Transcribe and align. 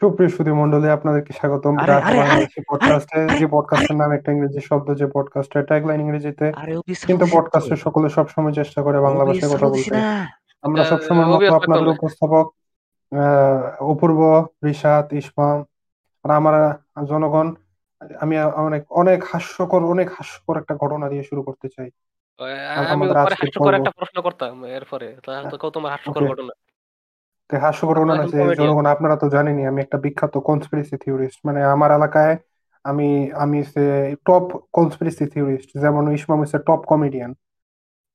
সুপ্রিয় 0.00 0.30
সুধীমণ্ডলী 0.30 0.88
আপনাদেরকে 0.88 1.32
স্বাগতম। 1.32 1.76
পডকাস্টে 2.70 3.28
যে 3.38 3.46
পডকাস্টের 3.50 3.96
নাম 3.96 4.12
একটা 4.12 4.32
ইংরেজি 4.32 4.60
শব্দ 4.60 4.94
যে 4.94 5.06
পডকাস্টের 5.06 5.64
ট্যাগলাইন 5.64 6.00
ইংরেজিতে। 6.00 6.52
কিন্তু 7.06 7.24
দিছি 7.24 7.36
পডকাস্টের 7.36 7.76
সকলে 7.76 8.08
সবসময় 8.08 8.52
চেষ্টা 8.52 8.82
করে 8.82 9.00
বাংলা 9.00 9.24
ভাষায় 9.24 9.54
কথা 9.54 9.68
বলতে। 9.68 9.94
আমরা 10.62 10.84
সবসময় 10.84 11.24
মতো 11.24 11.54
আপনাদের 11.54 11.88
উপস্থাপক 11.88 12.46
আহ 13.12 13.82
অপূর্ব 13.82 14.46
রিশাদ 14.64 15.12
ইসমাম 15.12 15.58
আর 16.24 16.30
আমার 16.30 16.54
জনগণ। 17.06 17.54
আমি 18.20 18.34
অনেক 18.40 18.92
অনেক 18.92 19.24
হাস্যকর 19.32 19.84
অনেক 19.84 20.08
হাস্যকর 20.10 20.58
একটা 20.58 20.74
ঘটনা 20.76 21.08
দিয়ে 21.08 21.22
শুরু 21.22 21.42
করতে 21.42 21.68
চাই। 21.68 21.90
আমি 22.92 23.08
হাস্যকর 23.08 23.74
একটা 23.74 23.90
প্রশ্ন 23.90 24.22
করতাম 24.22 24.64
এরপরে। 24.64 25.16
তাহলে 25.26 25.56
তো 25.58 25.70
তোমার 25.70 25.92
হাস্যকর 25.92 26.28
ঘটনা? 26.28 26.65
তো 27.50 27.54
হাস্যকর 27.56 27.96
ঘটনা 28.00 28.14
কমেডিয়ান 28.22 28.38
জনগণ 28.58 28.86
আপনারা 28.86 29.16
তো 29.16 29.26
জানেনই 29.28 29.64
আমি 29.66 29.80
একটা 29.82 29.98
বিখ্যাত 30.04 30.34
কনস্পিরেসি 30.48 30.96
থিওরিস্ট 31.02 31.38
মানে 31.46 31.60
আমার 31.74 31.90
এলাকায় 31.90 32.34
আমি 32.84 33.08
আমি 33.34 33.58
টপ 34.26 34.46
কনস্পিরেসি 34.72 35.24
থিওরিস্ট 35.32 35.68
যেমন 35.82 36.02
ইসমাম 36.18 36.38
হচ্ছে 36.42 36.58
টপ 36.66 36.80
কমেডিয়ান 36.86 37.30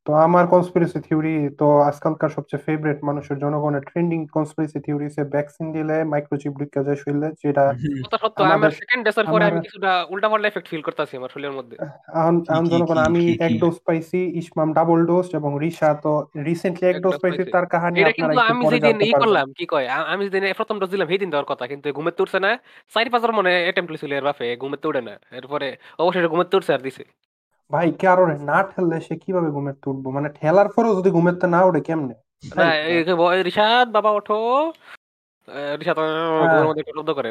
তো 0.05 0.11
আমার 0.25 0.45
কনস্পিরেসি 0.53 0.99
থিওরি 1.07 1.29
তো 1.59 1.67
আজকালকার 1.89 2.31
সবচেয়ে 2.37 2.63
ফেভারিট 2.65 2.99
মানুষের 3.09 3.37
জনগণের 3.43 3.83
ট্রেন্ডিং 3.89 4.19
কনস্পিরেসি 4.35 4.79
থিওরি 4.85 5.07
সে 5.15 5.23
ভ্যাকসিন 5.33 5.67
দিলে 5.75 5.97
মাইক্রোচিপ 6.11 6.53
ঢুকে 6.59 6.81
যায় 6.87 6.99
শরীরে 7.03 7.29
যেটা 7.41 7.63
কথা 8.05 8.17
সত্য 8.23 8.37
আমার 8.57 8.71
সেকেন্ড 8.79 9.01
ডেসের 9.05 9.27
পরে 9.33 9.43
আমি 9.49 9.59
কিছুটা 9.65 9.91
উল্টাপাল্টা 10.13 10.47
এফেক্ট 10.49 10.67
ফিল 10.71 10.83
করতেছি 10.87 11.13
আমার 11.19 11.31
শরীরের 11.33 11.55
মধ্যে। 11.59 11.75
এখন 12.19 12.35
কি 12.37 12.47
এখন 12.49 12.63
কি 12.63 12.71
জনগণ 12.73 12.99
আমি 13.07 13.23
এক 13.47 13.53
ডোজ 13.61 13.77
পাইছি 13.87 14.19
ইসমাম 14.41 14.69
ডাবল 14.77 14.99
ডোজ 15.09 15.27
এবং 15.39 15.51
রিশা 15.63 15.89
তো 16.03 16.11
রিসেন্টলি 16.47 16.85
এক 16.89 16.97
ডোজ 17.05 17.17
পাইছি 17.23 17.41
তার 17.53 17.65
কাহানি 17.73 17.99
আপনারা 18.03 18.43
আমি 18.51 18.63
যেদিন 18.65 18.83
জানতে 18.85 19.05
ই 19.09 19.13
করলাম 19.23 19.47
কি 19.57 19.65
কয়? 19.73 19.87
আমি 20.13 20.21
যেদিন 20.25 20.43
প্রথম 20.59 20.75
ডোজ 20.81 20.89
দিলাম 20.93 21.07
সেই 21.11 21.21
দিন 21.23 21.29
দেওয়ার 21.31 21.49
কথা 21.51 21.65
কিন্তু 21.71 21.87
ঘুমের 21.97 22.15
তুলছে 22.19 22.37
না। 22.45 22.51
চারি 22.93 23.09
পাঁচবার 23.13 23.33
মনে 23.39 23.51
অ্যাটেম্প 23.65 23.89
ছিল 24.01 24.11
এর 24.13 24.25
বাপে 24.27 24.45
ঘুমের 24.61 24.79
উঠে 24.89 25.01
না। 25.09 25.15
এরপরে 25.39 25.67
অবশ্যই 25.99 26.31
ঘুমের 26.33 26.49
তুলছে 26.53 26.71
আর 26.77 26.83
দিছে। 26.87 27.03
ভাই 27.71 27.87
কারোর 28.01 28.29
না 28.49 28.57
ঠেললে 28.63 28.97
সে 29.01 29.13
কীভাবে 29.23 29.49
ঘুমের 29.51 29.75
উঠবো? 29.87 30.07
মানে 30.11 30.27
ঠেলার 30.29 30.67
পরেও 30.69 30.93
যদি 30.95 31.09
ঘুমের 31.09 31.35
না 31.49 31.59
ওঠে 31.63 31.81
কেমনে? 31.81 32.15
না 32.57 32.67
রিশাদ 33.43 33.87
বাবা 33.91 34.09
ওঠো। 34.11 34.39
রিশাদ 35.79 35.97
হ্যাঁ। 35.99 36.63
ঘুমের 36.63 36.67
মধ্যে 36.69 37.13
করে 37.13 37.29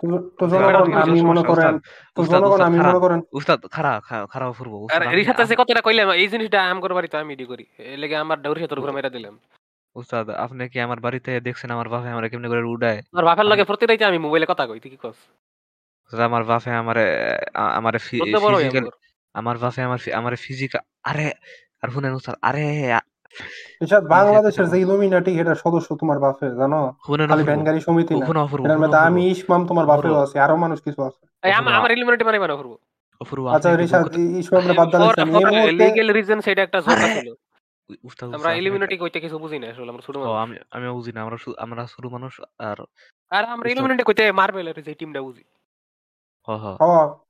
তো 0.00 0.04
তো 0.38 0.44
উস্তাদ 0.44 0.60
ম্যাডাম 0.62 0.84
জনগণ 0.84 1.02
আমি 1.04 1.20
মনে 1.22 1.42
করেন 1.42 1.74
তো 2.16 2.20
জনগণ 2.24 2.60
আমি 2.60 2.78
মনে 2.78 2.98
করেন 2.98 3.20
উস্তাদ 3.32 3.58
খারা 3.66 3.92
খারা 4.32 4.46
ফুরবো 4.52 4.76
আর 4.94 5.02
রিশাদ 5.18 5.40
যে 5.50 5.54
কথাটা 5.56 5.80
কইলাম 5.80 6.08
এই 6.22 6.28
জিনিসটা 6.28 6.58
আম 6.70 6.78
আমি 7.22 7.34
করি। 7.44 7.64
আমার 8.24 8.38
ডাউরি 8.42 8.60
সাথে 8.60 8.76
ঘুরে 8.82 8.92
মেরা 8.92 9.10
দিলাম। 9.10 9.34
উস্তাদ 9.96 10.26
আপনি 10.44 10.62
কি 10.68 10.78
আমার 10.80 10.98
বাড়িতে 11.00 11.30
দেখছেন 11.40 11.70
আমার 11.70 11.88
বাপে 11.88 12.08
আমার 12.08 12.24
কেমনে 12.30 12.48
করে 12.48 12.62
উড়ায়? 12.74 13.00
আমার 13.12 13.24
বাপের 13.24 13.46
লাগে 13.50 13.64
প্রতি 13.64 13.84
রাইতে 13.86 14.04
আমি 14.04 14.18
মোবাইলে 14.18 14.46
কথা 14.46 14.64
কই 14.66 14.80
তুই 14.80 14.90
কি 14.90 14.98
কস? 15.02 15.18
আমার 16.12 16.42
বাপে 16.44 16.70
আমারে 16.82 17.06
আমারে 17.78 17.98
ফিজিক্যাল 17.98 18.86
আমার 19.34 19.56
বাপে 19.58 19.80
আমার 19.82 20.00
আমারে 20.20 20.36
ফিজিক্যাল 20.44 20.82
আরে 21.04 21.26
আর 21.82 21.88
শুনেন 21.94 22.12
উস্তাদ 22.18 22.36
আরে 22.48 22.64
বাংলাদেশের 24.14 24.66
যে 24.72 24.76
ইলুমিনাটি 24.84 25.30
এটার 25.40 25.58
সদস্য 25.64 25.88
তোমার 26.00 26.18
বাপে 26.24 26.46
জানো? 26.60 26.80
খালি 27.30 27.42
অপূর্ব 27.44 27.78
সমিতি 27.86 28.12
না। 28.14 28.26
এটার 28.66 28.80
মধ্যে 28.82 28.98
আমি 29.08 29.22
ইসমাম 29.34 29.60
তোমার 29.68 29.84
অপূর্ব 29.86 30.16
আছে 30.24 30.36
আরও 30.44 30.56
মানুষ 30.64 30.78
কিছু 30.86 31.00
আছে। 31.08 31.22
এই 31.42 31.52
অপূর্ব 31.52 31.76
আমার 31.78 31.90
এলিমিনেটি 31.96 32.24
মানে 32.24 32.38
মানে 32.38 32.54
করব 32.60 32.72
অপূর্ব 33.20 33.44
আচ্ছা 33.54 33.68
বাদ 34.78 34.88
দিলাম 34.92 35.28
এই 35.40 35.44
মুহূর্তে 35.50 35.74
লিগ্যাল 35.80 36.08
রিজন 36.16 36.38
সেটা 36.46 36.62
একটা 36.66 36.78
জোক 36.86 37.38
উস্তাদ 38.08 38.26
আমরা 38.36 38.50
এলিমিনেটি 38.60 38.96
কইতে 39.02 39.18
কিছু 39.24 39.36
বুঝি 39.44 39.58
না 39.58 39.66
আসলে 39.72 39.90
আমরা 39.92 40.04
ছোট 40.06 40.14
মানুষ। 40.16 40.34
আমি 40.44 40.56
আমি 40.76 40.84
বুঝি 40.98 41.12
না 41.14 41.20
আমরা 41.24 41.36
আমরা 41.64 41.82
শুরু 41.94 42.08
মানুষ 42.16 42.32
আর 42.68 42.78
আর 43.32 43.42
আমরা 43.54 43.66
এলিমিনেটি 43.72 44.02
কইতে 44.08 44.24
মার্বেলের 44.32 44.76
যে 44.86 44.92
টিমটা 45.00 45.20
বুঝি। 45.26 45.44
হ 46.48 46.50
হ। 46.62 46.66
হ 46.80 46.82
তো 46.82 47.27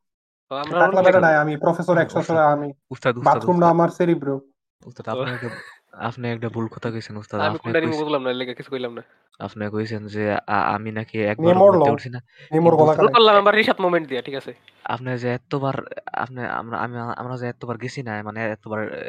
আমরা 0.51 1.03
বেটা 1.03 1.21
নাই 1.21 1.37
আমি 1.37 1.57
প্রফেসর 1.57 1.99
একশো 1.99 2.19
আমি 2.19 2.73
উস্তাদ 2.91 3.17
উস্তাদ 3.17 3.37
বাথরুমটা 3.37 3.67
উস্তাদ। 3.67 3.71
আমার 3.71 3.89
সেরিব্রো 3.89 4.41
উস্তাদ 4.87 5.05
তো 5.05 5.49
আপনি 5.93 6.29
একটা 6.29 6.49
ভুল 6.49 6.67
কথা 6.67 6.91
কইছেন 6.91 7.17
উস্তাদ। 7.17 7.41
আমি 7.41 7.59
কোনটা 7.59 7.81
নিমু 7.81 7.93
কইছেন 7.93 8.23
না 8.23 8.33
লেগে 8.33 8.55
কিছু 8.55 8.71
কইলাম 8.71 8.95
না। 8.95 9.03
আপনি 9.39 9.69
কইছেন 9.69 10.07
যে 10.07 10.33
আ- 10.33 10.41
আমি 10.47 10.93
নাকি 10.93 11.23
একবার 11.23 11.57
নিয়ে 11.57 11.91
উঠছি 11.91 12.09
না। 12.09 12.19
নিয়ে 12.19 12.61
মোর 12.61 12.61
কিন্তু 12.61 12.77
গলা 12.77 12.83
উস্তাদ 12.83 12.99
রোল 12.99 13.07
কাটাই 13.07 13.15
করলাম 13.15 13.37
আমার 13.37 13.55
রিসাত 13.55 13.81
মোমেন্ট 13.81 14.09
দিয়া 14.09 14.23
ঠিক 14.23 14.35
আছে? 14.35 14.55
আপনি 14.85 15.19
যে 15.19 15.33
এতবার 15.33 15.75
আপনি 16.13 16.45
আমরা 16.45 16.79
আমরা 17.03 17.37
যে 17.37 17.47
এতবার 17.47 17.79
গেছি 17.79 18.03
না 18.03 18.23
মানে 18.23 18.51
এতবার 18.51 19.03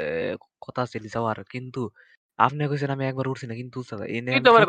কথা 0.62 0.86
ছিল 0.86 1.08
যাওয়ার 1.08 1.44
কিন্তু 1.44 1.90
আপনি 2.38 2.68
কইছেন 2.68 2.90
আমি 2.90 3.06
একবার 3.06 3.28
উঠছি 3.28 3.48
না 3.48 3.54
কিন্তু 3.54 3.80
উস্তাদ 3.80 4.00
তো 4.00 4.50
আমার 4.50 4.68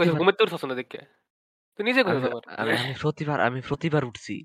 না 0.68 0.74
দেখে। 0.74 0.98
তুই 1.76 1.84
নিজে 1.84 2.00
আমি 2.56 2.94
প্রতিবার 3.00 3.40
আমি 3.40 3.60
প্রতিবার 3.60 4.04
উঠছি। 4.04 4.44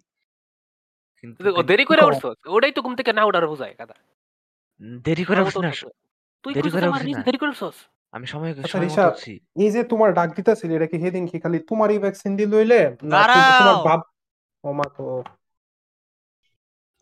কিন্তু 1.20 1.40
দেরি 1.64 1.86
করে 1.86 2.02
কও 2.02 2.10
উঠছস 2.10 2.38
ওটাই 2.48 2.74
তো 2.76 2.80
ঘুম 2.82 2.94
থেকে 3.00 3.12
না 3.14 3.24
উঠার 3.26 3.46
বোঝায় 3.52 3.74
কথা। 3.82 3.96
দেরি 5.06 5.24
করে 5.30 5.42
উঠছি 5.42 5.60
না 5.60 5.72
তুই 6.44 6.52
দেরি 6.58 6.70
করে 6.72 6.88
উঠছি 6.90 7.10
দেরি 7.28 7.38
করে 7.42 7.52
উঠছস? 7.52 7.78
আমি 8.14 8.26
সময় 8.34 8.52
আচ্ছা 8.56 8.70
সময় 8.74 9.10
উঠছি 9.12 9.34
এই 9.64 9.70
যে 9.72 9.82
তোমার 9.92 10.10
ডাক 10.14 10.30
দিতেছিল 10.38 10.70
এটা 10.78 10.88
কি 10.92 10.98
সেদিন 11.04 11.24
কি 11.32 11.38
খালি 11.44 11.58
তোমারই 11.70 11.98
ভ্যাকসিন 12.00 12.32
না 12.34 12.80
তোমার 12.94 13.14
দাঁড়াও 13.14 13.78
বাপ 13.88 14.02
ও 14.64 14.70
মা 14.80 14.88
তো। 14.96 15.04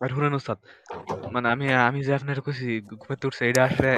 আর 0.00 0.08
শুনেন 0.10 0.34
উস্তাদ 0.34 0.58
মানে 1.34 1.46
আমি 1.54 1.66
আমি 1.88 2.00
যে 2.06 2.12
আপনার 2.18 2.38
কইছি 2.40 2.66
ঘুমাতে 2.92 3.24
উঠছে 3.26 3.42
এটা 3.50 3.62
আসলে 3.68 3.90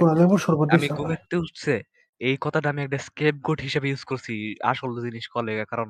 আমি 0.75 0.87
ঘুমাতে 0.99 1.35
উঠছে 1.37 1.75
এই 2.21 2.37
কথাটা 2.45 2.69
আমি 2.73 2.81
একটা 2.83 2.99
স্কেপ 2.99 3.35
গোট 3.47 3.59
হিসেবে 3.61 3.87
ইউজ 3.89 4.03
করছি 4.05 4.33
আসল 4.63 4.91
জিনিস 5.07 5.25
কলে 5.35 5.53
কারণ 5.65 5.89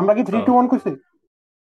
আমরা 0.00 0.12
কি 0.14 0.22
থ্রি 0.22 0.38
টু 0.46 0.52
ওয়ান 0.52 0.66
কইছি? 0.68 0.90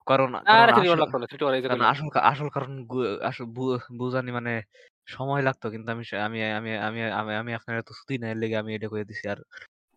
কারণ 0.07 0.29
কারণ 0.41 0.61
আর 0.63 0.69
আসল 0.75 0.99
লাগতো 0.99 1.17
না 1.17 1.27
ছুটি 1.27 1.43
মারাইছে 1.43 1.67
কারণ 1.67 1.75
কইলাম 1.75 1.91
আসল 1.93 2.07
কা- 2.09 2.25
আসল 2.31 2.47
কারণ 2.49 2.71
গু- 2.85 3.19
আসল 3.21 3.45
বু- 3.49 3.69
বুঝানি 3.99 4.31
মানে 4.31 4.53
সময় 5.07 5.41
লাগতো 5.47 5.65
কিন্তু 5.69 5.89
আমি 5.91 6.03
সে- 6.03 6.21
আমি 6.21 6.37
আমি 6.59 6.71
আমি 6.87 6.99
আমি 7.13 7.31
আমি 7.41 7.51
আপনার 7.53 7.75
এত 7.77 7.89
ছুটি 7.97 8.15
নাই 8.17 8.33
লেগে 8.41 8.57
আমি 8.57 8.71
এটা 8.73 8.87
করে 8.87 9.03
দিছি 9.05 9.25
আর 9.27 9.39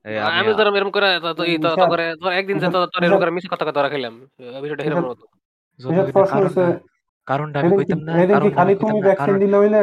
এ, 0.04 0.12
আমি 0.20 0.36
আমি 0.40 0.50
ধর 0.52 0.66
এরকম 0.70 0.92
করে 0.92 1.08
তো- 1.16 1.34
তো 1.34 1.42
ই 1.44 1.54
তো- 1.56 1.62
তো 1.64 1.68
রিশাদ 1.72 1.88
করে 1.92 2.04
ধর 2.22 2.32
একদিন 2.32 2.56
যে 2.56 2.66
তো- 2.74 2.88
তোর 2.92 3.00
এরকম 3.00 3.20
করে 3.22 3.32
মিছে 3.32 3.48
কথা 3.48 3.64
কথা 3.68 3.80
রাখাইলাম 3.80 4.14
বিষয়টা 4.62 4.82
হেরম 4.86 4.98
হতো। 5.04 5.24
রিশাদ 5.24 5.80
জনগণের 5.80 6.14
প্রশ্ন 6.16 6.36
হইছে 6.36 6.64
কারণটা 7.26 7.56
কারণটা 7.56 7.58
আমি 7.58 7.68
সেদিন 7.68 7.78
কি 7.78 7.82
কইতাম 7.82 8.00
না 8.00 8.12
সেদিন 8.12 8.26
কি 8.26 8.34
কারণটা 8.34 8.56
খালি 8.58 8.72
কইতাম 8.72 8.82
তুমি 8.82 8.96
না 8.96 9.06
ভ্যাকসিন 9.06 9.22
কারণ 9.22 9.38
দিলে 9.44 9.56
হইলে? 9.58 9.82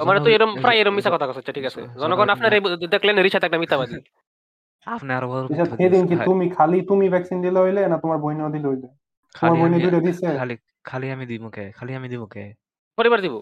মানে 0.00 0.18
তো 0.18 0.24
জনগণ 0.24 0.36
এরম 0.36 0.50
প্রায় 0.56 0.78
এরম 0.80 0.94
মিছা 0.96 1.10
কথা 1.10 1.24
ঠিক 1.48 1.64
আছে। 1.64 1.80
জনগণ 1.80 2.00
জনগণ 2.00 2.28
আপনার 2.30 2.50
না। 2.50 2.56
এই 2.56 2.62
দেখলেন 2.88 3.14
রিসাত 3.18 3.42
একটা 3.44 3.58
মিথ্যাবাদী 3.58 3.96
আপনি 4.86 5.10
আরও 5.14 5.26
বড় 5.28 5.44
কি 5.48 5.54
তুমি 6.26 6.46
খালি 6.50 6.78
তুমি 6.90 7.06
ভ্যাকসিন 7.08 7.38
দিলে 7.42 7.58
হইলে 7.60 7.80
না 7.84 7.96
তোমার 7.98 8.18
বইনেও 8.18 8.48
দিলে 8.48 8.66
হইলে? 8.68 8.88
তোমার 9.34 9.50
খালি 9.50 9.60
বইনে 9.62 9.76
আমি 9.76 9.82
দুইটা 9.84 10.00
দিছে? 10.00 10.26
খালি 10.38 10.54
খালি 10.84 11.06
আমি 11.10 11.24
দিব 11.26 11.44
কে? 11.48 11.64
খালি 11.72 11.92
আমি 11.94 12.08
দিব 12.08 12.22
কে? 12.26 12.44
পরিবার 12.98 13.20
দিব। 13.20 13.34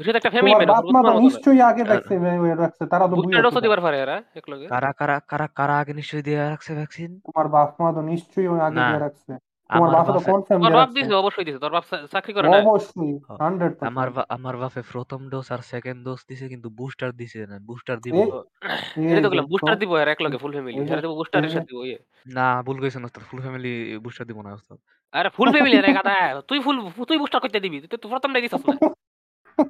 রিসাত 0.00 0.16
একটা 0.16 0.30
ফ্যামিলি 0.30 0.54
তোমার 0.54 0.68
বাপ 0.68 0.84
মা 0.84 0.90
তো 0.92 0.98
তোমার 0.98 1.14
না 1.14 1.20
নিশ্চয়ই 1.20 1.60
আগে 1.60 1.82
আর 1.82 1.88
ভ্যাকসিন 1.88 2.18
রাখছে 2.58 2.82
তারা 2.86 3.04
তো 3.06 3.14
বুঝে 3.16 3.34
ডোজও 3.36 3.50
ছিল 3.50 3.60
দিবার 3.60 3.80
পারে 3.80 3.96
এরা 4.00 4.16
একলগে। 4.34 4.66
কারা 4.66 4.90
কারা 4.92 5.16
কারা 5.28 5.46
কারা 5.50 5.74
আগে 5.78 5.92
নিশ্চয়ই 5.94 6.22
দিয়ে 6.22 6.38
রাখছে 6.44 6.70
ভ্যাকসিন 6.74 7.10
তোমার 7.26 7.46
বাপ 7.48 7.70
মা 7.80 7.88
তো 7.92 8.00
নিশ্চয়ই 8.02 8.48
ওই 8.48 8.60
আগে 8.60 8.76
না 8.76 8.86
দিয়ে 8.86 9.00
রাখছে। 9.00 9.32
তোমার 9.70 9.88
আমার 9.88 9.90
বাপে 9.96 10.08
তো 10.08 10.12
বাপে 10.14 10.30
কনফার্ম 10.32 10.60
তোর 10.64 10.72
বাপ 10.72 10.90
দিছে 10.90 11.14
অবশ্যই 11.14 11.44
দিছে। 11.44 11.58
তোর 11.58 11.72
বাপ 11.72 11.84
চা- 11.90 12.06
চাকরি 12.06 12.32
করে 12.32 12.46
না। 12.48 12.56
অবশ্যই 12.64 13.12
হ, 13.18 13.28
হান্ড্রেড 13.40 13.72
আমার 13.82 14.08
বা- 14.10 14.28
আমার 14.28 14.54
বাপে 14.56 14.80
প্রথম 14.92 15.20
ডোজ 15.28 15.46
আর 15.50 15.58
সেকেন্ড 15.64 15.98
ডোজ 16.04 16.20
দিছে 16.28 16.46
কিন্তু 16.48 16.68
বুস্টার 16.70 17.10
দিছে 17.12 17.46
না। 17.46 17.56
বুস্টার 17.60 17.96
দিব। 17.98 18.14
এই 18.14 19.06
এটা 19.12 19.20
তো 19.22 19.28
তো 19.30 19.42
বুস্টার 19.46 19.76
দিব 19.78 19.90
এর 19.96 20.08
একলগে 20.08 20.38
ফুল 20.38 20.52
ফ্যামিলি 20.52 20.78
এই 20.80 20.86
যে 20.86 20.92
এরা 20.92 21.02
দিব 21.02 21.12
বুস্টার 21.12 21.38
এই 21.38 21.48
যে 21.48 21.48
রিসাত 21.48 21.66
দিব 21.68 21.78
ইয়ে। 21.84 21.98
না 22.26 22.62
ভুল 22.62 22.76
কইছেন 22.80 23.02
ওস্তাদ 23.04 23.24
ফুল 23.24 23.40
ফ্যামিলি 23.40 23.72
বুস্টার 23.98 24.26
দিব 24.26 24.38
না 24.42 24.50
ওস্তাদ। 24.52 24.78
আরে 25.14 25.28
ফুল 25.36 25.48
ফ্যামিলি 25.54 25.76
রে 25.78 25.90
গাদা 25.98 26.14
তুই 26.48 26.58
ফুল 26.64 26.76
তুই 27.08 27.18
বুস্টার 27.22 27.40
কইতে 27.42 27.58
দিবি 27.64 27.78
তুই 27.82 27.98
তো 28.02 28.06
প্রথমটাই 28.12 28.42
দিছস 28.44 28.62
না। 28.66 28.74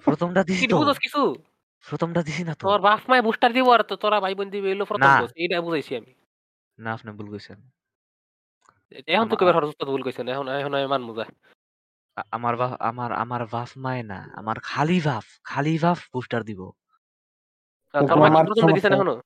প্রথমটা 0.07 0.41
দিছি 0.49 0.63
তুই 0.63 0.71
তো। 0.73 0.77
বুঝছস 0.81 0.99
কিছু? 1.05 1.21
প্রথমটা 1.85 2.21
দিছি 2.27 2.43
না 2.49 2.55
তো। 2.55 2.65
তোর 2.67 2.81
বাপ 2.89 3.01
মায় 3.11 3.23
বুস্টার 3.27 3.51
দিব 3.57 3.67
আর 3.75 3.83
তো 3.91 3.95
তোরা 4.03 4.19
ভাই 4.25 4.35
বোন 4.39 4.49
দিবি 4.55 4.69
এলো 4.75 4.85
প্রথম 4.91 5.11
ডোজ 5.15 5.33
এইটা 5.43 5.57
বুঝাইছি 5.67 5.93
আমি। 6.01 6.13
না 6.79 6.89
আপনি 6.97 7.11
ভুল 7.19 7.29
কইছেন। 7.35 7.59
এখন 9.09 9.27
তো 9.31 9.35
কবে 9.41 9.53
হরস 9.57 9.71
ভুল 9.91 10.03
কইছেন 10.07 10.27
এখন 10.35 10.47
এখন 10.61 10.73
আমি 10.77 10.89
মানমু 10.95 11.13
যা। 11.19 11.25
আমার 12.37 12.55
বাপ 12.61 12.73
আমার 12.91 13.11
আমার 13.23 13.43
বাপ 13.55 13.71
মায় 13.85 14.03
না 14.11 14.19
আমার 14.41 14.57
খালি 14.71 14.99
বাপ 15.09 15.25
খালি 15.51 15.75
বাপ 15.85 15.99
বুস্টার 16.15 16.41
দিব। 16.49 16.61
তোর 17.95 18.03
মা 18.13 18.13
তোমার 18.13 18.29
কি 18.29 18.37
মার 18.37 18.45
কি 18.47 18.51
প্রথম 18.51 18.69
দিছেন 18.77 18.93
এখনও? 18.97 19.17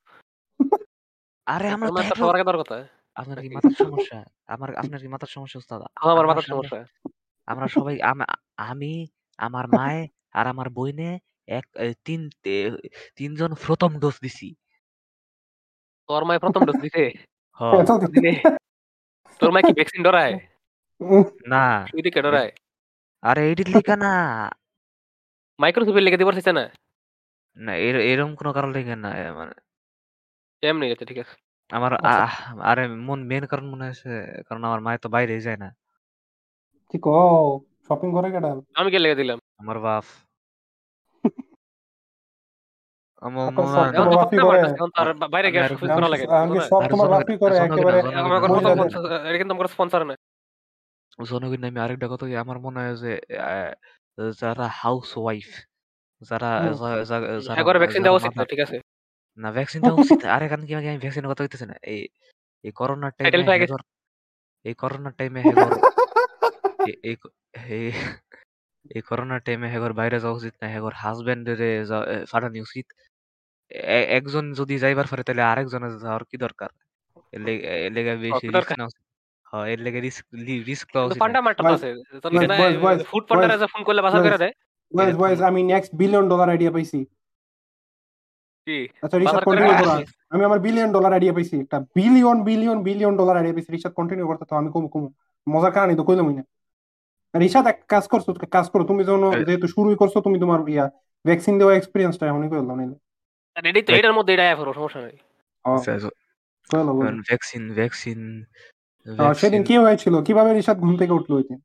আরে 1.46 1.66
আমরা 1.76 1.88
তো 1.90 2.02
সবার 2.20 2.58
কথা 2.62 2.76
আপনার 3.14 3.40
কি 3.40 3.48
মাথার 3.48 3.84
সমস্যা? 3.84 4.24
আমার 4.46 4.76
আপনার 4.76 5.00
কি 5.00 5.08
মাথার 5.08 5.28
সমস্যা 5.28 5.58
ওস্তাদ 5.58 5.82
আমার 5.94 6.12
আমরা 6.12 6.26
মাথার 6.26 6.42
সমস্যা। 6.42 6.84
আমরা 7.46 7.68
সবাই 7.68 8.02
আম- 8.02 8.34
আমি 8.56 9.06
আমার 9.38 9.68
মায়ে 9.68 10.08
আর 10.32 10.46
আমার 10.46 10.70
বইনে 10.70 11.18
এক 11.46 11.66
এ, 11.76 11.94
তিন 12.04 12.30
এ, 12.44 12.70
তিনজন 13.16 13.54
প্রথম 13.66 13.98
ডোজ 13.98 14.14
দিছি। 14.22 14.54
তোর 16.06 16.24
মায় 16.24 16.38
প্রথম 16.38 16.64
ডোজ 16.64 16.80
দিছে? 16.80 17.10
হ 17.60 17.64
এতদিন 17.80 18.10
দিনে? 18.10 18.56
তোর 19.38 19.50
মা 19.52 19.62
কি 19.62 19.72
ভ্যাকসিন 19.72 20.02
ডরায়? 20.02 20.40
না। 21.46 21.86
সুই 21.90 22.02
দিকে 22.02 22.22
ডরায়? 22.22 22.52
আরে 23.22 23.48
এইটির 23.48 23.68
লিখা 23.68 23.96
না। 23.96 24.12
মাইক্রোসিপের 25.58 26.02
লেগে 26.02 26.16
দিবার 26.16 26.32
চাইছে 26.32 26.52
না? 26.52 26.70
না 27.56 27.76
এর- 27.76 28.00
এরকম 28.00 28.34
কোনো 28.34 28.52
কারণ 28.52 28.72
লিখে 28.72 28.96
না 28.96 29.18
এ, 29.18 29.32
মানে। 29.32 29.52
এমনি 30.62 30.88
গেছে 30.88 31.04
ঠিক 31.04 31.18
আছে। 31.18 31.43
আমার 31.74 31.92
আচ্ছা। 31.98 32.24
আহ 32.24 32.34
আরে 32.62 32.82
মন 33.00 33.20
মেন 33.22 33.44
কারণ 33.46 33.66
মনে 33.68 33.84
হয়েছে 33.84 34.10
কারণ 34.48 34.62
আমার 34.64 34.80
মায়ে 34.80 34.98
তো 34.98 35.08
বাইরেই 35.08 35.40
যায় 35.40 35.56
না। 35.56 35.68
কি 36.90 36.98
কও? 36.98 37.24
শপিং 37.86 38.08
করে 38.12 38.28
কেডা 38.30 38.50
আমি 38.74 38.88
কে 38.90 38.98
লেগে 38.98 39.16
দিলাম। 39.16 39.38
আমার 39.58 39.78
বাপ। 39.80 40.04
আমার 43.22 43.44
এখন 43.44 43.54
মনে 43.58 43.68
সব 43.68 43.76
হয় 43.76 43.88
এখন 43.88 43.96
তোমার 44.00 44.12
তো 44.12 44.18
বাপি 44.18 44.36
ফোন 44.36 44.46
করে। 44.46 44.58
এখন 44.68 44.88
তো 44.90 44.98
আর 45.00 45.08
বা- 45.12 45.30
বাইরে 45.30 45.48
আমি 45.48 45.52
গিয়ে 45.52 45.64
আর 45.64 45.70
শপিং 45.70 45.86
একটু- 45.86 45.98
করা 45.98 46.08
লাগে 46.08 46.24
আঙ্কি 46.32 46.48
বুঝো 46.50 46.62
সব 46.64 46.76
আর 46.76 46.90
তোমার 46.90 47.06
জনগণ- 47.06 47.14
বাপি 47.18 47.34
করে 47.38 47.54
জনগণ- 47.54 47.68
একেবারে 47.70 47.98
জনগণ- 47.98 48.18
আমার 48.20 48.38
কথা 48.42 48.52
মহিলাদের 48.52 48.88
এটা 49.28 49.38
কিন্তু 49.38 49.54
আমার 49.54 49.68
স্পন্সর 49.68 50.00
না 50.04 50.14
জনগণ 51.18 51.60
নামে 51.60 51.80
আরেকটা 51.80 52.06
কথা 52.08 52.24
কি? 52.26 52.34
আমার 52.36 52.58
মনে 52.58 52.78
হয় 52.80 52.94
যে 52.96 53.12
আহ, 53.40 53.70
যারা 54.32 54.66
হাউস 54.74 55.08
ওয়াইফ 55.16 55.48
যারা 56.22 56.50
হুম। 56.56 56.72
যা- 56.72 57.04
যা- 57.04 57.24
যারা 57.44 57.58
একবার 57.60 57.76
ভ্যাকসিন 57.78 58.00
যারা 58.00 58.06
দেওয়া 58.06 58.18
উচিত 58.20 58.32
ঠিক 58.52 58.60
আছে। 58.60 58.76
না 59.38 59.48
ভ্যাকসিন 59.52 59.80
দেওয়া 59.82 59.98
উচিত 59.98 60.20
আরে 60.28 60.46
কারণ 60.50 60.64
কি 60.66 60.72
আমি 60.74 60.98
ভ্যাকসিনের 60.98 61.30
কথা 61.30 61.42
হইতেছে 61.44 61.66
না 61.66 61.76
এই 61.86 62.00
এই 62.64 62.72
করোনার 62.72 63.12
টাইমে 63.12 63.24
টাইটেল 63.26 63.42
পেয়ে 63.48 63.60
গেছে 63.62 63.74
এই 64.66 64.74
করোনার 64.74 65.14
টাইমে 65.18 65.40
হেগর 65.46 65.70
এই- 66.82 66.98
এই 67.02 67.14
এই 67.70 67.86
এই 68.90 69.02
করোনার 69.02 69.40
টাইমে 69.46 69.68
হেগর 69.68 69.92
বাইরে 69.92 70.16
যাওয়া 70.22 70.36
উচিত 70.36 70.54
না 70.60 70.66
হেগর 70.68 70.92
হাজবেন্ডের 71.02 71.58
ফাটানি 72.26 72.58
উচিত 72.60 72.86
এ- 73.92 74.08
একজন 74.18 74.44
যদি 74.58 74.74
যাইবার 74.82 75.06
পারে 75.10 75.22
তাহলে 75.22 75.42
আরেকজনের 75.44 75.94
যাওয়ার 75.98 76.22
কি 76.24 76.36
দরকার 76.38 76.70
এর 77.32 77.40
লেগে- 77.40 77.64
এর 77.78 77.92
লেগে 77.92 78.12
বেশি 78.18 78.34
কি 78.34 78.46
রিস্ক 78.46 78.56
দরকার? 78.58 78.76
না 78.80 78.84
হ্যাঁ 79.46 79.64
এর 79.72 79.80
লেগে 79.80 80.00
রিস্ক 80.00 80.24
রিস্ক 80.66 80.86
লওয়া 80.94 81.06
উচিত 81.06 81.16
না। 81.16 81.22
ফান্ডামেন্টাল 81.22 81.64
Boys, 81.64 81.74
আছে 81.76 81.90
boys, 82.24 82.48
boys, 82.54 82.76
boys, 82.84 83.00
ফুড 83.10 83.22
পান্ডারে 83.28 83.54
boys, 83.54 83.72
ফোন 83.72 83.82
করলে 83.88 84.00
বাজার 84.02 84.20
করে 84.20 84.30
boys. 84.30 84.42
দেয় 84.44 84.54
বয়েজ 84.92 85.14
বয়েজ 85.16 85.38
আমি 85.42 85.60
নেক্সট 85.64 85.92
বিলিয়ন 86.00 86.24
ডলার 86.28 86.48
আইডিয়া 86.50 86.72
পাইছি 86.72 86.98
কি 87.00 87.04
আচ্ছা 89.04 89.16
রিসার্চ 89.18 89.44
কন্টিনিউ? 89.44 89.74
করা 89.82 89.94
আমি 90.30 90.42
আমার 90.44 90.60
বিলিয়ন 90.66 90.90
ডলার 90.92 91.12
আইডিয়া 91.12 91.34
পাইছি। 91.36 91.54
একটা 91.60 91.78
billion 91.96 92.38
billion 92.48 92.78
billion 92.82 93.14
dollar 93.16 93.36
idea 93.36 93.54
পাইছি। 93.56 93.70
রিসার্চ 93.72 93.94
কন্টিনিউ 93.94 94.24
করতে 94.26 94.44
তো 94.50 94.54
আমি 94.56 94.68
কম 94.74 94.84
কম। 94.88 95.04
মজার 95.46 95.72
কারণে 95.72 95.92
তো 95.96 96.04
কইলামই 96.04 96.34
না। 96.34 96.44
রিসার্চ 97.34 97.66
এক 97.66 97.78
কাজ 97.88 98.04
করছ 98.08 98.26
কাজ 98.56 98.66
করো। 98.72 98.82
তুমি 98.90 99.02
যখন 99.04 99.22
যেহেতু 99.46 99.66
শুরুই 99.66 99.96
করছ 99.96 100.14
তুমি 100.26 100.36
তোমার 100.38 100.60
ইয়া 100.68 100.86
ভ্যাকসিন 101.24 101.54
দেওয়া 101.58 101.74
এক্সপিরিয়েন্সটা 101.76 102.24
এমনই 102.26 102.48
কইলাম 102.50 102.66
না 102.80 102.84
তো 103.88 103.92
এটার 103.92 104.14
মধ্যে 104.18 104.32
এটা 104.34 104.44
সমস্যা 104.78 105.00
নাই। 105.00 105.16
ভ্যাকসিন 107.28 107.62
ভ্যাকসিন 107.72 108.20
সেদিন 109.34 109.62
কি 109.62 109.74
হয়েছিল? 109.78 110.14
কীভাবে 110.22 110.50
রিসার্চ 110.52 110.78
ঘুম 110.80 110.94
থেকে 110.96 111.12
উঠল 111.12 111.32
ওই 111.32 111.44
দিন? 111.48 111.58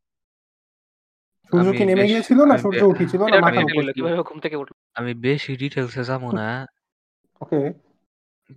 সূর্য 1.52 1.70
কি 1.78 1.84
নেমে 1.86 2.06
গিয়েছিল 2.12 2.40
না 2.42 2.56
সূর্য 2.58 2.82
উঠেছিল 2.84 3.22
না 3.24 3.38
হলো, 3.38 3.92
কীভাবে 3.98 4.22
ঘুম 4.24 4.38
থেকে 4.40 4.56
উঠল? 4.56 4.74
আমি 4.96 5.12
বেশি 5.14 5.52
ডিটেলসে 5.58 6.04
যাব 6.04 6.24
না। 6.32 6.48
ওকে। 7.42 7.60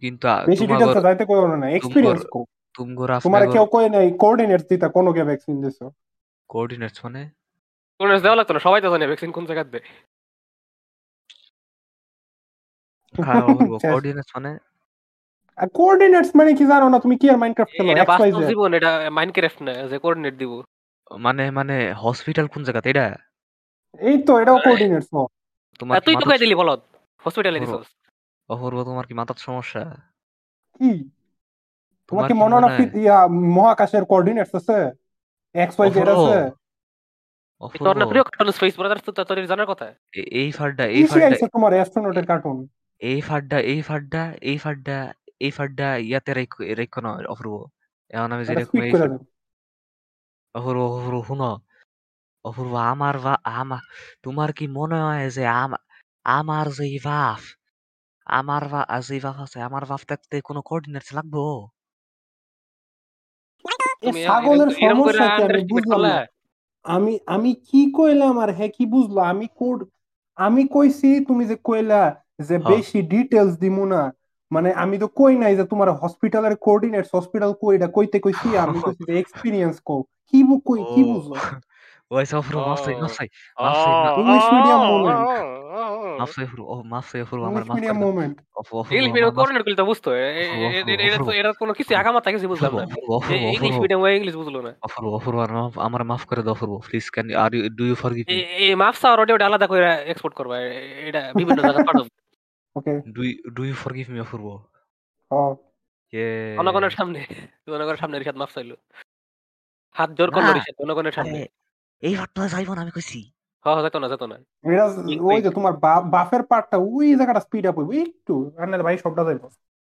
কিন্তু 0.02 0.24
বেশি 0.50 0.64
ডিটেলস 0.70 0.96
যাইতে 1.06 1.24
কইও 1.28 1.44
না 1.54 1.66
এক্সপিরিয়েন্স 1.78 2.22
কো 2.34 2.40
তুমগর 2.74 3.08
তোমার 3.26 3.42
কেউ 3.54 3.64
কই 3.74 3.86
নাই 3.94 4.06
কোঅর্ডিনেটস 4.22 4.64
দিতা 4.70 4.86
কোন 4.96 5.06
কে 5.16 5.22
ভ্যাকসিন 5.28 5.56
দিছো? 5.64 5.86
কোঅর্ডিনেটস 6.50 6.98
মানে? 7.06 7.20
কোনো 8.00 8.10
দেওয়া 8.24 8.38
লাগতো 8.38 8.52
না 8.54 8.60
সবাই 8.66 8.80
তো 8.84 8.88
জানে 8.92 9.04
ভ্যাকসিন 9.10 9.30
কোন 9.36 9.44
জায়গাতে 9.48 9.70
দেয়। 9.74 9.86
হ্যাঁ। 13.14 13.42
কোঅর্ডিনেটস 13.84 14.30
মানে? 14.36 14.50
কোঅর্ডিনেটস 15.76 16.30
মানে 16.38 16.50
কি 16.58 16.64
জানো 16.72 16.86
না 16.92 16.98
তুমি 17.04 17.16
কি 17.20 17.26
আর 17.32 17.38
মাইনক্রাফট 17.42 17.72
খেলো? 17.76 17.90
এটা 17.92 18.02
এক্স 18.02 18.12
ওয়াই 18.12 18.30
বাস্তব 18.32 18.48
জীবন 18.50 18.70
এটা 18.78 18.90
মাইনক্রাফট 19.10 19.58
না 19.66 19.72
যে 19.90 19.96
কোঅর্ডিনেট 20.02 20.34
দিব। 20.42 20.52
মানে 21.10 21.44
মানে 21.50 21.76
হসপিটাল 22.02 22.46
কোন 22.52 22.60
জায়গাতে 22.66 22.88
এটা 22.92 23.06
এই 24.00 24.16
তো 24.26 24.32
এটাও 24.42 24.58
কোঅর্ডিনেটস 24.64 25.08
ও 25.12 25.22
তোমার 25.80 25.94
তুই 26.06 26.14
তো 26.14 26.24
কই 26.28 26.38
দিলি 26.42 26.54
বলত 26.62 26.80
হসপিটালে। 27.24 27.58
দিছস। 27.64 27.88
অপূর্ব 28.48 28.84
তোমার 28.84 29.06
কি 29.06 29.14
মাথার 29.14 29.38
সমস্যা? 29.38 29.84
কি? 30.74 31.10
তোমার 32.06 32.28
কি 32.28 32.32
মনে 32.32 32.54
হয় 32.54 32.62
না 32.62 32.76
ফি- 32.76 32.98
ইয়া 33.00 33.26
মহাকাশের 33.26 34.04
কোঅর্ডিনেটস 34.04 34.54
আছে? 34.54 34.78
এক্স 35.54 35.80
ওয়াই 35.80 35.90
জেড 35.90 36.08
আছে? 36.08 36.50
অপূর্ব। 37.60 37.84
তোর 37.84 37.96
না 37.96 38.06
প্রিয় 38.06 38.24
কার্টুন 38.24 38.50
স্পেস 38.50 38.78
ব্রাদার্স 38.78 39.02
তো 39.02 39.24
তোর 39.24 39.46
জানার 39.46 39.66
কথা? 39.66 39.86
এই 40.16 40.52
ফাড্ডা 40.52 40.84
এই 40.86 41.02
ফাড্ডা 41.06 41.46
তোমার 41.46 41.72
অ্যাস্ট্রোনটের 41.72 42.26
কার্টুন 42.26 42.68
এই 43.00 43.20
ফাড্ডা 43.20 43.58
এই 43.60 43.82
ফাড্ডা 43.82 44.32
এই 44.42 44.58
ফাড্ডা 44.58 45.14
এই 45.40 45.50
ফাড্ডা 45.50 45.96
ইয়াতে 45.96 46.34
রেখো 46.74 47.00
না 47.00 47.10
অপূর্ব। 47.28 47.54
এখন 48.10 48.32
আমি 48.32 48.44
যে 48.44 48.52
এটা 48.52 48.60
রেখো 48.60 48.78
এই 48.78 48.90
করে 48.90 49.06
অপূর্ব 50.54 50.80
অপূর্ব 50.80 51.22
শুনো। 51.26 51.50
অপূর্ব 52.44 52.74
আমার 52.74 53.18
বা 53.18 53.34
আমার 53.44 53.82
তোমার 54.22 54.52
কি 54.52 54.66
মনে 54.66 54.98
হয় 55.00 55.30
যে 55.30 55.46
আম- 55.46 55.82
আমার 56.24 56.66
যে 56.70 56.98
বাপ 57.04 57.40
আমার 58.26 58.62
বা 58.68 58.80
যে 59.02 59.16
বাপ 59.20 59.36
আছে 59.44 59.58
আমার 59.62 59.82
বাপ 59.84 60.02
থাকতে 60.04 60.36
কোনো 60.40 60.60
কোঅর্ডিনেটস 60.62 61.10
লাগবো 61.12 61.42
এ 63.64 64.04
তুমি 64.04 64.20
ছাগলের 64.26 64.68
এরম- 64.68 64.80
এরম 64.82 64.98
করে 65.00 65.18
সমস্যা 65.18 65.26
কি 65.28 65.32
আমি 65.36 65.42
underestimate 65.44 65.70
বুঝলাম 65.72 65.98
করলা? 65.98 66.10
না 66.10 66.20
আমি 66.84 67.12
আমি 67.28 67.50
কি 67.68 67.80
কইলাম 67.92 68.34
আর 68.38 68.50
হ্যাঁ 68.56 68.72
কি 68.76 68.84
বুঝলো 68.86 69.20
আমি 69.32 69.46
কোড 69.58 69.78
আমি 70.38 70.62
কইছি 70.68 71.08
তুমি 71.28 71.42
যে 71.46 71.56
কইলা 71.62 72.02
যে 72.40 72.56
হ্যাঁ। 72.56 72.68
বেশি 72.70 72.98
ডিটেলস 73.12 73.54
দিমু 73.58 73.84
না 73.86 74.02
মানে 74.50 74.70
আমি 74.82 74.96
তো 74.98 75.08
কই 75.16 75.34
নাই 75.36 75.52
যে 75.58 75.64
তোমার 75.64 75.88
হসপিটালের 76.00 76.54
কোঅর্ডিনেটস 76.56 77.10
হসপিটাল 77.14 77.52
কই 77.62 77.72
এটা 77.74 77.88
কইতে 77.88 78.18
কইছি 78.20 78.46
আমি 78.58 78.78
কইছি 78.86 79.02
যে 79.08 79.14
এক্সপেরিয়েন্স 79.18 79.76
কো 79.80 79.96
কি 80.28 80.38
বু 80.42 80.56
কই 80.68 80.80
কি 80.92 81.00
বুঝলো 81.04 81.36
ওই 82.10 82.24
অপূর্ব 82.32 82.58
মাফ 82.66 82.78
চাই 82.84 82.94
মাফ 82.96 83.10
ও। 83.10 83.16
চাই 83.16 83.28
মাফ 83.58 83.76
চাই 83.76 83.92
মা- 83.94 84.14
English 84.20 84.46
medium 84.54 84.80
moment. 84.84 85.20
মাফ 86.18 86.30
চাই 86.34 86.46
ও 86.64 86.74
মাফ 86.82 87.06
আমার 87.42 87.64
মাফ 87.64 87.74
মিডিয়াম 87.74 87.98
মোমেন্ট 87.98 88.36
ইংলিশ 88.90 89.10
মিডিয়াম 89.12 89.34
মাফ- 89.34 89.76
তো 89.76 89.84
বুঝতো 89.84 90.08
এটা 90.12 91.18
তো 91.18 91.30
এটা 91.30 91.52
কোনো 91.52 91.72
কিছু 91.72 91.92
বুঝলাম 92.48 92.72
না 92.74 92.84
ইংলিশ 93.48 93.74
মিডিয়াম 93.80 94.02
ওই 94.02 94.16
ইংলিশ 94.16 94.34
বুঝলো 94.36 94.58
না 94.62 94.72
আমার 94.80 95.50
মাফ- 95.52 95.80
আমার 95.80 96.04
মাফ 96.04 96.26
করে 96.26 96.42
দাও 96.42 96.54
please 96.78 97.10
can 97.10 97.34
are 97.34 97.54
you 97.54 97.68
do 97.68 97.84
you 97.84 97.94
forgive 97.94 98.24
me 98.28 98.34
এই- 98.34 98.76
আলাদা 99.42 99.66
করে 99.66 99.80
এক্সপোর্ট 100.04 100.34
করবা 100.34 100.56
এটা 101.06 101.32
বিভিন্ন 101.32 101.62
জায়গা 101.62 101.80
পাঠাবো 101.86 102.08
okay 102.76 102.92
do 103.08 103.22
do 103.50 103.64
you 103.64 103.74
forgive 103.74 104.10
me 104.10 104.20
Apurba 104.20 104.46
ও 105.30 105.56
ইয়ে 106.12 106.56
জনগণের 106.56 106.90
সামনে 106.90 107.20
জনগণের 107.68 107.96
সামনে 107.96 108.18
রিসাদ 108.18 108.36
মাপ 108.36 108.50
চাইলো 108.54 108.76
হাত 109.96 110.10
জোর 110.10 110.30
করল 110.30 110.48
জনগণের 110.80 111.12
সামনে 111.12 111.40
এই 112.02 112.14
হাটটা 112.14 112.48
যাইব 112.48 112.74
না 112.74 112.82
আমি 112.82 112.90
কইছি 112.90 113.20
হ 113.64 113.68
হ, 113.68 113.78
যেত 113.84 113.96
না 113.96 114.06
যেত 114.12 114.22
না। 114.24 114.36
এটা 114.66 114.84
ঠিক, 115.06 115.18
ওই 115.28 115.38
যে 115.44 115.50
তোমার 115.56 115.72
বাফের 116.14 116.42
পার্টটা 116.50 116.76
ওই 116.88 117.06
জায়গাটা 117.18 117.40
স্পিড 117.46 117.64
আপ 117.66 117.76
হইব। 117.78 117.90
একটু 118.06 118.34
আর 118.58 118.66
নাহলে 118.68 118.84
ভাই 118.88 118.96
সবটা 119.04 119.22
যাইব। 119.28 119.42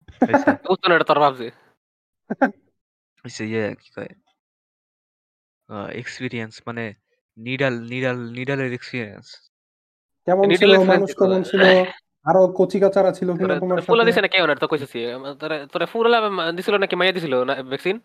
বুঝতো 0.69 0.87
না 0.89 0.95
এটা 0.97 1.07
তোর 1.11 1.19
ভাবছে 1.25 1.47
ইয়ে 3.47 3.65
কি 3.81 3.89
কয়? 3.97 4.13
এক্সপিরিয়েন্স 6.03 6.55
মানে 6.69 6.85
নিডাল 7.37 7.75
নিডাল 7.93 8.19
নিডালের 8.37 8.71
এক্সপিরিয়েন্স 8.73 9.27
কেমন 10.27 10.45
Needle 10.45 10.61
ছিল 10.61 10.71
experience 10.71 10.91
মানুষ 10.93 11.11
কেমন 11.21 11.41
ছিল? 11.51 11.63
আরও 12.27 12.43
কচি 12.59 12.79
কাচারা 12.83 13.11
ছিল 13.19 13.29
কিনা 13.39 13.55
তোমার 13.63 13.79
ফুলা 13.87 14.05
দিছে 14.05 14.21
না 14.21 14.29
কেউ 14.29 14.45
না 14.49 14.55
তো 14.63 14.67
কইছিস 14.71 14.93
তোরে 15.41 15.57
তোরে 15.73 15.87
ফুলা 15.93 16.19
দিছিল 16.57 16.75
নাকি 16.83 16.95
মাইয়া 16.97 17.15
দিছিল 17.17 17.35
না 17.49 17.55
ভ্যাকসিন 17.71 17.97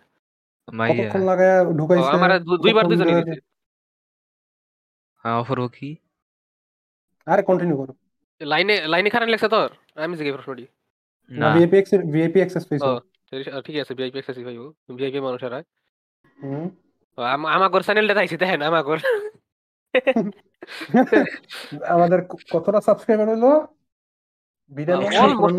মাইয়া। 0.68 0.96
কতক্ষণ 1.00 1.24
লাগায় 1.30 1.56
ঢুকাইছে? 1.80 2.12
আমার 2.18 2.32
দুইবার 2.64 2.84
কতক্ষণ 2.84 2.92
দিছে। 2.92 3.36
হ্যাঁ 5.26 5.36
অপূর্ব 5.42 5.64
কি? 5.78 5.90
আরে 7.28 7.42
কন্টিনিউ 7.50 7.76
করো। 7.82 7.94
লাইনে 8.42 8.76
লাইনে 8.92 9.10
খারাপ 9.14 9.30
লাগছে 9.34 9.50
তোর? 9.56 9.70
আমি 10.06 10.14
জিজ্ঞেস 10.20 10.36
প্রশ্নটি। 10.38 10.66
না। 11.32 11.38
না 11.42 11.48
ভিআইপি 11.56 11.78
ভিআইপি 12.14 12.40
অ্যাক্সেস 12.42 12.64
পেয়েছ 12.70 12.82
ও 12.88 12.90
ঠিক 13.68 13.76
আছে 13.82 13.92
ভিআইপি 13.98 14.18
এক্সেস 14.20 14.36
ভাই 14.48 14.56
ভিআইপি 14.98 15.20
মানুষেরা। 15.28 15.60
হুম। 16.38 16.66
আমার 17.56 17.70
ঘর 17.74 17.82
চ্যানেলটা 17.88 18.14
তাইছি 18.18 18.36
দেখেন 18.44 18.62
আমাদের 21.94 22.20
কতটা 22.54 22.80
সাবস্ক্রাইবার 22.88 23.28
হলো 23.34 23.52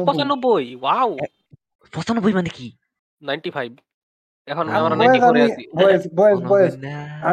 পঁচানব্বই। 0.09 0.66
ওয়াও 0.83 1.11
পঁচানব্বই 1.92 2.35
মানে 2.38 2.50
কি? 2.56 2.66
নাইনটি 3.23 3.50
ফাইভ 3.56 3.71
এখন 4.49 4.65
আমরা 4.69 4.95
ফোরে 6.47 6.63
আমি- 6.63 6.69
আছি। 6.69 6.83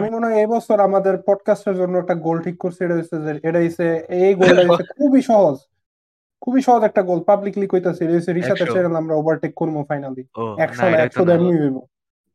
মনে 0.10 0.26
হয় 0.28 0.38
এবছর 0.42 0.78
আমাদের 0.80 1.14
পডকাস্টের 1.28 1.76
জন্য 1.76 1.94
একটা 1.98 2.16
গোল 2.18 2.38
ঠিক 2.42 2.58
করছি 2.58 2.80
এটা 2.84 2.96
হচ্ছে 2.96 3.16
যে 3.22 3.32
এটা 3.44 3.60
হচ্ছে 3.60 3.86
এই 4.20 4.32
গোলটা 4.36 4.62
হচ্ছে 4.64 4.84
খুবই 4.98 5.22
সহজ। 5.22 5.56
খুবই 6.42 6.62
সহজ 6.62 6.82
একটা 6.84 7.02
গোল 7.02 7.20
পাবলিকলি 7.24 7.68
কইতাছি 7.68 8.02
এটা 8.04 8.14
হচ্ছে 8.14 8.32
রিসাতের 8.34 8.62
একশো। 8.62 8.74
চ্যানেল 8.74 8.96
আমরা 8.96 9.14
ওভারটেক 9.16 9.52
করব 9.56 9.76
ফাইনালি 9.88 10.24
ও 10.36 10.44
একশো 10.60 10.82
না, 10.82 10.88
না 10.88 10.94
এটা 10.94 11.04
একশো 11.04 11.20
তো 11.20 11.26
না। 11.26 11.34
হইব 11.60 11.78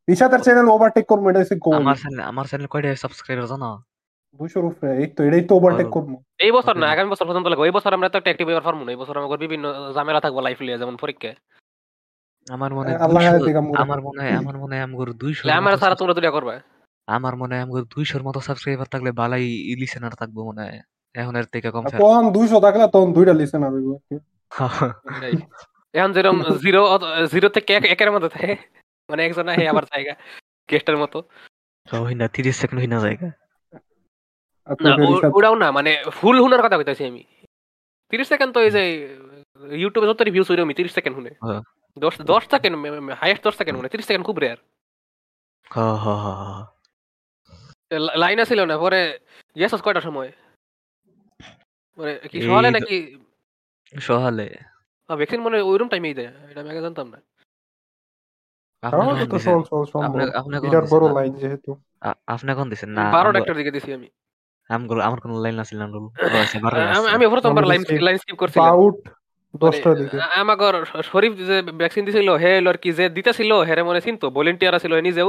রিসাতের 0.09 0.41
চ্যানেল 0.41 0.67
ওভারটেক 0.69 1.05
করব 1.07 1.25
এটা 1.29 1.39
হচ্ছে 1.39 1.57
গোল 1.59 1.77
আমার 1.77 1.97
চ্যানেল 1.97 2.21
আমার 2.23 2.47
চ্যানেল 2.47 2.67
কয়টা 2.67 2.89
সাবস্ক্রাইবার 2.97 3.47
জানো? 3.47 3.69
উপরে 4.65 4.91
এই 4.97 5.07
তো 5.07 5.21
এটাই 5.25 5.45
তো 5.45 5.53
ওভারটেক। 5.57 5.87
করব। 5.87 6.11
এই 6.39 6.53
বছর 6.53 6.75
না. 6.77 6.87
আগামী 6.91 7.11
বছর 7.11 7.27
পর্যন্ত 7.27 7.47
লাগবে। 7.47 7.65
এই 7.67 7.71
বছর 7.71 7.91
আমরা 7.95 8.09
তো 8.09 8.17
একটা 8.19 8.29
অ্যাক্টিভ 8.29 8.49
না 8.79 8.91
এই 8.91 8.97
বছর 8.97 9.15
আমাদের 9.19 9.39
বিভিন্ন 9.39 9.65
ঝামেলা 9.95 10.21
থাকব 10.21 10.39
লাইফ 10.41 10.59
লিয়ে 10.63 10.79
যেমন 10.79 10.97
পরীক্ষা 10.97 11.31
আমার 12.47 12.71
মনে 12.75 12.89
হয় 12.89 12.99
200। 12.99 13.83
আমার 13.83 14.01
মনে 14.07 14.21
হয় 14.23 14.35
আমার 14.41 14.57
মনে 14.63 14.75
হয় 14.75 14.85
আমগর 14.87 15.09
200 15.23 15.43
আমার 15.61 15.75
সারা 15.83 15.97
তোমরা 16.01 16.31
করবা। 16.37 16.55
আমার 17.09 17.35
মনে 17.37 17.53
হয় 17.55 17.63
আমগর 17.67 17.85
200 17.95 18.27
মতো 18.27 18.39
সাবস্ক্রাইবার 18.41 18.89
থাকলে 18.95 19.11
বালাই 19.21 19.47
লিসেনার 19.81 20.15
থাকব 20.21 20.37
মনে 20.51 20.63
হয়। 20.63 20.79
এখন 21.15 21.35
এর 21.41 21.47
থেকে 21.55 21.69
কম 21.75 21.85
তখন 21.95 22.25
দুইশো 22.37 22.59
থাকলে 22.61 22.85
তখন 22.95 23.09
দুইটা 23.13 23.33
লিসেনার 23.41 23.73
হইব। 23.77 23.91
এখন 25.95 26.11
যেরকম 26.13 26.39
জিরো 26.65 26.83
জিরো 27.35 27.49
থেকে 27.57 27.71
এক 27.79 27.85
একের 27.95 28.11
মধ্যে 28.15 28.31
থাকে 28.35 28.53
মানে 29.09 29.21
একজন 29.25 29.47
আহে 29.53 29.65
আবার 29.73 29.85
জায়গা 29.93 30.15
গেস্টের 30.69 30.97
মতো। 31.03 31.19
হই 31.89 32.15
না 32.21 32.27
তিরিশ 32.35 32.55
সেকেন্ড 32.61 32.79
হই 32.83 32.89
না 32.95 32.99
জায়গা 33.07 33.29
না 34.85 34.91
ওটাও 35.37 35.55
মানে 35.79 35.91
ফুল 36.19 36.37
হুনার 36.43 36.63
কথা 36.65 36.77
কইতাছি 36.79 37.03
আমি। 37.11 37.23
তিরিশ 38.13 38.27
সেকেন্ড 38.33 38.51
তো 38.55 38.61
এই 38.67 38.73
যে 38.77 38.83
ইউটিউবে 39.83 40.07
যত 40.11 40.21
রিভিউস 40.29 40.49
হইরমি 40.51 40.75
তিরিশ 40.79 40.93
সেকেন্ড 40.99 41.15
শুনে 41.19 41.33
হ্যাঁ। 41.45 41.63
দশ 41.99 42.21
দশ 42.21 42.47
সেকেন্ড 42.51 43.11
হাইয়েস্ট 43.11 43.45
দশ 43.45 43.57
সেকেন্ড 43.57 43.79
মানে 43.79 43.89
তিরিশ 43.89 44.07
সেকেন্ড 44.07 44.27
খুব 44.27 44.39
রেয়ার। 44.39 44.57
লাইন 48.17 48.45
ছিল 48.45 48.65
না 48.65 48.79
পরে 48.79 49.19
গেছস 49.59 49.83
কয়টার 49.83 50.03
সময়? 50.03 50.33
মানে 51.99 52.21
কি 52.31 52.43
সকালে 52.43 52.71
নাকি? 52.71 53.17
সহালে। 54.01 54.55
ভ্যাকসিন 55.17 55.41
মনে 55.41 55.61
ওইরকম 55.61 55.89
টাইমেই 55.89 56.15
দেয় 56.15 56.27
এটা 56.27 56.61
আমি 56.61 56.71
আগে 56.71 56.81
জানতাম 56.81 57.09
না। 57.09 57.21
আপনি 58.83 59.29
দিছেন 62.67 62.91
না? 62.91 63.11
বারোটা 63.11 63.39
আমগো- 63.39 63.55
দিকে 63.55 63.71
দিছি 63.71 63.93
আমি। 63.93 64.11
আমগুলো 64.69 65.05
আমার 65.05 65.21
কোনো 65.21 65.43
লাইন 65.43 65.59
আছিল 65.59 65.79
না 65.79 65.87
আচ্ছা 66.43 66.99
আমি 66.99 67.09
আমি 67.09 67.29
প্রথমবার 67.29 67.67
লাইন 67.67 67.85
লাইন 68.01 68.17
স্কিপ 68.17 68.37
করছিলাম। 68.37 68.69
আউট 68.69 69.09
দশটার 69.63 69.95
দিকে। 70.01 70.17
আমাগর 70.41 70.75
শরীফ 71.11 71.33
যে 71.49 71.57
ভ্যাকসিন 71.81 72.03
দিছিল 72.07 72.29
হে 72.43 72.53
আর 72.71 72.77
কি 72.83 72.91
যে 72.99 73.05
দিতেছিল 73.17 73.51
হেরে 73.69 73.83
মনে 73.89 74.01
চিনতো? 74.05 74.27
ভলেন্টিয়ার 74.37 74.77
আছিল 74.79 74.93
নিজেও 75.09 75.29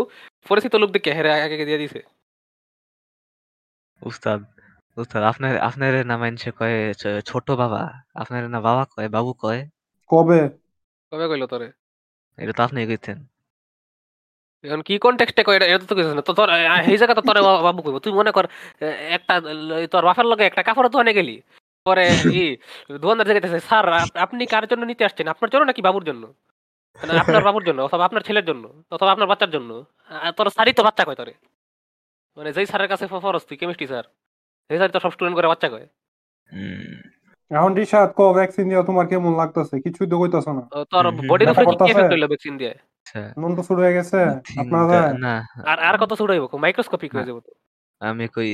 পরিচিত 0.50 0.74
লোক 0.82 0.90
দেখে 0.96 1.12
হেরে 1.18 1.30
আগে 1.36 1.56
আগে 1.58 1.66
দিয়ে 1.70 1.82
দিছে। 1.84 2.00
উস্তাদ 4.02 4.40
উস্তাদ 5.02 5.22
আপনার 5.32 5.54
আপনার 5.70 5.94
না 6.12 6.16
কয় 6.60 6.78
ছোট 7.30 7.48
বাবা? 7.62 7.82
আপনার 8.22 8.42
না 8.54 8.60
বাবা 8.68 8.84
কয় 8.94 9.10
বাবু 9.16 9.32
কয়? 9.44 9.62
কবে? 10.12 10.40
কবে 11.12 11.26
কইলো 11.32 11.46
তোরে? 11.52 11.68
এটা 12.38 12.54
তো 12.58 12.62
আপনি 12.68 12.80
কইতেন। 12.92 13.20
এখন 14.64 14.82
কি 14.88 14.94
কনটেক্সটে 15.06 15.42
কই 15.48 15.56
এটা 15.58 15.68
এটা 15.74 15.86
তো 15.92 15.96
কিছু 15.98 16.12
না। 16.18 16.22
তো 16.28 16.34
তোর 16.40 16.48
এই 16.92 16.98
জায়গা 17.02 17.16
তো 17.20 17.24
তোর 17.28 17.38
বাবু 17.68 17.80
কইব। 17.86 17.96
তুই 18.06 18.14
মনে 18.20 18.32
কর 18.36 18.46
একটা 19.18 19.34
তোর 19.94 20.04
বাপের 20.08 20.28
লগে 20.32 20.44
একটা 20.50 20.62
কাপড় 20.68 20.88
দোকানে 20.94 21.14
গেলি। 21.20 21.36
পরে 21.88 22.06
ই 22.38 22.44
দোকানদার 23.04 23.26
জিজ্ঞাসা 23.30 23.60
স্যার 23.70 23.86
আপনি 24.26 24.44
কার 24.54 24.64
জন্য 24.72 24.84
নিতে 24.86 25.04
আসছেন? 25.08 25.26
আপনার 25.34 25.50
জন্য 25.54 25.64
নাকি 25.66 25.82
বাবুর 25.88 26.06
জন্য? 26.10 26.24
মানে 27.00 27.12
আপনার 27.24 27.44
বাবুর 27.48 27.64
জন্য 27.68 27.80
অথবা 27.88 28.04
আপনার 28.08 28.24
ছেলের 28.28 28.46
জন্য 28.50 28.64
অথবা 28.92 29.12
আপনার 29.14 29.30
বাচ্চার 29.32 29.52
জন্য? 29.56 29.72
তোর 30.38 30.48
স্যারই 30.56 30.74
তো 30.74 30.84
বাচ্চা 30.88 31.04
কয় 31.04 31.18
তোরে? 31.22 31.34
মানে 32.38 32.50
যেই 32.56 32.68
স্যারের 32.72 32.90
কাছে 32.94 33.06
ফরস 33.16 33.44
তুই 33.50 33.58
কেমিস্ট্রি 33.62 33.88
স্যার 33.92 34.06
সেই 34.70 34.78
স্যার 34.80 34.92
তো 34.96 35.00
সব 35.04 35.12
স্টুডেন্ট 35.16 35.36
করে 35.38 35.48
বাচ্চা 35.48 35.68
কয়। 35.74 35.86
হুম, 36.50 36.92
এখন 37.52 37.72
রিশাদ 37.80 38.10
ক 38.12 38.32
ভ্যাকসিন 38.38 38.66
দিয়া 38.70 38.82
তোমার 38.90 39.06
কেমন 39.12 39.32
লাগতেছে? 39.42 39.76
কিছুই 39.86 40.08
তো 40.12 40.16
কইতাছ 40.22 40.48
না। 40.50 40.64
তোর 40.92 41.06
বডির 41.30 41.50
উপরে 41.54 41.66
কি 41.68 41.92
এফেক্ট 41.94 42.12
হইল 42.14 42.26
ভ্যাকসিন 42.32 42.54
দিয়ে? 42.62 42.74
আচ্ছা। 42.98 43.22
নুন 43.40 43.52
তো 43.58 43.62
শুরু 43.68 43.80
হয়ে 43.84 43.96
গেছে 43.98 44.18
আপনারা 44.62 44.98
না 45.26 45.34
আর 45.70 45.78
আর 45.88 45.96
কত 46.02 46.12
শুরু 46.20 46.32
হইব? 46.34 46.44
মাইক্রোস্কোপিক 46.64 47.12
হয়ে 47.16 47.28
যাব 47.30 47.38
তো। 47.46 47.52
আমি 48.02 48.26
কই 48.36 48.50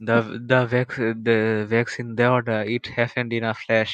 the 0.00 0.16
the 0.48 0.60
vac 0.66 0.90
the 1.24 1.36
vaccine 1.70 2.14
দেওয়াটা 2.14 2.62
it 2.62 2.84
happened 2.96 3.30
in 3.30 3.44
a 3.44 3.54
flash. 3.54 3.92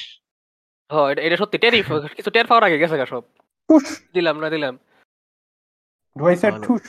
হ 0.91 1.07
এটা- 1.07 1.25
এটা 1.25 1.37
সত্যি 1.37 1.59
টেরি 1.59 1.83
কিছু 2.17 2.31
টের 2.31 2.47
পাওয়ার 2.47 2.65
আগে 2.65 2.79
গেছে 2.79 2.97
গা 2.99 3.07
সব। 3.07 3.23
দিলাম 4.15 4.39
না 4.39 4.51
দিলাম। 4.51 4.75
ভালো। 6.17 6.65
টুস 6.67 6.85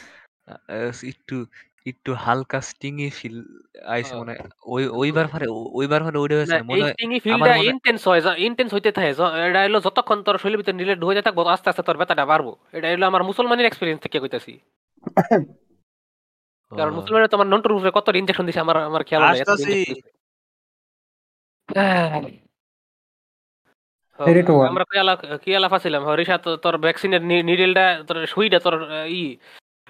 আহ, 0.47 1.07
একটু 1.07 1.45
একটু 1.85 2.13
হালকা 2.13 2.61
স্টিংই 2.61 3.09
ফিল 3.09 3.37
আইছে 3.85 4.09
হ্যাঁ। 4.09 4.19
মনে 4.19 4.31
হয়। 4.31 4.49
ওই 4.65 4.87
ওইবার 4.87 5.27
পরে 5.27 5.45
ওইবার 5.73 6.03
পরে 6.03 6.17
ওইটা 6.17 6.35
হয়েছে 6.35 6.61
মনে 6.61 6.73
এই 6.73 6.81
হয় 6.81 6.91
স্টিংই 6.91 7.19
ফিলটা 7.19 7.37
মনে- 7.37 7.63
ইন্টেন্স 7.63 8.07
হয় 8.07 8.21
ইন্টেন্স 8.37 8.73
হইতে 8.73 8.91
থাকে 8.91 9.09
এটা 9.47 9.63
হলো 9.63 9.79
যতক্ষণ 9.79 10.23
তোর 10.23 10.37
শরীরের 10.37 10.57
ভিতরে 10.57 10.73
নিলে 10.73 10.95
ঢুকে 10.95 11.21
থাকব 11.21 11.47
আস্তে 11.47 11.69
আস্তে 11.69 11.83
তোর 11.83 11.97
ব্যথাটা 11.97 12.25
বাড়বো। 12.25 12.57
এটা 12.71 12.87
হলো 12.91 13.05
আমার 13.07 13.23
মুসলমানের 13.23 13.65
এক্সপিরিয়েন্স 13.65 14.01
থেকে 14.01 14.19
কইতাছি। 14.19 14.53
কারণ 16.71 16.91
মুসলমানের 16.97 17.31
তোমার 17.33 17.47
নন্টুর 17.51 17.75
উপরে 17.77 17.91
কত 17.97 18.07
ইনজেকশন 18.21 18.45
দিছে 18.47 18.63
আমার 18.65 18.77
আমার 18.89 19.01
খেয়াল 19.07 19.23
নাই. 19.23 19.39
আমরা 24.71 24.83
কি 24.89 24.95
আলাপ 25.03 25.19
কি 25.43 25.49
আলাপ 25.57 25.71
আছিলাম 25.77 26.01
হরিষা 26.09 26.35
তোর 26.63 26.75
ভ্যাকসিনের 26.85 27.21
নিডেলটা 27.49 27.85
তোর 28.07 28.17
সুইটা 28.33 28.59
তোর 28.65 28.75
ই 29.19 29.21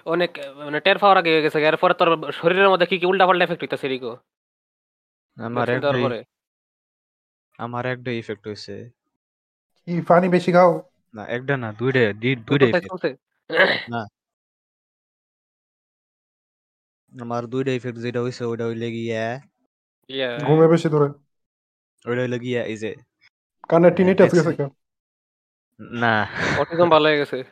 অনেক 0.06 0.30
মানে 0.66 0.78
টের 0.86 0.98
পাওয়ার 1.02 1.20
আগে 1.20 1.30
হয়ে 1.32 1.44
গেছে। 1.44 1.58
এরপরে 1.70 1.94
তোর 2.00 2.08
শরীরের 2.38 2.70
মধ্যে 2.72 2.86
কি 2.90 2.96
কি 3.00 3.06
উল্টা 3.10 3.24
পাল্টা 3.28 3.44
এফেক্ট 3.46 3.62
হইতাছে 3.64 3.86
রিকো? 3.92 4.12
আমার 5.36 5.66
একটাই 5.74 6.02
পরে। 6.04 6.20
আমার 7.64 7.84
একটা 7.94 8.10
ইফেক্ট 8.20 8.44
হয়েছে 8.48 8.74
কি 9.88 9.92
পানি 10.10 10.26
বেশি 10.34 10.50
খাও? 10.56 10.70
না 11.14 11.22
একটা 11.36 11.54
না 11.62 11.68
দুইটা 11.78 12.02
দুইটা। 12.48 12.66
চলছে? 12.88 13.10
আমার 17.20 17.46
দুইটা 17.46 17.72
ইফেক্ট 17.72 17.98
যেটা 17.98 18.20
হয়েছে 18.20 18.44
ওইটা 18.44 18.66
হইলে 18.66 18.90
গিয়া 18.90 19.40
Yeah. 20.10 20.44
ঘুমে 20.46 20.68
বেশি 20.68 20.88
ধরে 20.88 21.08
ওইটা 22.06 22.22
হইলে 22.22 22.38
গিয়া 22.38 22.64
এই 22.64 22.76
যে 22.76 22.94
কানে 23.68 23.88
vaccine- 23.88 24.14
গেছে 24.34 24.56
কেন 24.56 24.68
না। 25.78 26.26
অটিজম 26.58 26.88
ভালো 26.90 27.08
হয়ে 27.08 27.18
গেছে। 27.18 27.44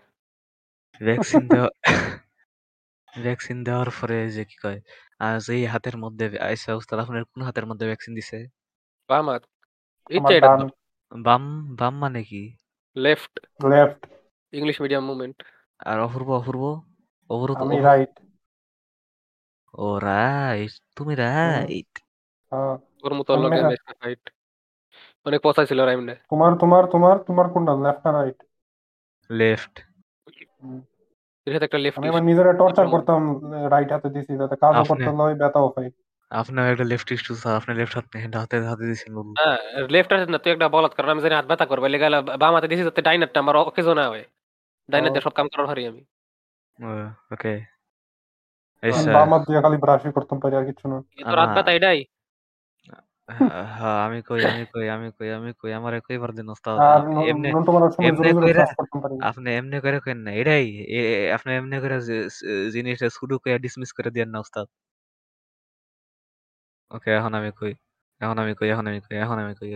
ভ্যাকসিন 1.01 1.49
দেওয়া 1.49 1.71
ভ্যাকসিন 3.23 3.65
দেওয়ার 3.65 3.87
পরে 4.01 4.31
যে 4.31 4.45
কি 4.45 4.57
কয় 4.63 4.81
আর 5.19 5.41
যেই 5.41 5.65
হাতের 5.65 5.97
মধ্যে 5.97 6.39
আইসা 6.39 6.75
উস্তাদ 6.75 6.99
আপনার 7.01 7.25
কোন 7.25 7.43
হাতের 7.43 7.67
মধ্যে 7.67 7.87
ভ্যাকসিন 7.87 8.15
দিছে? 8.15 8.49
বাম 9.09 9.31
হাত। 9.31 9.43
এটা 10.31 10.69
বাম 11.17 11.75
বাম 11.77 11.99
মানে 11.99 12.25
কি? 12.25 12.57
Left 12.97 13.41
left 13.65 14.07
English 14.53 14.81
medium 14.81 15.05
movement 15.07 15.43
আর 15.79 16.01
অপূর্ব 16.01 16.29
অপূর্ব? 16.31 16.63
অপূর্ব 17.31 17.57
আমি 17.57 17.65
অপূর্ব- 17.65 17.85
রাইট 17.85 18.30
ও 19.75 19.85
রাইট 20.01 20.73
তুমি 20.97 21.13
রাইট 21.17 21.93
হ্যাঁ 22.53 22.75
ওর 23.05 23.13
মতো 23.15 23.31
সামনে 23.31 23.47
লগে 23.47 23.59
হাত। 23.63 23.73
ফাইট 24.01 24.23
অনেক 25.27 25.41
পচা 25.45 25.63
ছিল 25.67 25.79
রাইমনে 25.81 26.15
তোমার 26.31 26.53
তোমার 26.59 26.83
তোমার 26.87 27.17
তোমার 27.29 27.47
কোনটা 27.53 27.73
লেফট 27.79 28.03
না 28.07 28.11
রাইট 28.13 28.39
লেফট 29.31 29.75
এর 31.47 31.53
সাথে 31.55 31.67
একটা 31.69 31.81
লেফট 31.85 31.99
আমি 32.01 32.21
নিজেরা 32.23 32.53
টর্চার 32.61 32.87
করতাম 32.95 33.21
রাইট 33.71 33.91
হাতে 33.93 34.09
দিছি 34.15 34.33
যাতে 34.41 34.57
কাজও 34.57 34.81
আপনি- 34.83 34.89
করতে 34.91 35.11
ব্যথাও 35.41 35.69
পাই 35.77 35.89
আপনার 36.31 36.65
একটা 36.73 36.87
লেফটিস্ট 36.91 37.27
স্যার 37.35 37.55
আপনি 37.57 37.73
লেফট 37.75 37.95
হাত 37.95 38.07
হাতে 38.37 38.57
হাতে 38.65 38.85
দিয়েছেন 38.85 39.11
বলুন 39.17 39.35
হ্যাঁ 39.41 39.59
লেফট 39.89 40.11
হাতে 40.13 40.25
না 40.27 40.39
তুই 40.39 40.51
একটা 40.53 40.67
বলত 40.69 40.93
কারণ 40.97 41.11
আমি 41.11 41.23
জানি 41.25 41.35
হাত 41.35 41.47
ব্যথা 41.47 41.67
করবে 41.67 41.87
লেগে 41.89 42.09
বাম 42.43 42.53
হাতে 42.57 42.69
দিছি 42.71 42.85
যাতে 42.85 43.03
ডাইনারটা 43.03 43.39
আমার 43.41 43.57
অকেজো 43.63 43.93
না 43.95 44.05
হয় 44.09 44.25
ডাইনার 44.89 45.11
দিয়ে 45.11 45.25
সব 45.27 45.35
কাম 45.39 45.47
করার 45.49 45.69
হারি 45.71 45.83
আমি 45.87 46.03
ওকে 47.33 47.53
আমি 48.83 49.07
বাম 49.15 49.29
হাত 49.33 49.43
দিয়ে 49.47 49.61
খালি 49.63 49.77
ব্রাশই 49.77 50.13
করতাম 50.13 50.41
পারি 50.41 50.55
আর 50.57 50.65
কিছু 50.65 50.85
না। 50.89 50.99
তোর 51.23 51.39
হাত 51.39 51.51
আমা- 51.59 51.73
এটাই 51.73 52.01
হ্যাঁ 53.73 53.99
আমি 54.07 54.19
কই 54.23 54.41
আমি 54.45 54.65
কই 54.67 54.87
আমি 54.89 55.09
কই 55.19 55.29
আমি 55.31 55.51
কই 55.53 55.73
আমারে 55.73 55.99
কইবার 56.01 56.31
দিন 56.33 56.47
ওস্তাদ 56.49 56.77
এমনি 57.31 57.49
নন্টু 57.51 57.71
মারার 57.73 57.91
সময় 57.91 58.07
এমনি 58.09 58.19
জোরে 58.19 58.33
জোরে 58.33 58.47
কইরা- 58.47 58.61
শ্বাস 58.61 58.73
করতাম 58.77 58.99
পারি 59.01 59.15
আপনি 59.21 59.49
এমনি 59.55 59.77
করে 59.81 59.99
কেন 60.01 60.19
না 60.19 60.31
এটাই 60.33 60.67
এ- 60.91 61.07
এ- 61.15 61.31
আপনি 61.33 61.51
এমনি 61.53 61.77
করে 61.81 61.97
যে- 62.01 62.29
যে- 62.29 62.71
জিনিসটা 62.71 63.09
শুরু 63.11 63.35
করে 63.39 63.59
ডিসমিস 63.59 63.91
করে 63.93 64.11
দিয়েন 64.11 64.29
না 64.29 64.39
ওস্তাদ 64.39 64.67
ওকে 66.91 67.11
এখন 67.11 67.33
আমি 67.35 67.51
কই 67.53 67.73
এখন 68.21 68.37
আমি 68.39 68.53
কই 68.55 68.69
এখন 68.69 68.87
আমি 68.87 69.01
কই 69.01 69.17
এখন 69.17 69.39
আমি 69.39 69.55
কই 69.55 69.69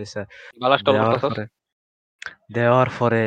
দেওয়ার 2.49 2.89
পরে 2.99 3.23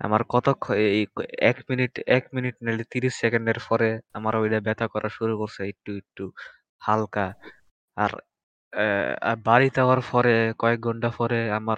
আমার 0.00 0.24
কতক্ষণ 0.24 0.74
এই 0.74 1.06
এক 1.38 1.56
মিনিট 1.70 2.00
এক 2.06 2.28
মিনিট 2.34 2.54
নাহলে 2.62 2.84
তিরিশ 2.90 3.14
সেকেন্ডের 3.14 3.54
পরে 3.68 4.00
আমার 4.12 4.36
ওইটা 4.36 4.60
ব্যথা 4.60 4.88
করা 4.88 5.08
শুরু 5.08 5.38
করছে 5.38 5.68
একটু 5.68 5.96
একটু 5.96 6.32
হালকা। 6.78 7.34
আর 7.96 8.08
বাড়িতে 9.36 9.80
যাওয়ার 9.80 9.98
পরে 10.10 10.54
কয়েক 10.58 10.80
ঘণ্টা 10.80 11.10
পরে 11.10 11.50
আমার 11.50 11.76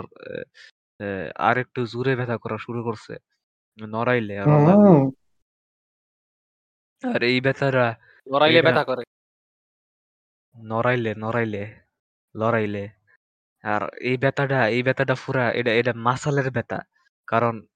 আর 1.37 1.59
একটু 1.59 1.87
জোরে 1.87 2.17
ব্যথা 2.17 2.37
করা 2.37 2.59
শুরু 2.59 2.83
করছে 2.83 3.17
নড়াইলে 3.88 4.38
আর 4.38 4.45
হুম 4.49 5.11
আর 7.14 7.23
এই 7.23 7.41
ব্যথাটা 7.41 7.95
নড়াইলে 8.29 8.59
এটা- 8.59 8.71
ব্যথা 8.71 8.85
করে। 8.85 9.02
নড়াইলে 10.57 11.14
নড়াইলে 11.19 11.81
লড়াইলে। 12.37 12.88
আর 13.62 13.95
এই 13.95 14.17
ব্যথাটা 14.17 14.69
এই 14.69 14.83
ব্যথাটা 14.83 15.14
ফুরা 15.14 15.52
এটা 15.52 15.73
এটা 15.75 15.93
মাসালের 15.93 16.50
ব্যথা। 16.50 16.81
কারণ 17.26 17.67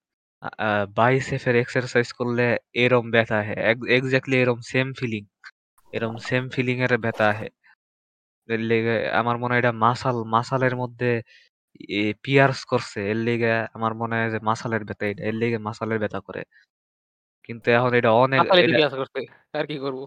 বাইসেফের 0.95 1.57
এক্সারসাইজ 1.57 2.09
করলে 2.13 2.47
এরম 2.75 3.11
ব্যথা 3.11 3.39
হয় 3.43 3.59
এক্স্যাক্টলি 3.97 4.37
এরম 4.37 4.61
সেম 4.61 4.87
ফিলিং 4.93 5.23
এরম 5.93 6.15
সেম 6.19 6.43
ফিলিং 6.49 6.77
এর 6.81 6.93
ব্যথা 6.99 7.29
হয় 7.33 7.53
এর 8.49 8.61
লেগে 8.61 8.97
আমার 9.11 9.37
মনে 9.39 9.53
হয় 9.53 9.59
এটা 9.59 9.73
মাসাল 9.73 10.17
মাসালের 10.25 10.75
মধ্যে 10.77 11.11
পিয়ার্স 12.23 12.61
করছে। 12.65 12.99
এর 13.11 13.17
লেগে 13.17 13.53
আমার 13.75 13.93
মনে 13.95 14.15
হয় 14.17 14.31
যে 14.31 14.39
মাসালের 14.39 14.83
ব্যথা 14.85 15.05
এটা। 15.07 15.23
এর 15.25 15.35
লেগে 15.35 15.59
মাসালের 15.59 15.99
ব্যথা 15.99 16.21
করে। 16.21 16.43
কিন্তু 17.45 17.67
এখন 17.71 17.91
এটা 17.95 18.11
অনেক 18.25 18.41
মাসালিতে 18.41 18.69
এটা 18.69 18.79
পিয়াস 18.79 18.95
করছে 19.01 19.21
আর 19.59 19.65
কি 19.67 19.77
করব? 19.79 20.01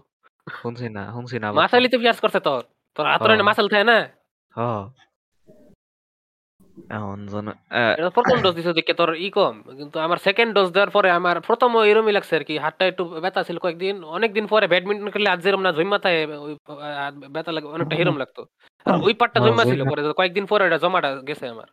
শুনছি 0.46 0.86
না 0.96 1.02
শুনছি 1.12 1.36
না 1.42 1.46
বাপ্পা। 1.48 1.62
মাসালিতে 1.62 1.96
পিয়াস 1.98 2.18
করছে 2.20 2.40
তোর। 2.40 2.62
তোর 2.96 3.06
হাতের। 3.06 3.42
মাসাল 3.48 3.66
থাকে 3.68 3.86
না? 3.92 3.98
হ্যাঁ 4.54 4.82
এখন 6.88 7.18
জন 7.26 7.46
এটা 7.98 8.10
প্রথম 8.10 8.36
ডোজ 8.42 8.54
দিছে 8.58 8.72
দেখে 8.78 8.94
তোর 9.00 9.10
ই 9.26 9.28
কম 9.30 9.54
কিন্তু 9.78 9.96
আমার 9.98 10.18
সেকেন্ড 10.26 10.50
ডোজ 10.54 10.68
দেওয়ার 10.74 10.90
পরে 10.90 11.08
আমার 11.10 11.36
প্রথম 11.40 11.70
এরমই 11.90 12.12
লাগছে 12.12 12.32
আর 12.36 12.44
কি 12.48 12.54
হাতটা 12.64 12.84
একটু 12.86 13.02
ব্যথা 13.24 13.40
ছিল 13.48 13.56
কয়েকদিন 13.58 14.44
পরে 14.46 14.66
ব্যাডমিন্টন 14.72 15.08
খেলে 15.14 15.28
আজ 15.30 15.40
না 15.66 15.70
জমা 15.78 15.98
থাকে 16.04 16.20
ওই 16.46 16.52
ব্যথা 17.34 17.50
লাগে 17.52 17.66
অনেকটা 17.74 17.94
হেরম 17.96 18.16
লাগতো। 18.22 18.42
আর 18.86 18.98
ওই 19.06 19.14
পাটটা 19.20 19.38
হ্যাঁ, 19.40 19.52
জমা 19.52 19.64
ছিল 19.64 19.80
পরে 19.90 20.00
কয়েকদিন 20.18 20.44
পরে 20.46 20.62
এটা 20.66 20.78
জমাটা 20.84 21.08
গেছে 21.28 21.46
আমার। 21.48 21.68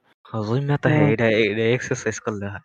জইমাতা 0.50 0.88
হে 0.90 1.02
এটা 1.14 1.28
এটা 1.52 1.64
এক্সারসাইজ 1.76 2.18
করলে 2.26 2.46
হয়। 2.54 2.64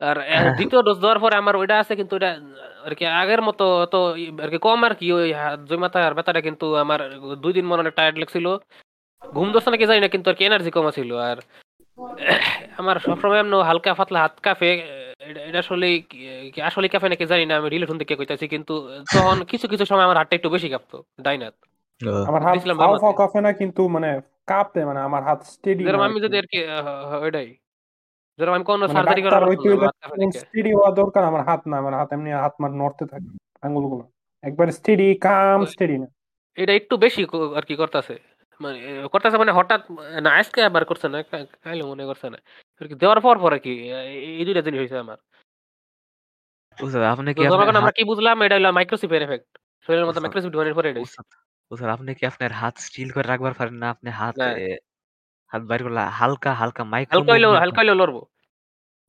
আর 0.00 0.16
দ্বিতীয় 0.58 0.80
ডোজ 0.82 0.98
দেওয়ার 1.02 1.20
পরে 1.24 1.34
আমার 1.36 1.54
ওইটা 1.56 1.74
আছে 1.82 1.92
কিন্তু 2.00 2.12
ওইটা 2.16 2.30
আর 2.86 2.92
কি 2.98 3.04
আগের 3.22 3.40
মতো 3.42 3.64
তো 3.92 3.98
আর 4.44 4.48
কি 4.52 4.58
কম 4.58 4.78
আর 4.88 4.94
কি 5.00 5.06
ওই 5.12 5.28
জমাতা 5.70 5.98
আর 6.06 6.14
ব্যথাটা 6.14 6.40
কিন্তু 6.40 6.66
আমার 6.84 7.00
দুই 7.44 7.52
দিন 7.56 7.64
মনে 7.66 7.82
অনেক 7.84 7.94
টায়ার্ড 7.96 8.16
লাগছিল। 8.18 8.46
ঘুম 9.22 9.52
ধরছে 9.52 9.70
নাকি 9.70 9.86
জানি 9.86 10.00
না 10.00 10.08
কিন্তু 10.08 10.30
আর 10.30 10.36
কি 10.36 10.44
এনার্জি 10.44 10.70
কমা 10.70 10.90
ছিল 10.90 11.10
আর 11.20 11.36
আমার 12.78 12.96
সবসময় 12.98 13.40
এমন 13.40 13.62
হালকা 13.62 13.94
পাতলা 13.94 14.18
হাত 14.20 14.34
কাঁপে 14.42 14.70
এটা- 15.20 15.58
আসলে 15.58 15.88
আসলে 16.62 16.86
কাঁপে 16.88 17.08
নাকি 17.08 17.24
জানি 17.26 17.44
না 17.46 17.56
আমি 17.56 17.68
রিলেশন 17.68 17.98
থেকে 17.98 18.14
কইতাছি 18.16 18.48
কিন্তু 18.48 18.74
তখন 19.14 19.44
কিছু 19.44 19.68
কিছু 19.68 19.84
সময় 19.84 20.04
আমার 20.04 20.16
হাতটা 20.16 20.36
একটু 20.36 20.48
বেশি 20.50 20.68
কাঁপতো 20.68 20.96
ডাইনাত 21.20 21.54
আমার 22.28 22.42
হাত 22.42 22.56
ফাও 22.78 22.98
ফাও 22.98 23.12
কাঁপে 23.12 23.40
না 23.40 23.52
কিন্তু 23.52 23.88
মানে 23.88 24.10
কাঁপে 24.46 24.84
মানে 24.84 25.00
আমার 25.00 25.22
হাত 25.22 25.40
স্টেডি 25.44 25.84
যেরকম 25.84 26.02
আমি 26.02 26.20
যদি 26.20 26.36
আর 26.38 26.46
কি। 26.46 26.58
ওইটাই। 27.22 27.48
যেরকম 28.38 28.54
আমি 28.54 28.64
কোনো 28.64 28.78
মানে 28.78 28.92
সার্জারি 28.92 29.22
করার 29.22 29.42
ওই 29.42 29.48
লাগতো 29.48 29.68
না, 29.68 29.74
আমার 29.74 29.86
হাত 29.86 29.96
কাঁপে 30.02 30.16
দেখে। 30.16 30.38
স্টেডি 30.38 30.72
হওয়া 30.74 30.90
দরকার 30.90 31.24
আমার 31.24 31.42
হাত 31.44 31.62
না 31.66 31.78
আমার 31.78 31.94
হাত 31.94 32.08
এমনি 32.12 32.30
হাত 32.36 32.54
মার 32.60 32.72
নড়তে 32.72 33.04
থাকে 33.06 33.28
আঙ্গুলগুলো। 33.62 34.04
একবার 34.44 34.68
স্টেডি 34.68 35.14
কাম 35.20 35.64
স্টেডি 35.66 35.98
না। 35.98 36.08
এটা 36.58 36.72
একটু 36.72 36.96
বেশি 36.96 37.22
আর 37.56 37.62
কি 37.62 37.76
করতেছে। 37.76 38.14
মানে 38.60 38.78
করতেছে 39.12 39.36
মানে 39.42 39.52
হঠাৎ 39.58 39.80
না 40.24 40.30
আজকে 40.40 40.60
আবার 40.68 40.82
করছে 40.90 41.06
না 41.12 41.18
কাইলে 41.64 41.82
মনে 41.92 42.04
করছে 42.10 42.26
না। 42.32 42.38
দেওয়ার 43.02 43.20
পর 43.26 43.36
পরে 43.44 43.58
কি 43.64 43.72
এই 44.38 44.44
দুইটা 44.46 44.62
জিনিস 44.66 44.78
হয়েছে 44.82 44.98
আমার। 45.04 45.18
আপনি 47.12 47.30
কি 47.36 47.42
আমরা 47.80 47.92
কি 47.98 48.02
বুঝলাম 48.10 48.36
এটা 48.46 48.56
হলো 48.58 48.68
মাইক্রোচিপের 48.78 49.22
এফেক্ট 49.26 49.48
শরীরের 49.86 50.06
মধ্যে 50.08 50.22
মাইক্রোচিপ 50.22 50.50
ঢোকানোর 50.54 50.76
পরে 50.78 50.88
উস্তাদ, 51.06 51.26
উস্তাদ, 51.70 51.88
আপনি 51.96 52.10
কি 52.18 52.24
আপনার 52.30 52.52
হাত 52.60 52.74
স্টিল 52.86 53.08
করে 53.14 53.26
রাখবার 53.32 53.54
পারেন 53.58 53.76
না? 53.82 53.86
আপনি 53.94 54.08
হাত 54.20 54.36
হাত 55.52 55.62
বাইর 55.68 55.80
করলে 55.86 56.02
হালকা 56.20 56.50
হালকা 56.60 56.82
মাইক্রো 56.92 57.20
হালকা 57.22 57.60
হালকা 57.62 57.80
হইলেও 57.80 58.00
লড়বো। 58.00 58.22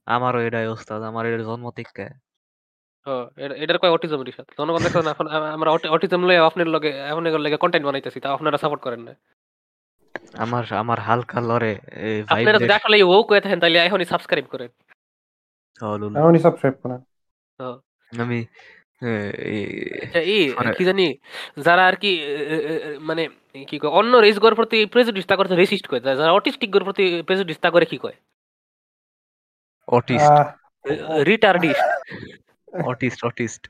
আমারও 0.07 0.39
এটাই 0.47 0.67
ওস্তাদ 0.75 1.01
আমার 1.09 1.23
এটা 1.29 1.43
জন্ম 1.49 1.65
থেকে। 1.77 2.05
ও, 3.07 3.27
এটা- 3.37 3.57
এটার 3.57 3.77
কয় 3.77 3.89
অটিজম 3.89 4.21
রিসার্চ 4.21 4.49
জনগণ 4.57 4.79
দেখছেন 4.79 5.07
এখন 5.07 5.27
আ- 5.27 5.51
আমরা 5.51 5.69
অটিজম 5.89 6.21
লয়ে 6.25 6.37
আপনার 6.39 6.67
লগে 6.67 6.91
আপনার 7.01 7.39
লগে 7.39 7.57
কন্টেন্ট 7.57 7.85
বানাইতেছি 7.85 8.19
তা 8.19 8.33
আপনারা 8.33 8.57
সাপোর্ট 8.57 8.81
করেন 8.81 9.01
না। 9.01 9.13
আমার 10.35 10.73
আমার 10.73 10.99
হালকা 10.99 11.41
লরে 11.41 11.73
ভাইব 12.23 12.25
আপনারা 12.33 12.57
যদি 12.57 12.73
আসলে 12.73 13.03
ও 13.05 13.23
কয়ে 13.23 13.41
থাকেন 13.41 13.59
তাহলে 13.59 13.77
এখনই 13.79 14.05
সাবস্ক্রাইব 14.05 14.45
করেন। 14.45 14.69
এমনই 16.15 16.39
সাবস্ক্রাইব 16.39 16.75
করেন। 16.83 16.99
ও, 17.59 17.69
আমি 18.11 18.39
এই, 19.01 19.61
আচ্ছা 20.03 20.19
ই 20.21 20.37
মানে- 20.49 20.75
কি 20.75 20.85
জানি 20.85 21.05
যারা 21.57 21.85
আর 21.85 21.95
কি 21.95 22.11
এ, 22.21 22.35
এ, 22.45 22.57
এ, 22.57 22.99
মানে 22.99 23.23
কি 23.67 23.79
কয় 23.79 23.89
অন্য 23.91 24.17
রেস 24.17 24.39
গোর 24.39 24.55
প্রতি 24.55 24.85
প্রেজুডিস 24.85 25.25
তা 25.25 25.35
করতে 25.35 25.55
রেসিস্ট 25.55 25.87
কয় 25.87 25.99
যারা 25.99 26.31
অটিস্টিক 26.31 26.71
গোর 26.71 26.83
প্রতি 26.83 27.23
প্রেজুডিস 27.25 27.59
তা 27.59 27.69
করে 27.71 27.85
কি 27.85 27.97
কয়? 27.97 28.17
অটিস্ট 29.87 30.31
আহ, 30.31 30.47
রিটার্ডিস্ট 31.21 31.85
অটিস্ট 32.73 33.25
অটিস্ট 33.25 33.61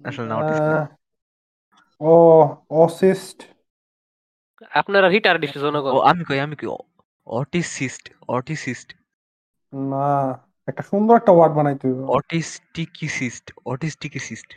আসলে 0.00 0.26
না 0.28 0.34
অটিস্ট 0.36 0.62
ও 2.00 2.12
অসিস্ট। 2.84 3.38
আপনারা 4.70 5.08
রিটার্ডিস্ট 5.08 5.58
জনগণ। 5.58 5.92
আমি 6.10 6.24
কই 6.24 6.40
আমি 6.40 6.56
কি 6.56 6.66
অটিসিস্ট 7.26 8.04
অটিসিস্ট। 8.28 8.88
না 9.72 10.06
একটা 10.68 10.82
সুন্দর 10.82 11.14
একটা 11.16 11.32
ওয়ার্ড 11.32 11.54
বানাইতে 11.56 11.88
হইব। 11.88 12.00
অটিস্টিকিসিস্ট 12.10 13.46
অটিস্টিকিসিস্ট। 13.66 14.50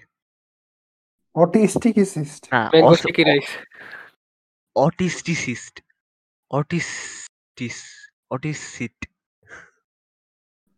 অটিস্টিকিসিস্ট। 1.36 2.44
অটিস্টিসিস্ট 4.76 5.76
অটিস্টিস 6.52 7.80
অটিসিট। 8.32 8.98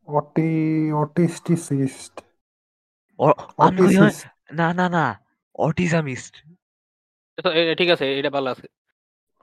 অটি 0.08 0.52
অটিস্টিসিস্ট। 0.92 2.22
আমি 3.66 3.82
না 4.60 4.68
না 4.80 4.86
না 4.96 5.06
অটিজামিস্ট 5.56 6.34
ঠিক 7.80 7.90
আছে 7.96 8.06
এটা 8.20 8.32
ভালো 8.38 8.48
আছে। 8.54 8.68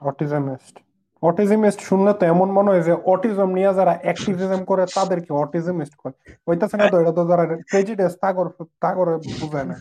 অটিজমিস্ট 0.01 0.75
অটিজমিস্ট 1.23 1.79
শুনলে 1.89 2.11
তো 2.19 2.23
এমন 2.33 2.47
মনে 2.57 2.69
হয় 2.71 2.83
যে 2.87 2.93
অটিজম 3.13 3.49
নিয়ে 3.57 3.71
যারা 3.73 3.93
অ্যাক্টিভিজম 4.03 4.61
করে 4.69 4.83
তাদেরকে 4.97 5.31
অটিজমিস্ট 5.43 5.95
করে 6.01 6.15
হইতাছে 6.47 6.75
না 6.79 6.85
তো 6.91 6.95
এটা 7.01 7.13
তো 7.17 7.23
যারা 7.31 7.43
প্রেজিডেন্স 7.71 8.13
তা 8.23 8.29
করে 8.37 8.49
তা 8.83 8.89
করে 8.97 9.11
বোঝায় 9.41 9.67
না। 9.71 9.77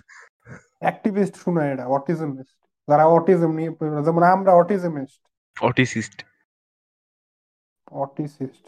অ্যাক্টিভিস্ট 0.85 1.35
শুনে 1.43 1.63
এটা 1.73 1.85
অটিজমিস্ট 1.97 2.57
যারা 2.89 3.05
অটিজম 3.17 3.51
নিয়ে 3.59 3.71
যেমন 4.07 4.23
আমরা 4.35 4.53
autismist 4.63 5.21
autisist. 5.57 6.19
Autisist. 8.03 8.65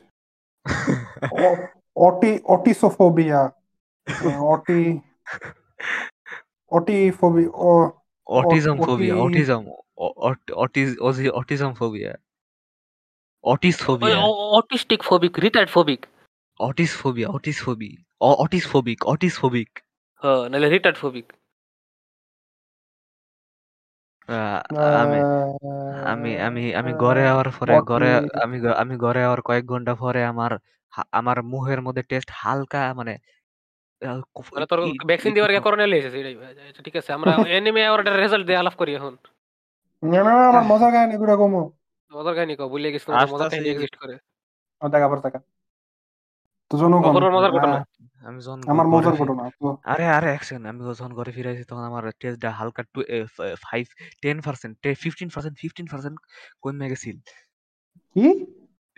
Auti 2.06 2.30
autisophobia. 2.54 3.40
Auti 4.54 4.80
autism 8.32 8.76
auti- 8.76 8.86
phobia 8.86 9.14
autism 9.16 9.62
autism 11.34 11.72
phobia 11.74 12.12
autis 13.44 13.76
phobia 13.82 14.18
autistic 14.58 15.00
phobic 15.02 15.32
retard 15.38 15.68
phobic 15.70 16.00
autis 16.60 16.92
phobia 16.96 17.28
autis 17.28 17.58
phobi 17.64 17.90
autis 18.20 18.64
phobic 18.66 18.98
autis 19.04 19.34
phobic 19.38 19.70
হ্যাঁ 20.22 20.42
নাহলে 20.50 20.68
রিটার্ড 20.68 20.96
ফোবিক 20.98 21.26
আমি 24.98 25.18
আমি 26.12 26.30
আমি 26.38 26.62
আমি 26.74 26.92
ঘরে 26.94 27.22
যাওয়ার 27.22 27.48
পরে 27.56 27.72
ঘরে 27.90 28.08
আমি 28.44 28.56
আমি 28.76 28.94
ঘরে 28.96 29.20
যাওয়ার 29.20 29.40
কয়েক 29.42 29.64
ঘণ্টা 29.66 29.92
পরে 29.94 30.20
আমার 30.24 30.52
আমার 31.12 31.38
মুখের 31.42 31.80
মধ্যে 31.82 32.02
টেস্ট 32.02 32.30
হালকা 32.34 32.82
মানে 32.94 33.14
কুফ- 34.34 34.54
মানে 34.54 34.66
তোর 34.66 34.86
ই- 34.86 34.98
ভ্যাকসিন 35.06 35.32
ই- 35.32 35.34
দেওয়ার 35.34 35.60
করোনা 35.60 35.86
লেগেছে 35.86 36.20
এটাই 36.20 36.36
আচ্ছা, 36.68 36.82
ঠিক 36.82 36.96
আছে 36.96 37.12
আমরা 37.12 37.32
এনিমে 37.32 37.86
আর 37.86 38.16
রেজাল্ট 38.16 38.46
দিয়ে 38.46 38.58
আলাপ 38.58 38.72
করি 38.72 38.94
এখন। 38.94 39.16
না 40.02 40.24
না 40.24 40.48
আমার 40.48 40.64
মজা 40.64 40.90
কাহিনী 40.90 41.16
গুলো 41.16 41.36
কমো। 41.36 41.72
মজার 42.12 42.34
কাহিনী 42.34 42.56
কও 42.56 42.68
ভুলে 42.68 42.92
গেছি 42.92 43.06
তোমাদের 43.06 43.34
মজার 43.34 43.50
কাহিনী 43.50 43.68
এক্সিস্ট 43.68 43.96
করে। 43.96 44.12
দেখা 44.90 45.04
আবার 45.04 45.20
দেখা। 45.20 45.38
তো 46.70 46.78
জনগণ 46.78 47.30
মজার 47.30 47.52
ঘটনা। 47.52 47.86
আমি 48.24 48.42
আমার 48.66 48.86
ঘরে 48.86 48.96
মজার 48.96 49.14
ফি- 49.14 49.24
ঘটনা 49.24 49.50
তো। 49.50 49.78
আরে 49.84 50.06
আরে 50.06 50.32
এক 50.32 50.40
আমি 50.52 50.94
যখন 50.94 51.14
ঘরে 51.14 51.32
ফিরে 51.32 51.50
আসি 51.50 51.64
তখন 51.64 51.82
আমার 51.82 52.10
টেস্টটা 52.20 52.50
হালকা 52.50 52.82
two 52.82 53.02
five 53.62 53.86
ten 54.22 54.40
percent 54.40 54.78
fifteen 54.82 55.28
percent 55.28 55.58
fifteen 55.58 55.86
percent 55.86 56.20
কমে 56.62 56.88
গেছিল। 56.88 57.16
কি? 58.14 58.46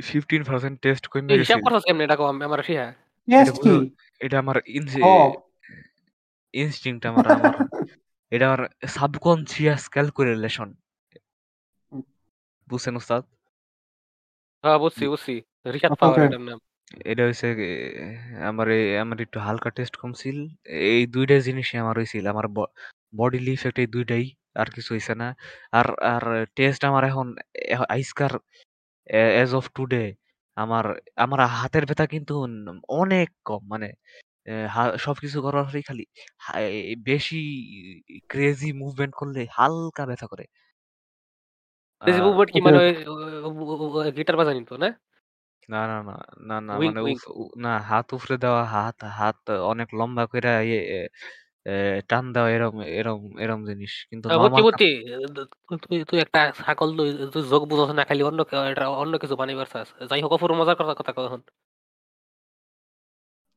ফিফটিন 0.03 0.45
পার্সেন্ট 0.45 0.81
টেস্ট 0.81 1.07
কমে 1.07 1.35
হিসাব 1.35 1.57
গেছিল। 1.57 1.71
করছিস 1.71 1.85
কেমনে 1.85 2.05
এটা 2.05 2.15
আমার 2.45 2.61
কি 3.31 3.95
এটা 4.21 4.39
আমার 4.39 4.57
ইনস্টিংক্ট 6.53 7.07
আমার 7.07 7.33
আমার। 7.33 7.69
এটা 8.31 8.55
আমার 8.55 8.69
সাবকনসিয়াস 8.87 9.89
ক্যালকুলেশন 9.89 10.75
বুঝছেন 12.69 12.97
উস্তাদ 12.97 13.25
হ্যাঁ 14.63 14.79
বুঝছি 14.79 15.09
বুঝছি। 15.09 15.43
পাওয়ার 16.01 16.25
এটার 16.25 16.41
নাম। 16.41 16.59
এটা 17.05 17.27
হচ্ছে 17.27 17.57
আমার 18.47 18.71
এই- 18.71 19.01
আমার 19.01 19.21
একটু 19.21 19.41
হালকা 19.41 19.71
টেস্ট 19.71 19.97
কমছিল। 19.97 20.47
এই 20.65 21.07
দুইটা 21.07 21.39
জিনিসই 21.39 21.79
আমার 21.79 21.97
হয়েছিল 21.97 22.27
আমার 22.27 22.49
বডি 23.17 23.53
ইফেক্ট 23.53 23.79
এই 23.79 23.87
দুইটাই 23.87 24.35
আর 24.55 24.67
কিছু 24.67 24.95
হয়েছে 24.95 25.15
না। 25.15 25.37
আর 25.73 25.99
আর 25.99 26.47
টেস্ট 26.47 26.85
আমার 26.85 27.05
এখন 27.05 27.37
আইসকার 27.89 28.31
এজ 29.15 29.55
অফ 29.55 29.71
টুডে 29.71 30.15
আমার 30.61 30.85
আমার 31.17 31.41
হাতের 31.41 31.85
ব্যথা 31.87 32.07
কিন্তু 32.07 32.35
ন- 32.47 32.81
অনেক 32.89 33.29
কম। 33.45 33.63
মানে 33.69 33.89
হা- 34.69 34.97
সবকিছু 34.97 35.43
করার 35.43 35.65
পরেই 35.65 35.83
খালি 35.83 36.05
হা- 36.39 37.05
বেশি 37.05 37.41
ক্রেজি 38.29 38.73
মুভমেন্ট 38.73 39.15
করলে 39.15 39.47
হালকা 39.53 40.07
ব্যথা 40.07 40.27
করে। 40.27 40.45
মুভমেন্ট 42.23 42.51
কি 42.53 42.61
গিটার 44.17 44.37
বাজানি 44.37 44.65
তো 44.65 44.77
না? 44.77 44.89
না 45.69 45.81
না 45.87 45.99
না 46.41 46.61
না 46.61 46.79
মানে 46.79 47.01
wink. 47.01 47.13
উফ- 47.13 47.31
উ- 47.35 47.61
না 47.61 47.79
হাত 47.79 48.13
উফরে 48.13 48.37
দেওয়া 48.39 48.65
হাত 48.65 49.05
হাত 49.05 49.51
অনেক 49.51 49.89
লম্বা 49.95 50.25
করে 50.27 50.51
ইয়ে 50.67 51.09
এ, 51.71 51.73
টান 52.09 52.25
দেওয়া 52.35 52.49
এরম 52.55 52.75
এরম 52.99 53.21
এরম 53.43 53.61
জিনিস। 53.71 53.93
কিন্তু 54.11 54.27
আহ, 54.27 54.37
বুঝছি 54.43 54.61
নর্মাল 54.61 54.65
বুঝছি 54.67 54.85
তুই 55.83 55.99
তুই 56.09 56.19
একটা 56.25 56.41
ছাগল 56.59 56.89
তুই 56.99 57.09
তুই 57.33 57.43
যোগ 57.51 57.63
বুঝছ 57.71 57.91
না 57.91 58.05
খালি 58.09 58.23
অন্য 58.25 58.41
কে- 58.49 58.71
এটা 58.73 58.85
অন্য 58.97 59.15
কিছু 59.23 59.35
বানাইবার 59.41 59.69
চাস 59.73 59.89
যাই 60.11 60.21
হোক 60.25 60.33
পুরো 60.43 60.55
মজার 60.59 60.77
কথা 60.81 60.95
কথা 60.99 61.13
কও 61.17 61.27
এখন। 61.29 61.41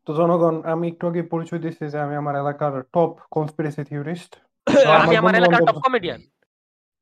তো 0.07 0.19
জনগণ 0.19 0.55
আমি 0.71 0.85
একটু 0.91 1.05
আগে 1.09 1.21
পরিচয় 1.31 1.59
দিচ্ছি 1.63 1.83
যে 1.93 1.99
আমি 2.05 2.15
আমার 2.21 2.35
এলাকার 2.41 2.73
টপ 2.93 3.11
কনস্পিরেসি 3.35 3.81
থিওরিস্ট 3.89 4.31
আমি 4.97 5.15
আমার 5.21 5.33
এলাকার 5.39 5.61
টপ 5.61 5.77
কমেডিয়ান 5.83 6.21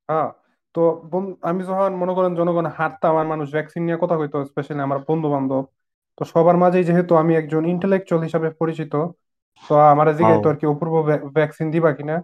হ্যাঁ 0.10 0.30
তো 0.76 0.82
বন- 1.12 1.38
আমি 1.43 1.62
যখন 1.69 1.91
মনে 2.02 2.13
করেন 2.17 2.34
জনগণ 2.39 2.65
হাঁটতাম 2.78 3.13
আর 3.15 3.28
মানুষ 3.34 3.47
ভ্যাকসিন 3.56 3.82
নিয়ে 3.86 3.97
কথা 4.04 4.15
কইতো 4.19 4.38
স্পেশালি 4.50 4.82
আমার 4.88 5.00
বন্ধু 5.08 5.28
বান্ধব 5.34 5.63
তো 6.17 6.32
সবার 6.32 6.58
মাঝেই 6.63 6.84
যেহেতু 6.89 7.13
আমি 7.21 7.34
একজন 7.38 7.63
ইন্টেলেকচুয়াল 7.74 8.21
হিসাবে 8.28 8.50
পরিচিত 8.60 8.93
তো 9.63 9.74
আমার 9.93 10.08
জিজ্ঞাসা 10.19 10.47
আর 10.52 10.58
কি 10.60 10.65
অপূর্ব 10.74 10.93
ভ্যাকসিন 11.38 11.67
দিবা 11.76 11.91
কিনা? 11.97 12.15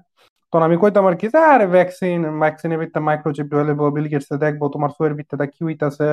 তখন 0.54 0.64
আমি 0.68 0.76
কইতাম 0.84 1.06
আর 1.10 1.16
কি 1.22 1.26
আরে 1.54 1.66
ভ্যাকসিন 1.76 2.20
ভ্যাকসিনের 2.42 2.80
ভিতরে 2.82 3.02
মাইক্রোচিপ 3.10 3.46
ঢুকাইবো 3.52 3.86
বিল 3.96 4.08
গেটস 4.14 4.30
দেখব 4.44 4.62
তোমার 4.76 4.92
শরীর 4.98 5.14
ভিতরে 5.20 5.46
কি 5.54 5.62
হইতাছে 5.68 6.08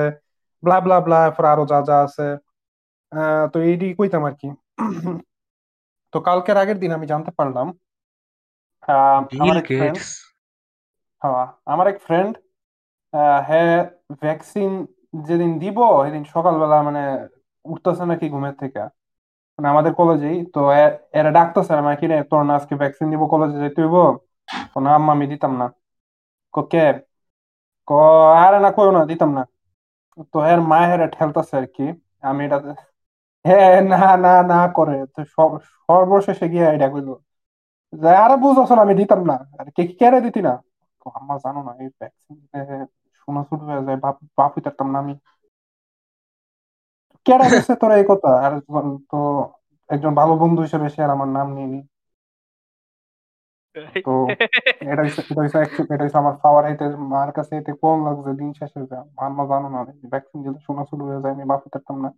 ব্লা 0.63 0.77
ব্লা 0.85 0.97
ব্লা 1.05 1.17
এরপর 1.27 1.45
আরও 1.53 1.63
যা 1.71 1.79
যা 1.89 1.95
আছে। 2.05 2.23
তো 3.53 3.57
এইটি 3.69 3.85
কইতাম 3.99 4.23
আর 4.29 4.35
কি। 4.41 4.47
তো 6.13 6.17
কালকের 6.27 6.57
আগের 6.57 6.77
দিন 6.83 6.91
আমি 6.97 7.05
জানতে 7.13 7.31
পারলাম 7.39 7.67
আমার 9.41 9.55
এক 9.57 9.67
ফ্রেন্ড 9.71 9.97
হ্যাঁ 11.21 11.45
আমার 11.73 11.87
এক 11.87 11.97
ফ্রেন্ড 12.05 12.33
হ্যাঁ 13.47 13.77
ভ্যাকসিন 14.23 14.71
যেদিন 15.27 15.51
দিব 15.63 15.77
সেদিন 16.05 16.23
সকালবেলা 16.35 16.77
মানে 16.87 17.01
উঠতেছে 17.65 18.03
নাকি 18.11 18.25
ঘুমের 18.33 18.55
থেকে। 18.61 18.81
মানে 19.59 19.67
আমাদের 19.73 19.93
কলেজেই 19.99 20.37
তো 20.53 20.59
এরা 21.17 21.29
ডাকতেছে 21.37 21.71
মানে 21.77 21.97
কি 22.01 22.05
রে, 22.11 22.15
তোর 22.31 22.41
না 22.47 22.53
আজকে 22.59 22.73
ভ্যাকসিন 22.81 23.07
দিব 23.11 23.21
কলেজে 23.33 23.57
যেতে 23.63 23.79
হইব? 23.83 23.97
তো 24.71 24.77
না 24.85 24.89
আম্মা 24.97 25.11
আমি 25.15 25.25
দিতাম 25.33 25.51
না। 25.61 25.65
ক, 26.53 26.57
কে? 26.71 26.79
আরে 28.43 28.57
না, 28.63 28.69
কইও 28.75 28.91
না, 28.97 29.01
দিতাম 29.11 29.29
না। 29.37 29.41
তো 30.33 30.37
এর 30.51 30.59
মা 30.71 30.77
হেরে 30.89 31.05
ঠেলতেছে 31.15 31.53
আর 31.59 31.65
কি। 31.75 31.83
আমি 32.23 32.41
এটা 32.47 32.57
হ্যাঁ 33.45 33.75
না 33.91 33.97
না 34.25 34.29
না 34.51 34.57
করে। 34.77 34.93
তো 35.13 35.19
সর্বশেষে 35.89 36.45
গিয়ে 36.53 36.65
এটা 36.75 36.87
কইলো। 36.93 37.13
যে, 37.93 38.07
আরে 38.23 38.35
বুঝছ 38.43 38.69
আমি 38.83 38.93
দিতাম 39.01 39.21
না। 39.29 39.35
আর 39.59 39.67
কে 39.75 39.81
কেড়ে 39.99 40.19
দিতি 40.25 40.39
না? 40.47 40.53
আম্মা 41.17 41.35
জানো 41.43 41.59
না, 41.67 41.71
এই 41.83 41.89
ভ্যাকসিন 41.99 42.37
শোনা 43.19 43.41
শুরু 43.49 43.63
হয়ে 43.69 43.81
যায়, 43.87 43.97
বাপ 44.03 44.15
বাপ 44.37 44.51
হইতাম 44.57 44.87
না 44.93 44.97
আমি। 45.03 45.13
কেডা 47.25 47.47
গেছে 47.53 47.73
তোর 47.81 47.91
এই 47.99 48.05
কথা? 48.11 48.29
আর 48.45 48.53
তো 49.11 49.17
একজন 49.89 50.11
ভালো 50.19 50.33
বন্ধু 50.41 50.59
হিসেবে 50.65 50.87
সে 50.93 50.99
আর 51.05 51.11
আমার 51.15 51.29
নাম 51.37 51.47
নিয়ে 51.57 51.79
তো 54.05 54.11
এটা 54.91 55.03
এটা 55.31 55.41
এটা 55.93 56.05
আমার 56.21 56.35
পাওয়ার 56.43 56.63
হাইতে 56.67 56.85
মার 57.13 57.29
কাছে 57.37 57.53
এতে 57.59 57.71
কম 57.83 57.97
লাগছে 58.07 58.31
দিন 58.39 58.49
শেষে 58.59 58.79
যে। 58.89 58.95
আম্মা 59.25 59.43
জানো 59.51 59.67
না 59.75 59.79
ভ্যাকসিন 60.13 60.39
দিলে 60.45 60.59
শোনা 60.67 60.83
শুরু 60.91 61.03
হয়ে 61.07 61.21
যায় 61.23 61.33
আমি 61.35 61.45
বাপ 61.51 61.61
হইতাম 61.65 61.97
না। 62.05 62.09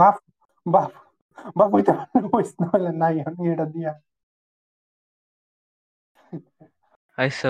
বাপ 0.00 0.14
বাপ 0.66 0.90
বাপ 1.58 1.70
হইতে 1.76 1.92
হইস 2.32 2.50
না 2.60 2.66
হলে 2.74 2.90
নাই 3.02 3.14
আমি 3.28 3.42
এটা 3.54 3.66
দিয়া। 3.74 3.92
আচ্ছা 7.18 7.46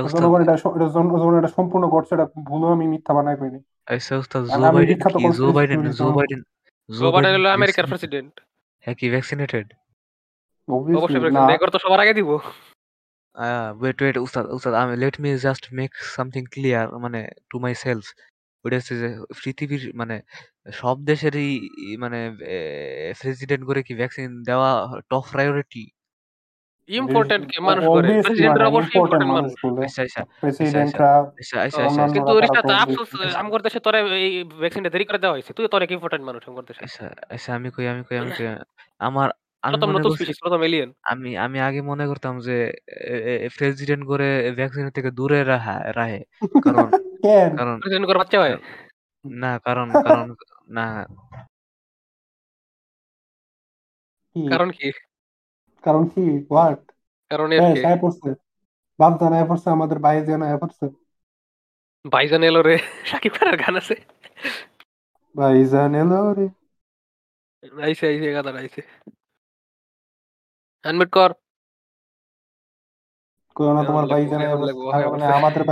এটা 1.41 1.51
সম্পূর্ণ 1.57 1.85
ঘটছে 1.95 2.13
এটা 2.17 2.27
ভুলও 2.49 2.69
আমি 2.77 2.85
মিথ্যা 2.95 3.13
বানাই 3.17 3.37
করিনি 3.41 3.59
আচ্ছা 3.89 4.15
জো 4.51 4.61
আমি 4.69 4.77
বাইডেন 4.77 4.89
বিখ্যাত 4.91 5.15
কি 5.15 5.25
Joe 5.39 5.47
Biden 5.57 5.81
Joe 5.99 6.07
Biden 6.19 6.41
Joe 6.89 6.99
Joe 6.99 7.07
Biden 7.07 7.31
Biden 7.31 7.33
হলো 7.37 7.49
আমেরিকার 7.49 7.85
vaccinated? 7.85 7.93
প্রেসিডেন্ট 7.93 8.35
হ্যাঁ 8.85 8.97
কি 8.99 9.07
ভ্যাকসিনেটেড 9.11 9.67
না 11.37 11.43
প্রেসিডেন্ট 11.49 11.71
তো 11.75 11.79
সবার 11.85 12.01
আগে 12.01 12.15
দিব 12.19 12.31
ওয়েট 13.81 13.99
ওয়েট 14.03 14.17
উস্তাদ 14.17 14.45
উস্তাদ 14.57 14.73
আমি 14.75 14.95
let 15.03 15.17
me 15.23 15.29
just 15.47 15.65
make 15.73 15.93
something 16.15 16.43
clear 16.53 16.87
মানে 17.05 17.21
টু 17.51 17.57
মাই 17.65 17.73
সেলফ 17.85 18.05
ওটা 18.65 18.77
হচ্ছে 18.79 18.95
যে 19.03 19.09
পৃথিবীর 19.41 19.83
মানে 19.95 20.17
সব 20.73 20.97
দেশেরই 21.11 21.51
মানে 21.99 22.21
প্রেসিডেন্ট 23.21 23.63
করে 23.69 23.81
কি 23.87 23.93
ভ্যাকসিন 23.95 24.29
দেওয়া 24.49 24.71
টপ 25.11 25.25
প্রায়োরিটি 25.33 25.85
ইম্পর্টেন্ট 26.89 27.47
মানুষ 27.69 27.85
করে 27.87 28.09
Obviously, 28.09 28.45
মানে 28.47 28.65
অবশ্যই 28.71 28.99
ইম্পর্টেন্ট 29.01 29.33
মানুষ 29.33 29.53
মানুষ। 29.67 29.87
আচ্ছা 29.87 30.03
আচ্ছা 30.03 30.23
প্রেসিডেন্টরা 30.41 31.11
আচ্ছা 31.41 31.57
আচ্ছা 31.67 31.81
আচ্ছা 31.87 32.03
কিন্তু 32.15 32.31
তারা 32.47 32.63
তো 32.63 32.75
আফসোস 32.85 33.11
আমগর 33.41 33.61
দেশে 33.67 33.81
তোরে 33.81 33.99
এই 34.19 34.33
ভ্যাকসিনটা 34.63 34.91
দেরি 34.95 35.05
করে 35.09 35.19
দেওয়া 35.19 35.35
হয়েছে। 35.37 35.53
তুই 35.57 35.65
তো 35.71 35.75
অনেক 35.81 35.91
ইম্পর্টেন্ট 35.97 36.25
মানুষ 36.29 36.43
আমগর 36.49 36.65
দেশে 36.71 36.83
আচ্ছা 36.83 37.05
আচ্ছা 37.35 37.51
আমি 37.59 37.69
কই 37.75 37.87
আমি 37.93 38.03
কই 38.09 38.17
আমি 38.23 38.33
আমার 39.01 39.29
আমি 41.13 41.31
মনে 41.45 41.59
আগে 41.69 41.81
মনে 41.91 42.05
করতাম 42.11 42.35
যে 42.47 42.57
প্রেসিডেন্ট 43.57 44.03
করে 44.11 44.29
ভ্যাকসিনের 44.59 44.95
থেকে 44.97 45.11
দূরে 45.19 45.39
রাহা 45.45 45.75
রাহে। 45.99 46.21
কারণ 46.65 46.87
কেন? 47.25 47.51
কারণ 47.59 47.77
প্রেসিডেন্ট 47.81 48.07
করে 48.09 48.19
বাচ্চা 48.23 48.39
হয়? 48.43 48.55
না 49.25 49.53
কারণ 49.67 49.89
কারণ 50.07 50.27
না। 50.77 50.87
কারণ 54.37 54.69
কি? 54.71 54.87
কারণ 55.87 56.05
কি? 56.09 56.23
হোয়াট 56.49 56.81
কারণ 57.31 57.49
পড়ছে। 58.03 58.31
পড়ছে 59.49 59.69
আমাদের 59.71 59.99
ভাই 59.99 60.17
জানায় 60.27 60.59
পড়ছে। 60.59 60.85
বাইজান 62.05 62.43
এলো 62.43 62.61
রে 62.63 62.77
সাকিব 63.05 63.33
খানের 63.35 63.57
গান 63.59 63.75
আছে। 63.77 63.95
রে। 66.33 66.47
আইছে 67.81 68.05
আইছে 68.07 68.27
আইছে। 68.57 68.81
আনমিট 70.85 71.09
কর। 71.13 71.31
তোমার 73.57 74.05
মানে 75.13 75.25
আমাদের 75.33 75.63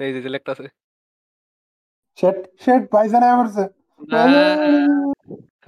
এই 0.00 0.10
যে 0.16 0.28
লেখতাছে 0.28 0.64
শেট 2.18 2.36
পড়ছে। 3.38 3.62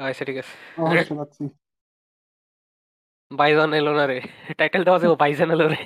আচ্ছা 0.01 0.23
ঠিক 0.25 0.37
আছে। 0.39 0.55
বাইজান 3.33 3.71
এলো 3.81 3.93
না 3.99 4.05
রে। 4.11 4.19
টাইটেল 4.59 4.83
দেওয়া 4.87 4.99
যাবে 5.03 5.17
বাইজান 5.23 5.49
এলো 5.55 5.67
রে। 5.73 5.79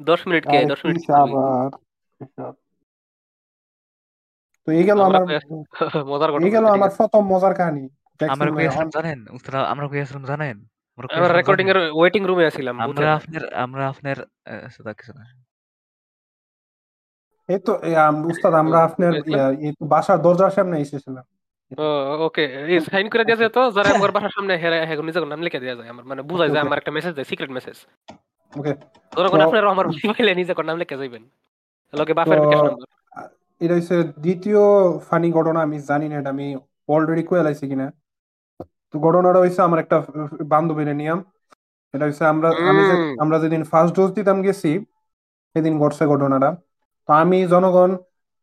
দশ 0.00 0.20
মিনিট 0.28 0.44
কে? 0.50 0.58
দশ 0.72 0.80
মিনিট 0.86 1.02
আবার 1.16 1.68
তো 4.66 4.70
এই 4.72 4.84
গেল 4.88 4.98
আমরা 5.06 5.20
মজার 6.12 6.30
ঘটনা 6.32 6.46
এই 6.46 6.52
গেল 6.56 6.64
আমার 6.76 6.90
প্রথম 6.98 7.22
মজার 7.32 7.52
কাহিনী। 7.60 7.84
আমরা 8.20 8.50
কই 8.56 8.66
আসলাম 8.70 8.90
জানেন? 8.96 9.18
উস্তাদ 9.36 9.54
আমরা 9.72 9.86
কই 9.90 10.00
আসলাম 10.06 10.24
জানেন? 10.32 10.56
আমরা 10.98 11.28
রেকর্ডিং 11.30 11.66
এর 11.72 11.78
ওয়েটিং 11.98 12.22
রুমে 12.26 12.48
আছিলাম 12.50 12.76
আমরা 12.86 13.08
আপনার 13.18 13.42
আমরা 13.64 13.82
আপনার 13.92 14.16
সেটা 14.74 14.92
কিছু 14.98 15.12
না 15.18 15.24
এই 17.48 17.60
তো 17.66 17.72
উস্তাদ 18.30 18.52
আমরা 18.62 18.78
আপনার 18.88 19.12
এই 19.66 19.72
তো 19.78 19.84
বাসার 19.92 20.18
দরজার 20.26 20.52
সামনে 20.56 20.76
এসেছিলাম। 20.84 21.24
ও 21.78 22.16
ওকে 22.26 22.44
এই 22.44 22.80
সাইন 22.80 23.08
করে 23.08 23.24
দেওয়া 23.24 23.36
যায় 23.36 23.48
তো 23.48 23.70
যারা 23.70 23.94
আমার 23.94 24.12
বাসার 24.12 24.30
সামনে 24.30 24.56
হেরে 24.56 24.86
হেরে 24.86 25.02
নিজের 25.02 25.26
নাম 25.26 25.40
লিখে 25.40 25.60
দেওয়া 25.60 25.76
যায় 25.76 25.88
আমার 25.88 26.04
মানে 26.04 26.22
বুঝায় 26.22 26.48
যে 26.48 26.52
Okay, 26.52 26.58
okay. 26.58 26.66
আমার 26.66 26.78
একটা 26.78 26.90
মেসেজ 26.90 27.14
দেয় 27.14 27.24
সিক্রেট 27.24 27.50
মেসেজ 27.50 27.86
ওকে 28.58 28.74
যখন 29.24 29.38
তো- 29.38 29.46
আপনারা 29.46 29.70
আমার 29.70 29.88
মোবাইলে 29.88 30.34
নিজের 30.34 30.64
নাম 30.64 30.78
লিখে 30.78 30.96
যাইবেন। 30.96 31.22
লোকে 31.92 32.14
নাম্বার 32.14 32.74
এটা 33.60 33.74
হচ্ছে 33.74 34.02
দ্বিতীয় 34.02 34.58
ফানি 34.98 35.32
ঘটনা 35.32 35.60
আমি 35.60 35.78
জানি 35.78 36.08
না 36.08 36.18
এটা 36.18 36.28
আমি 36.28 36.56
অলরেডি 36.88 37.22
কয়ে 37.22 37.42
লাইছি 37.42 37.68
কিনা। 37.68 37.92
তো 38.60 38.98
ঘটনাটা 38.98 39.38
হচ্ছে 39.38 39.62
আমার 39.62 39.78
একটা 39.78 40.02
বান্ধবীর 40.44 40.96
নিয়ম। 40.96 41.22
এটা 41.92 42.04
হচ্ছে 42.04 42.26
আমরা 42.26 42.48
আমি 42.48 43.14
আমরা 43.20 43.38
যেদিন 43.38 43.64
ফার্স্ট 43.64 43.96
ডোজ 43.96 44.12
দিতাম 44.12 44.42
গেছি 44.42 44.84
সেদিন 45.52 45.78
ঘটছে 45.78 46.06
ঘটনাটা। 46.06 46.56
তো 47.06 47.12
আমি 47.12 47.46
জনগণ 47.46 47.96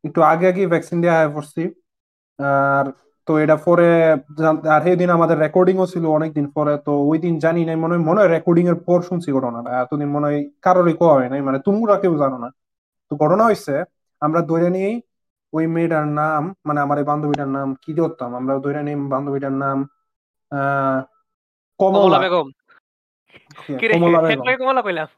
একটু 0.04 0.22
আগে 0.22 0.48
আগে 0.48 0.67
ভ্যাকসিন 0.67 1.02
দেওয়া 1.02 1.20
হয়ে 1.20 1.36
পড়ছি। 1.36 1.74
আর 2.39 2.91
তো 3.28 3.32
এটা 3.44 3.56
পরে 3.66 3.88
আর 4.74 4.82
সেদিন 4.86 5.10
আমাদের 5.18 5.38
রেকর্ডিংও 5.40 5.86
ছিল 5.94 6.06
অনেকদিন 6.18 6.46
পরে 6.56 6.74
তো 6.86 6.92
ওই 7.10 7.18
দিন 7.26 7.34
জানি 7.46 7.62
নাই 7.70 7.78
মনে 7.84 7.94
হয় 7.96 8.04
মনে 8.10 8.20
হয় 8.22 8.32
রেকর্ডিং 8.32 8.66
এর 8.68 8.78
পর 8.88 9.00
শুনছি 9.10 9.30
ঘটনাটা। 9.38 9.70
এতদিন 9.84 10.10
মনে 10.16 10.26
হয় 10.28 10.40
কারোরই 10.66 10.96
কোয়া 11.00 11.14
হয় 11.18 11.30
নাই 11.34 11.42
মানে 11.48 11.58
তোমরা 11.68 11.94
কেউ 12.02 12.14
জানো 12.24 12.38
না। 12.44 12.50
তো 13.12 13.14
ঘটনা 13.24 13.44
হয়েছে 13.46 13.74
আমরা 14.22 14.40
ধরে 14.52 14.68
নিয়েই 14.76 14.96
ওই 15.54 15.66
মেয়েটার 15.76 16.06
নাম 16.20 16.42
মানে 16.68 16.80
আমার 16.86 16.98
এই 16.98 17.06
বান্ধবীটার 17.10 17.50
নাম 17.58 17.68
কি 17.84 17.92
ধরতাম 17.94 18.30
আমরা 18.40 18.54
ধরে 18.66 18.82
নিই 18.88 18.98
বান্ধবীটার 19.14 19.56
নাম 19.64 19.78
আহ 20.52 21.00
কমলা। 21.80 22.00
কমলা 22.00 22.20
বেগম। 22.26 22.48
কমলা 23.94 24.20
বেগম। 24.24 24.46
কমলা 24.62 24.82
কইলাম 24.86 25.10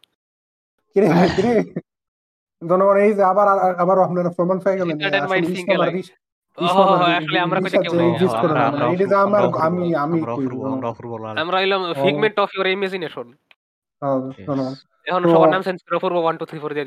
কিরে 0.96 1.08
কিরে? 1.36 1.54
জনগণ 2.62 2.98
এই 3.06 3.12
যে 3.18 3.24
আবার 3.32 3.48
আবার 3.84 3.98
আপনারা 4.06 4.30
প্রমাণ 4.38 4.58
পেয়ে 4.64 4.80
গেলেন 4.80 4.96
আমরা 11.42 11.58
হইলাম 11.58 11.82
ফিগমেন্ট 12.04 12.38
অফ 12.40 12.50
ইমাজিনেশন 12.70 13.28
এখন 15.08 15.22
সবার 15.34 15.50
নাম 15.50 15.62
করে 15.80 15.96
Apurba 15.98 16.16
one 16.18 16.36
two 16.40 16.46
three 16.46 16.60
four 16.60 16.72
দিয়ে 16.74 16.86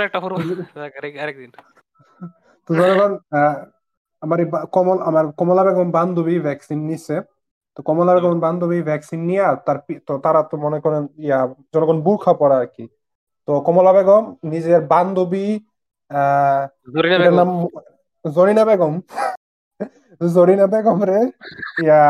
একটা 0.00 0.18
অপূর্ব। 0.18 0.36
আরেকদিন 1.22 1.50
তো 2.68 2.72
আমার 4.22 4.38
কমল 4.74 4.98
আমার 5.00 5.24
কমলা 5.38 5.62
বেগম 5.66 5.88
বান্ধবী 5.90 6.36
ভ্যাকসিন 6.38 6.78
নিচ্ছে 6.88 7.16
তো 7.76 7.80
কমলা 7.88 8.12
বেগম 8.16 8.34
বান্ধবী 8.40 8.78
ভ্যাকসিন 8.82 9.20
নিয়ে 9.28 9.44
তার 9.66 9.78
তো 10.06 10.12
তারা 10.24 10.40
তো 10.50 10.54
মনে 10.56 10.78
করেন 10.84 11.02
ইয়া 11.18 11.38
জনগণ 11.72 11.98
বুর্খা 12.06 12.32
পড়া 12.32 12.56
আর 12.56 12.68
কি। 12.74 12.84
তো 13.48 13.52
কমলা 13.66 13.92
বেগম 13.92 14.24
নিজের 14.52 14.80
বান্ধবী 14.92 15.46
আহ 16.10 16.62
নাম 17.38 17.50
জরিনা 18.24 18.62
বেগম 18.64 18.94
জরিনা 20.20 20.66
বেগম 20.66 20.98
রে 21.10 21.20
ইয়া 21.84 22.00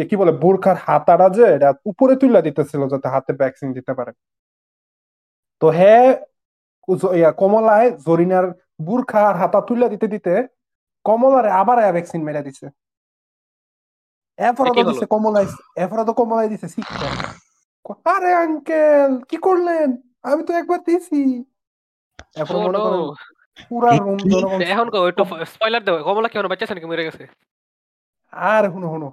এ 0.00 0.04
কি 0.10 0.14
বলে 0.16 0.32
বোরখার 0.42 0.76
হাতাটা 0.86 1.26
যে 1.36 1.44
এটা 1.56 1.68
উপরে 1.90 2.14
তুলে 2.22 2.40
দিতেছিল 2.46 2.82
যাতে 2.92 3.08
হাতে 3.14 3.32
ভ্যাকসিন 3.40 3.68
দিতে 3.78 3.92
পারে 3.98 4.12
তো 5.62 5.66
হে 5.78 5.94
কমলায় 7.38 7.88
জরিনার 8.06 8.46
বুরখা 8.86 9.20
আর 9.30 9.36
হাতা 9.42 9.60
তুলে 9.68 9.86
দিতে 9.92 10.06
দিতে 10.14 10.32
কমলারে 11.04 11.50
আবার 11.60 11.78
ভ্যাকসিন 11.96 12.20
মেরে 12.24 12.42
দিছে। 12.42 12.66
এরপরে 14.38 14.68
এ 14.68 14.72
কি 14.74 14.80
তো 14.80 14.88
হলো? 14.88 14.90
দিছে 14.90 15.06
কমলাই 15.14 15.46
তো 16.08 16.12
কমলাই 16.20 16.48
দিছে 16.52 16.66
শিক্ষা। 16.74 17.08
আরে 18.14 18.30
আঙ্কেল 18.42 19.12
কি 19.30 19.36
করলেন 19.46 19.88
আমি 20.22 20.42
তো 20.48 20.52
একবার 20.60 20.80
দিছি 20.86 21.20
Oh 22.42 22.58
মনে! 22.64 22.78
করেন 22.78 23.02
পুরা 23.66 23.90
রুম 24.04 24.18
জনগণ 24.32 24.60
এখন 24.74 24.86
একটু 25.10 25.22
স্পয়লার 25.52 25.82
দাও 25.86 25.96
কমলা 26.08 26.28
কি 26.28 26.34
এখন 26.36 26.48
বাচ্চা 26.50 26.64
আছে 26.66 26.74
নাকি 26.76 26.88
মরে 26.90 27.06
গেছে? 27.08 27.24
আর 28.32 28.64
হুনো 28.72 28.88
হুনো 28.92 29.08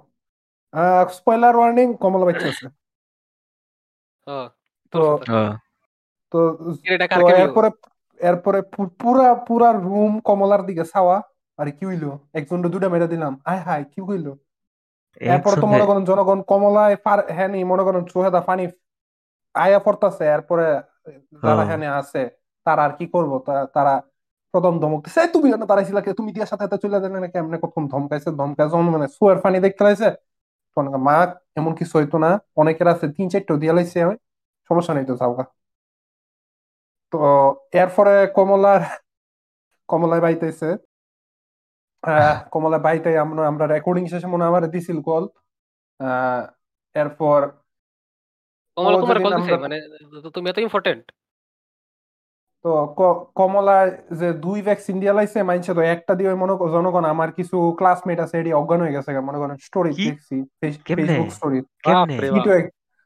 স্পয়লার 1.16 1.54
ওয়ার্নিং 1.58 1.86
কমলা 2.02 2.24
বাচ্চা 2.28 2.46
আছে। 2.52 2.66
তো? 4.96 6.40
এরপরে 7.42 7.68
এরপরে 8.20 8.58
পুরা 9.00 9.28
পুরা 9.48 9.68
রুম 9.86 10.12
কমলার 10.28 10.62
দিকে 10.68 10.84
ছাওয়া 10.92 11.16
আরে 11.58 11.70
কি 11.78 11.84
হইল? 11.90 12.04
একজন 12.38 12.58
দুটা 12.74 12.88
মেরে 12.94 13.08
দিলাম। 13.12 13.32
আয় 13.50 13.60
হায় 13.66 13.84
কি 13.92 14.00
হইল? 14.08 14.26
এরপরে 15.34 15.56
তো 15.62 15.66
মনে 15.72 15.84
করেন 15.88 16.02
জনগণ 16.10 16.38
কমলায় 16.50 16.96
হ্যাঁ 17.36 17.50
নি 17.54 17.60
মনে 17.72 17.82
করেন 17.86 18.02
চোহেদা 18.12 18.40
পানি 18.48 18.64
আয়া 19.54 19.80
পড়তাছে। 19.86 20.24
এরপরে 20.36 20.66
যারা। 21.44 21.62
হ্যাঁ 21.68 21.80
আছে 22.00 22.22
তারা 22.66 22.82
আর 22.86 22.92
কি 22.98 23.06
করব? 23.14 23.32
তারা 23.76 23.94
প্রথম 24.56 24.74
ধমক 24.82 25.00
দিছে। 25.04 25.18
"এই 25.20 25.30
তুমি 25.34 25.46
না 25.52 25.66
দাঁড়াইছিলা? 25.70 26.00
তুমি 26.20 26.30
দিয়া 26.32 26.46
সাথে 26.46 26.64
সাথে 26.64 26.78
চলে 26.84 26.98
দেন 27.02 27.12
না 27.16 27.28
কেমনে 27.34 27.56
কখন 27.64 27.82
ধমকাইছে 27.92 28.28
ধমকাইছে 28.40 28.74
মানে 28.96 29.06
সুয়ার 29.16 29.38
পানি 29.44 29.56
দেখতে 29.66 29.82
লাইছে 29.86 30.08
মা 31.06 31.16
এমন 31.58 31.72
কিছু 31.80 31.94
হইতো 31.98 32.16
না। 32.24 32.30
অনেকের 32.56 32.88
আছে 32.88 33.06
তিন 33.16 33.26
চারটা 33.32 33.52
দিয়া 33.62 33.74
লাইছে 33.78 33.98
সমস্যা 34.70 34.92
নেই 34.96 35.06
তো 35.10 35.14
যাওগা 35.22 35.44
তো 37.12 37.16
এরপরে 37.74 38.12
কমলার 38.36 38.82
কমলায় 39.88 40.22
বাইতেছে। 40.22 40.68
আহ 42.02 42.36
কমলা 42.52 42.78
বাইতে 42.78 43.10
আমরা 43.24 43.42
আমরা 43.50 43.64
রেকর্ডিং 43.66 44.04
শেষে 44.12 44.28
মনে 44.34 44.44
আমার 44.50 44.62
দিছিল 44.74 44.98
কল 45.08 45.24
আহ 46.00 46.42
এরপর 46.96 47.40
কমলা 48.76 48.96
তোমার 49.02 49.18
কল 49.24 49.32
দিছে 49.38 49.52
মানে 49.64 49.76
তুমি 50.34 50.46
এত 50.52 50.58
ইম্পর্টেন্ট 50.66 51.04
তো 52.66 52.86
ক- 52.96 53.24
কমলায় 53.34 53.90
যে 54.10 54.32
দুই 54.32 54.62
ভ্যাকসিন 54.62 55.00
দিয়া 55.00 55.12
লাইছে 55.12 55.42
মাইনছে 55.42 55.74
তো 55.74 55.82
একটা 55.86 56.14
দিয়ে 56.14 56.34
মনে 56.34 56.54
কর 56.56 56.68
জনগণ 56.70 57.04
আমার 57.04 57.32
কিছু 57.32 57.74
ক্লাসমেট 57.78 58.20
আছে 58.20 58.40
এটি 58.40 58.52
অজ্ঞান 58.52 58.80
হয়ে 58.80 58.92
গেছে 58.92 59.20
মনে 59.20 59.38
করেন 59.38 59.56
স্টোরি 59.58 59.90
দেখছি 60.06 60.36
ফেসবুক 60.60 61.30
স্টোরি 61.30 61.58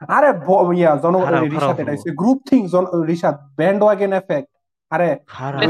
আরে 0.01 0.29
ইয়া 0.75 0.96
জন 0.96 1.14
খারাপ, 1.25 1.42
রিশাদ 1.44 1.61
খারাপ 1.61 1.81
এটা 1.81 1.92
হব। 1.92 2.16
Group 2.16 2.38
thing 2.51 2.61
Rishad 3.07 3.37
bandwagon 3.83 4.12
effect 4.12 4.49
আরে 4.90 5.16
খারাপ। 5.27 5.61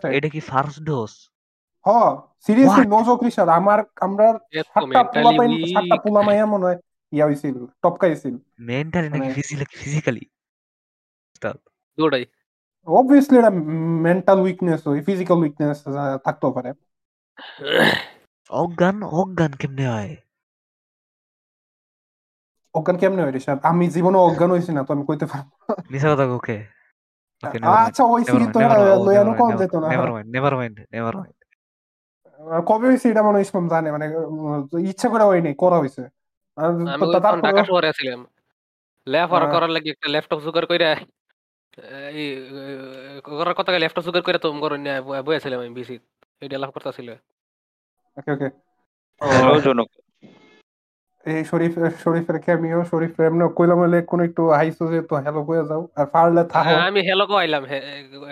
হ্যাঁ, 0.00 0.12
এটা 0.12 0.28
কি 0.28 0.40
ফার্স্ট 0.40 0.80
ডোজ 0.82 1.12
হ 1.86 1.88
সিরিয়াসলি 2.46 2.86
নো 2.86 3.02
জোক 3.02 3.20
আমার 3.48 3.84
আমরা 4.00 4.38
সাতটা 4.64 5.02
পোলা 5.04 5.30
পাইন 5.38 5.50
সাতটা 5.74 5.96
পোলা 5.96 6.22
মাইয়া 6.22 6.46
মনে 6.46 6.64
হয় 6.64 6.78
ইয়া 7.12 7.26
হইছিল 7.26 7.66
টপকাইছিল। 7.82 8.34
মেন্টালি 8.60 9.08
নাকি 9.08 9.20
মানে- 9.20 9.34
ফিজিক্যালি 11.42 11.56
দুটাই। 11.98 12.24
অবভিয়াসলি 12.86 13.36
এটা 13.40 13.52
মেন্টাল 14.06 14.38
উইকনেস 14.46 14.80
ওই 14.92 15.00
ফিজিক্যাল 15.08 15.38
উইকনেস 15.44 15.78
থাকতেও 16.26 16.50
পারে। 16.56 16.70
অজ্ঞান 18.50 18.96
অজ্ঞান 19.20 19.52
কেমনে 19.60 19.84
হয়? 19.94 20.12
অজ্ঞান 22.74 22.96
কেমনে 23.02 23.22
হয় 23.24 23.34
রিশাদ 23.36 23.58
আমি 23.70 23.84
জীবনে 23.94 24.18
অজ্ঞান 24.26 24.50
হইছি 24.54 24.70
না 24.76 24.80
তো 24.86 24.90
আমি 24.94 25.04
কইতে 25.08 25.26
পারব 25.32 25.48
মিছা 25.92 26.08
কথা 26.12 26.24
ওকে 26.38 26.56
আচ্ছা 27.86 28.02
হইছি 28.12 28.34
কিন্তু 28.42 28.58
এটা 28.64 28.76
লয়ানো 29.06 29.32
কম 29.40 29.50
যেত 29.60 29.74
না। 29.82 29.86
Never 29.92 30.10
mind 30.14 30.28
never 30.34 30.54
mind 30.60 30.76
never 30.94 31.14
mind 31.20 31.36
কবে 32.68 32.86
হয়েছে 32.90 33.06
এটা 33.12 33.22
মনে 33.26 33.36
হয় 33.36 33.44
ইসলাম 33.46 33.64
জানে 33.72 33.88
মানে 33.94 34.06
ইচ্ছা 34.90 35.08
করে 35.12 35.24
হয়নি 35.28 35.50
করা 35.62 35.76
হয়েছে। 35.82 36.02
আর 36.58 36.64
আমি 36.94 37.04
তো 37.14 37.18
ওই 37.20 37.40
ঢাকা 37.46 37.62
শহরে 37.70 37.88
ছিলাম। 37.98 38.20
লেফার। 39.06 39.42
করার 39.54 39.70
লাগি 39.74 39.88
একটা 39.94 40.08
ল্যাপটপ 40.14 40.38
জোগাড় 40.46 40.66
কইরা 40.70 40.90
এই 42.10 42.26
করার 43.24 43.54
কথা 43.54 43.70
ল্যাপটপ 43.78 44.02
জোগাড় 44.02 44.22
করে 44.22 44.38
তো 44.38 44.48
মগর 44.52 44.72
নিয়ে 44.76 44.96
বইয়াছিলাম 45.22 45.60
আমি 45.60 45.70
বিসি 45.70 45.96
এইটা 46.40 46.56
লাভ 46.58 46.70
করতেছিল। 46.70 47.08
ওকে 48.16 48.30
ওকে। 48.32 48.48
জনক। 49.60 49.88
এই 51.26 51.44
শরীফ 51.44 51.72
শরীফের 52.04 52.38
ক্যামিও 52.38 52.80
শরীফ 52.84 53.20
এমনি 53.20 53.44
কইলাম 53.56 53.78
হলে 53.78 53.98
কোন 54.02 54.20
একটু 54.20 54.42
হাইসো 54.48 54.84
যে 54.92 54.98
তো 55.02 55.14
হ্যালো 55.14 55.40
কইয়া 55.44 55.64
যাও 55.64 55.82
আর 55.96 56.06
পারলে 56.06 56.42
থাকো। 56.44 56.74
আমি 56.88 57.00
হেলো 57.00 57.24
কইলাম 57.26 57.62
হে 57.64 57.78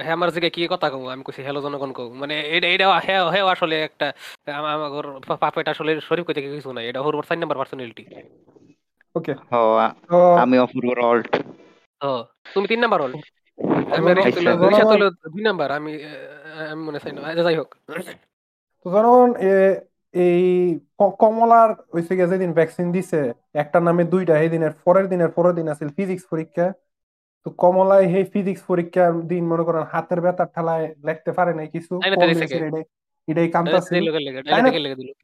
হে 0.05 0.11
আমার 0.13 0.29
জিগে 0.31 0.51
কি 0.51 0.63
কথা 0.69 0.87
কও 0.91 1.07
আমি 1.09 1.23
কইছি 1.23 1.41
হেলো 1.43 1.61
জনগণ 1.61 1.91
কও 1.93 2.07
মানে 2.13 2.35
এটা 2.57 2.67
এটা 2.69 2.87
হে 2.99 3.15
হে 3.35 3.41
আসলে 3.51 3.77
একটা 3.83 4.07
আমা- 4.53 4.73
আমার 4.75 4.91
পাপেট 5.39 5.69
আসলে 5.69 6.01
শরীফ 6.01 6.25
কইতে 6.27 6.41
কিছু 6.43 6.73
নাই 6.73 6.85
এটা 6.89 7.01
হরবার 7.03 7.25
সাইন 7.25 7.39
নাম্বার 7.41 7.59
পার্সোনালিটি 7.59 8.03
ওকে। 9.15 9.33
হ 9.51 9.55
তো 10.09 10.17
আমি 10.35 10.57
অপূর্ব 10.59 10.89
অল্ট 11.05 11.27
ও 12.01 12.11
তুমি 12.55 12.67
তিন 12.67 12.81
নাম্বার 12.81 13.01
হল 13.03 13.15
আচ্ছা। 13.59 14.89
হইল 14.91 15.05
দুই 15.27 15.43
নাম্বার 15.43 15.69
আমি 15.73 15.93
আমি 16.73 16.83
মনে 16.83 16.99
চাই 16.99 17.13
না। 17.13 17.21
আচ্ছা, 17.23 17.43
যাই 17.43 17.57
হোক। 17.57 17.71
তো 18.87 18.91
জনগণ 18.91 19.31
এই 20.15 20.45
কমলার 21.19 21.71
হইছে 21.95 22.13
গিয়ে 22.17 22.29
যেদিন 22.29 22.53
ভ্যাকসিন 22.53 22.93
দিছে 22.93 23.33
একটা 23.55 23.81
নামে 23.81 24.05
দুইটা 24.05 24.35
এই 24.41 24.49
দিনের 24.49 24.73
পরের 24.85 25.09
দিনের 25.09 25.29
পরের 25.29 25.55
দিন 25.55 25.69
আছে 25.69 25.85
ফিজিক্স 25.97 26.25
পরীক্ষা। 26.31 26.73
তো 27.47 27.51
কমলায় 27.59 28.07
সেই 28.13 28.25
ফিজিক্স 28.25 28.63
পরীক্ষার 28.63 29.13
দিন 29.27 29.43
মনে 29.47 29.65
করেন 29.65 29.83
হাতের 29.83 30.21
ব্যথার 30.21 30.49
ঠালায় 30.55 30.95
লিখতে 31.05 31.33
পারে 31.33 31.55
নাই 31.55 31.69
কিছু। 31.69 31.95
এটাই 33.29 33.49
না? 33.55 34.71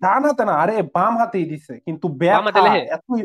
ডান 0.00 0.24
হাতে 0.24 0.42
আরে 0.42 0.82
বাম 0.94 1.16
হাতেই 1.16 1.44
দিছে 1.44 1.74
কিন্তু 1.78 2.08
ব্যথা 2.08 2.60
এতই 2.76 3.22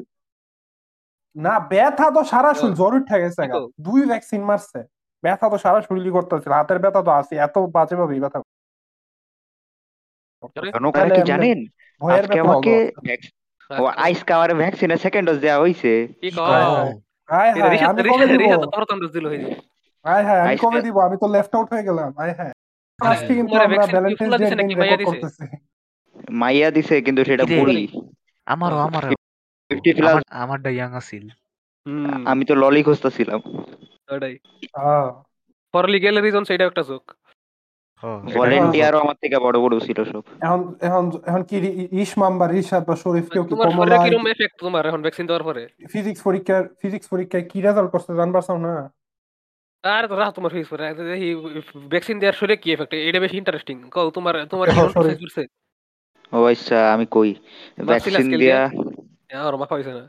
না 1.38 1.54
ব্যথা 1.71 2.08
তো 2.15 2.21
সারা 2.32 2.52
শরীর 2.60 2.76
জ্বর 2.80 2.93
উঠে 3.00 3.17
গেছে। 3.23 3.41
দুই 3.86 4.02
ভ্যাকসিন 4.12 4.41
মারছে। 4.50 4.80
ব্যথা 5.23 5.45
তো 5.52 5.58
সারা 5.58 5.80
শরীরই 5.82 6.13
করতেছিল 6.17 6.52
হাতের 6.60 6.80
ব্যথা 6.84 7.02
তো 7.02 7.12
আছে 7.19 7.34
এত 7.45 7.56
বাজে 7.76 7.95
ভাবে 8.00 8.15
ব্যথা 8.23 8.39
আরে, 10.58 10.69
জনক 10.76 10.93
কি 11.17 11.21
জানেন? 11.32 11.60
আজকে 12.02 12.38
আমাকে 12.39 12.73
ও 13.69 13.84
আইসকে 14.06 14.32
আমার 14.34 14.50
ভ্যাকসিনের 14.62 15.00
সেকেন্ড 15.06 15.26
ডোজ 15.28 15.38
দেওয়া 15.39 15.62
হইছে। 15.63 15.91
কি 16.21 16.28
হায় 16.30 16.36
কও 16.38 16.43
হায়। 16.76 16.93
হায় 17.30 17.52
হায়, 17.54 17.78
আমি 17.89 18.02
কবে 18.12 18.26
দিব? 18.32 18.41
হায় 20.06 20.23
হায় 20.28 20.41
আমি 20.45 20.58
কবে 20.58 20.80
দিব? 20.82 20.95
আমি 21.08 21.15
তো 21.21 21.28
লেফট 21.36 21.54
আউট 21.56 21.67
হয়ে 21.73 21.86
গেলাম। 21.89 22.10
হায় 22.19 22.34
হায় 22.39 22.54
আরে, 23.00 23.10
আজকে 23.12 23.32
কিন্তু 23.36 23.54
আমরা 23.58 23.84
ডে 23.86 24.00
দিছে? 24.10 25.06
করতেছি। 25.10 25.43
মাইয়া 26.41 26.69
দিছে 26.71 26.95
কিন্তু 27.02 27.21
সেটা 27.30 27.43
কিরে? 27.43 27.60
বুড়ি 27.60 27.80
আমারও 28.47 28.78
আমারও। 28.88 29.10
ফিফটি 29.69 29.91
প্লাস 29.93 30.13
আমার 30.13 30.23
আমারটা 30.41 30.69
ইয়াং 30.69 30.91
আছিল। 30.93 31.25
হুম। 31.86 32.27
আমি 32.27 32.43
তো 32.45 32.53
ললি 32.56 32.82
খুঁজতেছিলাম। 32.84 33.39
ওটাই। 34.10 34.36
হ্যাঁ 34.75 35.08
ফর 35.73 35.86
লিগ্যাল 35.89 36.15
রিজন 36.17 36.43
সেটা 36.43 36.65
একটা 36.65 36.84
জোক 36.84 37.06
হ্যাঁ, 38.03 38.19
ভলেন্টিয়ারও 38.34 38.97
আমার 38.99 39.15
থেকে 39.21 39.38
বড় 39.39 39.58
বড় 39.60 39.75
ছিল 39.80 39.99
সব। 40.03 40.23
এখন 40.41 40.60
এখন 40.82 41.06
এখন 41.25 41.41
কি 41.43 41.56
রি- 41.60 42.01
ইসমাম 42.01 42.34
রিশাদ 42.47 42.84
বা 42.86 42.95
শরীফ 42.95 43.25
কেউ 43.30 43.43
কি 43.43 43.49
তোমার 43.49 43.67
শরীরে 43.71 43.97
কমলা 43.97 44.32
এফেক্ট 44.32 44.56
তোমার 44.60 44.84
এখন 44.86 45.01
ভ্যাকসিন 45.01 45.25
দেওয়ার 45.25 45.43
পরে? 45.43 45.62
ফিজিক্স 45.91 46.21
পরীক্ষার 46.21 46.63
ফিজিক্স 46.82 47.08
পরীক্ষায় 47.08 47.45
কি 47.49 47.58
রেজাল্ট 47.62 47.89
করছে 47.91 48.12
জানবার 48.15 48.41
চাও 48.41 48.58
না? 48.58 48.73
আর 49.84 50.03
তো 50.08 50.15
রাহ 50.15 50.32
তোমার 50.32 50.51
ফিস 50.51 50.67
পরে 50.67 50.84
এই 51.17 51.32
ভ্যাকসিন 51.88 52.15
দেওয়ার 52.19 52.34
শরীরে 52.34 52.58
কি 52.58 52.69
এফেক্ট 52.73 52.93
এটা 53.10 53.19
বেশি 53.19 53.36
ইন্টারেস্টিং 53.38 53.75
কও 53.91 54.08
তোমার 54.10 54.36
তোমার 54.45 54.67
ও 56.34 56.43
আচ্ছা 56.45 56.93
আমি 56.93 57.06
কই। 57.12 57.30
ভ্যাকসিন 57.86 58.27
দিয়া। 58.38 58.60
আর 59.30 59.54
মাফা 59.58 59.76
হইছে 59.76 59.94
না। 59.94 60.04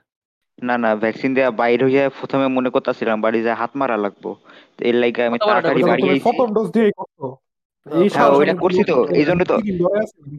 না 0.58 0.74
না 0.76 0.90
ভ্যাকসিন 0.94 1.30
দেয়া 1.34 1.50
বাইর 1.50 1.80
হইয়া 1.84 2.02
প্রথমে 2.18 2.46
মনে 2.48 2.70
করতেছিলাম 2.70 3.16
বাড়ি 3.20 3.40
যায় 3.42 3.56
হাত 3.56 3.72
মারা 3.76 3.96
লাগবো। 3.96 4.30
তো 4.76 4.80
এর 4.84 4.94
লাইগা 4.94 5.22
আমি 5.26 5.38
তাড়াতাড়ি 5.38 5.82
বাড়ি 5.82 6.02
আইছি 6.08 6.26
প্রথম 6.28 6.48
ডোজ 6.54 6.68
দিয়ে 6.70 6.88
করছ। 6.92 7.18
এই 7.86 8.08
হ্যাঁ, 8.08 8.30
ওইটা 8.30 8.54
করছি 8.54 8.82
তো, 8.84 8.96
এই 9.10 9.24
জন্য 9.24 9.40
তো। 9.44 9.54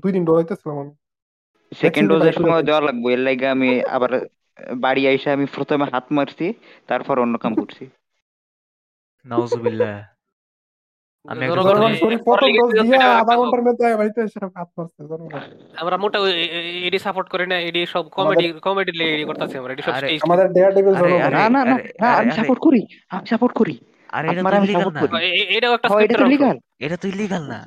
দুই 0.02 0.12
দিন 0.12 0.24
ধরাইতেছিলাম 0.26 0.76
আমি। 0.78 0.94
সেকেন্ড 1.72 2.08
ডোজের 2.12 2.34
সময় 2.34 2.64
দেওয়া 2.64 2.82
লাগবে 2.82 3.08
এর 3.14 3.20
লাইগা 3.20 3.48
আমি 3.52 3.70
আবার 3.88 4.12
বাড়ি 4.78 5.02
আইসা 5.08 5.30
আমি 5.34 5.46
প্রথমে 5.56 5.86
হাত 5.94 6.06
মারছি 6.12 6.48
তারপর 6.88 7.16
অন্য 7.20 7.36
কাম 7.38 7.54
করছি। 7.56 7.84
নাউজুবিল্লাহ। 9.26 9.94
আমি 11.30 11.42
একটা 11.42 11.56
জনগণ 11.56 11.70
জনগণ 11.70 11.84
কথা- 11.86 12.00
শরীফ 12.00 12.20
পরে 12.20 12.40
প্রথম 12.40 12.54
ডোজ 12.54 12.72
লিখে 12.72 12.84
দিয়া 12.84 12.98
দিতে 12.98 13.10
আধা 13.14 13.34
হবে। 13.34 13.40
ঘণ্টার 13.42 13.62
মধ্যে 13.62 13.96
বাড়িতে 13.96 14.22
এসে 14.22 14.40
হাত 14.56 14.70
মারছে 14.78 15.04
জনগণ 15.06 15.40
আমরা 15.78 15.98
মোটা 15.98 16.20
এডি 16.84 17.00
সাপোর্ট 17.00 17.30
করি 17.30 17.48
না 17.48 17.60
এডি 17.60 17.86
সব 17.86 18.04
কমেডি 18.10 18.52
কমেডি 18.62 18.92
লেগে 18.92 19.26
করতেছে 19.26 19.58
আমরা 19.58 19.74
এডি 19.74 19.82
সব 19.82 19.94
আমাদের 20.24 20.48
ডেয়ার 20.54 20.74
ডেভিল 20.74 20.96
আরে, 20.96 21.10
জনগণ 21.10 21.22
আরে, 21.22 21.36
না 21.36 21.50
না 21.50 21.64
না 22.02 22.08
আমি 22.12 22.32
সাপোর্ট 22.32 22.60
করি 22.60 22.82
আমি 23.10 23.26
সাপোর্ট 23.28 23.54
করি। 23.54 23.78
আরে 24.08 24.28
এটা 24.28 24.42
তো 24.44 24.64
ইলিগাল 24.64 24.90
না। 24.90 25.00
এটাও 25.50 25.74
একটা 25.74 25.88
এটা 25.88 26.18
তো 26.18 26.26
scripted 26.26 26.58
এটা 26.80 26.98
তো 26.98 27.08
ইলিগাল 27.08 27.44
না। 27.44 27.60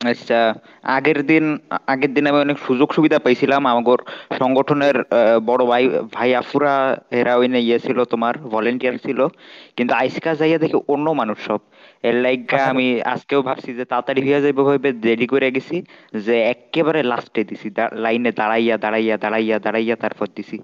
আচ্ছা 0.00 0.54
আগের 0.82 1.26
দিন 1.26 1.58
আগের 1.86 2.14
দিন 2.14 2.26
আমি 2.26 2.38
অনেক 2.38 2.58
সুযোগ 2.58 2.92
সুবিধা 2.92 3.18
পাইছিলাম। 3.18 3.66
আমার 3.66 3.96
সংগঠনের 4.38 4.96
আহ, 5.00 5.38
বড় 5.40 5.66
ভাই 5.66 5.88
ভাই 6.12 6.34
আফুরা 6.34 7.00
এরা 7.10 7.36
ওই 7.36 7.46
ইয়ে 7.58 7.78
ছিল 7.78 8.04
তোমার 8.04 8.38
ভলেন্টিয়ার 8.38 8.96
ছিল। 8.96 9.28
কিন্তু 9.76 9.94
আইসকা 9.94 10.34
যাইয়া 10.34 10.58
দেখি 10.58 10.74
অন্য 10.88 11.10
মানুষ 11.10 11.38
সব। 11.44 11.60
এর 12.04 12.16
লাইগা 12.16 12.56
আচ্ছা। 12.56 12.70
আমি 12.70 12.86
আজকেও 13.04 13.40
ভাবছি 13.42 13.70
যে 13.74 13.84
তাড়াতাড়ি 13.84 14.20
হইয়া 14.22 14.40
যাইবো 14.40 14.62
ভাবে 14.64 14.90
দেরি 15.04 15.26
করে 15.26 15.48
গেছি 15.50 15.76
যে 16.18 16.34
একেবারে 16.54 17.00
লাস্টে 17.02 17.40
দিছি 17.44 17.68
লাইনে 18.04 18.30
দাঁড়াইয়া 18.32 18.76
দাঁড়াইয়া 18.84 19.16
দাঁড়াইয়া 19.16 19.56
দাঁড়াইয়া 19.58 19.94
তারপর 19.96 20.26
দিছি। 20.36 20.56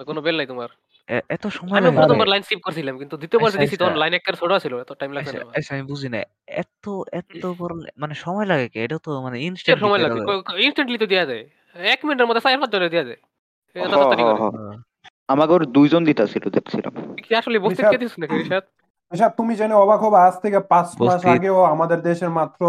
কোনো 0.00 0.20
বেল 0.20 0.36
নাই 0.36 0.46
তোমার? 0.46 0.70
এত 1.30 1.44
সময় 1.48 1.78
আমি 1.80 1.90
প্রথমবার 1.98 2.28
লাইন 2.28 2.42
স্কিপ 2.42 2.60
করছিলাম 2.60 2.94
কিন্তু 3.00 3.14
দ্বিতীয়বার 3.16 3.48
যে 3.48 3.52
আচ্ছা, 3.52 3.62
দিছি 3.64 3.76
তখন 3.76 3.88
আচ্ছা। 3.88 4.02
লাইন 4.02 4.14
একটা 4.14 4.32
ছোট 4.40 4.50
ছিল 4.64 4.72
এত 4.80 4.90
টাইম 5.00 5.10
আচ্ছা 5.12 5.36
না 5.38 5.44
আচ্ছা, 5.58 5.70
আমি 5.74 5.84
বুঝি 5.90 6.08
না 6.08 6.18
এত 6.62 6.84
এত 7.20 7.44
বড় 7.60 7.72
মানে 8.02 8.14
সময় 8.24 8.46
লাগে 8.46 8.66
কি? 8.68 8.78
এটা 8.86 8.96
তো 8.98 9.10
মানে 9.26 9.36
ইনস্ট্যান্ট 9.40 9.80
সময় 9.84 10.00
লাগে? 10.04 10.18
ইনস্ট্যান্টলি 10.66 10.98
তো 10.98 11.06
দেয়া 11.06 11.24
যায়। 11.30 11.42
এক 11.76 11.98
মিনিটের 12.04 12.26
মধ্যে 12.28 12.42
চার 12.44 12.58
পাঁচ 12.62 12.70
জনের 12.74 12.90
দেয়া 12.94 13.06
যায়। 13.08 13.20
এত 13.76 13.82
হ, 13.82 13.92
তাড়াতাড়ি 13.92 14.22
করে। 14.22 14.38
আমাগর 15.28 15.60
দুইজন 15.76 16.02
দিতা 16.04 16.24
ছিল 16.26 16.44
দেখছিলাম। 16.48 16.92
কি 17.18 17.32
আসলে 17.34 17.56
বসতে 17.58 17.82
কে 17.84 17.98
দিস 18.02 18.12
নাকি 18.18 18.34
রিশাদ? 18.36 18.64
আচ্ছা 19.12 19.26
তুমি 19.38 19.52
জেনে 19.60 19.74
অবাক 19.74 20.00
হবে 20.04 20.18
আজ 20.26 20.34
থেকে 20.44 20.58
পাঁচ 20.72 20.88
মাস 21.00 21.22
আগেও 21.34 21.58
আমাদের 21.74 21.98
দেশের 22.08 22.30
মাত্র 22.38 22.62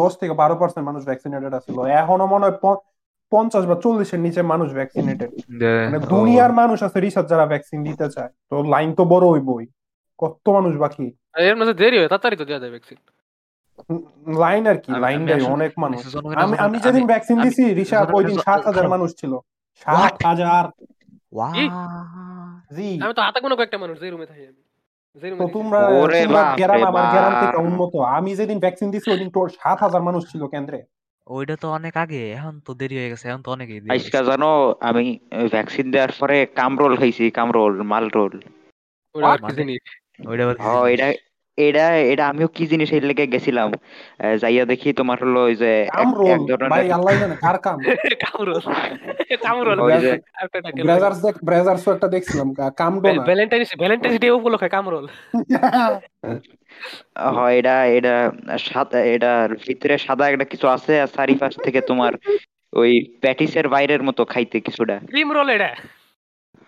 দশ 0.00 0.12
থেকে 0.20 0.34
বারো 0.40 0.54
পার্সেন্ট 0.60 0.84
মানুষ 0.90 1.02
ভ্যাকসিনেটেড 1.08 1.52
আছিল। 1.60 1.76
এখনও 2.00 2.26
মনে 2.32 2.44
হয় 2.46 2.56
পঞ্চাশ 3.32 3.64
বা 3.70 3.76
চল্লিশের 3.84 4.20
নিচে 4.26 4.40
মানুষ 4.52 4.68
ভ্যাকসিনেটেড 4.78 5.30
মানে 5.86 5.98
দুনিয়ার 6.12 6.52
মানুষ 6.60 6.78
আছে 6.86 6.98
রিসার্চ 7.00 7.26
যারা 7.32 7.44
ভ্যাকসিন 7.52 7.78
দিতে 7.88 8.06
চায়। 8.14 8.30
তো 8.50 8.54
লাইন 8.74 8.90
তো 8.98 9.02
বড় 9.12 9.24
হইবই 9.32 9.64
কত 10.18 10.46
মানুষ 10.56 10.72
বাকি 10.84 11.06
এর 11.48 11.56
মধ্যে 11.58 11.74
দেরি 11.82 11.96
হয় 12.00 12.10
তাড়াতাড়ি 12.12 12.36
তো 12.40 12.44
দেয়া 12.48 12.60
যায় 12.62 12.72
ভ্যাকসিন 12.76 12.98
লাইন 14.42 14.62
আর 14.72 14.78
কি 14.84 14.90
লাইন 15.04 15.20
দেয় 15.28 15.44
অনেক 15.56 15.72
মানুষ। 15.84 16.00
আমি 16.42 16.54
আমি 16.66 16.76
যেদিন 16.86 17.04
ভ্যাকসিন 17.12 17.36
দিছি 17.44 17.64
রিসার্চ 17.80 18.08
ওই 18.16 18.24
দিন 18.28 18.36
সাত 18.46 18.60
হাজার 18.68 18.86
মানুষ 18.94 19.10
ছিল। 19.20 19.32
সাত 19.86 20.14
হাজার। 20.28 20.64
জি। 22.76 22.88
আমি 23.04 23.12
তো 23.18 23.22
হাতে 23.26 23.38
কোনো 23.44 23.54
কয়েকটা 23.58 23.78
মানুষ 23.84 23.96
যে 24.02 24.06
রুমে 24.10 24.28
থাকি 24.30 24.44
আমি। 24.52 24.62
তো 25.16 25.44
তোমরা 25.52 25.80
ওরে 25.96 26.18
তোমরা 26.20 26.42
বাপ 26.42 26.56
গ্রাম 26.58 26.82
আমার 26.84 27.04
গ্রাম 27.14 27.32
থেকে 27.42 27.58
উন্নত। 27.62 27.94
আমি 28.16 28.30
যেদিন 28.34 28.58
ভ্যাকসিন 28.58 28.88
দিছি 28.90 29.08
ওইদিন 29.10 29.30
তোর 29.30 29.48
সাত 29.58 29.78
হাজার 29.82 30.02
মানুষ 30.02 30.22
ছিল 30.32 30.42
কেন্দ্রে। 30.46 30.80
ওইটা 31.26 31.54
তো 31.56 31.66
অনেক 31.70 31.94
আগে 31.96 32.22
এখন 32.32 32.54
তো 32.66 32.70
দেরি 32.74 32.96
হয়ে 32.96 33.10
গেছে 33.10 33.24
এখন 33.28 33.42
তো 33.42 33.50
অনেক 33.50 33.68
আজকা 33.94 34.20
জানো 34.22 34.48
আমি 34.80 35.04
ভ্যাকসিন 35.50 35.86
দেওয়ার 35.90 36.12
পরে 36.20 36.36
কামরোল 36.58 36.92
খাইছি 36.96 37.24
কামরোল 37.30 37.74
মাল 37.82 38.04
রোল 38.08 38.34
ওটা 39.14 39.28
আর 39.28 39.38
কি 39.38 39.42
মানে- 39.42 39.56
জিনিস 39.58 39.82
ওইটা 40.26 40.44
জিনিস? 40.48 41.16
এটা 41.58 41.68
এটা 41.68 42.12
এটা 42.12 42.28
আমিও 42.28 42.48
কি 42.48 42.66
জিনিস 42.66 42.92
এর 42.92 43.04
লেগে 43.04 43.26
গেছিলাম? 43.26 43.72
যাইয়া 44.40 44.64
দেখি 44.64 44.92
তোমার 44.92 45.22
হলো 45.22 45.40
ওই 45.40 45.56
যে 45.56 45.88
এক- 45.94 46.48
ধরনের 46.48 46.72
ভাই 46.72 46.90
আল্লাহ 46.90 47.20
জানে 47.20 47.36
কার 47.44 47.58
কাম? 47.58 47.78
কামরুল 48.24 48.60
কামরুল 49.42 49.80
ওই 49.80 49.92
যে- 50.04 50.20
একটা 50.42 50.60
ব্রাজার্স 50.84 51.22
দেখ 51.22 51.44
ব্রাজার্স 51.44 51.88
একটা 51.88 52.08
দেখছিলাম 52.08 52.54
কা- 52.54 52.72
কামডো 52.72 53.10
না 53.10 53.22
ভ্যালেন্টাইন্স 53.22 53.68
ভ্যালেন্টাইন্স 53.78 54.20
ডে 54.20 54.30
উপলক্ষে 54.30 54.68
কামরুল। 54.68 55.08
হয় 57.36 57.58
এটা 57.58 57.88
এটা 57.88 58.32
সাদা 58.66 59.06
এটার 59.06 59.56
ভিতরে 59.66 59.98
সাদা 59.98 60.28
একটা 60.28 60.44
কিছু 60.44 60.68
আছে 60.68 61.00
আর 61.00 61.08
চারিপাশ 61.08 61.56
থেকে 61.64 61.80
তোমার 61.80 62.14
ওই 62.72 63.16
প্যাটিসের 63.20 63.68
বাইরের 63.68 64.02
মতো 64.02 64.24
খাইতে 64.24 64.60
কিছুটা। 64.60 65.00
ক্রিম 65.06 65.32
রোল 65.32 65.50
এটা? 65.50 65.74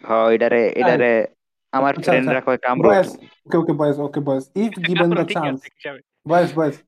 হয় 0.05 0.35
এটারে 0.35 0.73
এটারে 0.77 1.27
আমার 1.75 1.97
আচ্ছা, 1.97 2.13
ফ্রেন্ডরা 2.13 2.37
আচ্ছা। 2.39 2.51
কয় 2.51 2.59
Kamrul 2.59 2.95
boys. 2.95 3.17
Okay 3.47 3.57
okay 3.57 3.73
boys 3.73 3.99
okay 3.99 4.21
boys. 4.21 4.51
If 4.55 4.73
given 4.87 5.11
the 5.11 5.25
chance 5.25 5.61
boys 6.29 6.59
boys. 6.59 6.83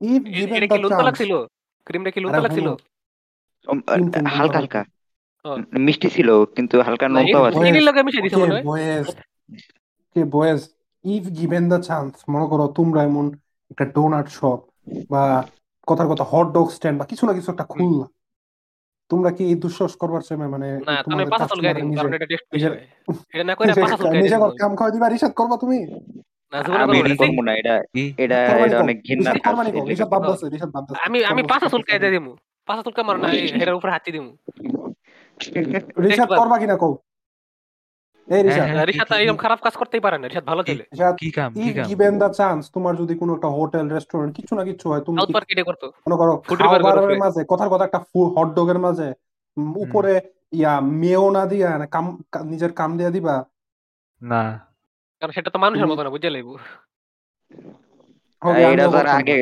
If 0.00 0.22
given 0.24 0.62
এটা 0.62 0.66
দ্য 0.66 0.82
লুনতা 0.82 0.88
চান্স 0.88 1.04
লাগছিল? 1.04 1.46
ক্রিমটা 1.84 2.10
কি 2.10 2.20
আরে 2.28 2.40
লাগছিল? 2.40 2.74
হালকা 4.26 4.58
হালকা। 4.58 4.84
মিষ্টি 5.78 6.10
ছিল 6.10 6.44
কিন্তু 6.44 6.80
হালকা 6.80 7.08
না, 7.08 7.22
নৌকাও 7.22 7.40
এই- 7.40 7.48
আছে। 7.48 7.58
বয়েস, 7.58 7.68
চিনির 7.68 7.82
লগে 7.82 8.02
মিশিয়ে 8.02 8.22
দিছে 8.22 8.36
মনে 8.36 8.54
হয়। 8.54 8.64
Boys. 8.64 9.16
K 10.14 10.24
boys. 10.24 10.74
If 11.04 11.24
given 11.36 11.68
the 11.68 11.82
chance 11.82 12.14
মনে 12.28 12.46
করো 12.46 12.66
তোমরা 12.66 13.02
এমন 13.02 13.36
একটা 13.70 13.84
ডোনাট 13.84 14.28
শপ 14.28 14.62
বা 15.10 15.46
কথার 15.86 16.08
কথা 16.08 16.24
হট 16.24 16.54
ডগ 16.54 16.68
স্ট্যান্ড 16.70 16.98
বা 16.98 17.04
কিছু 17.04 17.26
না 17.26 17.32
কিছু 17.32 17.52
একটা 17.52 17.64
খুললা। 17.64 18.21
তোমরা 19.12 19.30
কি 19.30 19.42
এই 19.44 19.56
দুঃসাহস 19.56 19.94
করবার 19.96 20.22
সময় 20.22 20.48
মানে 20.48 20.68
নিজে 24.14 24.36
কাম 24.58 24.72
খাওয়া 24.76 24.90
দিবা 24.90 25.06
রিসাদ 25.08 25.32
করবা 25.32 25.56
তুমি? 25.56 25.78
আমি 26.52 26.98
আমি 31.06 31.18
আমি 31.24 31.42
পাঁচা 31.42 31.66
চুল 31.72 31.82
দিয়ে 31.82 32.10
দিমু। 32.10 32.32
পাঁচা 32.68 32.82
না 33.16 33.28
এই 33.34 33.48
হেডার 33.50 33.74
হাতি 33.90 34.10
দিমু। 34.12 34.30
রিসাদ 36.02 36.28
করবা 36.30 36.56
কিনা 36.58 36.76
কও 36.76 36.92
এই 36.92 37.00
রিসাদ 37.00 37.08
হ্যাঁ, 37.08 37.08
রিশাদ 37.08 37.08
কি- 37.08 37.08
কি- 37.88 38.18
এরকম 38.18 38.21
খারাপ 39.36 39.60
কাজ 39.62 39.74
করতেই 39.76 40.00
পারে 40.00 40.16
না 40.18 40.26
ভালো 40.46 40.62
কি- 40.62 40.78
কি 41.18 41.30
কাম 41.30 41.50
কি 41.54 41.70
কাম? 41.72 41.84
গিভেন 41.88 42.18
দ্য 42.18 42.28
চান্স 42.32 42.70
তোমার 42.70 42.96
যদি 42.96 43.14
কোনো 43.18 43.34
একটা 43.34 43.48
হোটেল 43.48 43.88
রেস্টুরেন্ট 43.88 44.36
কিছু 44.36 44.54
না 44.54 44.64
কিছু 44.64 44.90
হয় 44.90 45.00
তুমি 45.00 45.16
সাউথ 45.18 45.28
কি 45.28 45.32
পার্ক 45.32 45.48
এটা 45.50 45.62
করতো। 45.62 45.86
মনে 46.06 46.16
করো 46.16 46.32
খাবারের 46.56 47.18
মাঝে 47.18 47.44
কথার 47.48 47.68
কথা 47.68 47.84
একটা 47.84 48.00
হট 48.36 48.48
ডগের 48.54 48.78
মাঝে 48.78 49.08
উপরে 49.76 50.12
ইয়া 50.52 50.80
মেও 50.80 51.30
না 51.30 51.46
দিয়া 51.46 51.78
না 51.78 51.86
কাম 51.86 52.04
নিজের 52.44 52.72
কাম 52.72 52.96
দিয়া 52.96 53.10
দিবা। 53.10 53.44
না। 54.22 54.42
কারণ 55.22 55.32
সেটা 55.32 55.50
তো 55.50 55.58
মানুষের 55.58 55.86
মতো 55.86 56.02
না 56.02 56.10
বুঝে 56.10 56.30
লাইবো। 56.30 56.54
এটা 58.66 58.86
যারা 58.88 59.12
আগে 59.12 59.38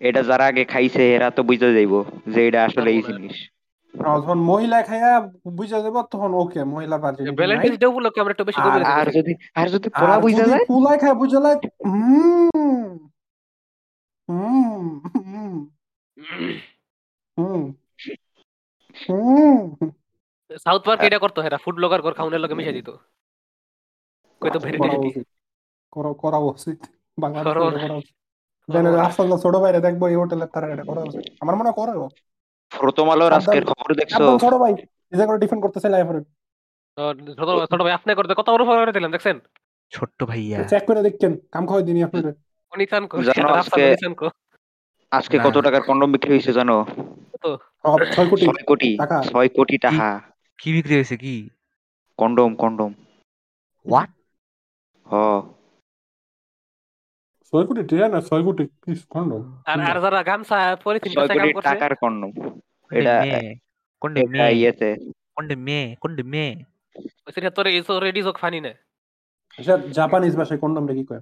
এটা 0.00 0.22
যারা 0.22 0.44
আগে 0.46 0.64
খাইছে 0.64 1.14
এরা 1.14 1.30
তো 1.30 1.42
বুঝতে 1.42 1.74
যাইবো 1.74 2.04
যে 2.26 2.48
এটা 2.48 2.64
আসলে 2.64 2.90
এই। 2.90 3.02
জিনিস। 3.02 3.36
যখন 3.96 4.38
মহিলা 4.42 4.78
খাইয়া 4.82 5.12
বুঝা 5.52 5.78
যাব 5.80 5.96
তখন 6.10 6.30
ওকে 6.34 6.60
মহিলা 6.64 6.96
ভার্জিনিটি 6.98 7.36
ভ্যালেন্টাইন্স 7.36 7.76
ডে 7.78 7.86
উপলক্ষে 7.86 8.20
আমরা 8.20 8.32
একটু 8.32 8.44
বেশি 8.44 8.60
আর- 8.60 8.66
করে 8.68 8.84
আর 8.92 9.06
যদি 9.10 9.32
আর 9.54 9.66
যদি 9.68 9.88
পোলা 9.90 10.16
বুঝা 10.20 10.44
যায়? 10.46 10.64
পুলাই 10.66 10.96
খায় 10.98 11.14
বুঝা 11.14 11.38
যায় 11.40 11.56
হুম 11.84 12.50
হুম 14.28 14.84
হুম 15.26 15.54
হুম। 17.38 17.62
হুম 18.96 19.60
সাউথ 20.60 20.82
পার্ক 20.84 21.00
এটা 21.02 21.18
করতো 21.18 21.38
হেরা 21.42 21.58
ফুড 21.58 21.74
ব্লগার 21.74 22.00
কর 22.02 22.12
খাউনের 22.12 22.40
লগে 22.40 22.54
মিশাই 22.54 22.74
দিত। 22.74 22.88
কইতো 24.42 24.58
ভেরি 24.58 24.78
করা 24.78 24.88
টেস্টি 24.94 25.08
উচিত। 25.10 25.26
করা 25.92 26.10
করা 26.14 26.38
উচিত। 26.50 26.78
করো। 27.48 27.64
ছোট 29.38 29.54
বাইরে 29.56 29.78
দেখব 29.80 30.02
এই 30.06 30.16
হোটেলের 30.16 30.48
তারা 30.48 30.66
এটা 30.72 30.84
করা 30.84 31.00
উচিত। 31.02 31.22
আমার 31.40 31.54
মনে 31.56 31.68
হয় 31.68 31.76
করে 31.78 31.92
প্রথম 32.70 33.10
আলোর 33.10 33.32
আজকের 33.32 33.64
খবর 33.64 33.94
দেখছ। 33.94 34.14
ছোট 34.14 34.54
ভাই 34.54 34.72
নিজে 35.12 35.26
করে 35.26 35.38
ডিফেন্ড 35.38 35.62
করতেছে 35.62 35.88
লাইফ 35.88 36.06
ছোট 37.36 37.70
ছোট 37.70 37.82
ভাই 37.82 37.92
আপনি 37.92 38.14
করতে 38.14 38.34
কত 38.34 38.50
বড় 38.50 38.64
করে 38.64 38.92
দিলাম 38.92 39.10
দেখছেন? 39.10 39.38
ছোট্ট 39.90 40.24
ভাইয়া। 40.24 40.64
চেক 40.64 40.86
করে 40.86 41.02
দেখছেন 41.02 41.36
কাম 41.52 41.66
খাওয়াই 41.66 41.84
দিনি 41.84 42.02
আপনার 42.02 42.32
অনিতান 42.72 43.06
কো 43.06 43.22
জানো 43.22 43.48
আজকে- 43.48 44.28
আজকে 45.10 45.38
কত 45.38 45.58
টাকার 45.58 45.82
কন্ডম 45.82 46.12
বিক্রি 46.12 46.30
হয়েছে 46.30 46.52
জানো? 46.52 46.86
ছয় 48.14 48.28
কোটি। 48.30 48.46
ছয় 48.46 48.64
কোটি। 48.66 48.96
টাকা। 48.96 49.22
ছয় 49.22 49.48
কোটি 49.48 49.78
টাকা। 49.78 50.20
কি 50.58 50.72
বিক্রি 50.72 50.94
হয়েছে 50.94 51.16
কি? 51.16 51.48
Condom 52.18 52.54
condom. 52.54 52.92
হোয়াট 53.90 54.10
হ। 55.06 55.14
ছয় 57.52 57.66
কোটি 57.66 57.82
টিয়া 57.82 58.08
না 58.08 58.20
ছয় 58.20 58.42
কোটি 58.44 58.64
পিস 58.66 59.06
খন্ড 59.08 59.32
আর 59.66 59.80
আর 59.80 60.00
যারা 60.00 60.22
গামছা 60.22 60.76
পলিথিন 60.84 61.12
ছয় 61.12 61.28
কোটি 61.28 61.52
টাকার 61.62 61.94
কন্ডম। 61.94 62.60
এটা 62.90 63.20
মে 63.22 63.54
কোনডে 64.00 64.20
এটা 64.20 64.30
মে 64.30 64.52
ইয়েতে। 64.52 64.94
কোনডে 65.34 65.56
মে 65.56 65.96
কোনডে 66.00 66.22
মে 66.22 66.54
সেটা 67.34 67.50
তোর 67.50 67.66
এই 67.66 67.82
রেডি 68.00 68.22
জোক 68.22 68.38
ফানি 68.38 68.60
না। 68.60 68.68
আচ্ছা 69.58 69.78
জাপানিজ 69.78 70.36
ভাষায় 70.36 70.58
কন্ডম 70.58 70.86
কি 70.86 71.04
কয়? 71.04 71.20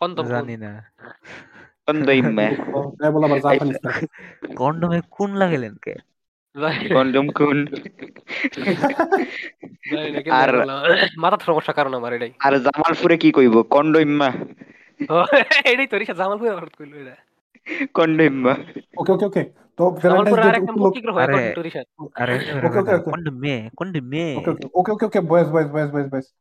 কন্তম 0.00 0.24
জানি 0.24 0.56
না। 0.56 0.92
কন্ডম 1.86 2.06
বলে 3.14 3.26
আবার 3.26 3.40
জাপানিজ 3.40 3.76
না। 3.84 3.90
কন্ডমে 4.56 5.00
কোন 5.10 5.34
লাগাইলেন 5.34 5.76
কে? 5.76 5.94
কন্ডম 6.98 7.28
কোন 7.28 7.66
আর- 10.30 10.66
মাথা 11.16 11.38
সমস্যা 11.38 11.72
কারণ 11.72 11.94
আমার 11.94 12.12
এটাই। 12.12 12.32
আর 12.38 12.58
জামালপুরে 12.58 13.16
কি 13.18 13.32
কইব? 13.32 13.62
কন্ডম 13.62 14.22
এটাই 15.70 15.86
তো 15.86 15.96
জামালপুর 16.20 16.54
হঠাৎ 16.56 16.74
কইলো 16.78 16.96
এটা। 17.02 17.16
Condom 17.94 18.46
okay 18.96 19.12
okay 19.12 19.24
okay. 19.24 19.42
তো 19.76 19.96
জামালপুর 20.02 20.40
আর 20.40 20.56
কি 20.94 21.00
গ্রহ 21.00 21.16
ওকে, 21.18 22.78
ওকে, 22.80 22.92
ওকে। 22.98 23.10
কোনডে 23.10 23.30
মে 23.30 23.70
কোনডে 23.76 24.00
মে। 24.00 24.34
ওকে 24.36 24.50
ওকে 24.74 24.90
ওকে 24.92 25.04
ওকে 25.06 25.20
বয়েস 25.20 25.48
বয়েস 25.48 25.68
বয়েস 25.74 25.90
বয়েস 25.90 26.08
বয়েস 26.12 26.34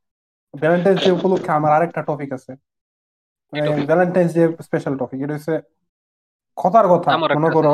ভ্যালেন্টাইন্স 0.53 1.03
ডে 1.03 1.11
উপলক্ষে 1.11 1.51
আমার 1.51 1.71
আরেকটা 1.71 2.01
টপিক 2.01 2.33
আছে। 2.33 2.51
topic? 3.53 3.85
Valentine's 3.85 4.33
day 4.33 4.63
special 4.63 4.97
topic 4.97 5.21
এটা 5.21 5.33
হচ্ছে 5.33 5.61
কথার 6.57 6.87
কথা। 6.87 7.17
মনে 7.17 7.49
করো 7.53 7.73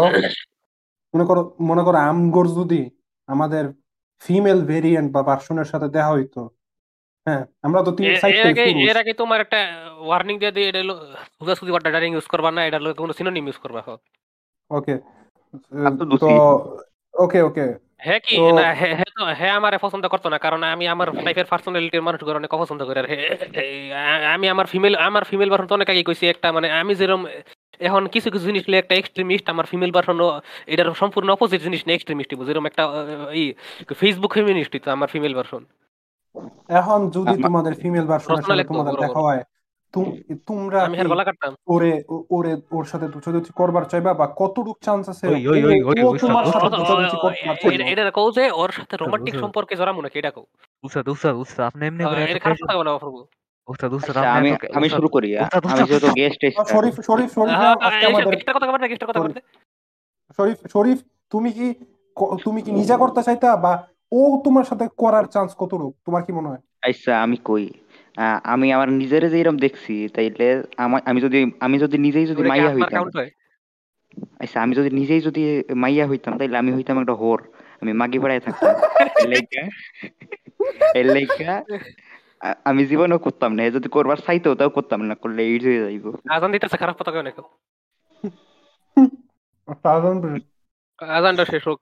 মনে 1.14 1.26
করো 1.26 1.56
মনে 1.60 1.84
করো 1.84 1.98
আমগোর 1.98 2.48
যদি 2.48 2.90
আমাদের 3.28 3.66
ফিমেল 4.20 4.66
ভেরিয়েন্ট 4.66 5.12
বা 5.12 5.24
ভার্সনের 5.24 5.66
সাথে 5.66 5.88
দেখা 5.90 6.12
হইতো 6.12 6.42
হ্যাঁ 7.28 7.44
আমরা 7.64 7.80
তো 7.84 7.92
তিন 7.92 8.06
এ- 8.06 8.20
এর 8.32 8.46
আগে 8.50 8.64
এর 8.92 8.98
আগে 8.98 9.14
তোমার 9.14 9.40
একটা 9.42 9.60
ওয়ার্নিং 10.00 10.36
দিয়ে 10.40 10.52
দিই 10.52 10.66
এটা 10.70 10.80
হলো 10.80 10.96
সুজাসুজি 11.38 11.72
ইউজ 12.08 12.26
করবা 12.28 12.50
না 12.52 12.62
এটা 12.68 12.78
হলো 12.78 12.90
কোনো 12.94 13.14
সিনোনিম 13.14 13.46
ইউজ 13.48 13.58
করবা 13.58 13.82
হোক। 13.82 14.00
ওকে 14.72 14.96
তো 16.00 16.04
তো 16.16 16.28
ওকে 17.14 17.40
ওকে 17.42 17.66
হ্যাঁ 18.00 18.20
কি 18.20 18.36
না 18.58 18.66
হ্যাঁ 18.80 19.10
তো 19.16 19.22
হ্যাঁ 19.40 19.54
আমার 19.60 19.74
পছন্দ 19.78 20.06
করতো 20.08 20.28
না 20.30 20.38
কারণ 20.38 20.62
আমি 20.74 20.86
আমার 20.88 21.08
লাইফের 21.18 21.48
পার্সোনালিটির 21.52 22.06
মানুষগুলো 22.08 22.36
অনেক 22.42 22.52
অপছন্দ 22.54 22.82
করি 22.82 22.98
আর 23.00 23.08
আমি 24.34 24.46
আমার 24.50 24.66
ফিমেল 24.66 24.94
আমার 25.08 25.24
ফিমেল 25.24 25.50
ভার্সন 25.52 25.68
তো 25.68 25.76
অনেক 25.76 25.90
আগে 25.90 26.04
কইছি 26.04 26.26
একটা 26.28 26.48
মানে 26.52 26.68
আমি 26.80 26.94
যেরকম 26.96 27.22
এখন 27.82 28.04
কিছু 28.08 28.28
কিছু 28.32 28.46
জিনিস 28.46 28.64
নিয়ে 28.68 28.82
একটা 28.84 28.96
এক্সট্রিমিস্ট 28.98 29.46
আমার 29.50 29.66
ফিমেল 29.66 29.92
ভার্সন 29.92 30.18
এটার 30.68 30.88
সম্পূর্ণ 30.94 31.28
অপোজিট 31.32 31.60
জিনিস 31.64 31.82
নিয়ে 31.86 31.98
এক্সট্রিমিস্ট 31.98 32.32
যেরকম 32.40 32.66
একটা 32.68 32.84
এই 33.32 33.46
ফেসবুক 33.96 34.32
ফেমিনিস্ট 34.34 34.74
তো 34.78 34.90
আমার 34.92 35.08
ফিমেল 35.10 35.34
ভার্সন 35.34 35.64
এখন 36.78 37.00
যদি 37.10 37.34
তোমাদের 37.46 37.74
ফিমেল 37.82 38.06
ভার্সনের 38.10 38.44
সাথে 38.44 38.64
তোমাদের 38.72 38.94
দেখা 39.04 39.20
হয় 39.22 39.42
তোমরা 40.48 40.80
আমি 40.82 40.96
কি 40.98 41.08
গলা 41.08 41.24
কাটতাম 41.24 41.54
ওরে 41.68 41.92
ওরে 42.30 42.52
ওর 42.72 42.86
সাথে 42.86 43.06
দুচোদুচি 43.14 43.52
করবার 43.54 43.86
চাইবা 43.92 44.12
বা 44.14 44.26
কতটুক 44.36 44.78
চান্স 44.82 45.06
আছে? 45.08 45.26
ও- 45.28 45.34
তোমার 46.24 46.44
সাথে 47.42 47.68
এটা 47.94 48.04
কও 48.12 48.28
যে 48.32 48.44
ওর 48.54 48.72
সাথে 48.72 48.94
রোমান্টিক 48.98 49.34
সম্পর্কে 49.44 49.74
জড়ামু 49.76 50.02
নাকি 50.02 50.18
এটা 50.22 50.32
কও 50.32 50.46
উস্তাদ 50.84 51.06
উস্তাদ 51.08 51.36
উস্তাদ 51.36 51.64
আপনি 51.70 51.84
এমনি 51.86 52.04
করে 52.06 52.24
খারাপ 52.38 52.58
প্রভু 53.04 53.20
উস্তাদ 53.68 53.92
উস্তাদ 53.92 54.14
আচ্ছা 54.14 54.30
আমি 54.38 54.50
আমি 54.78 54.88
শুরু 54.90 55.08
করি 55.10 55.30
আমি 55.72 55.84
যেহেতু 55.90 56.08
গেস্ট 56.20 56.42
আহ, 56.50 56.54
শরীফ 56.72 56.96
শরীফ 57.02 57.30
শরীফ 57.34 57.58
আজকে 57.88 58.06
আমাদের 58.10 58.34
একটা 58.38 58.52
কথা 58.56 58.66
কবার 58.68 58.82
একটা 58.90 59.06
কথা 59.06 59.20
কবার 59.20 59.32
শরীফ 60.40 60.58
শরীফ 60.70 61.00
তুমি 61.32 61.50
কি 61.52 61.68
তুমি 62.46 62.60
কি 62.62 62.72
নিজে 62.74 62.96
করতে 62.98 63.22
চাইতা 63.24 63.50
বা 63.58 63.74
ও 64.12 64.20
তোমার 64.46 64.64
সাথে 64.64 64.86
করার 64.98 65.26
চান্স 65.34 65.52
কতটুক? 65.58 65.94
তোমার 66.06 66.22
কি 66.26 66.32
মনে 66.32 66.50
হয়? 66.52 66.62
আচ্ছা 66.82 67.14
আমি 67.24 67.38
কই। 67.50 67.66
আমি 68.54 68.68
আমার 68.76 68.90
নিজের 69.02 69.24
যে 69.32 69.38
এরকম 69.40 69.58
দেখছি 69.58 69.94
তাইলে 70.16 70.48
আমি 71.10 71.20
যদি 71.26 71.40
আমি 71.66 71.78
যদি 71.80 71.98
নিজেই 71.98 72.26
যদি 72.32 72.42
মাইয়া 72.44 72.72
হইতাম। 72.74 73.04
আচ্ছা 74.44 74.58
আমি 74.62 74.74
যদি 74.76 74.90
নিজেই 74.90 75.22
যদি 75.22 75.42
মাইয়া 75.84 76.06
হইতাম 76.08 76.34
তাইলে 76.38 76.58
আমি 76.58 76.72
হইতাম 76.78 76.96
একটা 77.02 77.16
হোর। 77.22 77.40
আমি 77.82 77.92
মাগি 77.94 78.20
পাড়ায় 78.20 78.42
থাকতাম। 78.46 78.74
এর 81.00 81.06
লাইগা 81.16 81.56
আমি 82.66 82.82
জীবনও 82.86 83.18
করতাম 83.26 83.52
না। 83.56 83.62
যদি 83.78 83.88
করবার 83.96 84.18
চাইতেও 84.18 84.54
তাও 84.60 84.70
করতাম 84.70 85.00
না। 85.10 85.16
করলে 85.16 85.42
এইড 85.52 85.62
হয়ে 85.68 85.80
যাইব। 85.86 86.06
আজান 86.30 86.50
দিতেছে 86.52 86.78
খারাপ 86.82 86.96
কথা 87.00 87.12
কেউ 87.12 87.24
না 87.28 87.32
কেউ 87.36 87.46
আজানটা 91.00 91.46
শেষ 91.46 91.64
হোক। 91.68 91.80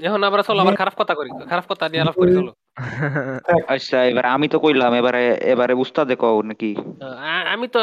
এখন 0.00 0.20
আমরা 0.24 0.42
চলো 0.42 0.60
আবার 0.62 0.76
খারাপ 0.76 0.94
কথা 0.96 1.14
করি 1.14 1.30
খারাপ 1.50 1.66
কথা 1.68 1.84
নিয়ে 1.88 2.02
আলাপ 2.02 2.16
করি 2.16 2.32
চলো। 2.34 2.52
আচ্ছা 3.74 3.98
এবার 4.10 4.26
আমি 4.26 4.46
তো 4.48 4.58
কইলাম 4.58 4.92
এবারে 4.94 5.22
এবারে 5.52 5.74
উস্তাদে 5.74 6.14
কও 6.16 6.36
নাকি। 6.42 6.70
আমি 7.54 7.66
তো 7.68 7.80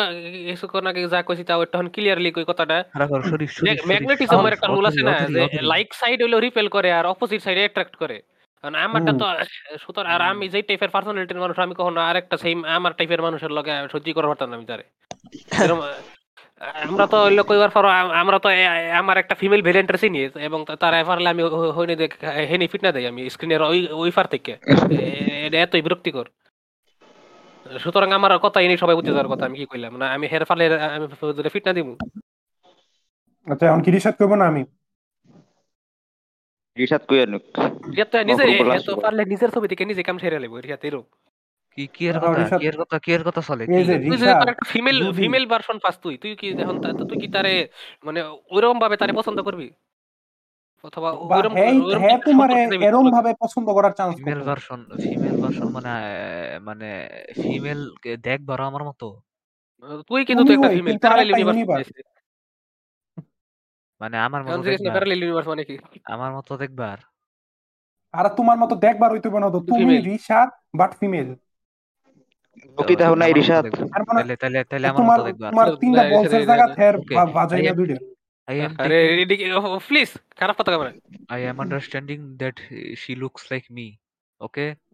কিছুক্ষণ 0.48 0.86
আগে 0.88 1.02
যা 1.08 1.20
কইছি 1.22 1.44
তাও 1.44 1.62
একটু 1.64 1.78
ক্লিয়ারলি 1.96 2.30
কই 2.32 2.46
কথাটা। 2.48 2.78
ম্যাগনেটিজমের 3.90 4.54
একটা 4.54 4.68
রুল 4.68 4.86
আছে 4.86 5.02
না 5.02 5.14
যে 5.36 5.42
লাইক 5.74 5.90
সাইড 5.94 6.18
হইল 6.22 6.36
রিপেল 6.40 6.68
করে 6.70 6.90
আর 6.94 7.06
অপোজিট 7.06 7.40
সাইডে 7.44 7.62
অ্যাট্রাক্ট 7.66 7.96
করে। 7.96 8.18
কারণ 8.64 8.76
আমারটা 8.76 9.12
তো 9.14 9.26
সুতরাং 9.80 10.10
আর 10.14 10.22
আমি 10.22 10.46
যেই 10.50 10.64
টাইপের 10.64 10.92
পার্সোনালিটির 10.96 11.44
মানুষ 11.44 11.56
আমি 11.60 11.74
কখনো 11.76 12.00
আরেকটা 12.02 12.36
সেম 12.38 12.58
আমার 12.78 12.92
টাইপের 12.94 13.22
মানুষের 13.22 13.52
লগে 13.52 13.72
সহ্য 13.94 14.08
করতে 14.14 14.30
পারতাম 14.32 14.48
না 14.50 14.56
আমি 14.58 14.66
তারে। 14.66 14.84
আমরা 16.84 17.06
তো 17.08 17.18
হইল 17.24 17.40
কইবার 17.42 17.70
পর 17.70 17.86
আম- 17.92 18.14
আমরা 18.14 18.38
তো 18.40 18.50
আমার 18.94 19.18
একটা 19.18 19.36
ফিমেল 19.36 19.62
ভেরিয়েন্টের 19.62 19.98
চিনি 19.98 20.20
এবং 20.40 20.60
তার 20.80 21.06
পারলে 21.06 21.30
আমি 21.30 21.42
হইনে 21.78 21.96
দেখ 21.96 22.12
হেনি 22.50 22.68
ফিট 22.68 22.84
না 22.84 22.92
দেই 22.92 23.08
আমি 23.08 23.22
স্ক্রিনের 23.30 23.62
ওই 23.62 23.80
ওই 23.94 24.12
পার 24.12 24.28
থেকে। 24.28 24.54
এটা 25.46 25.58
এতই 25.58 25.82
বিরক্তিকর। 25.82 26.28
সুতরাং 27.80 28.12
আমার 28.12 28.40
কথা 28.40 28.62
এনে 28.62 28.78
সবাই 28.78 28.96
বুঝতে 28.96 29.12
যাওয়ার 29.12 29.28
কথা 29.28 29.46
আমি 29.46 29.58
কি 29.58 29.66
কইলাম? 29.66 29.94
না 29.98 30.06
আমি 30.12 30.28
হের 30.28 30.44
ফালে 30.46 30.64
আমি 30.88 31.06
ফিট 31.50 31.68
না 31.68 31.74
দিব 31.74 31.88
আচ্ছা 33.48 33.66
এখন 33.66 33.82
কি 33.82 33.92
রিসার্চ 33.92 34.18
করব 34.18 34.34
না 34.36 34.46
আমি? 34.48 34.64
রিসাদ 36.78 37.02
কইয়া 37.08 37.26
নুক। 37.26 37.44
রিয়াত 37.92 38.10
তো 38.12 38.18
নিজের 38.24 38.48
অপূর্ব 38.52 38.72
তো 38.86 38.94
পারলে 38.96 39.22
নিজের 39.26 39.50
ছবি 39.50 39.68
থেকে 39.68 39.84
নিজে 39.86 40.04
কাম 40.04 40.18
সেরে 40.20 40.40
লাগবে 40.40 40.62
রিয়াত 40.62 40.82
এরকম 40.86 41.06
কি 41.78 41.84
কি 41.96 42.04
এর 42.08 42.18
কথা? 42.20 42.58
কি 42.60 42.66
এর 42.68 42.78
কথা 42.82 42.96
কি 43.04 43.10
এর 43.18 43.24
কথা 43.28 43.42
চলে? 43.50 43.64
এই 43.78 43.84
যে 43.90 43.96
তুই 44.00 44.18
যদি 44.18 44.26
রিসার্চ 44.26 44.42
একটা 44.46 44.66
ফিমেল 44.72 44.98
ফিমেল 45.20 45.46
ভার্সন 45.52 45.78
পাস 45.84 45.96
তুই 46.04 46.16
তুই 46.24 46.32
কি 46.36 46.48
এখন 46.64 46.76
তুই 47.10 47.18
কি 47.22 47.28
তারে 47.36 47.54
মানে 48.04 48.20
ওইরকম 48.56 48.78
ভাবে 48.84 48.96
তারে 48.98 49.14
পছন্দ 49.20 49.40
করবি? 49.48 49.68
অথবা 50.84 51.10
বা 51.30 51.36
ওইরকম 51.38 51.54
হ্যাঁ 51.58 51.74
ওইরকম 51.86 52.02
হ্যাঁ 52.04 52.18
তোমারে 52.28 52.54
তোর? 52.94 53.12
ভাবে 53.18 53.32
পছন্দ 53.44 53.68
করার 53.78 53.94
chance 53.98 54.14
female 54.20 54.42
version 54.48 54.80
female 55.04 55.36
version 55.44 55.68
মানে 55.78 55.94
মানে 56.68 56.90
ফিমেল 57.42 57.80
দেখবার 58.24 58.60
আমার 58.70 58.84
মতো। 58.90 59.08
তুই 60.10 60.22
কিন্তু 60.28 60.44
তুই 60.48 60.56
একটা 60.58 60.70
ফিমেল 60.76 60.92
কিন্তু 60.92 61.04
প্যারালাল 61.06 61.30
ইউনিভার্স 61.42 61.88
মানে 64.02 64.16
আমার 64.28 64.42
মতো 64.46 64.60
দেখবার। 64.64 64.94
প্যারালাল 64.96 65.20
ইউনিভার্স 65.24 65.48
মানে 65.48 65.64
কি? 65.70 65.76
আমার 66.16 66.32
মতো 66.38 66.52
দেখবার। 66.64 66.98
আর 68.14 68.26
তোমার 68.40 68.58
মতো 68.58 68.74
দেখবার 68.86 69.10
হইতে 69.14 69.28
না 69.36 69.50
তো। 69.56 69.60
তুমি 69.70 69.84
Female. 69.84 70.06
রিসাদ 70.10 70.50
বাট 70.80 70.92
ফিমেল 71.00 71.30
নাই 73.16 73.32
মানে 74.14 74.34
তাহলে 74.34 74.36
তাহলে 74.36 74.60
তাহলে 74.64 74.88
আমার 74.88 75.20
তোমার 75.52 75.68
তিনটা 75.82 76.02
জায়গা 76.46 76.68
থের 76.76 76.96
দুইটা 77.74 77.96
আরে 78.78 79.00
প্লিজ 79.88 80.10
খারাপ 80.38 80.56
কথা? 80.58 80.72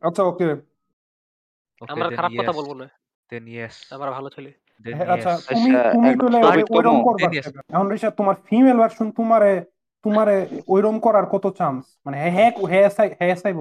আচ্ছা 0.01 0.23
ওকে 0.23 0.45
আমরা 1.81 2.09
খারাপ 2.09 2.31
কথা 2.39 2.51
বলব 2.51 2.73
না। 2.73 2.87
Then 3.31 3.43
yes. 3.59 3.75
আমরা 3.91 4.11
ভালো 4.11 4.29
ছেলে। 4.29 4.49
আচ্ছা 5.13 5.31
তুমি 5.47 5.69
আচ্ছা, 5.75 5.91
তুমি 5.91 6.07
একবার 6.09 6.29
ওইরকম 6.69 6.99
করবা 7.03 7.27
এখন 7.69 7.87
রিসাদ 7.91 8.13
তোমার 8.13 8.35
ফিমেল 8.35 8.77
ভার্সন 8.77 9.11
তোমারে 9.11 9.51
তোমারে 10.05 10.47
ওইরকম 10.67 10.99
করার 10.99 11.25
কত 11.25 11.45
চান্স 11.57 11.97
মানে 12.05 12.17
হ্যাঁ 12.17 12.31
হ্যাঁ 12.31 12.51
হ্যাঁ 12.69 12.89
চাই 12.89 13.09
হ্যাঁ 13.19 13.35
চাইব 13.35 13.57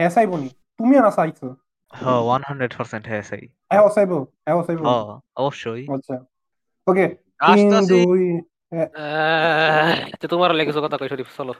হ্যাঁ 0.00 0.10
চাইব 0.10 0.36
নি। 0.36 0.48
তুমি 0.78 0.94
না 0.96 1.10
চাইছো। 1.10 1.46
হ্যাঁ, 1.92 2.20
100% 2.20 3.06
হ্যাঁ 3.06 3.22
সাই। 3.22 3.48
হ্যাঁ 3.70 3.80
হ্যাঁ 3.80 4.72
হ্যাঁ, 4.78 5.20
অবশ্যই। 5.36 5.86
আচ্ছা 5.88 6.14
ওকে। 6.86 7.06
তো 10.20 10.28
তোমার 10.28 10.50
কথা 10.80 10.96
কই 10.96 11.08
শরীফ 11.08 11.26
চলো 11.36 11.52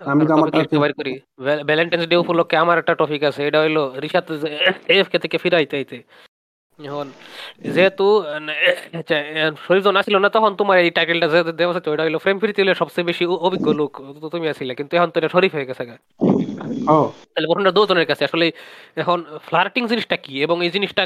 আমি 0.00 0.26
তো 0.26 0.32
topic 0.32 0.34
আমারটা 0.34 0.58
করি 0.96 1.12
ভ্যালেন্টাইন্স 1.66 2.08
ডে 2.08 2.16
উপলক্ষে 2.16 2.56
আমার 2.56 2.78
একটা 2.78 2.94
টপিক 2.94 3.22
আছে 3.24 3.46
এটা 3.46 3.60
হইল 3.60 3.78
রিসাত 4.00 4.30
এফকে 4.88 5.18
থেকে 5.18 5.38
ফিরাইতে 5.38 5.76
আইতে 5.76 5.96
এখন 6.88 7.06
যেহেতু 7.76 8.06
আচ্ছা, 9.00 9.16
শরীর 9.66 9.82
যখন 9.84 9.96
আসছিল 10.00 10.16
না 10.24 10.28
তখন 10.36 10.52
তোমার 10.60 10.76
এই 10.84 10.90
টাইটেলটা 10.96 11.26
যে 11.34 11.40
দেওয়া 11.60 11.72
আছে 11.78 11.88
ওইটা 11.92 12.04
হইল 12.06 12.16
ফ্রেম 12.24 12.36
ফিরিতে 12.42 12.58
হইলে 12.62 12.74
সবচেয়ে 12.82 13.06
বেশি 13.10 13.24
অভিজ্ঞ 13.46 13.66
লোক 13.80 13.92
তো 14.22 14.26
তুমি 14.34 14.46
আছিলে 14.52 14.72
কিন্তু 14.78 14.92
এখন 14.98 15.08
তো 15.12 15.16
এটা 15.20 15.30
শরীফ 15.34 15.52
হয়ে 15.56 15.68
গেছে 15.70 15.84
তাহলে 17.32 17.46
প্রশ্নটা 17.50 17.72
দুজনের 17.78 18.06
কাছে 18.10 18.22
আসলে 18.28 18.46
এখন 19.02 19.18
ফ্লার্টিং 19.48 19.82
জিনিসটা 19.92 20.16
কি? 20.24 20.32
এবং 20.46 20.56
এই 20.66 20.70
জিনিসটা 20.76 21.02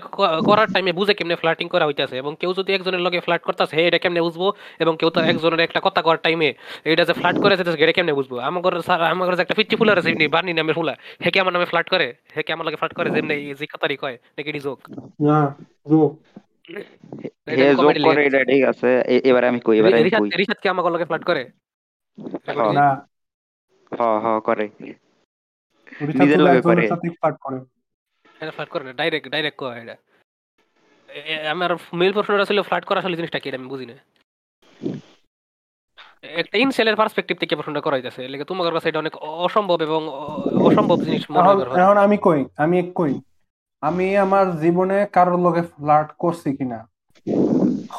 করার 0.49 0.68
টাইমে 0.75 0.93
বুঝে 0.99 1.14
কেমনে 1.18 1.37
ফ্লার্টিং 1.43 1.66
করা 1.75 1.85
হইতাছে? 1.89 2.16
এবং 2.22 2.33
কেউ 2.41 2.51
যদি 2.59 2.70
একজনের 2.77 3.03
লগে 3.07 3.18
ফ্লার্ট 3.27 3.43
করতেছে 3.49 3.77
এটা 3.89 3.99
কেমনে 4.03 4.20
বুঝব? 4.27 4.43
এবং 4.83 4.93
কেউ 5.01 5.11
তো 5.14 5.20
একজনের 5.31 5.61
একটা 5.66 5.81
কথা 5.87 6.01
করার 6.07 6.20
টাইমে 6.27 6.49
এটা 6.93 7.03
যে 7.09 7.14
ফ্লার্ট 7.20 7.39
করে 7.45 7.55
যেতেছে 7.59 7.79
এটা 7.85 7.95
কেমনে 7.99 8.14
বুঝব? 8.18 8.33
আমার 8.49 8.72
স্যার 8.89 9.01
আমার 9.12 9.27
যে 9.39 9.43
একটা 9.45 9.57
পিচ্ছি 9.59 9.75
ফুলার 9.81 9.97
আছে 10.01 10.11
বার্নি 10.35 10.53
নামের 10.59 10.75
ফুলা 10.79 10.95
হে 11.25 11.29
কি 11.33 11.39
আমার 11.43 11.53
নামে 11.57 11.66
ফ্লার্ট 11.72 11.89
করে? 11.95 12.07
হে 12.35 12.41
কি 12.47 12.51
আমার 12.57 12.64
লগে 12.66 12.79
ফ্লার্ট 12.81 12.95
করে 12.99 13.09
যেমনি 13.14 13.35
যে 13.61 13.66
কথারই 13.72 13.97
কয় 14.03 14.16
নাকি 14.37 14.49
এটি 14.53 14.61
জোক 14.66 14.81
না। 15.27 15.39
হে 17.50 17.68
আমি 17.68 17.76
যোগ 17.76 17.84
comedy 17.84 18.04
করে 18.04 18.26
এটা 18.26 18.44
ঠিক 18.44 18.64
আছে। 18.64 19.00
এবারে 19.24 19.48
আমি 19.48 19.60
কই 19.60 19.78
এবারে 19.78 20.02
রিশাদ 20.02 20.22
রিশাদ 20.22 20.56
কি 20.62 20.68
আমার 20.68 20.92
লগে 20.92 21.04
ফ্লার্ট 21.04 21.24
করে। 21.24 21.50
না। 22.72 23.08
হ 23.98 24.02
হ 24.02 24.40
করে। 24.40 24.68
নিজের 26.00 26.38
লগে 26.38 26.60
করে। 26.60 26.88
সাথে 26.88 27.08
ফ্লার্ট 27.08 27.38
করে। 27.38 27.56
এটা 28.40 28.50
ফ্লার্ট 28.50 28.72
করে 28.72 28.84
না 28.84 28.92
ডাইরেক্ট 28.92 29.28
ডাইরেক্ট 29.28 29.58
কয় 29.58 29.82
এটা। 29.82 29.96
এ- 31.08 31.20
এ- 31.20 31.48
আমার 31.48 31.76
মেল 31.92 32.12
প্রশ্নটা 32.12 32.44
ছিল 32.44 32.62
ফ্লার্ট 32.62 32.86
করা 32.86 32.98
আসলে 32.98 33.16
জিনিসটা 33.16 33.38
কি 33.38 33.48
এটা 33.48 33.58
আমি 33.58 33.66
বুঝি 33.66 33.86
না। 33.86 33.94
একটা 36.22 36.58
ইনসেলের 36.58 36.96
পার্সপেক্টিভ 36.96 37.38
থেকে 37.38 37.54
প্রশ্নটা 37.54 37.80
করা 37.80 37.96
হইতাছে 37.96 38.28
লাগে 38.28 38.44
তোমার 38.44 38.72
কাছে 38.72 38.88
এটা 38.88 38.98
অনেক 38.98 39.16
অসম্ভব 39.16 39.82
এবং 39.82 40.08
অসম্ভব 40.64 41.02
জিনিস 41.02 41.30
মনে 41.30 41.62
এখন 41.62 41.96
আমি 41.96 42.18
কই 42.18 42.44
আমি 42.56 42.78
এক 42.78 42.84
কই। 42.94 43.20
আমি 43.89 44.07
আমার 44.24 44.47
জীবনে 44.62 44.99
কারোর 45.14 45.39
লগে 45.47 45.62
ফ্লার্ট 45.74 46.11
করছি 46.22 46.49
কিনা? 46.57 46.78
হ, 47.97 47.99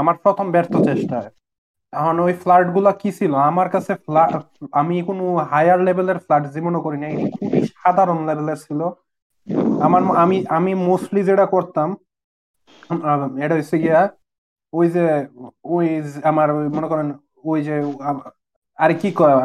আমার 0.00 0.16
প্রথম 0.24 0.46
ব্যর্থ 0.54 0.74
চেষ্টায়। 0.88 1.28
এখন 1.92 2.16
ওই 2.24 2.32
ফ্লার্টগুলা 2.42 2.92
কি 3.00 3.10
ছিল? 3.18 3.32
আমার 3.50 3.68
কাছে 3.74 3.92
আমি 4.80 4.96
কোনো 5.08 5.24
হায়ার 5.50 5.80
লেভেলের 5.86 6.18
ফ্লার্ট 6.24 6.46
জীবনে 6.54 6.78
করি 6.84 6.98
নাই 7.02 7.12
খুবই 7.36 7.60
সাধারণ 7.74 8.18
লেভেলের 8.28 8.58
ছিল। 8.66 8.80
আমার 9.86 10.02
আমি 10.22 10.36
আমি 10.58 10.72
মোস্টলি 10.88 11.22
যেটা 11.28 11.46
করতাম 11.54 11.88
এটা 13.44 13.54
হচ্ছে 13.58 13.76
গিয়া 13.84 14.00
ওই 14.78 14.86
যে, 14.94 15.04
ওই 15.76 15.86
আমার 16.30 16.48
মনে 16.76 16.88
করেন, 16.92 17.08
ওই 17.50 17.58
যে 17.66 17.76
আর 18.84 18.90
কি 19.00 19.08
কয় 19.18 19.36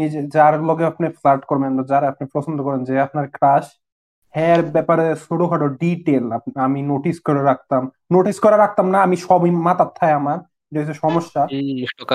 নিজে, 0.00 0.20
যার 0.34 0.54
লগে 0.68 0.84
আপনি 0.90 1.06
ফ্লার্ট 1.20 1.42
করবেন 1.50 1.72
যারা 1.90 2.06
আপনি 2.12 2.24
পছন্দ 2.34 2.58
করেন, 2.66 2.80
যে 2.88 2.94
আপনার 3.06 3.26
ক্রাশ 3.36 3.66
হ্যার 4.34 4.60
ব্যাপারে 4.74 5.04
ছোটখাটো 5.24 5.66
ডিটেল 5.80 6.24
আমি 6.58 6.80
নোটিস 6.82 7.16
করে 7.20 7.42
রাখতাম। 7.42 7.82
নোটিস 8.12 8.36
করে 8.40 8.56
রাখতাম 8.56 8.86
না 8.90 8.98
আমি 9.02 9.16
সবই 9.26 9.50
মাথার 9.66 9.90
থাই 9.94 10.12
আমার 10.12 10.38
যে 10.72 10.80
সমস্যা। 11.04 11.42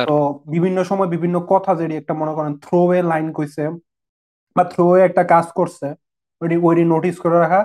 তো 0.03 0.15
বিভিন্ন 0.53 0.77
সময় 0.83 1.09
বিভিন্ন 1.15 1.35
কথা 1.49 1.71
যেটি 1.75 1.95
একটা 1.97 2.13
মনে 2.13 2.33
করেন 2.33 2.53
থ্রো 2.59 2.81
এ 2.93 2.99
লাইন 3.03 3.27
কইছে 3.33 3.63
বা 4.55 4.63
থ্রো 4.71 4.85
এ 4.95 4.99
একটা 5.03 5.23
কাজ 5.33 5.45
করছে 5.55 5.87
ওইটি 6.41 6.55
ওইটি 6.63 6.83
নোটিস 6.85 7.15
করে 7.19 7.37
রাখা 7.39 7.61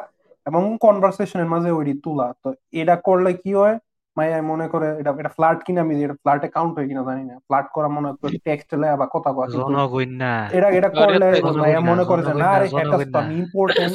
এবং 0.46 0.62
কনভারসেশনের 0.80 1.48
মাঝে 1.48 1.70
ওইটি 1.70 1.94
তোলা। 2.05 2.28
তো 2.42 2.48
এটা 2.80 2.94
করলে 3.07 3.30
কি 3.34 3.50
হয় 3.55 3.76
মাইয়া 4.16 4.36
মনে 4.52 4.66
করে 4.72 4.88
এটা 5.00 5.10
এটা 5.20 5.30
ফ্লার্ট 5.36 5.60
কিনা 5.66 5.80
আমি 5.84 5.92
এটা 6.06 6.16
ফ্লার্টে 6.22 6.48
কাউন্ট 6.56 6.72
হয় 6.76 6.86
কিনা 6.90 7.02
জানি 7.08 7.24
না। 7.30 7.34
ফ্লার্ট 7.48 7.68
করা 7.74 7.88
মনে 7.96 8.06
হয় 8.08 8.16
টেক্সট 8.46 8.70
বা 9.00 9.06
কথা 9.14 9.30
কয় 9.36 9.48
জনগণনা 9.54 10.32
এটা 10.56 10.68
এটা 10.78 10.88
করলে 10.98 11.26
মাইয়া 11.62 11.80
মনে 11.90 12.04
করে 12.10 12.22
না 12.28 12.34
না, 12.42 12.48
আরে 12.56 12.66
হ্যাকার 12.76 13.00
তো 13.14 13.18
আমি 13.24 13.34
ইম্পর্টেন্ট 13.42 13.94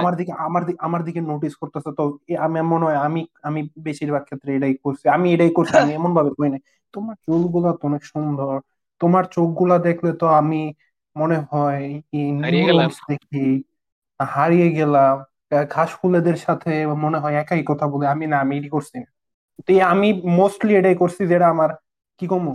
আমার 0.00 0.14
দিকে 0.20 0.32
আমার 0.46 0.62
দিকে 0.68 0.80
আমার 0.86 1.00
দিকে 1.06 1.20
নোটিস 1.30 1.54
করতেছে। 1.60 1.90
তো 1.98 2.04
আমি 2.46 2.56
মনে 2.72 2.84
হয় 2.86 2.98
আমি 3.06 3.20
আমি 3.48 3.60
বেশিরভাগ 3.86 4.22
ক্ষেত্রে 4.28 4.50
এটাই 4.56 4.74
করছি। 4.84 5.04
আমি 5.16 5.26
এটাই 5.34 5.52
করছি 5.58 5.74
আমি 5.84 5.92
এমন 6.00 6.10
ভাবে 6.16 6.30
কই 6.38 6.48
নাই। 6.54 6.62
তোমার 6.94 7.16
চুলগুলা 7.26 7.70
তো 7.78 7.82
অনেক 7.90 8.02
সুন্দর। 8.12 8.54
তোমার 9.00 9.24
চোখগুলা 9.36 9.76
দেখলে 9.88 10.10
তো 10.20 10.26
আমি 10.40 10.60
মনে 11.16 11.36
হয় 11.50 11.82
হারিয়ে 12.44 12.64
গেলাম। 12.68 12.88
নিউরোন্স 12.88 12.96
দেখি 13.10 13.44
হারিয়ে 14.20 14.68
গেলাম। 14.78 15.14
ঘাস 15.74 15.90
ফুলেদের 15.98 16.36
সাথে 16.46 16.72
মনে 17.04 17.18
হয় 17.22 17.34
একাই 17.42 17.62
কথা 17.70 17.86
বলে। 17.92 18.04
আমি 18.14 18.24
না 18.32 18.36
আমি 18.44 18.52
এটাই 18.58 18.72
করছি 18.76 18.96
না। 19.02 19.08
তো 19.58 19.72
আমি 19.92 20.08
মোস্টলি 20.38 20.72
এটাই 20.76 20.96
করছি 20.96 21.22
যেটা 21.26 21.46
আমার 21.50 21.70
কি 22.20 22.26
কমু? 22.26 22.52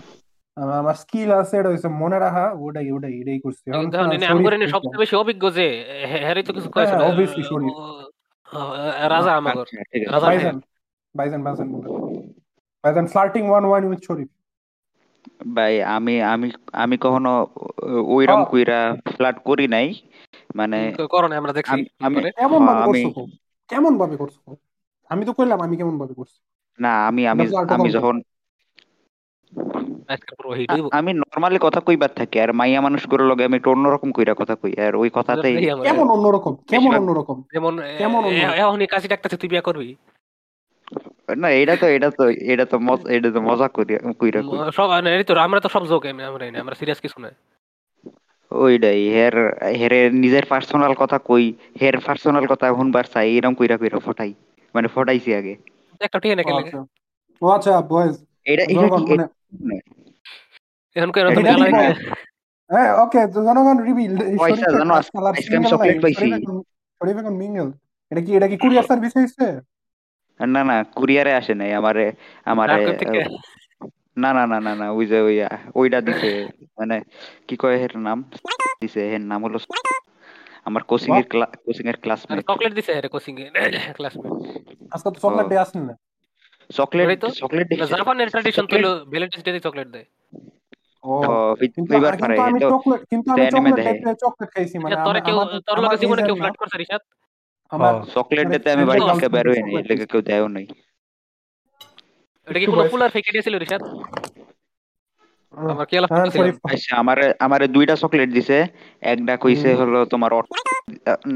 আমার 0.78 0.96
স্কিল 0.96 1.30
আছে 1.34 1.56
এটা 1.58 1.70
হচ্ছে 1.72 1.90
মনে 2.02 2.18
রাখা 2.20 2.46
ওটাই 2.60 2.88
ওটাই 2.92 3.14
এটাই 3.22 3.40
করছি। 3.40 3.64
শরীফ 3.66 4.30
আমগরে 4.30 4.56
সবচেয়ে 4.76 5.02
বেশি 5.04 5.16
অভিজ্ঞ 5.16 5.44
যে 5.50 5.66
হ্যাঁ, 6.04 6.24
হ্যারি 6.26 6.42
তো 6.44 6.52
কিছু 6.58 6.70
কয়েছে 6.70 6.94
হ্যাঁ, 6.94 7.02
না 7.02 7.08
obviously 7.10 7.44
শরীফ। 7.44 7.74
রাজা 9.10 9.32
আমাগর 9.40 9.66
আচ্ছা 9.66 9.78
রাজা 10.08 10.28
ভাইজান 10.28 10.58
ভাইজান 11.16 11.42
ভাইজান 11.46 11.68
বলেন। 11.74 11.92
ভাইজান 12.84 13.06
flirting 13.08 13.44
one 13.48 13.64
one 13.66 13.82
with 13.86 14.02
Sharif 14.06 14.30
ভাই 15.56 15.74
আমি 15.96 16.14
আমি 16.34 16.48
আমি 16.76 16.96
কখনো 16.98 17.32
ওইরকম 18.10 18.40
হ্যাঁ। 18.40 18.50
কইরা 18.52 18.80
ফ্লার্ট 19.16 19.38
করি 19.46 19.66
নাই। 19.68 19.88
মানে 20.56 20.78
করোনা 21.12 21.36
আমরা 21.38 21.54
দেখছি 21.54 21.72
আমি- 21.74 21.90
আমি 22.00 22.18
কেমন 22.38 22.60
ভাবে 22.62 22.78
হ্যাঁ, 22.78 22.88
করছ 22.88 23.06
কেমন 23.70 23.94
ভাবে 24.02 24.16
করছ 24.18 24.36
আমি 25.10 25.24
তো 25.26 25.34
কইলাম 25.34 25.60
আমি 25.66 25.76
কেমন 25.78 25.96
ভাবে 26.02 26.14
করছি। 26.14 26.38
না 26.80 27.08
আমি 27.08 27.28
আমি 27.28 27.44
আমি 27.70 27.90
যখন 27.90 28.16
আমি 30.92 31.14
নর্মালি 31.14 31.60
কথা 31.62 31.80
কইবার 31.80 32.10
থাকি 32.16 32.40
আর 32.40 32.54
মাইয়া 32.54 32.82
মানুষগুলোর 32.82 33.28
লগে 33.28 33.44
আমি 33.44 33.56
একটু 33.56 33.70
অন্যরকম 33.72 34.12
কইরা 34.12 34.34
কথা 34.34 34.56
কই 34.56 34.74
আর 34.78 34.96
ওই 34.96 35.10
কথাতেই 35.14 35.56
কেমন 35.84 36.08
অন্যরকম? 36.12 36.56
কেমন 36.70 36.96
অন্যরকম? 36.96 37.44
যেমন 37.54 37.74
কেমন 37.98 38.86
কাশি 38.86 39.08
ডাকতেছে 39.08 39.38
তুই 39.38 39.50
বিয়া 39.50 39.62
করবি? 39.62 39.96
না 41.38 41.50
এটা 41.50 41.76
তো 41.76 41.88
এটা 41.88 42.10
তো 42.10 42.24
এটা 42.30 42.66
তো 42.66 42.80
মজা 42.80 43.14
এটা 43.14 43.32
তো 43.32 43.42
মজা 43.42 43.68
করি 43.68 43.94
কইরা 44.20 44.42
কই। 44.42 44.58
সব 44.72 44.88
এই 45.08 45.24
তো 45.24 45.34
আমরা 45.40 45.60
তো 45.60 45.70
সব 45.70 45.84
জোক 45.88 46.06
আমরা 46.06 46.46
আমরা 46.60 46.76
সিরিয়াস 46.76 47.00
কিছু 47.00 47.22
না 47.22 47.30
ওইটাই 48.52 49.02
হের 49.10 49.36
হেরে 49.80 50.10
নিজের 50.10 50.46
পার্সোনাল 50.50 50.94
কথা 50.94 51.18
কই 51.20 51.54
হের 51.82 51.96
পার্সোনাল 52.00 52.46
কথা 52.48 52.66
শুনবার 52.76 53.04
চাই 53.04 53.28
এরকম 53.36 53.54
কইরা 53.54 53.78
কইরা 53.78 54.00
ফটাই। 54.00 54.34
মানে 54.76 54.88
ফটাইছি 54.88 55.36
আগে। 55.36 55.56
একটা 56.02 56.18
ঠিক 56.24 56.32
না 56.32 56.42
ও 56.42 56.48
কেলে 56.48 56.62
আচ্ছা। 56.62 56.80
ও 57.42 57.48
আচ্ছা 57.50 57.74
বয়েজ 57.90 58.14
এটা 58.46 58.64
এটা 58.66 58.88
কি 58.92 59.04
মানে 59.10 59.26
এখন 60.96 61.10
কেন 61.16 61.26
আলাদা 61.30 61.80
হয়? 62.70 62.90
ওকে 63.04 63.22
জনগণ 63.38 63.78
রিভিল 63.88 64.12
পয়সা 64.40 64.68
জানো, 64.74 64.94
পাইছি। 66.00 66.26
এটা 68.12 68.22
কি 68.22 68.32
এটা 68.38 68.48
কি 68.52 68.56
কুরিয়ার 68.64 68.86
সার্ভিস 68.90 69.14
হইছে 69.20 69.46
না 70.40 70.62
না 70.64 70.76
কুরিয়ারে 70.96 71.32
আসে 71.40 71.54
নাই 71.56 71.72
আমারে 71.80 72.06
আমারে 72.46 72.76
না 74.18 74.30
না 74.34 74.44
না 74.46 74.58
না 74.60 74.74
না 74.76 74.86
ওই 74.92 75.06
যে 75.12 75.18
ওই 75.22 75.36
ওইটা 75.76 76.00
দিছে 76.08 76.30
মানে 76.80 76.96
কি 77.48 77.56
কয় 77.62 77.78
এর 77.80 77.94
নাম? 78.00 78.18
দিছে 78.82 79.02
এর 79.10 79.24
নাম 79.24 79.40
হলো 79.46 79.58
আমার 80.70 80.84
কোচিং 80.90 81.12
এর 81.20 81.26
কোচিং 81.66 81.86
এর 81.92 81.98
ক্লাসমেট 82.04 82.38
চকলেট 82.50 82.74
দিছে 82.78 82.92
আরে 83.00 83.10
কোচিং 83.16 83.34
এ 83.38 83.48
ক্লাসমেট 83.98 84.32
আজকে 84.94 85.08
তো 85.08 85.20
চকলেট 85.24 85.46
ডে 85.52 85.58
আসেন 85.64 85.82
না। 85.90 85.94
চকলেট। 86.70 87.08
চকলেট 87.42 87.68
জাপানের 87.94 88.28
ট্র্যাডিশন 88.34 88.66
তো 88.66 88.74
হলো 88.78 88.92
ভ্যালেন্টাইন্স 89.12 89.44
ডে 89.48 89.62
চকলেট 89.68 89.88
দেয়। 89.96 90.08
ও 91.04 91.14
কিন্তু 91.68 91.92
পারে 91.96 92.18
কিন্তু 92.22 92.42
আমি 92.48 92.60
তো 92.64 92.68
চকলেট 92.74 93.02
চকলেট 93.50 93.74
দেখে। 93.80 93.92
দেখে 93.92 94.14
চকলেট 94.24 94.50
খাইছি 94.54 94.76
মানে 94.84 94.96
রিশাদ, 94.96 95.20
কেউ 95.28 95.38
তোর 95.68 95.78
লগে 95.84 95.98
জীবনে 96.04 96.22
কেউ 96.28 96.36
ফ্লার্ট 96.40 96.58
করছে 96.62 96.78
রিশাদ 96.78 97.02
আমার 97.72 97.94
চকলেট 98.16 98.48
দিতে 98.54 98.68
আমি 98.76 98.84
বাড়ি 98.90 99.02
থেকে 99.12 99.28
বের 99.36 99.46
হই 99.50 99.62
নাই 99.68 99.84
লেগে 99.90 100.06
কেউ 100.12 100.22
দেয়ও 100.30 100.48
নাই। 100.56 100.66
এটা 102.48 102.60
কি 102.62 102.68
কোনো। 102.72 102.84
ফুলার 102.92 103.10
ফেকে 103.16 103.34
দিয়েছিল 103.36 103.56
রিশাদ 103.58 103.82
আমার 105.54 105.86
কি 105.86 105.96
আলাপ 105.98 106.10
হ্যাঁ, 106.12 106.26
করতেছিলাম 106.26 106.56
আচ্ছা 106.74 106.92
আমারে 106.96 107.26
আমারে 107.40 107.66
দুইটা 107.68 107.96
চকলেট 107.96 108.30
দিছে। 108.32 108.58
একটা 109.04 109.34
কইছে 109.38 109.70
হলো 109.74 110.00
তোমার 110.06 110.32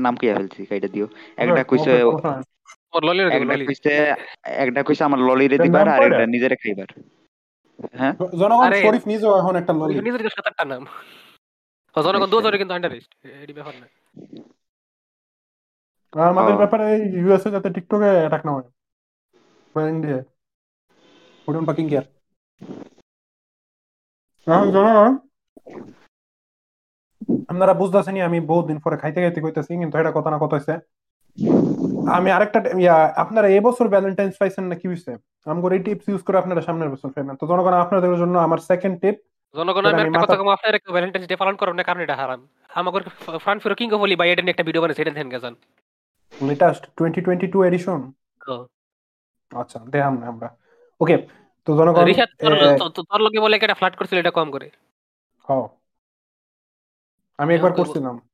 নাম 0.05 0.13
কি 0.15 0.25
ফেলছি? 0.33 0.61
কাইটা 0.65 0.87
দিও। 0.87 1.07
একটা 1.37 1.61
কইছে 1.63 1.91
একটা 3.29 3.55
কইছে 3.67 3.93
একটা 4.63 4.81
কইছে 4.83 5.03
আমার 5.03 5.19
ললিরে 5.19 5.57
দিবার 5.57 5.87
আর 5.89 6.01
একটা 6.03 6.25
নিজেরে 6.25 6.55
খাইবার। 6.55 6.89
হ্যাঁ? 7.93 8.13
জনগণ 8.39 8.71
শরীফ 8.83 9.03
নিজেও 9.07 9.33
এখন 9.39 9.53
একটা 9.55 9.73
ললি। 9.73 9.93
নিজের 10.01 10.21
কাছে 10.23 10.35
সাতটা 10.37 10.63
নাম। 10.65 10.83
জনগণ 11.95 12.29
দু 12.29 12.37
ধরে 12.41 12.57
কিন্তু 12.57 12.73
আন্ডার 12.73 12.91
এডি 13.43 13.53
ব্যাপার 13.53 13.73
না। 13.81 13.87
আমাদের 16.13 16.55
ব্যাপারে 16.55 16.85
ইউএসএ 17.17 17.49
যাতে 17.51 17.69
টিকটকে 17.69 18.09
অ্যাটাক 18.19 18.41
না 18.45 18.51
হয়। 18.51 18.67
ইন্ডিয়া 19.89 20.19
উডন 21.47 21.63
পাকিং 21.65 21.85
কেয়ার 21.89 22.05
আপনারা 27.51 27.73
বুঝতেছেনি 27.81 28.19
আমি 28.27 28.39
বহুত 28.51 28.65
দিন 28.69 28.77
পরে 28.85 28.95
খাইতে 29.01 29.19
খাইতে 29.23 29.39
কইতেছি 29.45 29.71
কিন্তু 29.81 29.95
এটা 30.01 30.11
কথা 30.17 30.29
না 30.33 30.37
কথা 30.43 30.55
হইছে। 30.57 30.73
আমি 32.17 32.29
আরেকটা 32.35 32.59
ইয়া 32.83 32.95
আপনারা 33.23 33.47
এই 33.55 33.61
বছর 33.67 33.85
ভ্যালেন্টাইন্স 33.93 34.33
পাইছেন 34.41 34.65
না 34.71 34.75
কি 34.81 34.85
হইছে? 34.91 35.11
আমগো 35.51 35.67
এই 35.75 35.81
টিপস 35.85 36.07
ইউজ 36.09 36.21
করে 36.27 36.37
আপনারা 36.41 36.61
সামনের 36.67 36.91
বছর 36.93 37.09
পাইবেন 37.15 37.35
তো 37.39 37.45
জনগণ 37.51 37.73
আপনাদের 37.83 38.11
জন্য 38.21 38.35
আমার 38.47 38.59
সেকেন্ড 38.69 38.95
টিপ 39.01 39.15
জনগণ 39.55 39.83
আমি 39.89 40.01
একটা 40.03 40.19
কথা 40.23 40.37
কম 40.39 40.49
আপনারা 40.57 40.77
কেউ 40.83 40.91
ভ্যালেন্টাইন্স 40.95 41.27
ডে 41.29 41.35
পালন 41.41 41.55
করেন 41.61 41.75
না 41.79 41.83
কারণ 41.87 42.01
এটা 42.05 42.15
হারাম। 42.21 42.41
আমাদের 42.79 43.01
ফ্রান্স 43.43 43.59
ফিরো 43.63 43.75
king 43.79 43.87
of 43.95 43.99
holy 44.03 44.15
by 44.21 44.27
Eden 44.31 44.47
একটা 44.53 44.65
ভিডিও 44.67 44.81
বানাইছে 44.83 45.01
এটা 45.03 45.13
দেন 45.17 45.29
গেছেন। 45.33 45.53
Latest 46.33 46.83
twenty 46.97 47.21
twenty 47.25 47.47
two 47.53 47.57
edition 47.69 47.99
ও। 48.53 48.55
আচ্ছা 49.51 49.77
দেখাম 49.93 50.13
না 50.21 50.25
আমরা। 50.33 50.47
ওকে 51.01 51.15
তো 51.65 51.77
জনগণ 51.77 52.05
রিশাদ 52.05 52.29
তোর 52.95 53.21
লগে 53.21 53.39
বলে 53.39 53.55
একটা 53.55 53.73
ফ্লার্ট 53.73 53.97
করছিল 53.97 54.19
এটা 54.19 54.31
কম 54.31 54.51
করে? 54.51 54.69
হও। 55.37 55.69
আমি 57.37 57.55
একবার 57.55 57.73
করছিলাম। 57.73 58.29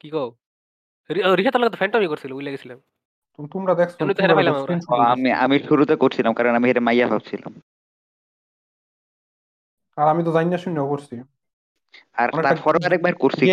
কি 0.00 0.10
কও? 0.10 0.34
রি- 1.10 1.28
ও, 1.28 1.34
রিশাদ 1.34 1.52
তোর 1.52 1.60
লগে 1.60 1.70
তো 1.70 1.76
ফ্যান্টমি 1.76 2.06
করছিল 2.06 2.32
বুঝলে 2.32 2.50
গেছিলাম। 2.50 2.80
তোমরা 3.46 3.74
দেখছ। 3.74 3.94
আমি 4.92 5.32
আমি 5.32 5.58
শুরুতে 5.58 5.96
করছিলাম 5.96 6.34
কারণ 6.34 6.54
আমি 6.54 6.70
এটা 6.70 6.80
মাইয়া 6.80 7.08
ভাবছিলাম। 7.08 7.62
আর 9.96 10.08
আমি 10.08 10.24
তো 10.24 10.32
জানি 10.32 10.50
না 10.50 10.58
শূন্য 10.58 10.88
করছি। 10.88 11.20
আর 12.12 12.42
তারপরে 12.42 12.86
আরেকবার 12.86 13.14
করছি 13.14 13.46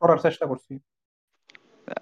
করার 0.00 0.18
চেষ্টা 0.18 0.46
করছি। 0.46 0.78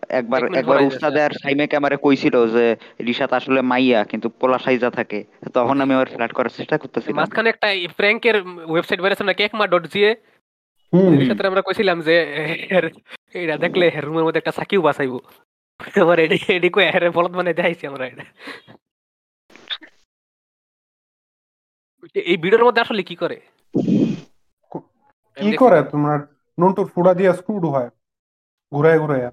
একবার 0.08 0.54
একবার 0.54 0.82
উস্তাদ 0.82 1.16
আর 1.16 1.30
সাইমেকে 1.30 1.76
আমারে 1.76 1.96
কইছিল 1.96 2.46
যে 2.46 2.76
রিশাত 3.00 3.32
আসলে 3.32 3.60
মাইয়া 3.62 4.04
কিন্তু 4.04 4.28
পোলা 4.28 4.58
সাইজা 4.58 4.90
থাকে। 4.90 5.24
তখন 5.54 5.80
আমি 5.80 5.94
আবার 5.94 6.06
ফ্ল্যাট 6.06 6.32
করার 6.32 6.50
চেষ্টা 6.50 6.78
করতেছিলাম। 6.78 7.16
মাঝখানে 7.16 7.48
একটা 7.48 7.68
প্র্যাঙ্কের 7.96 8.36
ওয়েবসাইট 8.66 9.36
কেকমা 9.36 9.66
ডট 9.66 9.86
জিএ 9.86 10.14
হুম। 10.92 11.18
রিশাদের 11.18 11.46
আমরা 11.46 11.62
কইছিলাম 11.62 12.00
যে 12.00 12.16
এটা 13.34 13.56
দেখলে 13.56 13.90
রুমের 13.90 14.24
মধ্যে 14.24 14.38
একটা 14.38 14.52
সাকিও 14.52 14.82
বাসাইবো। 14.82 15.20
আমার 16.02 16.18
এডি 16.18 16.38
এডি 16.48 16.70
কই 16.70 16.84
মানে 17.30 17.54
দেখাইছি 17.54 17.86
আমরা 17.86 18.06
এটা। 18.06 18.24
এই 22.14 22.36
ভিডিওর 22.36 22.64
মধ্যে 22.64 22.80
আসলে 22.80 23.02
কি 23.02 23.16
করে? 23.16 23.40
কি 25.36 25.56
করে? 25.56 25.82
তোমার 25.82 26.18
নন্টুর 26.60 26.86
ফুড়া 26.86 27.14
দিয়ে 27.14 27.32
স্ক্রুড 27.32 27.64
হয়। 27.64 27.90
ঘুরায় 28.72 28.98
ঘুরায়। 28.98 29.30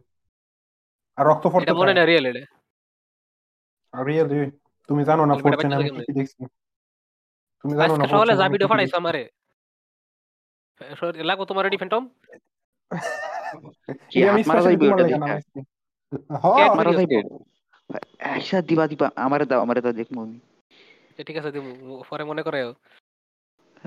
আর 1.17 1.23
রক্ত 1.29 1.45
এটা 1.63 1.73
মনে 1.79 1.93
না 1.97 2.03
রিয়েল 2.09 2.25
এটা। 2.31 2.43
রিয়েল 3.93 4.27
তুমি 4.89 5.01
জানো 5.09 5.23
না 5.29 5.33
ফোরচেন 5.41 5.71
আমি 5.77 5.89
কি 6.07 6.11
দেখছি? 6.19 6.41
তুমি 7.61 7.73
জানো 7.79 7.93
না 7.99 8.03
সকালে 8.13 8.33
4chan 8.33 8.39
যা 8.39 8.45
ভিডিও 8.53 8.69
পাঠাইছো 8.71 8.95
আমারে। 9.01 9.23
লাগো 11.29 11.43
তোমার 11.49 11.63
রেডি 11.65 11.77
ফ্যান্টম 11.81 12.03
কি 14.09 14.17
আমি 14.31 14.41
মারা 14.49 14.61
যাইবো 14.65 14.83
এটা 14.91 15.05
দেখা? 15.09 15.27
হ্যাঁ 16.43 16.69
মারা 16.79 16.91
যাইবো? 16.97 17.17
আচ্ছা 18.35 18.57
দিবা 18.69 18.85
দিবা 18.91 19.07
আমারে 19.25 19.45
দাও 19.49 19.59
আমারে 19.65 19.81
দাও 19.83 19.93
দেখব 19.99 20.15
আমি। 20.25 20.37
ঠিক 21.27 21.37
আছে 21.39 21.49
দিমু 21.55 21.71
পরে 22.09 22.23
মনে 22.31 22.41
করে 22.47 22.59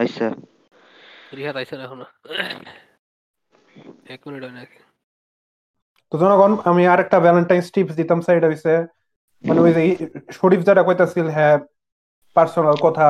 আচ্ছা 0.02 0.26
রিহাত 1.38 1.56
আইছে 1.60 1.74
না 1.78 1.82
এখনও। 1.86 2.06
এক 4.14 4.20
মিনিট 4.26 4.42
হয় 4.46 4.54
নাকি 4.58 4.78
তো 6.12 6.14
জনগণ, 6.22 6.52
আমি 6.70 6.82
আরেকটা 6.92 7.18
ভ্যালেন্টাইন্স 7.26 7.66
টিপস 7.74 7.94
দিতাম 8.00 8.18
স্যার 8.24 8.36
এটা 8.38 8.48
হইছে 8.52 8.72
মানে 9.44 9.60
ওই 9.64 9.72
যে 9.76 9.82
শরীফ 10.38 10.60
যেটা 10.68 10.82
কইতাছিল 10.88 11.26
হ্যাঁ 11.36 11.56
পার্সোনাল 12.36 12.76
কথা, 12.86 13.06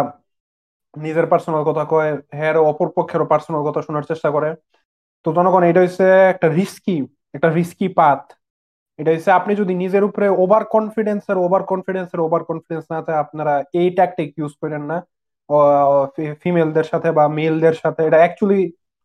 নিজের 0.95 1.27
পার্সোনাল 1.33 1.63
কথা 1.69 1.85
কয় 1.93 2.11
হ্যাঁ 2.39 2.53
অপর 2.71 2.89
পক্ষেরও 2.97 3.27
পার্সোনাল 3.33 3.63
কথা 3.69 3.81
শোনার 3.87 4.05
চেষ্টা 4.11 4.29
করে। 4.37 4.51
তো 5.25 5.29
জনগণ 5.37 5.63
এটা 5.71 5.81
হচ্ছে 5.85 6.07
একটা 6.33 6.47
রিস্কি 6.59 6.97
একটা 7.37 7.49
রিস্কি 7.59 7.87
পাথ 8.01 8.23
এটা 8.99 9.11
হচ্ছে 9.15 9.31
আপনি 9.39 9.53
যদি 9.61 9.73
নিজের 9.83 10.03
উপরে 10.09 10.27
ওভার 10.45 10.63
কনফিডেন্স 10.75 11.23
আর 11.33 11.39
ওভার 11.47 11.63
কনফিডেন্স 11.73 12.09
এর 12.15 12.21
ওভার 12.27 12.43
কনফিডেন্স 12.51 12.85
না 12.93 12.99
থাকে, 13.07 13.21
আপনারা 13.25 13.55
এই 13.81 13.89
ট্যাকটিক 13.99 14.29
ইউজ 14.41 14.53
করেন 14.63 14.83
না। 14.91 14.97
ফিমেলদের 16.43 16.87
সাথে 16.93 17.09
বা 17.19 17.25
মেলদের 17.39 17.77
সাথে, 17.83 18.01
এটা 18.09 18.19
অ্যাকচুয়ালি 18.23 18.61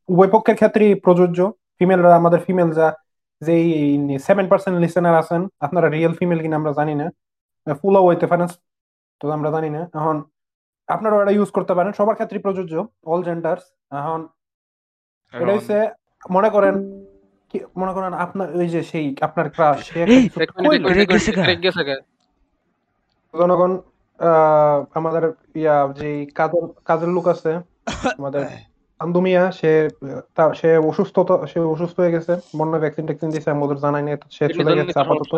উভয় 0.09 0.31
পক্ষের 0.35 0.57
ক্ষেত্রেই 0.59 0.93
প্রযোজ্য। 1.05 1.39
ফিমেলরা 1.77 2.11
আমাদের 2.21 2.41
ফিমেল 2.47 2.69
যা 2.79 2.87
যে 3.41 3.55
সেভেন 4.19 4.45
পার্সেন্ট 4.47 4.75
লিসেনার 4.79 5.15
আছেন 5.15 5.41
আপনারা 5.59 5.87
রিয়েল 5.89 6.13
ফিমেল 6.13 6.39
কিনা 6.41 6.55
আমরা 6.55 6.71
জানি 6.73 6.93
না। 6.95 7.05
ফুলও 7.77 8.01
হইতে 8.07 8.25
পারেন 8.27 8.47
তো 9.21 9.31
আমরা 9.31 9.49
জানি 9.51 9.69
না। 9.69 9.81
এখন 9.97 10.15
আপনারা 10.89 11.15
এটা 11.17 11.33
ইউজ 11.33 11.49
করতে 11.51 11.73
পারেন। 11.73 11.91
সবার 11.93 12.15
ক্ষেত্রে 12.15 12.37
প্রযোজ্য 12.39 12.73
অল 13.05 13.21
জেন্ডার্স 13.23 13.63
এখন 13.99 14.19
এটা 15.33 15.51
হচ্ছে 15.55 15.77
মনে 16.29 16.49
করেন 16.49 16.75
কি 17.53 17.57
মনে 17.75 17.93
করেন 17.93 18.11
আপনার 18.25 18.47
ওই 18.55 18.67
যে 18.69 18.81
সেই 18.83 19.05
আপনার 19.21 19.47
ক্রাশ 19.49 19.77
জনগণ 23.33 23.71
আহ, 24.19 24.77
আমাদের 24.93 25.23
ইয়া 25.55 25.75
যে 25.95 26.09
কাজের 26.35 26.63
কাজের 26.85 27.09
লোক 27.09 27.25
আছে 27.27 27.51
আমাদের 28.19 28.41
আন্দুমিয়া 28.99 29.43
সে 29.59 29.71
তা 30.37 30.43
সে 30.59 30.69
অসুস্থ 30.89 31.15
সে 31.51 31.59
অসুস্থ 31.73 31.95
হয়ে 32.01 32.13
গেছে 32.15 32.33
বন্যা 32.59 32.77
ভ্যাকসিন 32.83 33.05
ট্যাকসিন 33.07 33.29
দিয়েছে 33.33 33.49
আমাদের 33.55 33.77
জানাই 33.83 34.03
নেই 34.07 34.15
সে 34.37 34.43
চলে 34.57 34.77
গেছে 34.79 34.97
আপাতত। 35.03 35.33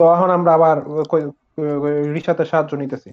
তো 0.00 0.02
এখন 0.14 0.28
আমরা 0.38 0.50
আবার 0.58 0.76
রিসাতে 2.14 2.44
সাহায্য 2.50 2.72
নিতেছি। 2.82 3.10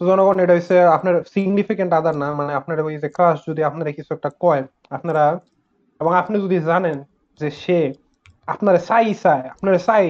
জনগণ 0.00 0.36
এটা 0.44 0.54
হচ্ছে 0.56 0.76
আপনার 0.96 1.14
সিগনিফিকেন্ট 1.32 1.92
আদার 1.98 2.14
না 2.22 2.28
মানে 2.38 2.52
আপনার 2.60 2.78
ওই 2.86 2.94
যে 3.02 3.08
ক্রাশ 3.16 3.38
যদি 3.48 3.60
আপনারা 3.64 3.90
কিছু 3.98 4.10
একটা 4.14 4.30
কয় 4.42 4.62
আপনারা 4.96 5.24
এবং 6.00 6.12
আপনি 6.22 6.36
যদি 6.44 6.56
জানেন 6.70 6.96
যে 7.40 7.48
সে 7.62 7.78
আপনার 8.48 8.76
সাই 8.88 9.06
চায় 9.24 9.44
আপনার 9.54 9.74
সাই 9.88 10.06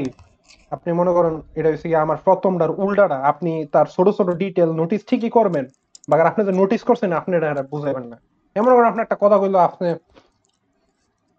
আপনি 0.73 0.91
মনে 0.93 1.13
করেন 1.17 1.35
এটা 1.59 1.69
হচ্ছে 1.73 1.89
কি 1.89 1.97
আমার 2.05 2.19
প্রথমটার 2.27 2.71
উল্টাটা 2.83 3.19
আপনি 3.33 3.53
তার 3.75 3.87
ছোট 3.87 4.07
ছোট 4.19 4.29
ডিটেল 4.43 4.69
নোটিস 4.73 5.03
ঠিকই 5.11 5.33
করবেন। 5.39 5.65
বাগার 6.11 6.31
আপনি 6.31 6.43
যে 6.49 6.53
নোটিস 6.61 6.83
করছেন 6.89 7.11
আপনি 7.21 7.33
এটা 7.37 7.63
বুঝাবেন 7.73 8.05
না। 8.13 8.17
এমন 8.57 8.71
করে 8.77 8.91
আপনি 8.93 9.01
একটা 9.03 9.17
কথা 9.23 9.37
কইলো 9.43 9.59
আপনি 9.69 9.89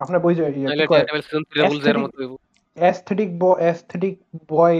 আপনি 0.01 0.15
বুঝে 0.25 0.43
কি 0.55 0.61
কয়? 0.91 1.03
সিজন 1.25 1.43
3 1.53 1.83
এর 1.91 1.97
মতো 2.03 2.17
অ্যাস্থেটিক 2.77 3.29
অ্যাস্থেটিক 3.61 4.15
বয় 4.53 4.77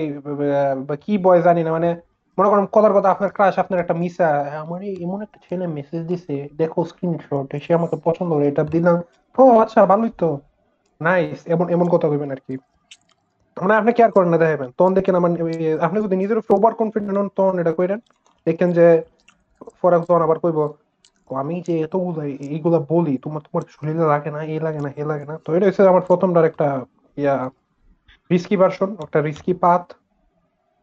বা 0.88 0.96
কি 1.04 1.14
বয় 1.26 1.40
জানি 1.48 1.62
না 1.66 1.72
মানে 1.78 1.90
মনে 2.38 2.50
করেন 2.52 2.66
কথার 2.76 2.94
কথা 2.98 3.10
আপনার 3.14 3.32
ক্রাশ 3.36 3.56
আপনার 3.64 3.82
একটা 3.84 3.96
মিসা 4.02 4.28
আমার 4.64 4.82
এমন 5.06 5.20
একটা 5.26 5.38
ছেলে 5.46 5.66
মেসেজ 5.78 6.02
দিছে 6.12 6.36
দেখো 6.60 6.80
স্ক্রিনশট 6.92 7.50
সে 7.66 7.72
আমাকে 7.80 7.96
পছন্দ 8.06 8.30
করে 8.36 8.46
এটা 8.52 8.64
দিলাম। 8.76 8.98
ও 9.38 9.44
আচ্ছা 9.64 9.80
ভালোই 9.92 10.12
তো। 10.22 10.30
নাইস 11.02 11.40
এমন 11.54 11.66
এমন 11.76 11.88
কথা 11.94 12.08
কইবেন 12.12 12.32
আর 12.36 12.42
কি। 12.46 12.54
মানে 13.58 13.74
আপনি 13.80 13.92
কেয়ার 13.98 14.12
করেন 14.16 14.30
না 14.34 14.38
দেখাবেন 14.44 14.70
তখন 14.78 14.92
দেখেন 14.98 15.14
আমার 15.20 15.32
আপনি 15.86 15.98
যদি 16.06 16.16
নিজের 16.22 16.38
উপর 16.42 16.52
ওভার 16.58 16.74
কনফিডেন্ট 16.82 17.16
হন 17.20 17.28
তখন 17.38 17.56
এটা 17.62 17.74
কইরেন। 17.78 18.00
দেখেন 18.48 18.70
যে 18.78 18.86
পরে 19.82 19.96
তখন 20.02 20.22
আবার 20.28 20.38
কইব 20.44 20.60
আমি 21.42 21.56
যে 21.68 21.74
এতগুলো 21.86 22.20
এইগুলা 22.52 22.80
বলি 22.94 23.14
তোমার 23.26 23.42
তোমার 23.48 23.64
শরীরে 23.76 24.06
লাগে 24.14 24.30
না 24.36 24.40
এই 24.54 24.60
লাগে 24.66 24.82
না 24.86 24.90
এ 25.02 25.04
লাগে 25.12 25.26
না। 25.26 25.36
তো 25.46 25.50
এটা 25.56 25.66
হচ্ছে 25.68 25.82
আমার 25.94 26.04
প্রথমটার 26.10 26.46
একটা 26.46 26.68
ইয়া 27.18 27.36
রিস্কি 28.32 28.56
ভার্সন 28.62 28.90
একটা 29.06 29.20
রিস্কি 29.22 29.54
পাথ 29.64 29.84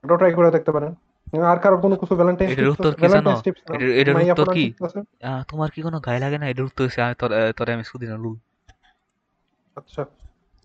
এটা 0.04 0.14
ট্রাই 0.20 0.32
করে 0.38 0.48
দেখতে 0.56 0.70
পারেন। 0.76 0.92
আর 1.50 1.58
কারও 1.64 1.78
কোনো 1.84 1.94
কিছু 2.00 2.14
ভ্যালেন্টাইন্স 2.18 2.52
এটার 2.52 2.72
উত্তর 2.74 2.92
কি 3.00 3.06
জানো? 3.14 3.32
এটার 4.00 4.16
উত্তর 4.16 4.46
কি? 4.56 4.64
তোমার 5.48 5.68
কি 5.74 5.80
কোনো 5.86 5.98
গায়ে 6.06 6.20
লাগে 6.24 6.38
না? 6.42 6.46
এটা 6.52 6.62
উত্তর 6.68 6.84
হচ্ছে 6.84 7.00
তোর 7.56 7.66
আমি 7.76 7.84
সুদিন 7.90 8.10
লুল। 8.24 8.36
আচ্ছা। 9.76 10.02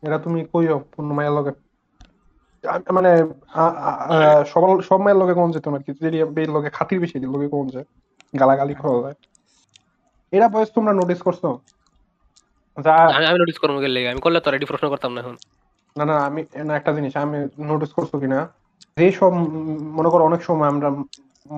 এটা 0.03 0.17
তুমি 0.25 0.39
কইও 0.53 0.77
পূর্ণ 0.93 1.09
মায়া 1.17 1.31
লগে। 1.37 1.53
মানে 2.91 3.09
আ- 3.53 3.75
আ- 3.81 4.43
সব 4.83 4.99
মায়ের 4.99 5.17
লগে 5.17 5.33
কোন 5.33 5.51
যেত 5.51 5.67
না 5.67 5.77
কি? 5.77 5.91
যদি 6.01 6.17
বের 6.27 6.49
লগে 6.49 6.69
খাতির 6.69 6.99
বেশি 6.99 7.17
লগে 7.25 7.47
কোন 7.47 7.65
যায় 7.69 7.87
গালাগালি 8.33 8.73
খাওয়া 8.73 8.99
যায় 9.01 9.17
এরা 10.33 10.47
বয়স 10.47 10.69
তোমরা 10.75 10.93
নোটিস 10.93 11.21
করছ? 11.21 11.43
যা 12.77 12.93
আমি 13.27 13.39
নোটিস 13.39 13.57
করব 13.57 13.75
গেলে 13.79 14.09
আমি 14.09 14.21
করলে 14.21 14.39
তো 14.39 14.49
রেডি 14.51 14.65
প্রশ্ন 14.65 14.85
করতাম 14.89 15.11
না 15.13 15.19
এখন। 15.21 15.35
না 15.95 16.05
না 16.05 16.15
আমি 16.19 16.41
না 16.63 16.75
একটা 16.75 16.91
জিনিস 16.93 17.13
আমি 17.17 17.37
নোটিস 17.63 17.91
করছ 17.93 18.11
কিনা? 18.15 18.39
যে 18.97 19.11
সব 19.11 19.31
মনে 19.97 20.09
করো 20.09 20.23
অনেক 20.25 20.41
সময় 20.43 20.67
আমরা 20.67 20.89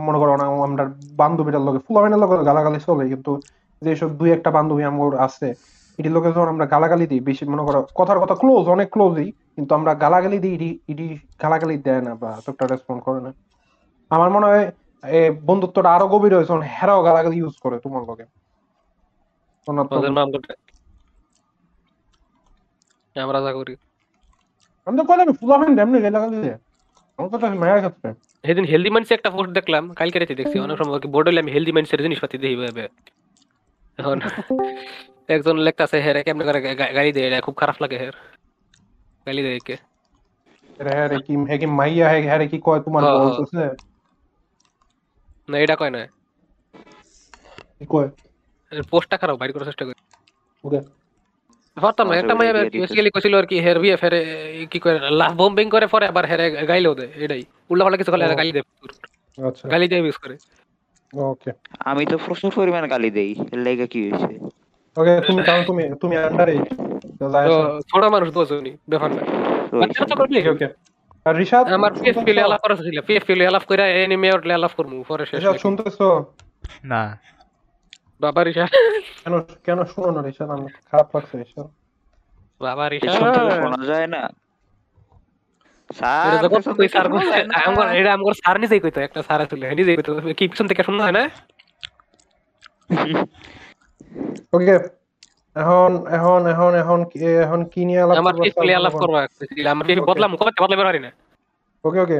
মনে 0.05 0.17
করো 0.19 0.33
না 0.35 0.45
আমরা 0.63 0.83
বান্ধবীটার 1.15 1.61
লগে 1.61 1.79
ফুলামেনের 1.79 2.19
লগে 2.19 2.45
গালাগালি 2.45 2.79
চলে 2.79 3.09
কিন্তু 3.09 3.31
যেসব 3.81 4.09
দুই 4.09 4.31
একটা 4.31 4.49
বান্ধবী 4.51 4.83
আমার 4.83 5.15
আছে 5.17 5.47
এটির 5.99 6.13
লোকে 6.15 6.29
যখন 6.31 6.47
আমরা 6.47 6.65
গালাগালি 6.65 7.05
দিই 7.07 7.19
বেশি 7.19 7.43
মনে 7.45 7.63
করো 7.67 7.79
কথার 7.95 8.19
কথা 8.19 8.35
ক্লোজ 8.35 8.63
অনেক 8.67 8.87
ক্লোজই 8.91 9.27
কিন্তু 9.55 9.71
আমরা 9.75 9.91
গালাগালি 9.95 10.37
দিই 10.39 10.53
ইডি 10.57 10.69
ইডি 10.87 11.07
গালাগালি 11.43 11.75
দেয় 11.77 12.01
না 12.01 12.11
বা 12.15 12.29
এতটা 12.39 12.65
রেসপন্ড 12.67 13.01
করে 13.03 13.19
না। 13.21 13.31
আমার 14.11 14.29
মনে 14.29 14.45
হয় 14.45 14.65
এ 15.03 15.21
বন্ধুত্বটা 15.49 15.89
আরও 15.95 16.05
গভীর 16.13 16.31
হয়েছে 16.35 16.49
যখন 16.51 16.63
হেরাও 16.75 17.01
গালাগালি 17.03 17.35
ইউজ 17.37 17.55
করে 17.63 17.75
তোমার 17.85 18.03
লগে 18.09 18.25
করতে 20.33 20.51
আমরা 23.15 23.39
যা 23.45 23.51
করি। 23.53 23.73
আমি 24.87 24.95
তো 24.99 25.03
কইলাম 25.09 25.29
এমনি 25.79 25.97
গালাগালি 26.05 26.37
দেয়। 26.45 26.59
আমার 27.19 27.29
কথা 27.33 27.45
মায়ের 27.61 27.79
সেদিন 28.45 28.65
হেলদি 28.71 28.89
মাইন্ডসে 28.89 29.13
একটা 29.15 29.29
পোস্ট 29.35 29.51
দেখলাম 29.51 29.83
কালকে 29.99 30.17
রাতে 30.17 30.35
দেখছি 30.35 30.57
অনেক 30.59 30.75
সময় 30.79 30.99
বোর্ড 31.13 31.27
আমি 31.41 31.51
হেলদি 31.55 31.71
মাইন্ডসের 31.71 32.01
জিনিসপাতি 32.05 32.35
দেখি 32.37 32.57
ভাবে 32.61 32.83
এখন 33.99 34.17
একজন 35.29 35.55
লেখতাছে 35.57 35.97
হেরে 36.01 36.21
কেমনে 36.23 36.43
করে 36.43 36.59
গালি 36.95 37.11
দেয় 37.11 37.25
এটা 37.29 37.37
খুব 37.41 37.55
খারাপ 37.61 37.77
লাগে 37.83 37.97
হের। 38.01 38.15
গালি 39.27 39.41
দেয় 39.41 39.59
কে 39.59 39.75
রে 40.79 40.91
হ্যাঁ 40.97 41.07
কি 41.27 41.33
হ্যাঁ 41.47 41.59
কি 41.61 41.67
মাইয়া 41.79 42.05
হ্যাঁ 42.11 42.21
হ্যাঁ 42.29 42.47
কি 42.53 42.57
কয় 42.65 42.79
তোমার 42.85 43.01
বলতেছে? 43.17 43.61
না 45.49 45.55
এটা 45.57 45.75
কয় 45.75 45.91
না। 45.91 46.01
কি 47.77 47.85
কয়? 47.89 48.09
পোস্টটা 48.91 49.15
খারাপ 49.17 49.35
বাইর 49.39 49.51
করার 49.53 49.67
চেষ্টা 49.67 49.83
করি। 49.87 49.99
ওকে। 50.63 50.79
পারতাম 51.77 52.05
না 52.09 52.15
একটা 52.15 52.33
মাইয়া 52.35 52.53
বেসিক্যালি 52.75 53.11
কইছিল 53.11 53.33
আর 53.35 53.45
কি 53.45 53.55
হের 53.65 53.77
বিয়ে 53.79 53.97
ফেরে 53.97 54.19
কি 54.71 54.77
করে 54.79 54.97
লাভ 55.11 55.31
বম্বিং 55.37 55.65
করে 55.69 55.85
পরে 55.87 56.05
আবার 56.07 56.25
হেরে 56.25 56.45
গাইলেও 56.69 56.93
দেয় 56.95 57.11
এটাই। 57.15 57.41
উল্টা 57.69 57.83
পাল্টা 57.85 57.97
কিছু 57.97 58.11
করলে 58.11 58.23
হেরে 58.25 58.37
গালি 58.41 58.51
দেয় 58.51 58.65
আচ্ছা। 59.37 59.65
গালি 59.67 59.85
দিয়ে 59.87 60.01
ইউজ 60.01 60.17
করে। 60.17 60.35
ওকে। 61.13 61.51
আমি 61.85 62.03
তো 62.05 62.15
প্রচুর 62.17 62.51
পরিমাণ 62.55 62.83
গালি 62.87 63.09
দেই 63.09 63.31
লেগে 63.65 63.87
কি 63.87 63.99
হয়েছে? 64.03 64.33
ওকে 64.95 65.13
তুমি 65.27 65.41
কারণ 65.43 65.61
তুমি 65.65 65.83
তুমি 66.01 66.15
আন্ডার 66.19 66.47
তো। 67.19 67.55
ছোট 67.91 68.03
মানুষ 68.05 68.27
দোষনি 68.33 68.71
ব্যাপার 68.89 69.09
না। 69.11 69.21
ওকে 70.23 70.49
ওকে। 70.49 70.67
আর 71.25 71.33
রিশাদ? 71.35 71.65
আমার 71.73 71.91
পিএফ 71.93 72.17
পিলে 72.25 72.41
আলাপ 72.41 72.59
করা 72.61 72.75
ছিল 72.79 72.97
পিএফ 73.01 73.23
পিলে 73.25 73.43
আলাপ 73.47 73.63
করে 73.63 73.83
এনিমে 74.03 74.29
আলাপ 74.53 74.73
করমু 74.77 74.97
পরে 75.07 75.23
শেষ 75.25 75.41
নাকি। 75.45 75.59
শুনতেছো? 75.59 76.07
না। 76.83 77.01
বাবা 78.21 78.41
রিশা 78.43 78.65
কেন 79.23 79.33
কেন 79.65 79.79
শুনো 79.83 80.09
না 80.11 80.21
রিশাদ 80.21 80.49
আমার 80.49 80.71
খারাপ 80.89 81.07
লাগছে 81.15 81.35
রিশাদ। 81.37 81.67
বাবা 82.61 82.83
থেকে 82.89 83.07
শোনা 83.15 83.83
যায় 83.85 84.07
না। 84.07 84.21
স্যার 85.89 86.29
এটা 86.35 86.49
থেকে 86.75 86.89
স্যার 86.89 87.05
শোনা 88.39 88.55
নিজেই 88.57 88.79
কইতো 88.79 88.99
একটা 89.01 89.19
স্যার 89.21 89.39
ছিল 89.45 89.61
নিজেই 89.75 89.95
কইতো 89.97 90.11
কি 90.39 90.43
পিছন 90.47 90.65
থেকে 90.67 90.81
শুননা 90.83 91.03
হয় 91.03 91.15
না? 91.19 91.23
ওকে 94.55 94.75
এখন 95.55 95.91
এখন 96.17 96.39
এখন 96.53 96.71
এখন 96.81 96.99
এখন 97.45 97.59
কি 97.73 97.81
নিয়ে 97.89 98.01
আলাপ 98.03 98.15
আমার 98.21 98.35
পিএফ 98.37 98.57
আলাপ 98.79 98.93
করবা 99.01 99.19
আমার 99.73 99.85
Okay. 99.87 100.07
বদলাম 100.09 100.31
কবে 100.39 100.51
বদলাতে 100.63 100.85
পারি 100.89 100.99
না? 101.05 101.09
ওকে 101.83 101.99
ওকে 102.05 102.19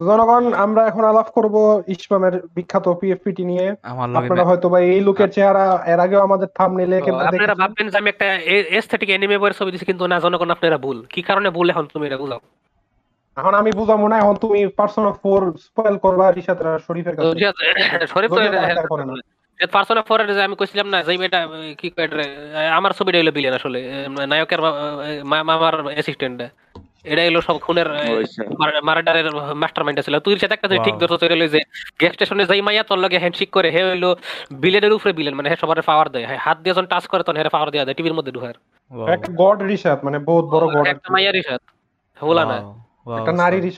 জনগণ 0.00 0.44
আমরা 0.64 0.82
এখন 0.90 1.04
আলাপ 1.12 1.28
করব 1.36 1.54
ইসমামের 1.94 2.34
বিখ্যাত 2.56 2.86
পিএফপিটি 3.00 3.42
নিয়ে। 3.50 3.66
আপনারা 4.20 4.44
হয়তো 4.50 4.66
বা 4.72 4.78
এই 4.94 5.00
লোকের 5.08 5.30
চেহারা 5.36 5.64
এর 5.92 6.00
আগেও 6.04 6.20
আমাদের 6.28 6.48
থাম্বনেইলে 6.58 6.96
আপনারা 7.30 7.54
ভাববেন 7.62 7.86
যে 7.92 7.96
আমি 8.00 8.08
একটা 8.14 8.26
এস্থেটিক 8.78 9.08
এনিমে 9.16 9.40
বইয়ের 9.40 9.56
ছবি 9.58 9.70
দিছি 9.72 9.86
কিন্তু 9.90 10.02
না 10.12 10.16
জনগণ 10.24 10.50
আপনারা 10.56 10.78
ভুল। 10.84 10.98
কি 11.14 11.20
কারণে 11.28 11.48
ভুল 11.56 11.66
এখন 11.72 11.84
তুমি 11.92 12.04
এটা 12.08 12.18
বুঝাও? 12.22 12.40
এখন 13.36 13.54
আমি 13.60 13.70
বুঝাবো 13.80 14.06
না 14.12 14.16
এখন 14.22 14.36
তুমি 14.44 14.60
পার্সোনা 14.78 15.12
ফোর 15.22 15.40
স্পয়েল 15.66 15.96
করবা 16.04 16.26
রিশাদ 16.28 16.58
শরীফের 16.86 17.14
কাছে। 17.16 17.32
শরীফ 18.14 18.30
তো 18.30 18.40
পার্সোনা 19.72 20.02
ফোরের 20.02 20.34
যে 20.34 20.42
আমি 20.42 20.56
কইছিলাম 20.56 20.86
না 20.86 21.02
যে 21.02 21.24
এটা 21.24 21.48
কি 21.78 21.90
কয় 21.90 22.08
আমার 22.70 22.90
ছবিটা 22.90 23.18
হইল 23.18 23.30
বিলিয়ন 23.30 23.54
আসলে 23.54 24.08
নায়কের 24.26 24.60
মা- 24.60 25.24
মা- 25.24 25.42
মামার 25.42 25.86
অ্যাসিস্ট্যান্ট 25.86 26.42
এটা 27.04 27.22
হলো 27.22 27.40
সব 27.40 27.58
খুনের। 27.58 27.86
মার্ডারের 28.82 29.30
মাস্টার 29.54 29.84
মাইন্ড 29.84 30.00
ছিল। 30.00 30.18
তুই 30.18 30.38
সাথে 30.38 30.54
একটা 30.54 30.68
ঠিক. 30.68 30.98
ধরছো 30.98 31.26
হলো 31.26 31.48
যে 31.48 31.60
গ্যাস 31.98 32.12
স্টেশনে 32.12 32.46
যাই 32.46 32.60
মাইয়া 32.60 32.82
তোর 32.82 32.98
লগে 32.98 33.18
হ্যান্ডশেক 33.18 33.50
করে 33.50 33.70
হে 33.70 33.84
হইল 33.84 34.14
বিলেনের 34.50 34.92
উপরে 34.92 35.12
বিলেন 35.12 35.34
মানে 35.34 35.50
হে 35.50 35.56
সবার 35.60 35.82
পাওয়ার 35.82 36.08
দেয়। 36.08 36.26
হ্যাঁ, 36.26 36.38
হাত 36.38 36.58
দিয়ে 36.58 36.74
যখন 36.74 36.86
টাচ 36.86 37.06
করে 37.06 37.22
তখন 37.22 37.36
হেরে 37.36 37.48
পাওয়ার 37.48 37.70
দেওয়া 37.70 37.84
দেয় 37.84 37.94
টিভির 37.94 38.14
মধ্যে 38.14 38.32
ঢুকার। 38.32 38.54
একটা 39.08 39.32
গড 39.36 39.62
রিসাদ 39.62 40.04
মানে 40.04 40.18
বহুত 40.18 40.44
বড় 40.44 40.80
গড 40.80 40.86
একটা 40.86 41.12
মাইয়ারই 41.12 41.42
সাথে 41.42 41.72
হোলা 42.22 42.44
না। 42.44 42.84
একটা 43.20 43.32
নারী 43.32 43.70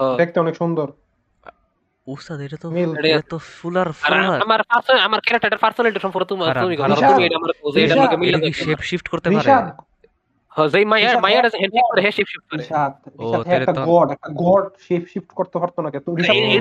ও। 0.00 0.14
দেখতে 0.16 0.40
অনেক 0.40 0.56
সুন্দর। 0.56 0.86
উস্তাদ 2.06 2.40
এটা 2.40 2.56
তো 2.56 2.66
এটা 3.06 3.22
তো 3.28 3.38
ফুলার 3.52 3.88
ফুলার। 3.92 4.40
আমার 4.42 4.60
পার্সন 4.62 4.96
আমার 4.98 5.20
ক্যারেক্টারের 5.20 5.58
পার্সোনালিটি 5.58 6.00
সম্পর্কে 6.00 6.28
তুমি 6.28 6.42
খারাপ। 6.44 6.62
তুমি 6.64 6.74
জানো 6.76 6.94
তুমি 7.08 7.24
এটা 7.24 7.36
আমার 7.36 7.50
এটা 7.76 7.94
লগে 7.96 8.16
মিলে 8.16 8.36
এটা 8.38 8.50
শেপ 8.60 8.80
শিফট 8.80 9.06
করতে 9.08 9.26
পারে? 9.30 9.50
যেই 10.70 10.84
মাইয়া 10.84 11.08
রিশাদ 11.08 11.22
মাইয়ার 11.22 11.44
করে 11.88 12.00
হে 12.02 12.10
শিফট 12.12 12.30
শিফট 12.32 12.46
করে। 12.50 12.62
ও, 13.18 13.32
রিসাদ 13.52 13.74
তো- 13.74 13.86
গড 13.86 14.08
একটা 14.10 14.28
গড 14.36 14.64
শেপ 14.80 15.02
শিফট 15.08 15.30
করতে 15.32 15.58
পারতো 15.58 15.78
না 15.82 15.90
কে? 15.90 15.98
তো 16.00 16.10
রিসাদ 16.14 16.36
এই- 16.36 16.60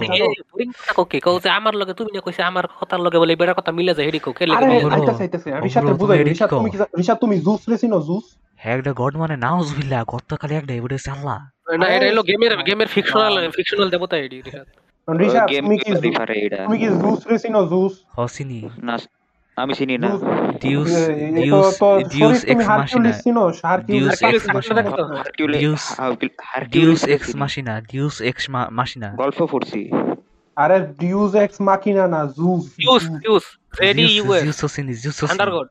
তুমি 0.52 0.64
কথা 0.96 1.18
কও 1.22 1.40
যে 1.40 1.50
আমার 1.50 1.74
লগে 1.76 1.94
তুমি 1.94 2.10
না 2.12 2.22
কইছে 2.22 2.44
আমার 2.44 2.66
কথার 2.80 3.00
লগে 3.00 3.18
বলে 3.20 3.36
বেড়ার 3.36 3.56
কথা 3.56 3.72
মিলে 3.72 3.94
যায় 3.94 4.06
হেডি 4.06 4.20
কে 4.20 4.46
তুমি 4.62 4.80
বুঝাই 5.94 6.18
এদিক 6.20 6.38
তুমি 6.54 6.70
কি 6.70 6.78
জা- 6.78 7.16
তুমি 7.16 7.40
জুস 7.40 7.70
রেছিনো 7.70 8.00
জুস 8.02 8.26
হ্যাঁ 8.60 8.78
একটা 8.78 8.94
গড 8.94 9.16
মানে 9.16 9.36
নাউজ 9.38 9.68
গত 10.08 10.28
একটা 10.34 10.48
না 11.78 11.88
এটা 11.88 12.06
হলো 12.10 12.24
গেমের 12.24 12.54
গেমের 12.64 12.88
ফিকশনাল 12.88 13.34
ফিকশনাল 13.52 13.90
দেবতা 13.90 14.18
এডি 14.18 14.38
গেম 15.52 15.64
তুমি 15.64 15.76
কি 15.78 15.84
কি 15.86 15.92
জু- 16.04 16.18
পারে 16.20 16.36
এটা 16.46 16.58
তুমি 16.66 16.78
কি 16.78 16.88
জুস 17.02 17.20
রেছিনো 17.28 17.62
জুস 17.68 17.94
হসিনি 18.18 18.60
না 18.82 18.96
আমি 19.58 19.74
চিনি 19.74 19.96
না 19.98 20.10
deus 20.62 20.92
deus 21.38 21.70
deus 22.14 22.40
ex 22.52 22.66
Hercules 22.70 23.18
deus 23.94 24.14
ex. 24.24 24.46
Hercules 25.18 25.62
deus 25.62 25.84
deus 26.74 27.02
ex 27.16 27.30
machina 27.36 27.74
deus 27.92 28.16
ex 28.22 28.44
machina 28.72 29.08
গল্প 29.16 29.40
পড়ছি 29.52 29.82
আরে 30.58 30.78
ডিউস 31.00 31.32
এক্স 31.36 31.58
মাকিনা 31.62 32.06
না 32.08 32.22
জুস 32.38 32.64
ইউস 32.80 33.04
ইউস 33.28 33.46
জেডি 33.78 34.06
ইউএস 34.18 34.42
জিউস 34.44 34.60
হসিনি 34.64 34.94
জিউস 34.94 35.18
হসিনি 35.18 35.32
আন্ডারগড 35.34 35.68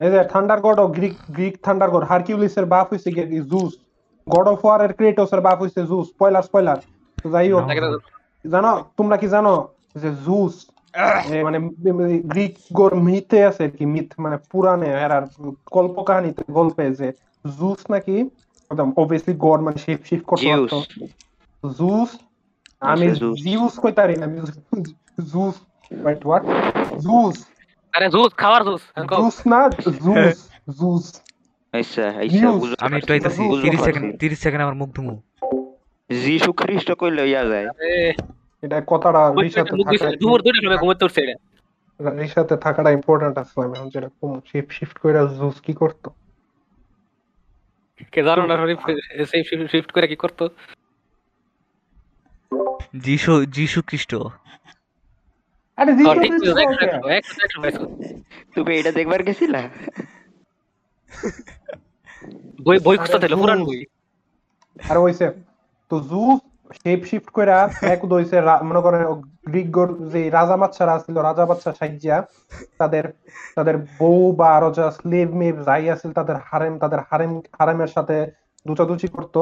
এই 0.00 0.10
যে 0.10 0.20
থান্ডার 0.32 0.58
গড 0.60 0.78
ও 0.78 0.86
গ্রিক 0.88 1.14
গ্রিক 1.28 1.54
থান্ডার 1.62 1.88
হারকিউলিসের 2.10 2.66
বাপ 2.66 2.86
হইছে 2.92 3.08
জুস 3.50 3.72
গড 4.26 4.46
অফ 4.48 4.60
ওয়ার 4.64 4.80
এর 4.80 4.92
ক্রেটোসের 4.92 5.40
বাপ 5.40 5.58
হইছে 5.62 5.80
জুস 5.82 6.06
স্পয়লার 6.08 6.42
স্পয়লার 6.42 6.78
তো 7.18 7.26
যাই 7.30 7.48
হোক. 7.52 7.64
জানো 8.46 8.72
তোমরা 8.98 9.16
কি 9.16 9.28
জানো 9.28 9.54
যে 10.02 10.08
জুস 10.26 10.54
মানে 11.46 11.58
গ্রিক 12.32 12.54
গোর 12.72 12.92
মিথে 13.06 13.38
আছে 13.44 13.62
আর 13.64 13.72
কি 13.78 13.84
মিথ 13.94 14.08
মানে 14.24 14.36
পুরাণে 14.50 14.88
এরার 15.04 15.24
কল্প 15.76 15.96
কাহিনীতে 16.08 16.42
গল্পে 16.58 16.84
যে 17.00 17.08
জুস 17.44 17.80
নাকি 17.90 18.16
একদম 18.70 18.88
অবভিয়াসলি 18.96 19.34
গড 19.44 19.60
মানে 19.66 19.78
শিফট 19.84 20.04
শিফট 20.08 20.24
করতে 20.30 20.46
পারতো। 20.52 20.78
জুস 21.62 22.10
আমি 22.82 23.06
আচ্ছা, 23.06 23.20
জুস। 23.22 23.36
জিউস 23.44 23.74
কইতারি 23.84 24.14
না 24.20 24.24
আমি 24.26 24.38
জুস 25.32 25.56
ওয়েট 25.90 26.20
হোয়াট 26.26 26.42
জুস। 27.04 27.36
আরে 27.94 28.06
জুস 28.14 28.30
খাওয়ার 28.42 28.62
জুস 28.68 28.82
জুস 29.12 29.36
না 29.52 29.60
জুস 30.04 30.36
জুস। 30.78 31.06
আচ্ছা 31.74 32.04
আচ্ছা 32.20 32.46
আমি 32.86 32.96
বুঝতে 33.00 33.12
তিরিশ 33.62 33.80
পারছি। 33.80 33.86
সেকেন্ড 33.86 34.06
তিরিশ 34.20 34.38
সেকেন্ড 34.38 34.62
আমার 34.62 34.76
মুখ 34.80 34.88
ধুমু। 34.96 35.14
যিশু 36.10 36.50
খ্রিস্ট 36.60 36.88
কইলে 37.00 37.22
ইয়া 37.30 37.42
যায়। 37.50 37.66
এটা 38.64 38.76
কথাটা 38.92 39.20
রিসাতে 39.42 39.72
থাকা 39.84 40.06
দুপুর 40.22 40.38
দুইটার 40.44 40.62
সময় 40.64 40.80
ঘুমাতে 40.82 41.02
উঠছে 41.06 41.20
এটা। 41.24 41.36
রিসাতে 42.20 42.54
থাকাটা 42.64 42.90
ইম্পর্টেন্ট 42.98 43.36
আছে 43.42 43.54
আমি 43.64 43.74
এখন 43.78 43.88
যেটা 43.94 44.08
শিফট 44.50 44.70
শিফট 44.78 44.96
করে 45.02 45.14
জুস 45.38 45.56
কি 45.66 45.72
করতো? 45.82 46.08
কে 48.12 48.20
জানো 48.28 48.42
না 48.50 48.54
শরীফ 48.60 48.80
সেই 49.30 49.42
শিফট 49.72 49.90
করে 49.94 50.06
কি 50.12 50.16
করতো? 50.24 50.44
যিশু 53.06 53.32
যিশু 53.58 53.78
খ্রিস্ট। 53.88 54.12
আরে 55.78 55.90
একশো, 57.18 57.38
একশো। 57.68 57.84
তুমি 58.54 58.72
এটা 58.80 58.92
দেখবার 58.98 59.20
গেছিলা? 59.26 59.60
বই 62.64 62.78
বই 62.86 62.96
খুঁজতে 63.00 63.28
পুরান 63.40 63.60
বই। 63.68 63.80
আর 64.90 64.96
হইছে 65.04 65.26
তো 65.90 65.96
জুস 66.08 66.38
শেপ 66.76 67.00
শিফট 67.04 67.28
করে 67.30 67.52
এক 67.86 68.00
দইছে 68.06 68.36
মনে 68.62 68.80
করেন 68.84 69.00
গ্রিক 69.44 69.68
গোর 69.70 69.88
যে 70.12 70.20
রাজা 70.30 70.56
বাচ্চারা 70.56 70.94
ছিল 71.04 71.16
রাজা 71.20 71.44
বাচ্চা 71.44 71.70
সাইজিয়া 71.72 72.16
তাদের 72.80 73.04
তাদের 73.56 73.76
বউ 73.92 74.20
বা 74.38 74.48
আরও 74.56 74.70
যা 74.72 74.86
স্লেভ 74.90 75.28
মেভ 75.34 75.54
যাই 75.66 75.84
আছিল 75.90 76.10
তাদের 76.12 76.36
হারেম 76.48 76.74
তাদের 76.78 77.00
হারেম 77.08 77.32
হারেমের 77.58 77.90
সাথে 77.96 78.16
দুচাদুচি 78.66 79.08
করতো 79.08 79.40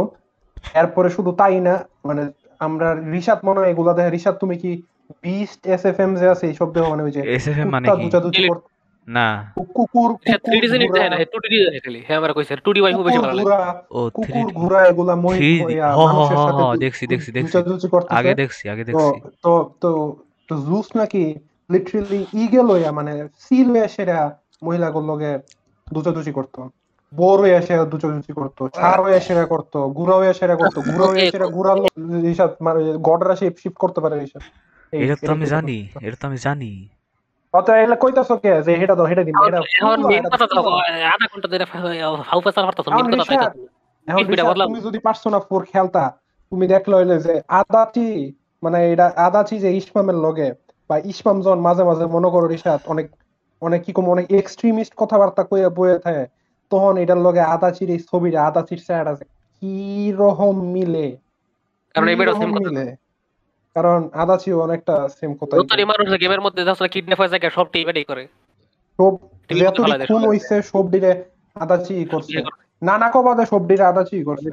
এরপরে 0.74 1.08
শুধু 1.10 1.30
তাই 1.32 1.56
না 1.60 1.74
মানে 2.04 2.22
আমরা 2.60 2.88
রিসাত 3.06 3.40
মনে 3.44 3.58
হয় 3.60 3.70
এগুলা 3.70 3.92
দেখে 3.92 4.10
রিসাত 4.10 4.36
তুমি 4.40 4.56
কি 4.62 4.70
বিস্ট 5.24 5.60
এস 5.66 5.82
এফ 5.86 5.98
এম 6.00 6.10
যে 6.16 6.26
আছে 6.28 6.44
এইসব 6.46 6.68
দেখো 6.74 6.88
মানে 6.90 7.02
ওই 7.02 7.12
যে 7.16 7.20
এসএফএম 7.36 7.68
মানে 7.68 7.86
দুচাদুচি. 7.96 8.42
করতো 8.42 8.68
না। 9.08 9.52
কুকুর 9.74 10.16
এটা 10.24 10.38
থ্রি 10.38 10.60
ডি 10.60 10.68
জিনিস 10.68 10.88
ঘোড়া, 10.88 11.02
দেখে 11.02 11.10
না 11.10 11.24
টু 11.24 11.38
ডি 11.38 11.64
দেখে 11.64 11.80
খালি। 11.80 12.02
হ্যাঁ 12.06 12.16
আমার 12.16 12.32
কইছে 12.32 12.56
টু 12.56 12.72
ডি 12.72 12.80
ওয়াই 12.80 12.94
খুব 12.94 13.04
বেশি 13.04 13.16
কুকুর 13.16 13.28
ভালো 13.28 13.36
লাগে। 13.36 13.44
ঘোড়া 13.44 13.82
ও 13.90 14.10
থ্রি 14.10 14.32
কুকুর 14.32 14.52
ঘোড়া 14.52 14.86
এগুলা 14.86 15.14
মই 15.16 15.38
3D 15.38 15.80
হ, 15.80 15.96
হ, 15.96 16.06
মানুষের 16.06 16.36
হ, 16.36 16.46
সাথে 16.46 16.62
হ, 16.62 16.72
দু- 16.72 16.78
দেখছি, 16.78 17.06
দেখছি, 17.06 17.32
দেখছি। 17.32 17.58
দুচাদুচি 17.58 17.88
আগে 18.08 18.34
দেখছি 18.34 18.68
আগে 18.68 18.84
দেখছি। 18.84 19.20
তো 19.42 19.70
তো 19.80 20.16
তো 20.48 20.56
জুস 20.56 20.96
নাকি 20.96 21.34
লিটারালি 21.70 22.26
ইগেল 22.32 22.66
হইয়া 22.70 22.92
মানে 22.92 23.28
সিল 23.38 23.70
হইয়া 23.70 23.88
সেরা 23.88 24.38
মহিলাগুলোর 24.62 25.10
লগে 25.10 25.38
দুচাদুচি 25.92 26.32
করতো। 26.32 26.70
বোর 27.14 27.40
হইয়া 27.40 27.62
সেরা 27.62 27.84
দুচাদুচি 27.84 28.32
করতো 28.32 28.68
হইয়া 29.04 29.20
সেরা 29.20 29.44
করতো 29.46 29.88
গুড়া 29.88 30.16
হইয়া 30.16 30.34
সেরা 30.34 30.56
করতো 30.56 30.80
গুড়া 30.80 31.06
হইয়া 31.08 31.30
সেরা 31.30 31.46
গুড়া 31.46 31.74
রিসাদ 32.22 32.50
মানে 32.60 32.98
গডরা 32.98 33.36
শিপ 33.36 33.54
শিফট 33.58 33.76
করতে 33.76 34.00
পারে 34.00 34.26
এটা 34.92 35.16
তো 35.26 35.32
আমি 35.32 35.46
জানি 35.46 35.88
এটা 36.00 36.16
তো 36.20 36.26
আমি 36.28 36.36
জানি। 36.36 36.88
অত 37.54 37.68
এলা 37.78 37.96
কইতাছো 38.02 38.34
কে 38.42 38.52
যে 38.66 38.72
হেটা 38.80 38.94
দাও 38.98 39.06
হেটা 39.10 39.22
দিন 39.26 39.34
এটা 39.40 39.58
এখন 39.78 39.98
মেন 40.10 40.24
কথা 40.32 40.46
তো 40.48 40.56
আধা 41.14 41.26
ঘণ্টা 41.32 41.48
ধরে 41.52 41.64
হাউ 42.30 42.38
পেছাল 42.44 42.64
পারতাছ 42.68 42.86
মেন 42.88 43.06
কথা 43.12 43.34
রিশাদ, 43.34 43.52
এখন 44.08 44.20
স্পিডে 44.20 44.32
রিশাদ, 44.34 44.48
বদলাম। 44.50 44.66
তুমি 44.68 44.80
যদি 44.88 44.98
পার্সোনা 44.98 45.38
ফোর 45.48 45.62
খেলতা 45.72 46.04
তুমি 46.52 46.64
দেখলে 46.66 46.94
হইলে 46.96 47.16
যে 47.26 47.34
আদাচি 47.60 48.08
মানে 48.62 48.78
এটা 48.92 49.06
আদাচি 49.26 49.56
যে 49.58 49.70
ইসমামের 49.76 50.18
লগে 50.26 50.48
বা 50.90 50.96
ইসমাম 51.12 51.38
জন 51.42 51.58
মাঝে 51.58 51.82
মাঝে 51.84 52.04
মনে 52.06 52.28
করো 52.30 52.46
রিশাদ 52.46 52.80
অনেক 52.86 53.06
অনেক 53.62 53.80
কি 53.86 53.92
কম 53.92 54.06
অনেক 54.08 54.26
এক্সট্রিমিস্ট 54.32 54.92
কথাবার্তা 54.96 55.42
কইয়া 55.42 55.70
বয়ে 55.70 55.96
থাকে 55.98 56.24
তখন 56.72 56.92
এটার 56.96 57.20
লগে 57.26 57.42
আদাচির 57.54 57.90
এই 57.90 58.00
ছবিটা 58.10 58.38
আদাচির 58.46 58.80
আছে 59.12 59.24
কি 59.62 59.74
রকম 60.18 60.54
মিলে 60.74 61.06
কারণ 61.94 62.08
এই 62.08 62.16
মিলে? 62.58 62.84
কারণ 63.76 64.00
আদাচিও 64.22 64.56
অনেকটা 64.66 64.94
সেম 65.18 65.30
কথা 65.38 65.52
রোতারি 65.54 65.84
মানুষ 65.92 66.06
গেমের 66.22 66.42
মধ্যে 66.46 66.62
যাচ্ছে 66.68 66.86
কিডন্যাপ 66.94 67.18
হয়ে 67.20 67.32
যায় 67.32 67.42
সব 67.58 67.66
টিম 67.72 67.86
এটাই 67.90 68.06
করে। 68.10 68.24
সব 68.98 69.12
ফেলা 69.46 69.70
খুন 70.08 70.22
হইছে 70.30 70.56
সব 70.72 70.84
ডিরে 70.92 71.12
আদাচি 71.56 71.94
করছে। 72.12 72.38
নানা 72.82 73.06
কবাদে 73.14 73.44
সব 73.52 73.62
ডিরে 73.70 73.84
আদাচি 73.92 74.16
করছে। 74.28 74.48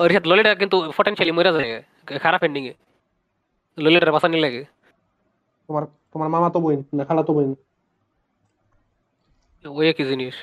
ওই 0.00 0.06
রিসাদ 0.08 0.24
ললিটা 0.30 0.52
কিন্তু 0.62 0.76
পটেনশিয়ালি 0.96 1.32
মরে 1.38 1.50
যায় 1.56 1.70
খারাপ 2.24 2.42
এন্ডিং 2.46 2.62
এ। 2.72 2.74
ললিটার 3.78 4.14
বাঁচানি 4.16 4.36
লাগে 4.44 4.62
তোমার 5.68 5.84
তোমার 6.12 6.28
মামা 6.34 6.48
তো 6.54 6.58
বইন 6.64 6.80
না 6.98 7.02
খালা 7.08 7.22
তো 7.28 7.32
বইন। 7.36 7.50
ওই 9.64 9.86
একই 9.92 10.04
জিনিস। 10.10 10.36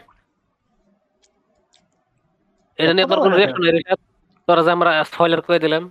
এটা 2.79 2.91
নিয়ে 2.93 3.07
তোর 3.11 3.19
কোনো 3.23 3.35
রিয়াকশন 3.35 3.63
নেই 3.65 3.83
তোরা 4.47 4.61
যে 4.65 4.71
আমরা 4.75 4.91
স্পয়লার 5.11 5.41
করে 5.45 5.59
দিলাম। 5.65 5.83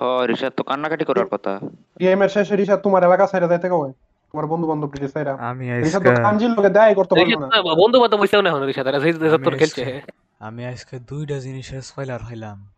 হ 0.00 0.26
ঋষাদ 0.28 0.52
তো 0.56 0.62
কান্নাকাটি 0.62 1.04
করার 1.04 1.26
কথা। 1.26 1.60
গেমের 2.00 2.28
শেষে 2.28 2.56
রিশাদ 2.56 2.80
তোমার 2.80 3.04
এলাকা 3.04 3.26
সাইরা 3.26 3.46
যাইতে 3.48 3.68
কবে? 3.68 3.92
তোমার 4.32 4.46
বন্ধু 4.46 4.68
বান্ধব 4.68 4.90
দিকে 4.92 5.08
সাইরা 5.08 5.32
আমি 5.34 5.90
তো 5.92 6.00
কাঞ্জির 6.00 6.50
লগে 6.50 6.68
দেয় 6.68 6.94
করতে 6.94 7.24
না। 7.36 7.46
বন্ধু 7.62 8.00
বান্ধব 8.00 8.16
বসেও 8.16 8.42
না 8.42 8.48
এখন 8.50 8.68
এরা 8.68 9.00
যেসব 9.00 9.44
তোর 9.44 9.58
খেলছে। 9.58 10.02
আমি 10.38 10.66
আজকে 10.66 10.98
দুইটা 10.98 11.38
জিনিসের 11.38 11.82
স্পয়লার 11.82 12.24
হইলাম। 12.24 12.68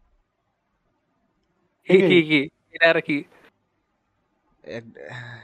কি 1.89 2.01
কি? 2.01 2.23
কি 2.23 2.49
এটা 2.73 2.91
আর 2.91 3.01
কি? 3.01 3.25
এক 4.63 4.85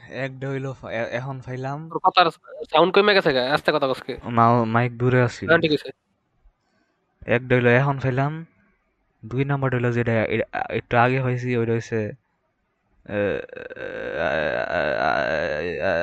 একটা 0.09 0.49
হইল 0.49 0.73
এ- 0.83 1.09
এখন 1.11 1.41
ফাইলাম। 1.41 1.89
কথার 1.89 2.31
সাউন্ড 2.71 2.93
কমে 2.93 3.13
গেছে 3.13 3.39
আস্তে 3.39 3.71
কথা 3.71 3.87
কসকে 3.87 4.17
মাইক 4.65 4.97
দূরে 4.97 5.21
আছি। 5.21 5.45
হ্যাঁ 5.45 5.57
ঠিক 5.57 5.71
আছে। 5.71 5.89
একটা 7.25 7.55
হইল 7.55 7.67
এখন 7.67 7.99
ফাইলাম। 7.99 8.45
দুই 9.25 9.45
নাম্বার 9.45 9.75
হইল 9.75 9.91
যেটা 9.91 10.11
একটু 10.69 10.97
আগে 10.97 11.19
হয়েছি 11.19 11.57
ওইটা 11.57 11.73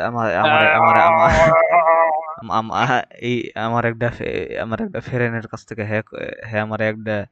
আমার 0.05 0.37
আমার 0.37 0.67
আমার 1.01 1.01
আমার 2.41 3.05
এই 3.19 3.51
আমার 3.55 3.85
একটা 3.85 4.11
আমার 4.63 4.83
একটা 4.83 5.01
ফ্রেন্ডের 5.01 5.47
কাছ 5.47 5.67
থেকে 5.67 5.85
হ্যাক 5.85 6.07
হ্যাঁ 6.45 6.63
আমার 6.63 6.81
একটা 6.81 7.27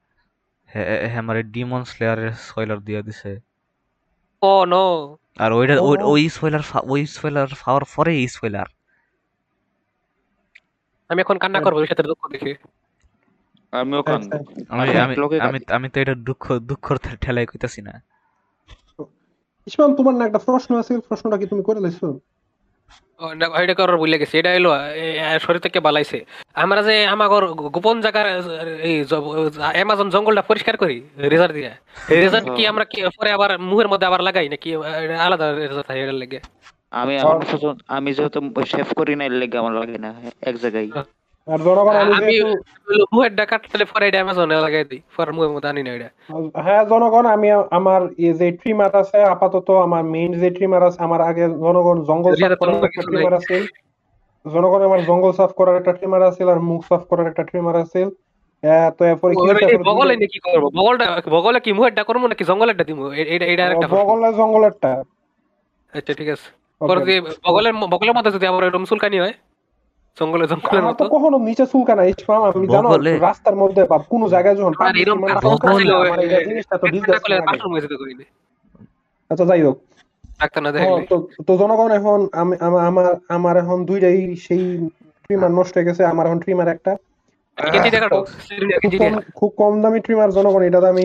হ্যাঁ 0.66 1.18
আমার 1.18 1.50
ডিমন 1.50 1.84
স্লেয়ারের 1.84 2.32
স্পয়লার 2.32 2.78
দিয়ে 2.78 3.02
দিছে। 3.02 3.40
ও 4.42 4.64
নো 4.64 5.16
আর 5.38 5.52
ওইটা 5.52 5.80
ওই- 5.80 6.28
স্পয়লার 6.28 6.60
ওই 6.82 7.06
স্পয়লার 7.06 7.46
পাওয়ার 7.64 7.82
পরে 7.96 8.12
এই 8.12 8.28
স্পয়লার 8.28 8.66
আমি 11.08 11.20
এখন 11.20 11.38
কান্না 11.38 11.60
করব 11.60 11.84
দুঃখ 12.02 12.30
দেখে। 12.30 12.54
আমিও 13.72 14.02
কান্দু 14.02 14.36
আমি 14.68 14.90
আমি 14.98 15.14
আমি 15.40 15.58
আমি 15.68 15.86
তো 15.88 16.00
এটা 16.00 16.14
দুঃখ 16.18 16.44
দুঃখর 16.60 16.96
ঠে- 16.96 17.18
ঠেলায় 17.20 17.46
কইতাছি 17.46 17.80
না। 17.82 17.92
ইসমাম 19.66 19.90
তোমার 19.94 20.14
না 20.14 20.24
একটা 20.26 20.38
প্রশ্ন 20.38 20.70
আছে 20.78 20.92
প্রশ্নটা 21.08 21.36
কি 21.36 21.46
তুমি 21.46 21.62
করে 21.62 21.80
লাইছো? 21.80 22.08
এটা 23.58 23.74
করার 23.74 23.96
বলে 23.96 24.16
গেছে 24.18 24.34
এটা 24.38 24.50
এলো 24.54 24.70
শরীর 25.40 25.60
থেকে 25.60 25.78
বালাইছে। 25.80 26.18
আমরা 26.54 26.80
যে 26.82 27.06
আমাগর 27.06 27.42
গোপন 27.68 27.96
জায়গার 28.00 28.26
এই 28.82 28.96
অ্যামাজন 29.72 30.08
জঙ্গলটা 30.10 30.42
পরিষ্কার 30.42 30.76
করি 30.76 30.96
রেজার 31.24 31.52
দিয়ে। 31.52 31.70
রেজার 32.16 32.42
কি 32.56 32.62
আমরা 32.66 32.84
কি 32.84 32.98
পরে 33.16 33.30
আবার 33.32 33.50
মুহের 33.60 33.88
মধ্যে 33.88 34.06
আবার 34.06 34.22
লাগাই 34.22 34.48
নাকি 34.48 34.68
আলাদা 35.18 35.46
রেজার 35.52 35.82
থাকে 35.82 36.00
এটার 36.00 36.14
লেগে? 36.14 36.40
আমি 37.88 38.10
যেহেতু 38.12 38.38
শেভ 38.66 38.88
করি 38.96 39.14
না 39.14 39.24
এর 39.24 39.32
লেগে 39.32 39.56
আমার 39.58 39.72
লাগে 39.72 39.98
না 39.98 40.10
এক 40.42 40.56
জায়গায়। 40.56 40.88
আর 41.48 41.58
জনগণ 41.58 41.96
আমি 42.18 42.34
মুহের 43.12 43.32
ডা 43.34 43.44
কাটলে 43.46 43.84
পরে 43.84 44.04
এটা 44.08 44.18
অ্যামাজনে 44.18 44.56
লাগাই 44.56 44.84
দিই। 44.84 45.00
পরে 45.16 45.30
মুহের 45.32 45.52
মধ্যে 45.52 45.68
আনি 45.68 45.82
না 45.82 45.90
এটা। 45.94 46.08
হ্যাঁ 46.62 46.82
জনগণ 46.84 47.24
আমি 47.26 47.48
আমার 47.70 48.00
এই 48.18 48.32
যে 48.32 48.46
ট্রিমার 48.52 48.92
আছে 48.96 49.18
আপাতত 49.24 49.68
আমার 49.78 50.02
মেইন 50.04 50.30
যে 50.34 50.48
ট্রিমার 50.50 50.82
আছে 50.82 51.00
আমার 51.02 51.20
আগে 51.20 51.44
জনগণ 51.58 51.96
জঙ্গল 52.04 52.32
একটা 52.44 52.56
ট্রিমার 53.02 53.34
আছে। 53.34 53.56
জনগণ 54.44 54.80
আমার 54.82 55.00
জঙ্গল 55.04 55.32
সাফ 55.32 55.50
করার 55.50 55.76
একটা 55.76 55.92
ট্রিমার 55.92 56.22
আছে 56.22 56.40
আর 56.44 56.60
মুখ 56.60 56.80
সাফ 56.88 57.02
করার 57.02 57.26
একটা 57.26 57.42
ট্রিমার 57.42 57.76
আছে। 57.76 58.00
তো 58.98 59.02
এরপরে 59.04 59.32
কি 59.32 59.38
বগলে 59.38 60.12
দুইটা- 60.14 60.22
নাকি 60.22 60.38
বগলটা 60.76 61.06
বগলে 61.30 61.58
কি 61.60 61.70
মুহের 61.72 61.94
ডা 61.94 62.02
করব 62.04 62.22
নাকি 62.26 62.44
জঙ্গলেরটা 62.44 62.82
এটা 63.34 63.46
এটা 63.46 63.64
প্রশ্ন। 63.70 63.94
বগলে 63.98 64.28
জঙ্গলেরটা। 64.34 64.90
আচ্ছা 65.94 66.12
ঠিক 66.14 66.28
আছে। 66.28 66.48
পরে 66.80 67.00
বগলের 67.44 67.74
বগলের 67.88 68.14
মধ্যে 68.14 68.30
যদি 68.30 68.46
আবার 68.46 68.62
এরকম 68.64 68.84
চুলকানি 68.84 69.18
হয় 69.18 69.34
জঙ্গলে 70.18 70.44
জঙ্গলের 70.52 70.82
আমার 70.82 70.94
মতো। 70.94 71.04
কখনো 71.14 71.36
নিচে 71.48 71.64
চুলকা 71.72 71.94
নাই 71.98 72.08
ইসমাম 72.14 72.42
আমি 72.50 72.66
জানো 72.74 72.88
রাস্তার 73.28 73.56
মধ্যে 73.62 73.82
বা 73.90 73.96
কোনো 74.12 74.26
জায়গায় 74.34 74.56
যখন 74.58 74.72
আর 74.86 74.94
এরকম 75.02 75.20
ছিল, 75.78 75.90
জিনিসটা 76.48 76.76
তো 76.82 76.86
পেটটা 76.92 77.16
business 77.16 77.46
বাথরুম 77.48 77.72
হয়েছে 77.74 77.88
তো 77.92 77.96
আচ্ছা 79.30 79.44
যাই 79.50 79.62
হোক। 79.66 79.76
ডাক্তার 80.40 80.60
না 80.64 80.70
দেখলে। 80.74 81.02
তো 81.10 81.16
তো 81.48 81.52
জনগণ 81.62 81.90
এখন 81.98 82.18
আমার 82.88 83.06
আমার 83.36 83.54
এখন 83.62 83.78
দুইটাই 83.90 84.18
সেই 84.46 84.62
ট্রিমার 85.24 85.52
নষ্ট 85.58 85.74
হয়ে 85.76 85.88
গেছে 85.88 86.02
আমার 86.12 86.24
এখন 86.28 86.38
ট্রিমার 86.44 86.68
একটা। 86.76 86.92
খুব 88.82 88.92
কম 89.00 89.14
খুব 89.38 89.50
কম 89.60 89.72
দামি 89.82 89.98
ট্রিমার 90.06 90.30
জনগণ 90.36 90.62
এটাতে 90.68 90.88
আমি 90.94 91.04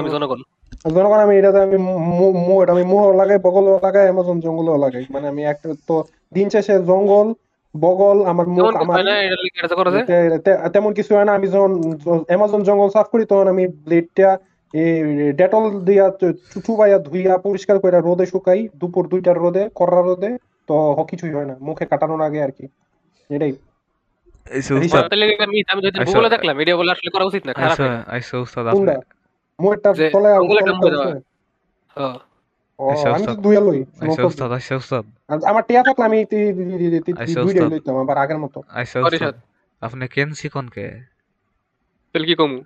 আমি 0.00 0.10
জনগণ। 0.16 0.40
জনগণ 0.96 1.20
আমি 1.26 1.34
এটাতে 1.40 1.58
আমি 1.66 1.76
এটা 2.62 2.72
আমি 2.76 2.84
মুহ 2.90 3.02
লাগাই 3.20 3.38
বগল 3.46 3.64
লাগাই 3.86 4.06
অ্যামাজন 4.06 4.36
জঙ্গলও 4.44 4.78
লাগাই। 4.84 5.04
মানে 5.14 5.26
আমি 5.32 5.42
একটা 5.52 5.68
তো 5.88 5.96
দিন 6.34 6.48
শেষে 6.48 6.72
জঙ্গল 6.72 7.32
বগল 7.80 8.24
আমার 8.24 8.48
মুখ 8.48 8.76
আমার 8.76 8.96
তেমন 10.68 10.94
কিছু 10.94 11.16
হয় 11.16 11.24
না। 11.24 11.32
আমি 11.32 11.48
যখন 11.48 11.98
অ্যামাজন 12.26 12.62
জঙ্গল 12.62 12.88
সাফ 12.88 13.06
করি 13.06 13.24
তখন 13.24 13.48
আমি 13.48 13.68
ব্লেডটা 13.68 14.38
ডেটল 15.36 15.80
দিয়া 15.80 16.12
চু- 16.20 16.60
চুবাইয়া 16.60 16.98
ধুইয়া 16.98 17.38
পরিষ্কার 17.38 17.78
করে 17.78 18.00
রোদে 18.00 18.26
শুকাই 18.26 18.68
দুপুর 18.76 19.08
দুইটার 19.08 19.38
রোদে 19.38 19.68
কড়া 19.74 20.02
রোদে 20.02 20.38
তো 20.66 20.94
হ- 20.94 21.04
কিছুই 21.04 21.32
হয় 21.32 21.44
না। 21.44 21.56
মুখে 21.60 21.86
কাটানোর 21.86 22.20
আগে 22.20 22.42
আর 22.42 22.50
কি। 22.50 22.68
এটাই। 23.30 23.52
আচ্ছা। 27.64 28.02
দেখলাম 29.96 32.20
আমি 32.78 33.26
তো 33.26 33.34
দুইয়া 33.34 33.60
লই 33.60 33.78
no 33.78 33.84
আইসা 33.90 34.06
problem। 34.06 34.26
উস্তাদ 34.26 34.50
আইসা 34.52 34.76
উস্তাদ 34.76 35.04
আমার 35.44 35.62
টিয়া 35.68 35.82
থাকলে 35.82 36.04
আমি 36.04 36.24
তি- 36.24 36.54
তি- 36.56 36.78
তি- 36.78 36.90
তি- 36.90 37.02
তি- 37.02 37.14
দুইটাই 37.14 37.44
উস্তাদ। 37.44 37.72
লইতাম 37.72 37.96
আবার 37.96 38.18
আগের 38.18 38.38
মতো। 38.38 38.62
আইসা 38.68 39.00
উস্তাদ 39.00 39.34
আপনি 39.80 40.08
কেন 40.08 40.32
তাহলে 42.14 42.26
কি 42.26 42.34
কমু? 42.34 42.58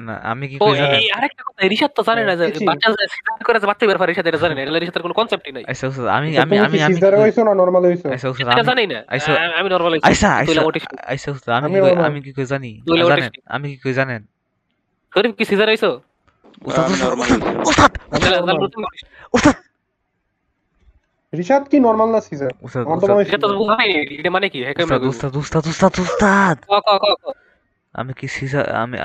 না 0.00 0.14
আমি 0.22 0.48
কি 0.48 0.58
জানেন 0.76 1.14
আরেকটা 1.14 1.42
কথা 1.42 1.68
রিশাদ 1.68 1.90
তো 1.94 2.02
জানে 2.02 2.24
না 2.24 2.36
যে 2.36 2.46
বাচ্চা 2.66 2.90
যে 2.90 3.06
সিজার 3.08 3.44
করে 3.44 3.58
বাচ্চা 3.58 3.86
বের 3.86 3.98
করে 3.98 4.06
রিশাদ 4.06 4.26
এটা 4.26 4.38
জানে 4.38 4.54
না। 4.54 4.62
এটা 4.62 4.78
রিশাদের 4.78 5.02
কোনো 5.02 5.14
কনসেপ্টই 5.14 5.52
নাই। 5.52 5.64
আমি 6.08 6.38
আমি 6.38 6.58
আমি 6.58 6.78
কি 6.78 6.84
আমি 6.84 6.94
কি 6.94 7.22
হইছো 7.22 7.44
না 7.44 7.54
নরমাল 7.54 7.84
হইছো? 7.84 8.08
আইসা 8.10 8.28
এটা 8.28 8.52
আমি 8.52 8.62
জানি 8.62 8.86
না। 8.86 9.04
আমি 9.58 9.68
নরমাল 9.70 10.00
কি 12.20 12.32
কই 12.32 12.44
জানি? 12.44 12.82
জানেন 13.08 13.30
আমি 13.46 13.68
কি 13.70 13.76
কই 13.76 13.92
জানেন? 13.92 14.26
শরীফ 15.14 15.36
কি 15.36 15.44
সিজার 15.44 15.68
হইছো? 15.68 16.00
রিশাদ 21.32 21.62
কি 21.70 21.76
নরমাল 21.80 22.08
না 22.10 22.20
সিজার 22.22 22.52
উস্তাদ 22.60 22.82
আমার 22.84 22.98
তো 23.00 23.06
উস্তাদ 23.24 23.50
মনে 23.62 23.84
এটা 24.14 24.30
মানে 24.30 24.46
কি 24.52 24.58
হ্যাঁ 24.60 24.74
উস্তাদ 25.10 25.32
উস্তাদ 25.40 25.64
উস্তাদ 25.70 25.94
উস্তাদ 26.00 26.56
ক 26.64 26.72
ক 26.80 26.88
ক। 27.02 27.24
আমি 27.96 28.12
কি 28.14 28.26
সিজা 28.30 28.60
আমি 28.76 28.96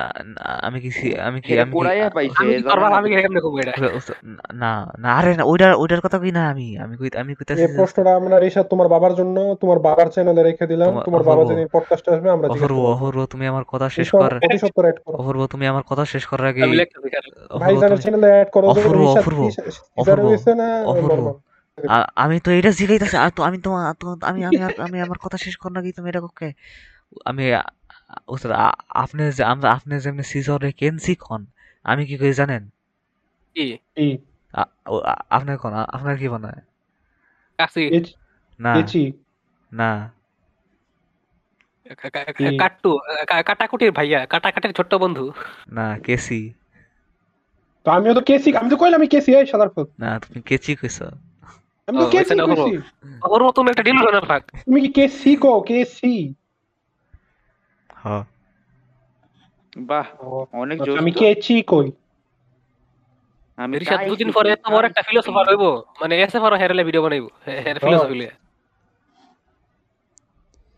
আমি 0.61 0.77
কি 0.83 0.89
আমি 1.21 1.39
কি 1.39 1.51
আমি 1.55 1.71
কি 1.73 1.79
পাইছে 2.09 2.43
আমি 2.93 3.07
কি 3.07 3.15
কেমনে 3.17 3.41
কমু 3.41 3.57
এটা 3.59 3.73
না? 4.55 4.71
না 4.99 5.09
আরে 5.19 5.31
না 5.33 5.43
ওইটার 5.43 5.71
ওইটার 5.73 6.01
কথা 6.01 6.17
কই 6.19 6.31
না 6.31 6.43
আমি 6.51 6.67
আমি 6.77 6.93
কই 6.97 7.07
আমি 7.17 7.31
কইতাছি 7.37 7.61
এই 7.61 7.71
প্রশ্নটা 7.77 8.11
আমরা 8.19 8.35
রিশাদ 8.37 8.65
তোমার 8.67 8.87
বাবার 8.93 9.13
জন্য 9.15 9.37
তোমার 9.61 9.79
বাবার 9.79 10.07
চ্যানেলে 10.09 10.41
রেখে 10.43 10.65
দিলাম 10.67 10.91
তোমার- 11.07 11.23
বাবা। 11.29 11.43
যেদিন 11.49 11.67
পডকাস্টে 11.71 12.09
আসবে 12.11 12.29
আমরা 12.29 12.47
অপূর্ব 12.47 12.63
করব। 12.65 12.91
অপূর্ব 12.93 13.19
তুমি 13.33 13.45
আমার 13.47 13.65
কথা 13.71 13.87
শেষ 13.89 14.07
কর? 14.13 14.31
অপূর্ব 15.13 15.41
তুমি 15.47 15.65
আমার 15.67 15.83
কথা 15.89 16.03
শেষ 16.05 16.23
করার 16.25 16.47
আগে 16.47 16.61
ভাইজানের 17.61 17.89
তুমি 17.91 18.03
চ্যানেলে 18.03 18.29
অ্যাড 18.29 18.49
করো 18.51 18.65
অপূর্ব, 18.67 19.01
অপূর্ব, 19.13 19.39
অপূর্ব, 19.97 20.23
অপূর্ব। 20.83 21.09
নরমাল 21.09 21.35
আ- 21.77 22.09
আমি 22.15 22.37
তো 22.39 22.49
এটা 22.51 22.71
শিখাইতেছি 22.71 23.17
আর 23.17 23.31
তো 23.31 23.41
আমি 23.43 23.57
তো 23.59 23.69
আমি 24.21 24.39
আমি 24.45 24.59
আর- 24.61 24.77
আমি 24.81 24.97
আমার 25.01 25.17
কথা 25.17 25.37
শেষ 25.37 25.55
কর 25.57 25.69
নাকি 25.71 25.89
তুমি 25.91 26.07
এটা 26.09 26.21
কে? 26.35 26.49
আমি 27.25 27.43
আ- 28.53 28.83
আপনি 28.89 29.31
যে 29.31 29.43
আমরা 29.43 29.71
আপনি 29.71 29.99
যেমনি 29.99 30.23
সিজরে 30.23 30.71
কেন 30.71 30.97
শিখন 30.97 31.45
আমি 31.83 32.05
কি 32.05 32.17
কই 32.17 32.33
জানেন? 32.33 32.69
কি? 33.55 33.77
কি? 33.77 34.17
আ- 34.53 34.65
ও- 34.87 34.99
আ- 34.99 35.23
আপনার 35.29 35.57
কোন 35.57 35.73
আ- 35.73 35.89
আপনার 35.93 36.17
কি 36.17 36.27
কাছি 36.27 37.87
এচ- 37.87 38.15
না। 38.59 38.73
এচি 38.73 39.13
না। 39.73 40.11
কা- 41.97 42.09
কা- 42.09 42.33
কি? 42.33 42.57
কাট্টু 42.57 42.97
কা- 43.27 43.43
কাটাকুটির 43.43 43.91
ভাইয়া 43.91 44.25
কাটাকাটির 44.25 44.73
ছোট্ট 44.73 44.95
বন্ধু। 44.95 45.31
না 45.71 45.99
কেসি 45.99 46.53
তো 47.83 47.91
আমিও 47.91 48.13
তো 48.13 48.21
কেসি 48.21 48.57
আমি 48.57 48.69
তো 48.69 48.77
কইলাম 48.77 48.99
আমি 48.99 49.07
কেসি 49.07 49.35
এই 49.35 49.45
সাদার 49.45 49.69
ফুল। 49.69 49.85
না 49.99 50.19
তুমি 50.19 50.41
কেচি 50.41 50.75
কইছ। 50.75 51.01
আমি 51.01 51.97
তো 51.97 52.07
ও, 52.07 52.09
কেসি 52.09 52.33
এটা 52.33 52.43
হলো। 52.43 52.65
কইছি 52.65 52.77
ওর 53.23 53.43
মতো 53.43 53.65
একটা 53.67 53.83
ডিল 53.83 54.11
না 54.11 54.21
থাক 54.21 54.43
তুমি 54.51 54.81
কি 54.81 54.87
কেসি 54.87 55.35
কো 55.35 55.61
কেসি 55.61 56.33
হ 58.03 58.05
বাহ 59.89 60.07
অনেক 60.63 60.77
জোস 60.85 60.95
আমি 61.01 61.11
তো। 61.15 61.19
কেচি 61.19 61.55
কই? 61.71 61.87
আমি 63.63 63.73
রিশাদ 63.81 63.99
দুদিন 64.09 64.29
পরে 64.37 64.47
এত 64.55 64.65
বড় 64.75 64.85
একটা। 64.89 65.01
ফিলোসফার 65.07 65.45
হইব। 65.49 65.63
মানে 66.01 66.13
এসে 66.23 66.39
পারো 66.43 66.55
হেরালে 66.61 66.83
ভিডিও 66.87 67.03
বানাইবো। 67.05 67.29
হের 67.65 67.77
ফিলোসফি 67.83 68.15
লিয়ে 68.19 68.33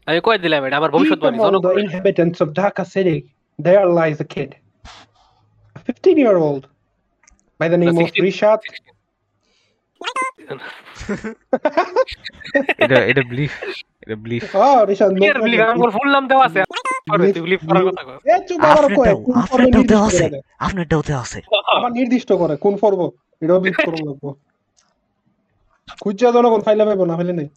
আমি 0.08 0.20
কই 0.28 0.38
দিলাম 0.46 0.62
এটা? 0.66 0.76
আমার 0.82 0.92
ভবিষ্যৎবাণী 0.96 1.38
জনগণ। 1.46 1.74
the 1.76 1.84
inhabitants 1.88 2.40
of 2.44 2.50
Dhaka 2.58 2.84
city, 2.96 3.18
there 3.60 3.86
lies 4.00 4.20
a 4.26 4.28
kid, 4.34 4.52
a 5.78 5.80
15-year-old, 5.88 6.64
by 7.60 7.68
the 7.74 7.80
name 7.82 7.96
of 8.00 8.08
16. 8.08 8.24
Rishad. 8.28 8.60
এটা 12.84 12.98
এটা 13.12 13.24
ব্লিফ 13.32 13.54
এটা 14.04 14.16
ব্লিফ 14.26 14.44
Oh, 14.66 14.80
Rishad, 14.90 15.10
no 15.14 15.18
ক্লিয়ার 15.20 15.38
আমার 15.76 15.92
ফুল 15.96 16.10
নাম 16.16 16.24
দেওয়া 16.32 16.46
আছে। 16.50 16.60
আমার 21.68 21.92
নির্দিষ্ট 21.92 22.34
করে? 22.34 22.56
কোন 22.56 22.78
পর্ব 22.78 23.00
এটাও 23.42 23.60
বিট 23.60 23.76
করুন 23.86 24.08
লাগবো। 24.08 24.30
খুঁজা 26.02 26.32
জনগণ 26.32 26.62
ফাইলে 26.62 26.86
পাইবো 26.86 27.06
না 27.06 27.16
ফাইলে 27.16 27.34
নেই। 27.34 27.48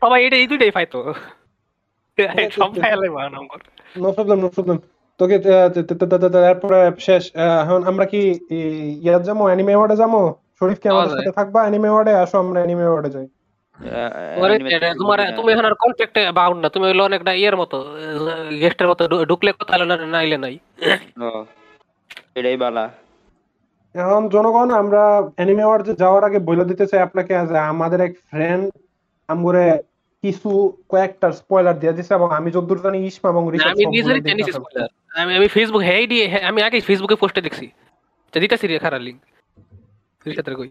সবাই 0.00 0.26
এটা 0.26 0.36
এই 0.36 0.46
দুইটাই 0.46 0.70
পাইতো 0.70 0.98
সব 2.50 2.70
ফাইলে 2.80 3.08
নাম 3.30 3.46
নো 3.98 4.12
প্রবলেম 4.12 4.38
নো 4.40 4.48
প্রবলেম 4.48 4.78
তোকে 5.20 5.34
আহ, 5.34 5.68
তে- 5.68 5.82
তে- 5.82 5.96
তে- 5.96 6.06
তে- 6.06 6.18
তে- 6.18 6.28
তারপরে 6.28 6.92
শেষ 6.98 7.22
এখন 7.62 7.84
আমরা 7.84 8.04
কি 8.04 8.20
ইয়াত 9.02 9.22
যাব 9.22 9.42
অ্যানিমে 9.42 9.74
ওয়ার্ডে 9.74 9.96
যাব? 9.96 10.14
শরীফ 10.60 10.78
কি 10.80 10.88
আমাদের 10.88 11.10
সাথে 11.10 11.32
থাকবা 11.32 11.60
অ্যানিমে 11.60 11.88
ওয়ার্ডে 11.88 12.12
আসো 12.14 12.38
আমরা 12.38 12.58
অ্যানিমে 12.60 12.86
ওয়ার্ডে 12.86 13.10
যাই। 13.10 13.26
তোমার 14.96 15.32
তুমি 15.36 15.52
এখন 15.52 15.64
আর 15.64 15.74
বাউন্ড 16.32 16.62
না 16.62 16.68
তুমি 16.68 17.00
অনেকটা 17.00 17.34
ইয়ের 17.34 17.56
মতো 17.56 17.76
গেস্টের 18.60 18.88
মতো 18.88 19.02
ঢুকলে 19.24 19.52
কথা 19.52 19.74
হলো 19.74 19.84
না 19.84 19.96
নাইলে 20.06 20.36
নাই। 20.36 20.58
এটাই 22.34 22.56
বালা। 22.56 22.84
এখন 23.94 24.28
জনগণ 24.28 24.70
আমরা 24.70 25.02
অ্যানিমে 25.36 25.64
ওয়ার্ড 25.64 25.86
যাওয়ার 25.98 26.24
আগে 26.24 26.38
বলে 26.38 26.64
দিতে 26.64 26.86
চাই 26.86 27.00
আপনাকে 27.00 27.46
যে 27.46 27.58
আমাদের 27.58 28.00
এক 28.00 28.12
ফ্রেন্ড 28.30 28.64
আমগরে 29.28 29.64
কিছু 30.24 30.50
কয়েকটা 30.88 31.32
স্পয়লার 31.32 31.78
দিয়ে 31.78 31.92
দিছে 31.92 32.14
এবং 32.14 32.32
আমি 32.32 32.50
যতদূর 32.50 32.80
জানি 32.82 33.06
ইসমা 33.06 33.30
এবং 33.30 33.42
আমি 33.64 33.84
নিজেরই 33.86 34.20
দেখে 34.20 34.52
স্পয়লার 34.52 34.88
আমি 35.16 35.36
আমি 35.36 35.48
ফেসবুক 35.48 35.82
হেই 35.82 36.06
দিয়ে 36.06 36.28
হে- 36.28 36.42
আমি 36.42 36.62
আগে 36.62 36.80
ফেসবুকে 36.80 37.16
পোস্টে 37.16 37.40
দেখছি। 37.40 37.66
তো 38.32 38.40
দিতেছি 38.40 38.66
রে 38.66 38.78
খারাপ 38.78 39.02
রিসাতের 40.26 40.56
কই? 40.56 40.70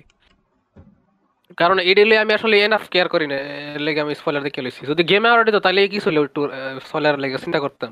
কারণ 1.59 1.77
এডিলে 1.91 2.15
আমি 2.23 2.31
আসলে 2.37 2.55
এনাফ 2.65 2.83
কেয়ার 2.93 3.07
করি 3.13 3.25
না 3.31 3.37
এর 3.75 3.81
লেগে 3.87 3.99
আমি 4.05 4.13
স্পয়লার 4.19 4.43
দেখে 4.47 4.61
লইছি। 4.65 4.81
যদি 4.91 5.01
গেমে 5.09 5.29
অলরেডি 5.33 5.51
তো 5.55 5.59
তাহলে 5.65 5.79
কি 5.93 5.99
ছিল 6.05 6.15
একটু 6.27 6.41
স্পয়লার 6.85 7.15
লেগে 7.23 7.37
চিন্তা 7.43 7.59
করতাম। 7.65 7.91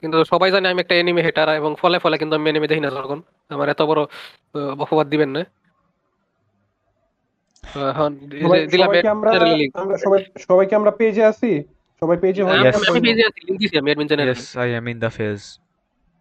কিন্তু 0.00 0.16
সবাই 0.32 0.48
জানে 0.54 0.66
আমি 0.72 0.80
একটা 0.84 0.94
এনিমে 1.00 1.22
হেটার 1.26 1.48
এবং 1.60 1.70
ফলে 1.82 1.96
ফলে 2.04 2.16
কিন্তু 2.20 2.34
আমি 2.38 2.46
এনিমে 2.50 2.68
দেখি 2.70 2.82
না 2.86 2.90
যখন। 2.98 3.18
আমার 3.54 3.66
এত 3.74 3.80
বড় 3.90 4.00
অপবাদ 4.84 5.06
দিবেন 5.12 5.30
না। 5.36 5.42
সবাইকে 10.48 10.74
আমরা 10.80 10.92
পেজে 11.00 11.22
আছি? 11.30 11.50
সবাই 12.02 12.16
পেজে 12.24 12.40
আমি 12.42 12.52
আমি 12.90 13.00
পেজে 13.06 13.22
আছি 13.28 13.38
লিংক 13.46 13.58
দিছি 13.62 13.74
আমি 13.80 13.88
অ্যাডমিন 13.90 14.08
চ্যানেলে 14.10 14.34
Yes, 14.34 14.44
I 14.66 14.68
am 14.78 14.86
in 14.92 14.98
the 15.04 15.10
phase. 15.16 15.46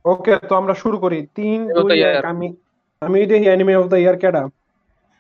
ওকে 0.06 0.32
তো 0.50 0.54
আমরা 0.62 0.74
শুরু 0.84 0.98
করি। 1.04 1.20
তিন 1.38 1.60
Anime 1.62 1.78
of 1.80 1.84
দুই 1.84 1.90
the 1.92 1.98
এক 2.08 2.14
year. 2.16 2.24
আমি 2.32 2.48
আমি 3.06 3.18
দেখি 3.32 3.48
অ্যানিমে 3.52 3.74
অফ 3.82 3.86
দা 3.92 3.98
ইয়ার 4.04 4.18
কেডা? 4.24 4.44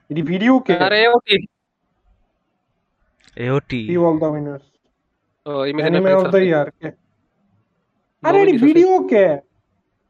এটি 0.09 0.21
ভিডিও 0.31 0.53
কে 0.67 0.73
আরে 0.85 0.99
ও 1.11 1.17
image 5.69 5.83
anime 5.83 6.11
of 6.19 6.25
the 6.33 6.39
year 6.49 6.67
কে 6.79 6.89
আরে 8.23 8.37
এটি 8.43 8.53
Nominee 8.53 8.65
ভিডিও 8.67 8.91
কে 9.11 9.25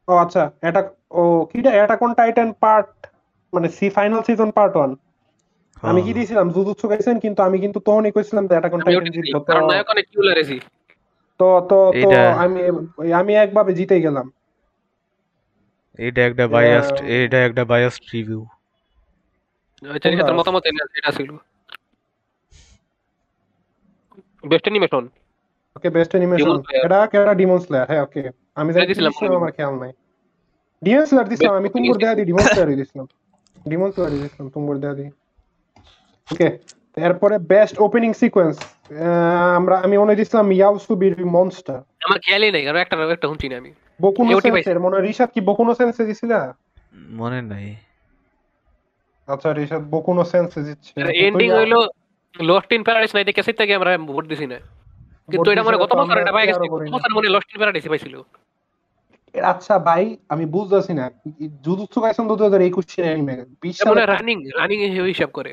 ও 0.08 0.14
আচ্ছা 0.24 0.44
এটা 0.68 0.82
ও 1.12 1.24
কিটা 1.52 1.72
এটা 1.84 1.96
কোন 2.02 2.12
টাইটান 2.20 2.50
পার্ট 2.64 2.90
মানে 3.54 3.68
সি 3.78 3.86
ফাইনাল 3.98 4.22
সিজন 4.28 4.50
পার্ট 4.58 4.74
1 4.84 4.92
আমি 5.84 6.02
কি. 6.06 6.12
দিয়েছিলাম 6.18 6.48
জুজুৎসু 6.56 6.86
কাইসেন 6.92 7.18
কিন্তু 7.26 7.40
আমি 7.48 7.58
কিন্তু 7.64 7.80
তখনই 7.88 8.12
কইছিলাম 8.16 8.44
যে 8.50 8.54
এটা 8.60 8.70
কোন 8.74 8.80
টাইটান 8.86 9.06
কারণ 9.50 9.64
নায়ক 9.72 9.88
অনেক 9.94 10.06
কিউলার 10.12 10.38
এসি 10.44 10.58
তো 11.40 11.48
তো 11.70 11.78
তো 12.04 12.10
আমি 12.44 12.62
আমি 13.22 13.32
একভাবে 13.44 13.72
জিতে 13.80 13.96
গেলাম 14.06 14.28
এটা 16.00 16.22
একটা 16.30 16.46
biased, 16.56 16.98
এটা 17.20 17.38
একটা 17.48 17.64
biased 17.72 18.04
review. 18.16 18.42
জানি 20.04 20.16
মতামত 20.40 20.64
এটা 21.00 21.12
ছিল। 21.18 21.30
Best 24.52 24.66
animation 24.68 25.04
okay 25.78 25.90
best 25.96 26.12
animation 26.14 26.56
এটা 26.86 27.00
কেডা 27.12 27.34
ডিমন 27.42 27.60
স্লেয়ার 27.66 27.86
হ্যাঁ 27.92 28.04
ওকে 28.08 28.22
আমি 28.60 28.70
জানি 28.74 28.86
দিছিলাম 28.90 29.12
দিছিলাম 29.14 29.36
আমার 29.42 29.52
খেয়াল 29.58 29.76
নাই। 29.84 29.92
ডিমন 30.82 31.06
স্লেয়ার 31.10 31.28
দিছিলাম 31.32 31.54
আমি 31.60 31.70
Best 31.74 32.00
দেয়া 32.02 32.16
দি 32.18 32.24
ডিমন 32.30 32.46
স্লেয়ারই 32.52 32.76
দিছিলাম। 32.82 33.06
ডিমন 33.70 33.90
স্লেয়ারই 33.94 34.20
দিছিলাম 34.24 34.48
তুমুর 34.54 34.78
দেয়া 34.84 34.96
দি। 35.00 35.06
ওকে 36.28 36.48
এরপরে 37.08 37.36
বেস্ট 37.52 37.76
ওপেনিং 37.86 38.12
সিকোয়েন্স 38.22 38.56
আমরা 39.60 39.76
আমি 39.86 39.96
মনে 40.02 40.14
দিছিলাম 40.20 40.48
ইয়াউসুবির 40.58 41.16
মনস্টার 41.36 41.80
আমার 42.06 42.20
খেয়ালই 42.26 42.52
নাই 42.56 42.64
কারণ 42.66 42.80
একটা 42.84 42.96
একটা 43.16 43.28
শুনছি 43.32 43.48
না 43.52 43.56
আমি। 43.62 43.72
বকুনো 44.04 44.30
সেন্সের 44.44 44.80
মনে 44.84 44.94
হয় 44.96 45.06
রিশাদ 45.08 45.30
কি 45.36 45.40
বকুনো 45.50 45.72
সেন্সে 45.80 46.04
দিছিলা? 46.10 46.40
মনে 47.22 47.40
নাই। 47.52 47.68
আচ্ছা 49.28 49.50
রিশাদ 49.60 49.84
বকুনো 49.94 50.24
সেন্সে 50.32 50.62
দিচ্ছে 50.68 50.92
এন্ডিং 51.28 51.50
হইল 51.58 51.74
লস্ট 52.50 52.70
ইন 52.76 52.82
প্যারাডাইস 52.88 53.12
নাই 53.16 53.26
দেখে 53.30 53.42
সেটা 53.48 53.60
থেকে 53.60 53.74
আমরা 53.80 53.92
ভোট 54.12 54.26
দিছি 54.32 54.46
না। 54.52 54.58
কিন্তু 55.32 55.48
এটা 55.54 55.64
মানে 55.68 55.78
গত 55.84 55.92
বছর 56.00 56.22
এটা 56.22 56.34
পাই 56.36 56.46
গেছে। 56.48 56.66
গত 56.74 56.84
বছর 56.96 57.12
মনে 57.18 57.30
লস্ট 57.36 57.50
ইন 57.52 57.58
প্যারাডাইস 57.62 57.86
পাইছিল। 57.92 58.16
আচ্ছা 59.36 59.74
ভাই 59.88 60.04
আমি 60.34 60.46
বুঝতেছি 60.56 60.94
না। 61.00 61.06
জুজুৎসু 61.66 62.00
কাইসেন 62.04 62.26
তো 62.32 62.36
2021 62.42 62.90
এর 63.00 63.06
অ্যানিমে 63.08 63.36
20 63.64 63.76
এটা 63.80 63.90
মনে 63.92 64.06
রানিং 64.14 64.38
রানিং 64.60 64.80
হিসাব 65.12 65.32
করে। 65.38 65.52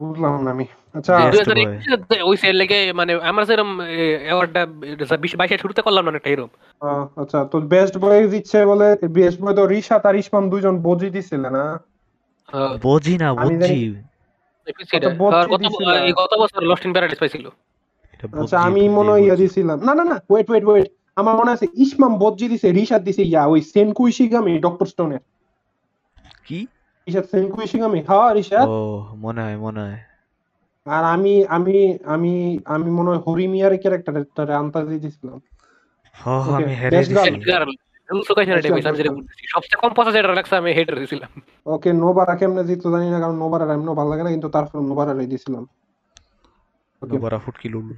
বুঝলাম 0.00 0.32
না 0.44 0.50
আমি। 0.56 0.66
আচ্ছা 0.98 1.12
Best 1.34 1.40
হাজার 1.40 1.58
একুশে 1.64 1.94
ওই 2.28 2.36
সেল 2.42 2.56
লেগে 2.60 2.80
মানে 3.00 3.12
আমরা 3.30 3.44
অ্যাওয়ার্ডটা 4.26 4.62
বাইশে 5.40 5.62
শুরুতে 5.62 5.80
করলাম 5.86 6.04
না 6.04 6.20
এরকম 6.32 6.50
আচ্ছা 7.22 7.38
তো 7.52 7.56
বেস্ট 7.74 7.94
বয় 8.02 8.20
দিচ্ছে 8.34 8.58
বলে 8.70 8.86
বেস্ট 9.18 9.38
বয় 9.42 9.54
তো 9.58 9.62
আর 10.08 10.14
ইসমাম 10.22 10.44
দুইজন 10.52 10.74
বজি 10.86 11.08
দিছিল 11.16 11.42
না? 11.58 11.64
বুঝি 12.82 13.14
না 13.18 13.26
আমি 13.42 13.54
বুঝি। 13.56 13.80
কত 14.86 15.04
বত্রিশ 15.20 15.50
গত 15.52 15.60
দিছিল। 15.62 15.88
এই 16.08 16.12
গত 16.12 16.32
বছর 16.40 16.60
লস্ট 16.62 16.84
ইন 16.86 16.92
প্যারাডাইস 16.92 17.18
পাইছিল। 17.18 17.46
আচ্ছা 18.40 18.56
আমি 18.58 18.88
মনে 18.88 19.10
হয় 19.10 19.36
দিছিলাম। 19.36 19.78
না 19.80 19.94
না 19.94 20.04
না 20.04 20.16
ওয়েট 20.30 20.50
ওয়েট 20.50 20.64
ওয়েট 20.64 20.86
আমার 21.16 21.34
মনে 21.36 21.50
আছে 21.50 21.66
ইসমাম 21.74 22.18
বজি 22.18 22.48
দিছে 22.48 22.72
রিশাত 22.72 23.02
দিছে 23.02 23.22
ইয়া 23.22 23.46
ওই 23.46 23.60
ডক্টর 24.58 24.86
স্টোনের 24.86 25.22
কি? 26.46 26.66
রিশাত 27.06 27.24
সেনকু 27.24 27.62
ইশিগামি 27.62 28.00
হ্যাঁ 28.08 28.34
রিশাত 28.34 28.68
ও 28.68 28.78
মনে 29.16 29.40
হয় 29.42 29.56
মনে 29.56 29.80
হয়। 29.80 29.98
আর 30.86 31.04
আমি 31.04 31.44
আমি 31.46 31.98
আমি 32.04 32.58
আমি 32.64 32.90
মনে 32.90 33.08
হয় 33.10 33.18
হরিমিয়ার 33.18 33.78
ক্যারেক্টার 33.78 34.50
আন্তাজি 34.50 34.98
দিছিলাম। 34.98 35.38
হ 36.16 36.24
হ, 36.44 36.46
আমি 36.56 36.72
হেরে 36.74 36.98
সবচেয়ে 39.52 39.80
কম 39.82 39.90
পঁচাশ 39.98 40.14
হাজার 40.16 40.36
লাগছে 40.38 40.54
আমি 40.60 40.70
হেডার 40.78 40.96
দিয়েছিলাম 41.00 41.30
ওকে 41.74 41.90
নোবারা 42.02 42.34
কেমনে 42.40 42.62
জিতলো 42.68 42.88
জানি 42.94 43.06
না 43.14 43.18
কারণ 43.20 43.36
নোবারা 43.42 43.64
এমন 43.76 43.88
ভালো 43.98 44.08
লাগে 44.10 44.24
না 44.26 44.30
কিন্তু 44.34 44.48
তারপর 44.48 44.76
নোবারারই 44.90 45.30
দিছিলাম 45.34 45.64
Okay. 47.02 47.18
ফুটকি 47.44 47.68
লুল। 47.68 47.88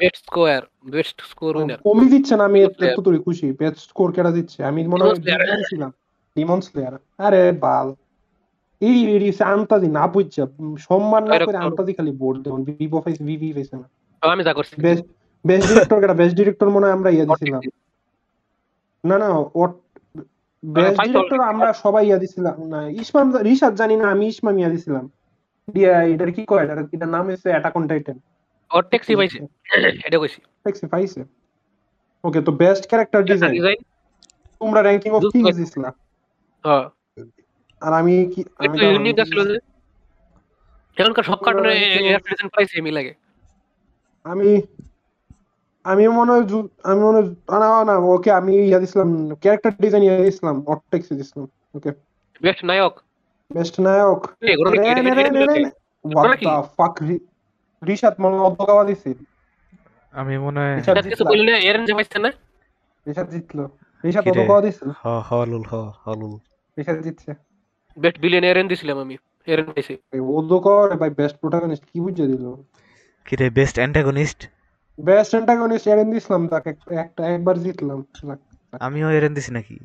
Best 0.00 0.22
square 0.28 0.62
best 0.94 1.18
score 1.30 1.52
winner 1.56 1.78
কমই 1.86 2.08
দিচ্ছে 2.14 2.34
না 2.38 2.44
আমি 2.44 2.58
এতটুকুই 2.66 3.20
খুশি? 3.26 3.46
বেস্ট 3.60 3.78
স্কোর 3.88 4.08
কেটা 4.16 4.30
দিচ্ছে? 4.30 4.58
আমি 4.70 4.80
মনে 4.92 5.02
হয় 5.04 5.16
Demon 5.26 5.90
ডিমন 6.36 6.60
স্লেয়ার 6.60 6.94
আরে 7.18 7.42
বাল। 7.64 7.88
এই 8.80 8.96
এই 9.16 9.32
আন্তাজি 9.54 9.88
না 9.98 10.04
বুঝছে। 10.06 10.40
সম্মান 10.78 11.22
না 11.30 11.36
করে 11.46 11.58
আন্তাজি 11.66 11.92
খালি 11.98 12.12
বোর্ড 12.22 12.38
দেন 12.44 12.54
ভিভো 12.80 12.98
ফাইস 13.04 13.18
ভিভি 13.28 13.48
পাইছে 13.56 13.76
না। 13.76 13.86
আমি 14.22 14.42
যা 14.48 14.52
করছি। 14.58 14.74
বেস্ট 14.86 15.04
বেস্ট 15.44 15.66
ডিরেক্টর 15.70 15.98
কেটা 16.02 16.16
বেস্ট 16.20 16.34
ডিরেক্টর 16.38 16.68
মনে 16.74 16.84
হয় 16.86 16.94
আমরা 16.98 17.10
ইয়ে 17.10 17.26
দিছিলাম। 17.28 17.62
না 19.04 19.18
না 19.18 19.28
ও 19.28 19.66
বেস্ট 20.64 21.02
ডিরেক্টর 21.02 21.40
আমরা 21.40 21.72
সবাই 21.72 22.06
ইয়া 22.06 22.18
দিছিলাম। 22.18 22.68
না 22.68 22.88
ইসমাম 22.88 23.36
রিশাদ 23.36 23.74
জানি 23.74 23.96
না 23.96 24.08
আমি 24.08 24.26
ইসমাম 24.26 24.58
ইয়া 24.58 24.68
দিছিলাম। 24.68 25.10
দিয়া 25.72 26.02
এটার 26.02 26.32
কি 26.32 26.44
কয়? 26.46 26.64
এটার 26.64 26.78
এটার 26.92 27.08
নাম 27.08 27.26
হচ্ছে 27.26 27.48
অ্যাটাক 27.48 27.76
অন 27.76 27.88
টাইটান 27.88 28.20
ওর 28.74 28.82
ট্যাক্সি 28.82 29.16
পাইছে। 29.16 29.38
এটা 30.04 30.18
কইছি। 30.18 30.40
ট্যাক্সি 30.40 30.86
পাইছে। 30.86 31.24
ওকে 32.24 32.40
তো 32.40 32.52
বেস্ট 32.52 32.88
ক্যারেক্টার 32.88 33.24
ডিজাইন 33.24 33.52
ডিজাইন 33.52 33.76
তোমরা 34.60 34.82
র্যাঙ্কিং 34.82 35.12
অফ 35.12 35.22
কিংস 35.32 35.46
like- 35.46 35.58
দিছিলা। 35.58 35.92
হ্যাঁ। 36.64 36.88
আর 37.80 37.92
আমি 37.92 38.32
কি 38.36 38.44
আমি 38.58 38.78
তো- 38.78 38.86
ইউনিক 38.86 39.18
আসলো 39.18 39.44
যে। 39.44 39.58
এখনকার 40.96 41.24
সব 41.24 41.36
কার্টুনে 41.36 41.68
of- 41.68 42.22
প্রেজেন্ট 42.22 42.56
পাইছে 42.56 42.78
এমনি 42.78 42.90
লাগে 42.90 43.14
আমি 44.24 44.62
আমি 45.84 46.08
মনে 46.08 46.32
হয় 46.32 46.62
আমি 46.84 47.00
মনে 47.00 47.18
হয় 47.18 47.58
না 47.58 47.84
না 47.84 47.96
ওকে 47.96 48.30
আমি 48.30 48.56
ইয়া 48.56 48.80
দিছিলাম 48.80 49.34
ক্যারেক্টার 49.34 49.72
ডিজাইন 49.80 50.02
ইয়া 50.02 50.18
দিছিলাম 50.18 50.62
অটটেক্স 50.66 51.08
দিছিলাম 51.08 51.48
ওকে। 51.74 51.92
বেস্ট 52.42 52.64
নায়ক? 52.64 53.00
বেস্ট 53.52 53.80
নায়ক। 53.80 54.26
the 54.42 55.70
fuck? 56.52 57.08
রি- 57.08 57.18
রিশাদ 57.86 58.20
মনে 58.20 58.36
হয় 58.36 58.46
অদ্ভগাওয়া 58.46 58.84
দিছে। 58.84 59.14
আমি 60.12 60.38
মনে 60.38 60.60
হয় 60.60 60.76
রিশাদ 60.76 60.88
এটা 60.88 61.02
কিছু 61.02 61.10
জিতলা। 61.10 61.30
বললে 61.30 61.58
এরেন 61.58 61.84
যে 61.84 61.94
পাইছে 61.94 62.18
না? 62.18 62.32
রিশাদ 63.08 63.30
জিতলো। 63.30 63.68
রিশাদ 64.04 64.24
কি 64.24 64.30
রে? 64.30 64.40
অদ্ভগাওয়া 64.40 64.62
দিছে। 64.62 64.90
হ 65.04 65.04
হ 65.04 65.44
লুল 65.44 65.62
হ 65.72 65.92
হ 66.06 66.10
লুল 66.10 66.38
রিশাদ 66.78 67.00
জিতছে। 67.00 67.34
বেস্ট 67.98 68.18
বিলিয়ন 68.18 68.44
এরেন 68.44 68.68
দিছিলাম 68.68 68.98
আমি 68.98 69.16
এরেন 69.46 69.64
পাইছে। 69.64 70.20
অদ্ভগাওয়া 70.20 70.96
ভাই 70.96 71.10
বেস্ট 71.10 71.40
প্রোটাগনিস্ট 71.40 71.84
কি 71.84 72.00
বুঝে 72.00 72.26
দিল? 72.26 72.62
কি 73.24 73.36
রে 73.36 73.50
best 73.50 73.76
antagonist 73.76 74.50
best 74.98 75.32
antagonist 75.34 75.86
Eren 75.88 76.08
দিছিলাম 76.10 76.42
তাকে 76.48 76.70
একটা 76.96 77.22
একবার 77.28 77.56
জিতলাম। 77.58 78.00
আমিও 78.80 79.08
এরেন 79.10 79.32
দিছি 79.36 79.50
নাকি? 79.52 79.76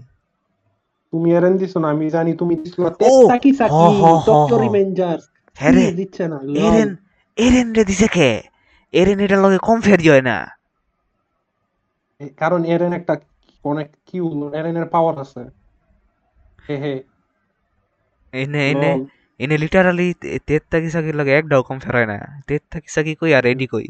তুমি 1.13 1.27
এরেন 1.33 1.53
দিছো 1.57 1.77
না 1.79 1.87
আমি 1.89 2.05
জানি 2.09 2.31
তুমি 2.33 2.53
দিছো 2.55 2.81
ও! 3.03 3.13
সাকি। 3.29 3.49
রিভেঞ্জার্স 4.63 5.23
হ্যাঁ 5.57 5.73
দিচ্ছে 5.99 6.23
না 6.31 6.37
এরেন 6.65 6.89
এরেন 7.37 7.67
রে 7.75 7.83
দিছে 7.89 8.07
কে? 8.15 8.29
এরেন 8.93 9.17
এটার 9.19 9.39
লগে 9.45 9.59
কম 9.59 9.77
ফেরি 9.81 10.05
না। 10.21 10.37
কারণ 12.37 12.61
এরেন 12.65 12.91
একটা 12.93 13.13
অনেক 13.63 13.87
কিউ 14.07 14.25
এরেনের 14.53 14.87
পাওয়ার 14.93 15.15
আছে। 15.19 15.41
হে 16.65 16.75
হে। 16.77 16.95
এনে 18.33 18.61
এনে 18.71 18.91
এনে 19.39 19.55
লিটারালি 19.57 20.07
তেত 20.47 20.63
থাকি 20.71 20.89
সাকির 20.89 21.15
লগে 21.15 21.31
একটাও 21.35 21.61
কম 21.63 21.77
ফেরায় 21.79 22.07
না। 22.07 22.17
তেত 22.47 22.63
থাকি 22.71 22.89
সাকি 22.89 23.13
কই 23.15 23.31
আর 23.33 23.45
এডি 23.45 23.65
কই? 23.67 23.87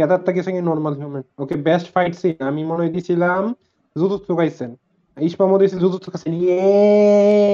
কেদারটা 0.00 0.30
কিছু 0.36 0.50
কি 0.54 0.60
normal 0.70 0.94
human 1.00 1.24
okay 1.42 1.54
best 1.66 1.86
fight 1.94 2.12
scene 2.20 2.36
আমি 2.50 2.60
মনে 2.70 2.80
হয় 2.82 2.92
দিছিলাম 2.96 3.42
জুজুৎসু 3.96 4.32
ইসমামও 5.16 5.56
দিছে 5.62 5.76
জুজুৎসু 5.82 6.08
কাইসেন 6.12 6.32
ইয়ে! 6.40 6.60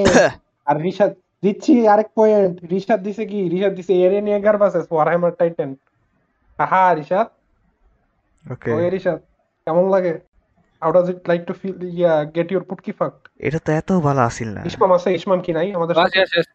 আর 0.68 0.76
রিশাদ 0.86 1.12
দিচ্ছি 1.42 1.72
আরেক 1.92 2.08
পয়েন্ট 2.18 2.54
রিশাদ 2.72 3.00
দিছে 3.06 3.24
কি? 3.30 3.40
রিশাদ 3.54 3.72
দিছে 3.78 3.92
এরেন 4.04 4.26
এগার 4.36 4.56
ভার্সেস 4.60 4.86
ওয়ারহ্যামার 4.92 5.32
টাইটান 5.40 5.70
আহা 6.58 6.82
রিশাদ। 7.00 7.26
ওকে 8.44 8.68
ওকে 8.74 8.88
রিশাদ 8.96 9.18
কেমন 9.66 9.84
লাগে? 9.94 10.12
How 10.82 10.90
does 10.96 11.06
it 11.12 11.20
like 11.30 11.40
to 11.48 11.52
feel 11.60 11.76
yeah 11.98 12.12
get 12.36 12.48
your 12.52 12.64
পুটকি 12.70 12.92
ফাকড 12.98 13.22
এটা 13.46 13.58
তো 13.66 13.70
এত 13.80 13.90
ভালো 14.06 14.20
আসিল 14.28 14.48
না। 14.56 14.60
ইসমাম 14.70 14.90
আছে 14.96 15.08
ইসমাম 15.18 15.38
কি 15.46 15.52
নাই? 15.58 15.66
আমাদের 15.78 15.94
আছে 16.04 16.18
আছে 16.24 16.36
আছে। 16.42 16.52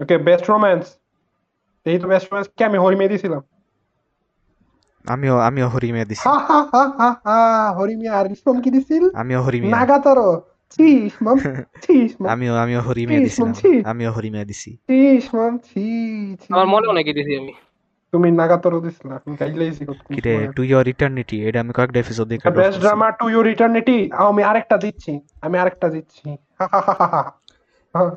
ওকে 0.00 0.14
বেস্ট 0.28 0.44
রোম্যান্স 0.52 0.84
এই 1.86 1.96
তো 2.02 2.06
বেস্ট 2.12 2.26
রোম্যান্স 2.28 2.48
কে 2.56 2.62
আমি 2.70 2.78
হরিমে 2.84 3.12
দিছিলাম? 3.12 3.42
আমিও 5.04 5.38
আমিও 5.38 5.68
হরিমিয়া 5.68 6.04
দিছি। 6.04 6.26
হরিমিয়া 7.76 8.12
আর 8.18 8.26
কি 8.62 8.70
দিছিল? 8.70 9.04
আমিও 9.14 9.40
হরিমিয়া। 9.42 9.76
নাগাতারো। 9.76 10.28
ছি 10.70 10.84
ইসমাম 11.06 11.36
ছি 11.82 11.92
ইসমাম 12.04 12.28
আমিও 12.30 12.54
আমিও 12.54 12.80
হরিমে 12.80 13.14
ছি 13.14 13.24
দিছিলাম। 13.24 13.50
ইসমাম 13.50 13.52
ছি 13.52 13.84
আমিও 13.84 14.10
হরিমে 14.12 14.44
দিছি। 14.44 14.70
ছি 14.76 14.96
ইসমাম 15.16 15.58
ছি 15.58 15.84
আমার 16.50 16.66
মনে 16.66 16.86
অনেক 16.86 17.06
দিছি 17.14 17.36
আমি। 17.38 17.52
তুমি 18.12 18.30
নাগাতরও 18.30 18.80
দিছিলা 18.80 19.14
আমি 19.16 19.36
গাইলেইছি 19.40 19.86
কত 19.86 20.00
কিরে 20.08 20.48
টু 20.56 20.62
ইয়োর 20.62 20.88
ইটার্নিটি 20.88 21.36
এটা 21.46 21.60
আমি 21.60 21.72
কয়েকটা 21.72 21.98
এপিসোড 21.98 22.28
দেখে 22.28 22.50
best 22.50 22.80
drama 22.80 23.10
to 23.10 23.28
your 23.28 23.46
eternity 23.46 24.10
আমি 24.12 24.42
আরেকটা 24.42 24.76
দিচ্ছি 24.78 25.12
আমি 25.42 25.58
আরেকটা 25.58 25.88
দিচ্ছি। 25.88 26.26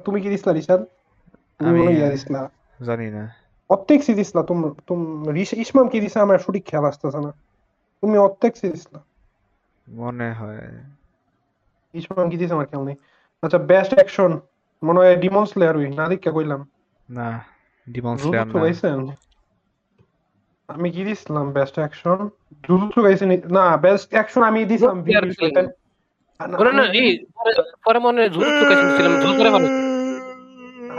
তুমি 0.06 0.22
কি 0.22 0.30
দিছিলা 0.30 0.54
রিশাদ 0.54 0.82
তুমি 1.60 1.88
আমি- 1.88 2.86
জানি 2.86 3.12
না। 3.12 3.43
অর্ধেক 3.70 4.04
সি 4.04 4.14
দিছিলা 4.14 4.44
তুম 4.44 4.74
তুম 4.88 5.36
ইসমাম 5.36 5.90
কি 5.90 6.00
দিছে 6.00 6.20
আমার 6.20 6.40
সঠিক 6.40 6.66
খেয়াল 6.66 6.86
আসতেছে 6.86 7.18
না। 7.18 7.32
তুমি 8.02 8.18
অর্ধেক 8.18 8.58
সি 8.58 8.70
দিছিলা 8.70 9.02
মনে 9.90 10.34
হয়। 10.34 10.68
ইসমাম 11.94 12.30
কি 12.30 12.38
দিছে 12.38 12.54
আমার 12.54 12.66
খেয়াল 12.66 12.86
নেই। 12.86 12.96
আচ্ছা 13.42 13.58
বেস্ট 13.58 13.94
অ্যাকশন 13.94 14.40
মনে 14.84 15.00
হয় 15.00 15.16
ডিমন 15.16 15.46
স্লেয়ার 15.46 15.78
ওই 15.78 15.94
না 15.94 16.08
দেখে 16.08 16.32
কইলাম। 16.32 16.68
না 17.10 17.46
ডিমন 17.90 18.18
স্লেয়ার 18.18 18.48
না। 18.48 19.16
আমি 20.68 20.92
কি 20.92 21.04
দিছিলাম 21.04 21.52
বেস্ট 21.52 21.76
অ্যাকশন 21.76 22.30
জুজুৎসু 22.68 23.02
গাইছেন 23.02 23.30
না 23.30 23.78
বেস্ট 23.78 24.10
অ্যাকশন 24.10 24.44
আমি 24.44 24.66
দিছিলাম। 24.66 25.06
শয়তান। 25.06 25.66
না, 26.52 26.72
না 26.72 26.84
এই 26.84 27.26
পরে- 27.86 28.02
মনে 28.02 28.22
হয় 28.22 28.30
জুজুৎসু 28.30 28.66
কাইসেন 28.66 28.98
ছিলাম 28.98 29.22
জুজুৎসু 29.22 29.93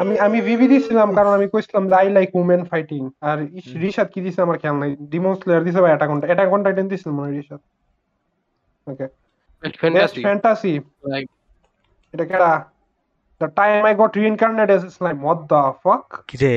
আমি 0.01 0.15
আমি 0.27 0.39
ভিভি 0.49 0.67
দিছিলাম 0.73 1.09
কারণ 1.17 1.33
আমি 1.39 1.47
কইছিলাম 1.53 1.85
আই 2.01 2.07
লাইক 2.17 2.31
উমেন 2.41 2.63
ফাইটিং 2.71 3.03
আর 3.29 3.39
রিশাদ 3.85 4.09
কি 4.15 4.21
দিছে 4.25 4.41
আমার 4.47 4.57
খেয়াল 4.63 4.77
নাই। 4.83 4.91
ডিমন 5.13 5.35
স্লেয়ার 5.41 5.63
দিছে 5.67 5.81
বা 5.83 5.89
attack 5.91 6.11
on 6.13 6.19
attack 6.31 6.49
on 6.55 6.61
Titan 6.67 6.87
দিছিল 6.93 7.11
মনে 7.17 7.27
হয় 7.27 7.35
রিশাদ। 7.41 7.61
ওকে 8.87 9.07
বেস্ট 9.95 10.17
ফ্যান্টাসি 10.27 10.75
এটা 12.15 12.25
কেডা? 12.31 12.53
The 13.41 13.49
time 13.61 13.79
I 13.89 13.95
got 14.03 14.13
reincarnated 14.23 14.69
as 14.73 14.83
slime 14.97 15.17
what 15.25 15.41
the 15.53 15.63
fuck 15.83 16.05
কিরে? 16.29 16.55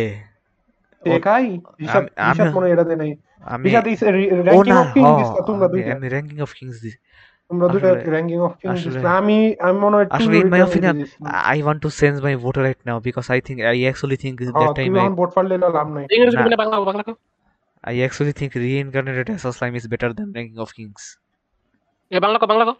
দেখাই 1.04 1.46
রিশাদ 1.82 2.04
রিশাদ 2.28 2.50
মনে 2.56 2.68
এটা 2.74 2.86
দেয় 2.90 3.00
নাই। 3.04 3.12
আমি 3.54 3.64
Rishad 3.66 3.86
is 3.94 4.02
ranking 4.48 4.74
of 4.82 4.88
king 4.96 5.04
হ 5.18 5.36
তোমরা 5.50 5.68
দুইটা। 5.72 5.92
আমি 5.98 6.08
র্যাঙ্কিং 6.16 6.38
অফ 6.46 6.52
কিংস 6.58 6.78
দিছি। 6.84 7.00
তোমরা 7.50 7.66
আসলে- 7.68 8.06
র্যাঙ্কিং 8.14 8.38
অফ 8.40 8.54
কিং 8.60 8.68
আমি 9.20 9.38
আমি 9.68 9.78
মনে 9.80 9.96
হয় 9.98 10.08
আসলে। 10.10 10.38
I 11.56 11.58
want 11.68 11.80
to 11.86 11.90
change 12.00 12.18
my 12.28 12.34
vote 12.44 12.58
right 12.68 12.82
now 12.90 12.98
because 13.00 13.28
I 13.30 13.40
think 13.46 13.58
I 13.74 13.78
actually 13.92 14.18
think 14.24 14.36
হ্যাঁ, 14.40 14.54
that 14.54 14.70
তুই 14.70 14.76
time 14.80 14.94
I 14.94 15.00
এখন 15.00 15.14
ভোট 15.16 15.30
পারলে 15.36 15.56
লাভ 15.64 15.88
নাই 15.96 16.04
ইংরেজি 16.16 16.38
বলে 16.48 16.58
Bangla 16.62 16.76
Bangla 16.82 17.04
actually 18.08 18.34
think 18.40 18.52
reincarnated 18.64 19.28
as 19.30 19.44
a 19.50 19.52
slime 19.58 19.76
is 19.80 19.86
better 19.94 20.10
than 20.18 20.28
ranking 20.38 20.60
of 20.64 20.70
kings. 20.78 21.04
এ 22.12 22.18
বাংলা 22.26 22.38
কও 22.42 22.48
বাংলা 22.52 22.66
কও 22.70 22.76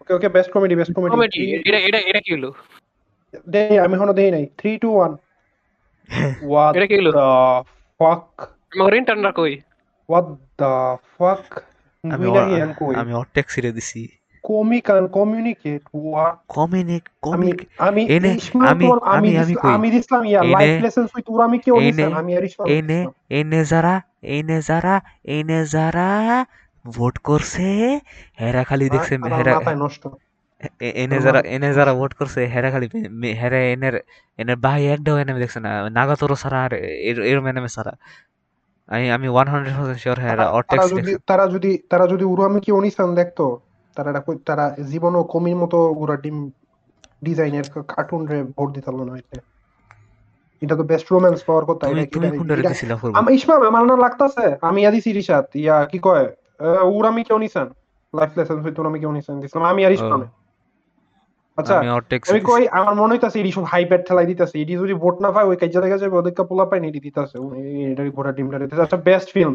okay 0.00 0.12
okay 0.14 0.28
best 0.28 0.50
comedy 0.54 0.74
best 0.80 0.92
comedy 0.96 1.12
comedy 1.14 1.40
এটা 1.68 1.78
এটা 1.88 1.98
এটা 2.10 2.20
কি 2.20 2.30
হলো 2.36 2.50
দেই 3.46 3.74
আমি 3.84 3.94
এখনও 3.96 4.14
দেই 4.20 4.30
নাই 4.30 4.44
3 4.58 4.74
2 4.78 4.90
1 4.98 5.12
হোয়াট 6.42 6.72
এটা 6.76 6.86
কি 6.90 6.94
হলো 7.00 7.10
দ্য 7.12 7.26
আমার 8.74 8.92
ইন্টারনার 8.94 9.32
কই 9.32 9.52
হোয়াট 10.08 10.26
দ্য 10.58 10.70
ফাক 11.16 11.44
আমি 12.04 12.26
আমি 12.94 13.12
অটেক 13.14 13.46
ছিড়ে 13.50 13.72
দিছি। 13.72 14.08
কমি 14.44 14.80
কান 14.80 15.06
কমিউনিকেট 15.08 15.82
কমিনিক 16.48 17.04
আমি 17.26 17.52
কমিক 17.52 17.58
আমি 17.78 18.02
এনে 18.06 18.30
আমি- 18.68 19.00
আমি 19.10 19.28
আমি- 19.38 19.58
আমি 19.68 19.90
দিছিলাম 19.90 20.24
ইয়া 20.24 20.40
লাইফ 20.44 20.82
লেসনস 20.82 21.10
উইথ 21.16 21.24
ওরা 21.28 21.44
আমি 21.44 21.58
কেউ 21.58 21.76
এনে- 21.80 22.14
আমি 22.14 22.36
আর 22.36 22.44
এনে 22.68 23.06
এনে 23.30 23.64
যারা 23.64 24.00
এনে 24.22 24.62
যারা 24.62 25.00
এনে 25.24 25.66
যারা 25.66 26.08
ভোট 26.86 27.18
করছে 27.18 27.66
হেরা 28.40 28.64
খালি 28.64 28.88
দেখছে 28.90 29.14
হেরা 29.36 29.74
নষ্ট। 29.76 30.02
এনে 30.80 31.18
যারা 31.20 31.40
এনে 31.46 31.72
যারা 31.74 31.94
ভোট 31.94 32.12
করছে 32.14 32.40
হেরা 32.46 32.70
খালি 32.70 32.86
হেরা 33.32 33.58
এনের 33.64 33.94
এনের 34.38 34.56
ভাই 34.56 34.86
একটাও 34.86 35.16
এনে 35.18 35.34
দেখছে 35.34 35.60
না। 35.60 35.90
নাগাতোরো 35.90 36.34
ছাড়া 36.34 36.58
আর 36.64 36.72
এর- 37.08 37.22
এরম 37.22 37.46
এনে 37.46 37.68
ছাড়া। 37.68 37.92
আমি 38.88 39.10
আমি 39.10 39.28
ওয়ান 39.28 39.48
হান্ড্রেড 39.48 39.76
পার্সেন্ট 39.76 40.00
শিওর 40.00 40.18
হেরা 40.18 40.44
তারা- 40.62 40.88
যদি 40.88 41.16
তারা 41.26 41.46
যদি 41.46 41.78
তারা 41.90 42.06
যদি 42.06 42.24
উরামি 42.24 42.60
কি 42.60 42.72
অনিসান 42.72 43.14
দেখতো 43.14 43.60
তারা 43.94 44.22
তারা 44.46 44.76
জীবনও 44.90 45.24
কমির 45.24 45.56
মতো 45.56 45.92
উরা 45.92 46.16
ডিম 46.16 46.50
ডিজাইনের 47.24 47.64
কার্টুন 47.88 48.26
রে 48.26 48.42
ভোট 48.42 48.72
দিতে 48.72 48.90
পারল 48.90 49.10
না 49.10 49.18
এটা 49.18 49.40
এটা 50.62 50.76
তো 50.76 50.82
বেস্ট 50.82 51.06
রোম্যান্স 51.12 51.44
পাওয়ার 51.44 51.64
কথা 51.64 51.86
তুমি 52.12 52.38
কোনটা 52.38 52.56
দিছিলা 52.56 52.96
ফুরবো 52.96 53.18
আমি 53.18 53.34
ইসমাম 53.34 53.66
আমার 53.66 53.84
না 53.86 53.96
লাগতাছে। 53.96 54.56
আমি 54.62 54.90
দিছি 54.90 55.12
রিশাদ 55.12 55.44
ইয়া 55.54 55.84
কি 55.84 55.98
কয়? 55.98 56.32
উরামি 56.84 57.24
কেউ 57.24 57.38
নিছেন 57.38 57.66
লাইফ 58.14 58.38
লেসন 58.38 58.60
হইতো 58.60 58.82
উরামি 58.82 59.00
কেউ 59.00 59.12
নিছেন 59.12 59.40
দিছিলাম। 59.40 59.66
আমি 59.66 59.86
আর 59.86 59.92
ইসমামে। 59.92 60.24
আচ্ছা 61.58 61.74
আমি 61.80 61.90
অটেক 61.98 62.20
আমি 62.30 62.40
কই 62.50 62.62
আমার 62.78 62.94
মনে 63.00 63.12
হইতাছে 63.14 63.36
এডি 63.40 63.50
সব 63.56 63.64
হাইপ্যাড 63.72 64.02
ঠেলাই 64.08 64.26
দিতেছে 64.30 64.54
এডি 64.62 64.72
যদি 64.82 64.94
ভোট 65.02 65.16
না 65.24 65.28
পায় 65.34 65.46
ওই 65.50 65.56
কাজে 65.56 65.80
দেখা 65.84 65.98
যাবে 66.02 66.14
ওদের 66.20 66.34
পোলা 66.50 66.64
পায় 66.70 66.80
এডি 66.88 67.00
দিতেছে। 67.06 67.36
এটা 67.92 68.02
ঘোড়া 68.16 68.30
ডিমটা 68.32 68.58
দিতেছে। 68.62 68.82
আচ্ছা 68.82 68.98
বেস্ট 69.08 69.28
ফিল্ম 69.34 69.54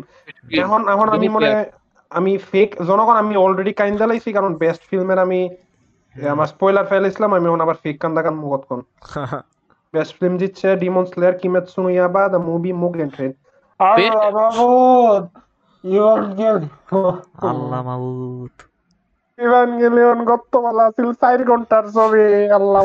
এখন 0.64 0.82
এখন 0.94 1.08
আমি 1.16 1.28
মনে 1.36 1.50
আমি 2.12 2.32
ফেক 2.52 2.70
জনগণ 2.90 3.16
আমি 3.24 3.34
অলরেডি 3.36 3.74
কাইন 3.74 3.94
দিলাইছি 4.02 4.30
কারণ 4.34 4.52
বেস্ট 4.64 4.82
ফিল্মের 4.90 5.20
আমি 5.20 5.40
আমার 6.16 6.48
স্পয়লার 6.48 6.86
ফেলাইছিলাম 6.86 7.32
আমি 7.34 7.46
এখন 7.48 7.62
আবার 7.62 7.78
ফেক 7.84 7.96
কান্দা 8.02 8.22
কান 8.26 8.36
মুগত 8.36 8.64
কোন 8.70 8.80
বেস্ট 9.94 10.14
ফিল্ম 10.20 10.36
দিচ্ছে 10.38 10.68
demon 10.82 11.06
slayer 11.06 11.36
Kimetsu 11.42 11.78
no 11.84 11.90
Yaiba 11.90 12.24
the 12.34 12.40
movie 12.50 12.72
Mugen 12.82 13.10
train 13.16 13.32
আর 13.80 13.98
আল্লাহ 17.50 17.82
ইভানগেলিয়ন 19.46 20.20
গত্তমালা 20.30 20.86
ছিল 20.96 21.08
4 21.24 21.40
ঘণ্টার 21.50 21.86
ছবি 21.96 22.26
আল্লাহ 22.58 22.84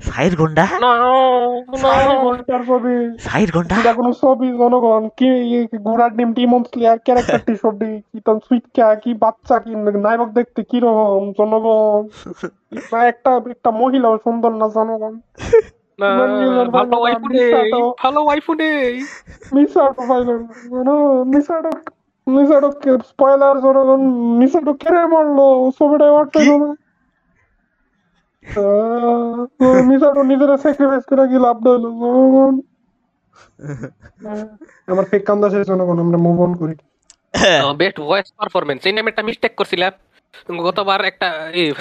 সাইড 0.00 0.32
ঘণ্টা? 0.40 0.64
না 0.84 0.92
ছবি। 2.70 2.94
সাইড 3.26 3.48
ঘণ্টা? 3.56 3.74
এটা 3.80 3.92
কোনো 3.98 4.10
ছবি 4.22 4.48
জনগণ 4.60 5.02
কি 5.18 5.28
ঘোড়ার 5.86 6.12
ডিম 6.18 6.30
ক্যারেক্টারটি 7.06 7.54
ছবি 7.62 7.90
কি 8.10 8.18
তখন 8.24 8.38
সুইটকা 8.46 8.86
কি 9.02 9.10
বাচ্চা 9.24 9.56
কি 9.64 9.72
নায়ক 10.04 10.30
দেখতে 10.38 10.60
কি 10.70 10.78
রকম 10.84 11.24
জনগণ? 11.38 12.02
না 12.92 12.98
একটা 13.12 13.30
একটা 13.54 13.70
মহিলা 13.80 14.08
সুন্দর 14.24 14.52
না 14.60 14.66
জনগণ? 14.76 15.14
না 16.00 16.08
ভালো 16.76 16.96
ওয়াইফু 17.02 17.26
নেই 17.36 17.50
ভালো 18.02 18.20
ওয়াইফু 18.26 18.52
নেই। 18.62 18.92
মিসাটো 19.54 20.02
পাইলেন 20.10 20.40
মিসাটো 21.32 21.72
মিসাটো 22.26 22.68
স্পয়লার 23.10 23.56
জনগণ 23.64 24.02
মিসাটো 24.40 24.72
কেড়ে 24.82 25.04
মারলো? 25.12 25.46
ছবিটা 25.78 26.06
মারতে 26.16 26.38
মিসাটো 29.88 30.20
নিজের 30.30 30.50
স্যাক্রিফাইস 30.64 31.04
করে 31.10 31.24
কি 31.30 31.38
লাভ 31.46 31.56
জনগণ 31.66 32.54
আমার 34.92 35.04
ফেক 35.10 35.22
কান্দা 35.28 35.48
শেষ 35.52 35.64
জনগণ 35.70 35.96
আমরা 36.04 36.18
মুভ 36.26 36.36
অন 36.44 36.52
করি। 36.60 36.74
বেস্ট 37.80 37.98
ভয়েস 38.08 38.28
পারফরমেন্স 38.38 38.80
এই 38.88 38.94
নামে 38.96 39.10
একটা 39.12 39.24
মিস্টেক 39.28 39.52
করছিলাম। 39.60 39.92
গতবার 40.66 41.00
একটা 41.10 41.28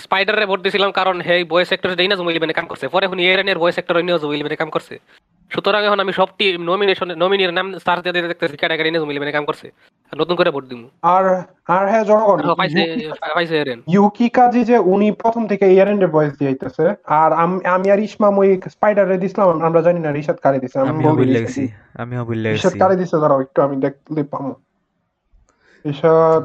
স্পাইডারে 0.05 0.45
ভোট 0.49 0.59
দিছিলাম 0.65 0.91
কারণ 0.99 1.15
হে 1.27 1.35
ভয়েস 1.51 1.69
অ্যাক্টর 1.71 1.91
দেই 1.99 2.07
না 2.09 2.15
জুমিল 2.19 2.53
কাম 2.59 2.67
করছে। 2.71 2.85
পরে 2.93 3.03
এখন 3.07 3.19
ইয়ারেনের 3.23 3.57
ভয়েস 3.61 3.75
অ্যাক্টর 3.77 3.99
অন্য 3.99 4.19
জুমিল 4.23 4.41
কাম 4.61 4.69
করছে। 4.75 4.95
সুতরাং 5.53 5.85
এখন 5.85 5.99
আমি 5.99 6.13
সবটি 6.13 6.57
নমিনেশন 6.61 7.07
নমিনির 7.17 7.53
নাম 7.53 7.79
সার্চ 7.79 8.01
দিয়ে 8.03 8.13
দিয়ে 8.13 8.27
দেখতেছি 8.27 8.57
ক্যাটাগরি 8.57 8.91
নিয়ে 8.91 9.01
জুমিল 9.01 9.31
কাম 9.31 9.45
করছে। 9.45 9.67
আর 10.13 10.21
নতুন 10.21 10.35
করে 10.35 10.51
ভোট 10.51 10.65
দিমু। 10.65 10.87
আর 11.01 11.23
আর 11.67 11.85
হ্যাঁ 11.89 12.03
জনগণ 12.03 12.37
হ্যাঁ, 12.39 12.55
পাইছে 13.35 13.55
এরেন 13.57 13.79
ইউকি 13.87 14.29
কাজী 14.29 14.63
যে 14.63 14.77
উনি 14.93 15.11
প্রথম 15.11 15.47
থেকে 15.47 15.73
ইয়ারেন্ডের 15.73 16.07
ভয়েস 16.07 16.33
দিয়েছে 16.37 16.85
আর 17.15 17.33
আম- 17.33 17.63
আমি 17.67 17.91
আর 17.91 17.99
ইসমাম 17.99 18.37
ওই 18.37 18.59
স্পাইডারে 18.69 19.17
দিছিলাম 19.17 19.61
আমরা 19.61 19.81
জানি 19.81 19.99
না 19.99 20.11
রিশাদ 20.11 20.35
কারে 20.35 20.59
দিছে 20.59 20.79
আমি 20.79 20.89
আমিও 20.89 21.07
বলব 21.07 21.17
বুঝলে 21.17 21.39
রিশাদ- 21.39 21.47
গেছি 21.47 21.63
আমিও 21.97 22.21
রিশাদ 22.53 22.73
কারে 22.79 22.95
দিছে 22.95 23.19
দাঁড়াও 23.19 23.41
একটু 23.41 23.61
আমি 23.61 23.75
দেখলে 23.75 24.23
পামো। 24.23 24.53
রিশাদ। 25.85 26.43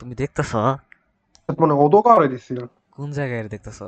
তুমি 0.00 0.14
দেখতেছ? 0.14 0.52
মানে 1.58 1.72
ওদো 1.74 2.02
কারে 2.02 2.28
দিছিল। 2.28 2.58
কোন 2.90 3.12
জায়গায় 3.12 3.48
দেখতেছ? 3.48 3.80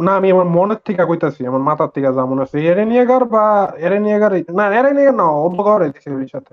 না 0.00 0.12
আমি 0.16 0.28
আমার 0.30 0.48
মনের 0.48 0.80
থেকে 0.86 1.02
কইতাছি 1.04 1.40
আমার 1.46 1.62
মাথার 1.62 1.90
থেকে 1.94 2.08
যা 2.12 2.22
মনে 2.24 2.40
হচ্ছে 2.42 2.58
এরেনিয়াগার 2.70 3.24
বা 3.26 3.44
এরেনিয়াগার 3.78 4.32
না 4.50 4.64
এরেনিয়াগার 4.78 5.16
না 5.16 5.26
ওদো 5.38 5.62
কারে 5.62 5.86
দিছিল 5.88 6.12
রিশাতে 6.16 6.52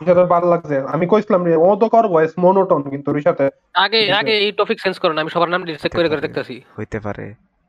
রিশাতের 0.00 0.28
ভালো 0.34 0.46
লাগছে। 0.48 0.76
আমি 0.94 1.04
কইছিলাম 1.06 1.40
রে 1.44 1.54
ওদো 1.68 1.86
কর 1.88 2.04
ভয়েস 2.08 2.32
মনোটন 2.38 2.80
কিন্তু 2.90 3.08
রিশাতে 3.12 3.44
আগে 3.74 4.00
আগে 4.12 4.34
এই 4.44 4.52
টপিক 4.52 4.78
চেঞ্জ 4.82 4.96
করুন 4.98 5.16
আমি 5.18 5.30
সবার 5.30 5.48
নাম 5.48 5.60
চেক 5.82 5.92
করে 5.92 6.08
করে 6.08 6.20
দেখতেছি। 6.20 6.54
হইতে 6.78 6.98
পারে। 7.00 7.26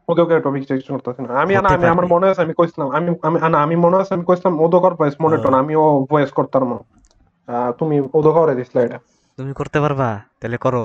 ওকে 0.08 0.22
ওকে 0.22 0.36
টপিক 0.40 0.64
চেক 0.68 0.80
করতেছি 0.90 1.22
না। 1.22 1.32
আমি 1.42 1.52
না 1.56 1.70
আমি 1.70 1.88
আমার 1.88 2.08
মনে 2.08 2.26
আছে 2.28 2.42
আমি 2.42 2.54
কইছিলাম 2.54 2.88
আমি 2.92 3.10
আমি 3.22 3.38
না 3.50 3.58
আমি 3.62 3.76
মনে 3.76 3.98
আছে 3.98 4.12
আমি 4.14 4.26
কইছিলাম 4.26 4.54
ওদোকর 4.62 4.94
ভয়েস 4.94 5.16
মনিটর 5.22 5.54
আমি 5.54 5.74
ও 5.76 5.86
ভয়েস 6.12 6.32
করতাম। 6.32 6.64
না 6.72 6.78
আহ, 7.48 7.70
তুমি 7.72 7.96
ওদোকরে 8.14 8.54
দিছিলা 8.56 8.82
এটা 8.84 8.98
তুমি 9.38 9.52
করতে 9.54 9.78
পারবা 9.80 10.08
তাহলে 10.40 10.58
করো। 10.58 10.84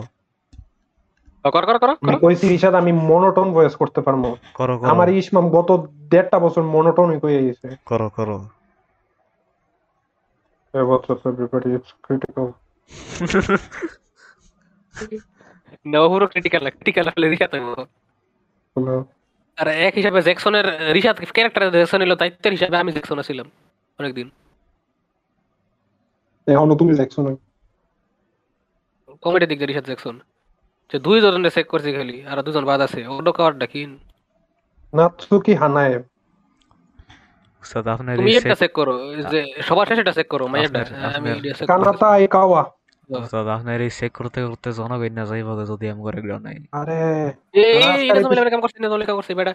কর 1.50 1.64
কর 1.66 1.78
কর 1.78 2.74
আমি 2.74 2.92
মনোটন 2.92 3.52
ভয়েস 3.52 3.74
করতে 3.76 4.00
পারব। 4.00 4.36
করো 4.54 4.78
করো। 4.78 4.90
আমার 4.90 5.08
ইসমাম 5.08 5.50
গত 5.50 5.86
দেড়টা 6.10 6.38
বছর 6.38 6.62
মনোটনই 6.62 7.20
কইয়া 7.20 7.40
গেছে। 7.40 7.76
করো 7.84 8.08
করো। 8.08 8.48
Hey, 10.74 10.84
what's 10.84 11.08
up 11.12 11.20
everybody? 11.30 11.68
It's 11.78 11.92
পুরো 16.12 16.26
ক্রিটিক্যাল 16.26 16.70
ক্রিটিক্যাল 16.70 17.08
হলে 17.08 17.28
রিসাত 17.28 17.54
হইব। 17.54 17.68
আর 19.56 19.68
এক 19.68 19.94
হিসাবে 19.94 20.22
জ্যাকসনের 20.22 20.92
রিসাত 20.92 21.16
ক্যারেক্টার 21.32 21.70
জ্যাকসন 21.70 22.14
দায়িত্বের 22.14 22.52
হিসাবে 22.52 22.76
আমি 22.76 22.92
জ্যাকসন 22.92 23.22
ছিলাম 23.22 23.50
অনেকদিন। 23.98 24.30
এখনও 26.46 26.74
তুমি 26.76 26.94
দেখছ 26.94 27.18
না 27.18 27.30
কমেডি 29.22 29.46
দিক 29.46 29.58
দিয়ে 29.58 29.66
রিসাত 29.66 29.84
জ্যাকসন। 29.84 30.20
যে 30.92 30.98
দুই 30.98 31.20
জনের 31.20 31.50
চেক 31.50 31.66
করছি 31.66 31.92
খালি 31.92 32.26
আর 32.26 32.42
দুজন 32.42 32.64
বাদ 32.64 32.80
আছে। 32.80 33.06
ওটা 33.06 33.32
কার 33.32 33.58
ডাকিন 33.58 33.98
নাতসুকি 34.94 35.54
হানায় 35.54 35.98
উস্তাদ 37.62 37.88
আপনার 37.88 38.16
তুমি 38.16 38.34
এই 38.34 38.40
চেক 38.54 38.72
করো 38.72 39.14
যে 39.14 39.62
সবার 39.62 39.86
শেষে 39.86 40.00
এটা 40.00 40.12
চেক 40.12 40.28
করো 40.28 40.46
মাইয়ারটা। 40.46 40.78
আমি 40.78 40.88
আপনার- 40.96 41.16
এটা 41.16 41.32
check 41.32 41.42
করতেছি। 41.42 41.66
কানাতা 41.66 42.08
আইকাওয়া 42.08 42.64
উস্তাদ 43.08 43.46
আপনার 43.46 43.80
এই 43.80 43.90
চেক 43.90 44.12
করতে 44.12 44.46
করতে 44.46 44.72
জনগণ 44.72 45.12
না 45.12 45.26
যাইব 45.26 45.64
যদি 45.68 45.90
আমি 45.90 46.02
করে 46.02 46.22
গ্রাউন্ড 46.22 46.46
নাই। 46.46 46.56
আরে 46.72 47.26
এই 47.52 48.10
এটা 48.10 48.22
তো- 48.22 48.50
কাম 48.50 48.60
না 48.80 48.88
বেটা 49.34 49.54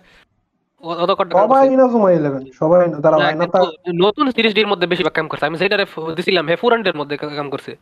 দাঁড়া 3.02 3.28
আইনাতা 3.28 3.64
নতুন 3.96 4.32
মধ্যে 4.66 4.88
বেশিরভাগ 4.88 5.14
কাম 5.14 5.28
করছে। 5.28 5.46
আমি 5.46 5.58
ফ- 5.86 6.00
দিছিলাম 6.00 6.48
হে 6.48 6.56
মধ্যে 6.96 7.18
কাম 7.18 7.50
করছে। 7.50 7.78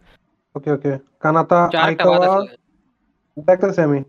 ওকে 0.56 0.72
ওকে। 0.72 1.00
কানাতা 1.20 1.70
আইকাওয়া। 1.78 2.46
দেখতেছি 3.48 3.82
আমি 3.82 4.04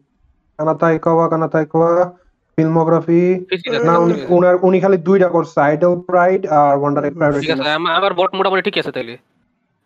কানাতা 0.59 0.86
আইকাওয়া 0.86 1.28
কানাতা 1.28 1.59
আইকাওয়া 1.59 2.11
ফিল্মোগ্রাফি 2.57 3.44
না। 3.85 3.98
উনার 4.28 4.57
উনি 4.62 4.81
খালি 4.81 4.97
দুইটা 4.97 5.28
করছে 5.28 5.61
আইডল 5.61 6.01
প্রাইড 6.01 6.47
আর 6.47 6.78
ওয়ান্ডার 6.78 7.11
প্রাইড 7.11 7.40
ঠিক 7.40 7.51
আছে 7.51 7.70
আমার 7.70 8.15
বট 8.15 8.35
মোটামুটি 8.35 8.62
ঠিক 8.62 8.78
আছে 8.78 8.93
তাইলে। 8.93 9.16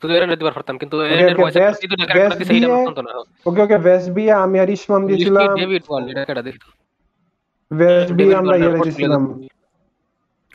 শুধু 0.03 0.15
এর 0.15 0.31
দিতে 0.31 0.45
পারতাম 0.45 0.79
কিন্তু 0.79 1.03
এর 1.03 1.37
best 1.37 1.49
দিছে 1.49 1.61
এটা 2.41 2.51
দিয়ে- 2.51 2.91
মতন 2.91 3.03
না 3.03 3.23
ওকে 3.47 3.63
ওকে 3.63 3.79
ভেস্ট 3.79 4.11
বি 4.11 4.31
আমি 4.31 4.61
আর 4.61 4.71
ইসমাম 4.71 5.07
দিয়েছিলাম। 5.07 5.55
ডেভিড 5.55 5.83
বল 5.89 6.11
এটা 6.11 6.25
কেডা 6.25 6.43
দিত 6.43 6.55
ভেস্ট 7.73 8.13
বি 8.13 8.35
আমরা 8.35 8.57
ইয়ে 8.57 8.67
কোর্স 8.67 8.83
দিয়েছিলাম। 8.83 9.47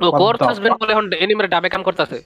ও 0.01 0.11
কোর্স 0.11 0.41
হাজবেন্ড 0.41 0.77
বলে 0.81 0.91
এখন 0.91 1.13
এনিমের 1.13 1.49
ডাবে 1.49 1.69
কাম 1.69 1.83
করতেছে। 1.83 2.23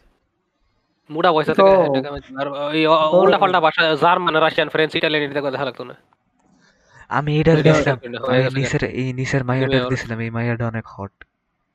মুডা 1.10 1.30
আছে। 1.30 1.54
তো- 1.54 1.96
আর 2.40 2.48
ওই 2.48 2.88
উল্টা 2.88 3.38
পাল্টা 3.38 3.60
ভাষা 3.60 3.96
জার্মান 3.96 4.36
রাশিয়ান 4.36 4.70
ফ্রেঞ্চ 4.70 4.96
ইটালিয়ান 4.96 5.32
এটা 5.32 5.42
কথা 5.42 5.66
লাগতো 5.66 5.84
না। 5.84 5.94
আমি 7.10 7.32
এটার 7.40 7.58
এটা 7.58 7.72
দিছিলাম 7.72 7.98
হয়ে 8.24 8.44
আমি 8.46 8.62
গেছে। 8.62 8.88
এই 8.94 9.14
নিচের 9.14 9.44
মাইয়াটার 9.44 9.78
তুমি- 9.78 9.90
দিছিলাম 9.90 10.20
এই 10.20 10.30
মাইয়াটা 10.30 10.68
অনেক 10.68 10.86
হট 10.88 11.14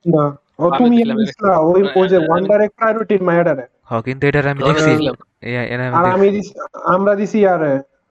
না 0.07 0.25
ও 0.59 0.71
তুমি 0.79 0.97
দিছিলা 0.97 1.59
ওই 1.61 1.81
ওই 1.95 2.09
যে 2.09 2.17
আমি- 2.17 2.29
ওয়ান্ডার 2.29 2.69
প্রায়োরিটির 2.69 3.23
মায়াডারে 3.23 3.65
হ 3.91 4.01
কিন্তু 4.01 4.27
এটার 4.27 4.47
আমি 4.49 4.63
দেখছি। 4.63 4.91
আর 4.91 5.81
আমি 5.81 6.11
আমি 6.13 6.31
দিছি 6.31 6.53
আমরা 6.85 7.13
দিছি 7.15 7.47
আর 7.47 7.63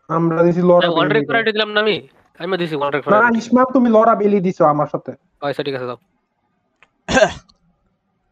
আমরা 0.10 0.44
দিছি 0.44 0.62
লরা 0.62 0.88
ওয়ান 0.88 1.08
বেলি 1.08 1.26
রেক 1.34 1.46
দিলাম 1.46 1.70
না 1.70 1.80
আমি? 1.80 1.96
আমি 2.40 2.58
দিছি 2.58 2.76
ওয়ান 2.76 2.92
রেক 2.94 3.04
না 3.08 3.30
ইসমাম 3.38 3.66
তুমি 3.74 3.90
লরা 3.90 4.16
বেলি 4.16 4.40
দিছো 4.40 4.66
আমার 4.66 4.88
সাথে। 4.92 5.12
আচ্ছা 5.42 5.64
ঠিক 5.64 5.76
আছে 5.76 5.86
দাও 5.86 5.98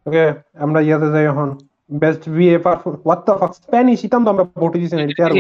ওকে 0.06 0.26
আমরা 0.56 0.80
ইয়াতে 0.82 1.12
যাই 1.12 1.26
এখন। 1.26 1.50
Best 1.94 2.30
VA 2.30 2.58
perform 2.58 2.96
what 2.96 3.26
the 3.26 3.40
fuck 3.40 3.54
Spanish 3.54 4.04
ইতাম 4.04 4.26
তো 4.26 4.30
আমরা 4.30 4.44
ভোটে 4.56 4.80
দিছি 4.80 4.96
না 4.96 5.02
এটা 5.02 5.26
আর। 5.26 5.32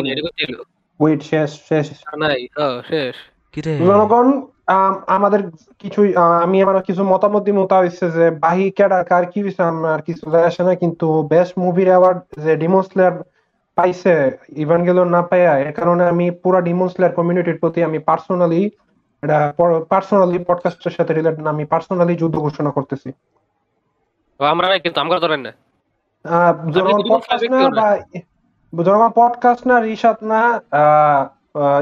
ওয়েট 0.99 1.21
শেষ 1.23 1.49
শেষ। 1.69 1.87
নাই 2.17 2.47
হ্যাঁ 2.57 2.81
শেষ। 2.87 3.15
জনগণ 3.61 4.27
আম, 4.67 4.93
আমাদের 5.07 5.41
কিছু 5.79 6.01
আমি 6.41 6.61
আমার 6.61 6.83
কিছু 6.83 7.03
মতামত 7.03 7.43
দিব 7.43 7.65
তা 7.65 7.77
হচ্ছে 7.77 8.11
যে 8.11 8.31
বাহি 8.39 8.71
ক্যাডার 8.71 9.03
কার 9.05 9.25
কি 9.25 9.41
হয়েছে 9.41 9.63
আমার 9.63 10.01
কিছু 10.01 10.31
যায় 10.31 10.45
আসে 10.45 10.63
না 10.63 10.75
কিন্তু 10.75 11.23
বেস্ট 11.23 11.53
মুভির 11.57 11.87
অ্যাওয়ার্ড 11.87 12.19
যে 12.43 12.55
ডিমন 12.55 12.81
স্লেয়ার 12.81 13.13
পাইছে 13.77 14.13
ইভানগেলিয়ন 14.55 15.09
না 15.09 15.21
পাইয়া 15.21 15.59
এর 15.59 15.73
কারণে 15.73 16.03
আমি 16.07 16.31
পুরো 16.43 16.61
ডিমন 16.61 16.87
স্লেয়ার 16.87 17.15
কমিউনিটির 17.15 17.59
প্রতি 17.59 17.83
আমি 17.83 17.99
পার্সোনালি 17.99 18.61
এটা 19.23 19.37
পার্সোনালি 19.89 20.37
পডকাস্টের 20.43 20.91
সাথে 20.91 21.13
রিলেটেড 21.13 21.47
আমি 21.47 21.65
পার্সোনালি 21.65 22.15
যুদ্ধ 22.15 22.35
ঘোষণা 22.37 22.71
করতেছি। 22.71 23.09
আমরা 24.39 24.67
নাই 24.67 24.79
কিন্তু 24.79 24.99
আমরা 25.01 25.19
ধরেন 25.19 25.41
না। 25.41 25.51
আহ, 26.25 26.71
জনগণ 26.71 27.01
পডকাস্ট 27.09 27.45
না 27.49 27.59
বা 27.69 27.87
জনগণ 28.83 29.09
পডকাস্ট 29.15 29.67
না 29.67 29.79
রিশাদ 29.79 30.17
না 30.23 30.39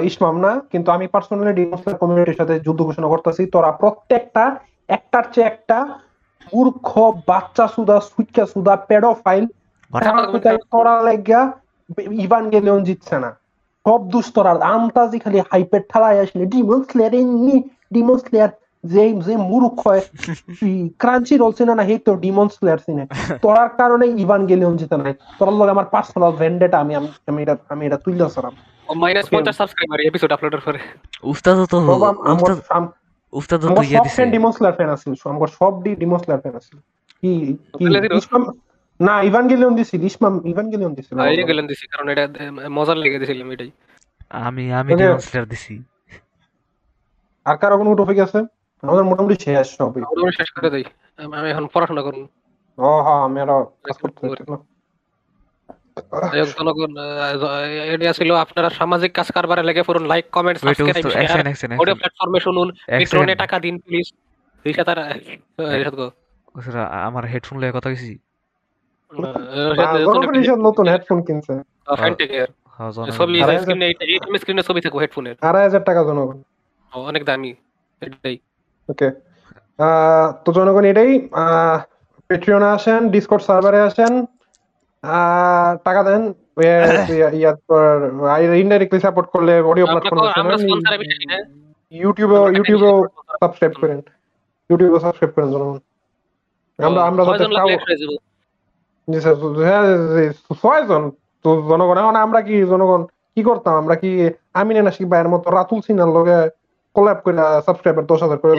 ইসমাম 0.10 0.36
না 0.45 0.52
কিন্তু 0.72 0.90
আমি 0.95 1.06
পার্সোনালি 1.14 1.54
ডিমোসলার 1.60 2.00
কমিউনিটির 2.02 2.40
সাথে 2.40 2.54
যুদ্ধ 2.66 2.80
ঘোষণা 2.88 3.08
করতেছি। 3.14 3.41
তোরা 3.54 3.70
প্রত্যেকটা 3.82 4.44
একটার 4.98 5.26
চেয়ে 5.34 5.50
একটা 5.52 5.78
মূর্খ 6.54 6.90
বাচ্চা 7.30 7.66
সুদা 7.74 7.98
সুইকা 8.10 8.44
সুদা 8.54 8.74
পেডোফাইল 8.90 9.45
তোরা 10.74 10.94
লেগা 11.08 11.41
ইভান 12.26 12.44
গেলেও 12.54 12.78
জিতছে 12.88 13.16
না। 13.24 13.30
সব 13.86 14.02
দুস্তরা 14.14 14.52
আন্তাজি 14.76 15.18
খালি 15.24 15.38
হাইপের 15.52 15.84
ঠালাই 15.91 16.18
আসলে 16.24 16.44
ডিমন 16.54 16.82
স্লেয়ার 16.90 17.14
এমনি 17.22 17.56
ডিমন 17.94 18.18
স্লেয়ার 18.26 18.52
যে 18.94 19.04
যে 19.28 19.34
মূর্খ 19.52 19.82
ক্রাঞ্চি 21.02 21.36
রোল 21.41 21.54
সিনে 21.58 21.74
না 21.80 21.84
তো 22.08 22.12
ডিমন 22.24 22.48
স্লেয়ার 22.56 22.80
সিনে 22.86 23.04
তোরার 23.44 23.70
কারণে 23.80 24.06
ইভান 24.24 24.41
গেলিয়ন 24.52 24.76
জিতে 24.80 24.95
নাই। 25.02 25.14
তোরার 25.38 25.56
লগে 25.60 25.74
আমার 25.76 25.88
পার্সোনাল 25.94 26.32
ভেন্ডেটা 26.41 26.78
আমি 26.84 26.94
আমি 27.30 27.40
এটা 27.44 27.56
আমি 27.74 27.84
এটা 27.88 27.98
তুইলা 28.06 28.28
সরাম 28.36 28.56
মাইনাস 29.01 29.26
Okay. 29.26 29.35
পঞ্চাশ 29.35 29.55
সাবস্ক্রাইবার 29.57 29.99
এপিসোড 30.01 30.31
আপলোডের 30.35 30.61
পরে 30.61 30.80
উস্তাদ 31.23 31.57
তো 31.72 31.77
উস্তাদ 33.34 33.60
তো 33.61 33.68
ইয়ে 33.81 33.97
সব 33.97 34.03
দিছে। 34.03 34.15
ফ্রেন্ড 34.15 34.31
ফ্যান 34.77 34.89
আছিল 34.95 35.11
আমার 35.26 35.49
সব 35.60 35.73
ডি 35.84 35.91
ডিমন 36.01 36.19
স্লেয়ার 36.19 36.41
ফ্যান 36.43 36.55
আছিল 36.55 36.77
কি 37.23 37.31
কি? 37.73 37.85
না 38.99 39.14
ইভান 39.22 39.45
গেলিয়ন 39.47 39.73
দিছিল 39.76 40.01
ইসমাম 40.03 40.34
ইভান 40.51 40.68
গেলিয়ন 40.72 40.93
দিছিল 40.97 41.15
এই 41.31 41.35
দিছি 41.69 41.85
কারণ 41.93 42.07
এটা 42.14 42.23
মজার 42.69 42.97
লেগে 42.97 43.19
দিছিলাম 43.22 43.49
এটাই। 43.51 43.72
আমি 44.47 44.64
আমি. 44.80 44.89
ডিমনস্টার 44.95 45.45
দিছি। 45.51 45.73
আর 47.45 47.55
কারও 47.61 47.76
কোনো 47.80 47.89
টপিক 48.01 48.19
আছে? 48.19 48.39
আমাদের 48.84 49.05
মোটামুটি 49.10 49.35
শেষ 49.45 49.68
আমরা 49.81 50.31
শেষ 50.39 50.49
করে 50.55 50.69
দেই। 50.69 50.85
আমি 51.39 51.47
এখন 51.49 51.65
পড়াশোনা 51.73 52.01
করব। 52.07 52.19
ও 52.77 52.89
হ্যাঁ 53.05 53.22
আমি 53.27 53.38
আরও 53.43 53.57
কাজ 53.85 53.95
করতে 54.01 54.19
না। 54.53 54.57
জনগণ 56.57 56.91
ছিল 58.20 58.30
আপনারা 58.44 58.70
সামাজিক 58.80 59.11
কাজ 59.18 59.28
কারবারে 59.36 59.64
লেগে 59.70 59.84
পড়ুন 59.88 60.06
like 60.11 60.26
comment 60.36 60.57
subscribe 60.60 61.07
share 61.15 61.40
audio 61.82 61.95
প্ল্যাটফর্মে 61.99 62.40
শুনুন। 62.45 62.68
টাকা 63.44 63.56
দিন 63.65 63.76
প্লিজ 63.86 64.07
রিসা 64.65 64.84
তার 64.88 64.99
রিসাত 65.80 65.95
গো। 66.02 66.07
আমার 67.07 67.24
হেডফোন 67.32 67.57
লয়ে 67.61 67.74
কথা 67.78 67.90
কইছি? 67.91 68.14
নতুন 70.68 70.86
হেডফোন 70.94 71.20
কিনছে। 71.28 71.53
ফ্যান্টেকের 72.02 72.48
হ্যাঁ 72.76 72.91
ছবি 73.20 73.38
স্ক্রিনে 74.41 74.64
ছবি 74.70 74.80
থাকো 74.86 74.98
হেডফোনের 75.03 75.36
আড়াই 75.48 75.64
হাজার 75.68 75.84
টাকা 75.90 76.02
জনগণ। 76.10 76.38
অনেক 76.91 77.24
দামি। 77.30 77.52
এটাই। 78.02 78.36
ওকে। 78.90 79.07
তো 80.45 80.49
জনগণ 80.57 80.86
এটাই 80.91 81.11
পেট্রিয়নে 82.30 82.70
আসেন 82.78 83.02
ডিসকর্ড 83.15 83.44
সার্ভারে 83.48 83.80
আসেন। 83.90 84.14
টাকা 85.86 86.02
দেন। 86.08 86.24
ইনডাইরেক্টলি 88.64 89.00
সাপোর্ট 89.06 89.28
করলে 89.34 89.54
অডিও 89.72 89.86
প্ল্যাটফর্মে 89.86 90.24
না 90.90 91.38
ইউটিউবে 92.02 92.38
সাবস্ক্রাইব 93.42 93.74
করেন। 93.82 94.00
ইউটিউবে 94.70 95.00
সাবস্ক্রাইব 95.06 95.32
করেন 95.36 95.50
জনগণ। 95.54 95.78
আমরা 96.88 97.02
আমরা 97.10 97.22
হয়ে। 97.66 97.78
জি 99.08 99.20
স্যার 99.22 99.36
ছয়জন 100.62 101.04
তো 101.44 101.50
জনগণ 101.70 101.98
এখন 102.02 102.16
আমরা 102.26 102.40
কি 102.48 102.56
জনগণ 102.72 103.02
কি 103.36 103.42
করতাম? 103.50 103.74
আমরা 103.82 103.96
কি 104.02 104.10
আমিনে 104.60 104.82
নাসিক 104.82 105.06
ভাইয়ের 105.12 105.30
মতো 105.34 105.48
রাতুল 105.58 105.80
সিনার 105.86 106.10
লগে 106.18 106.38
কোলাপ 106.96 107.20
করে 107.26 107.38
সাবস্ক্রাইবার 107.66 108.06
দশ 108.12 108.20
হাজার 108.24 108.38
করে 108.42 108.52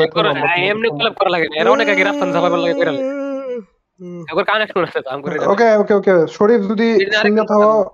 এমনি 0.70 0.88
collab 0.98 1.14
করা 1.20 1.30
লাগে 1.34 1.46
এর 1.60 1.68
অনেক 1.74 1.86
আগে 1.92 2.04
লাগে 2.04 2.74
করে। 2.80 2.92
একবার 4.02 4.44
কানেকশন 4.44 4.82
আছে 4.82 5.00
তো, 5.00 5.10
আম 5.10 5.22
করে 5.22 5.38
ওকে 5.46 5.76
ওকে 5.76 5.94
ওকে। 5.94 6.26
শরীফ 6.30 6.60
যদি 6.60 7.12
শূন্য 7.12 7.44
থাও 7.44 7.90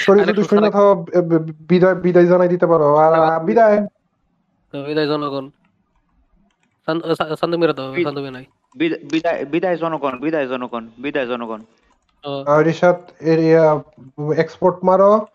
শরীফ 0.00 0.26
যদি 0.26 0.44
শূন্য 0.44 0.70
থাও 0.70 1.06
বিদায় 1.68 1.94
বিদায় 1.94 2.26
জানাই 2.26 2.48
দিতে 2.48 2.66
পারো। 2.66 2.96
আর 2.96 3.12
আহ, 3.14 3.44
বিদায়। 3.44 3.86
তো 4.72 4.82
বিদায় 4.82 5.06
জনগণ। 5.06 5.50
সান্দু 7.40 7.58
মেরে 7.58 7.72
দাও 7.72 7.94
সান্দু 8.02 8.30
নাই। 8.30 8.44
বিদায়- 8.76 9.04
বিদায় 9.12 9.44
বিদায় 9.44 9.76
জনগণ 9.76 10.18
বিদায় 10.18 10.48
জনগণ 10.48 10.88
বিদায় 10.98 11.26
জনগণ। 11.26 11.60
রিশাদ 12.64 12.96
এরিয়া 13.20 13.82
এক্সপোর্ট 14.36 14.84
মারো 14.84 15.26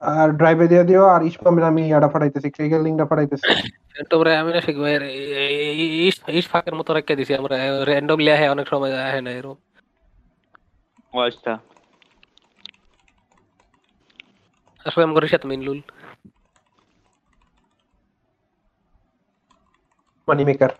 আর 0.00 0.28
ড্রাইভে 0.28 0.68
দিয়ে 0.68 0.84
দিও 0.84 1.04
আর 1.04 1.22
ইসমামের 1.22 1.64
আমি 1.64 1.86
ইয়াটা 1.86 2.08
ফাটাইতেছি 2.08 2.50
ক্রিকেট 2.50 2.82
লিঙ্কটা 2.82 3.06
ফাটাইতেছি। 3.06 3.70
তোমরা 3.94 4.30
আমি 4.40 4.50
না 4.52 4.60
শিখব 4.60 4.82
এর 4.86 5.02
ইস 6.06 6.16
ইস 6.30 6.46
ফাঁকের 6.48 6.74
মতো 6.74 6.90
রেখে 6.92 7.14
দিছি 7.18 7.32
আমরা 7.34 7.54
র্যান্ডমলি 7.84 8.30
আহে 8.30 8.46
অনেক 8.48 8.66
সময় 8.72 8.92
আহে 9.08 9.20
না 9.20 9.30
এরকম 9.30 9.58
ও 11.12 11.18
আচ্ছা। 11.20 11.52
আসলে 14.86 15.02
আমি 15.04 15.14
করি 15.14 15.26
সাথে 15.28 15.46
মিনলুল 15.48 15.78
মানি 20.28 20.42
মেকার 20.44 20.72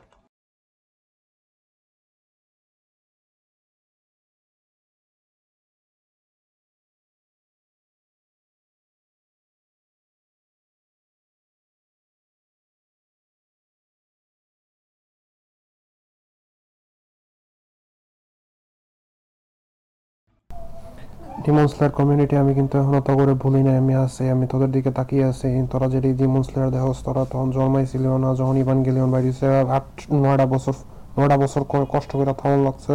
ডিমন 21.45 21.67
কমিউনিটি 21.89 22.37
আমি 22.37 22.55
কিন্তু 22.55 22.79
এখনও 22.79 23.01
তো 23.01 23.15
করে 23.15 23.35
ভুলি 23.35 23.63
নাই, 23.63 23.77
আমি 23.77 23.95
আছি, 23.95 24.29
আমি 24.29 24.47
তোদের 24.47 24.71
দিকে 24.73 24.91
তাকিয়ে 24.91 25.25
আছি। 25.25 25.67
তোরা 25.73 25.87
যেটি 25.89 26.13
ডিমন 26.13 26.43
দেখোস 26.71 27.03
তোরা 27.05 27.25
তখন 27.25 27.51
জন্মাইছিল 27.51 28.17
না, 28.17 28.35
যখন 28.35 28.57
ইভান 28.57 28.83
গেলিয়ন 28.83 29.11
বাইরেছে 29.11 29.47
আট, 29.59 30.13
নয়টা 30.13 30.47
বছর 30.47 30.73
নয়টা 31.19 31.37
বছর 31.37 31.65
কষ্ট 31.71 32.13
করে 32.13 32.33
থামন 32.43 32.65
লাগছে। 32.65 32.95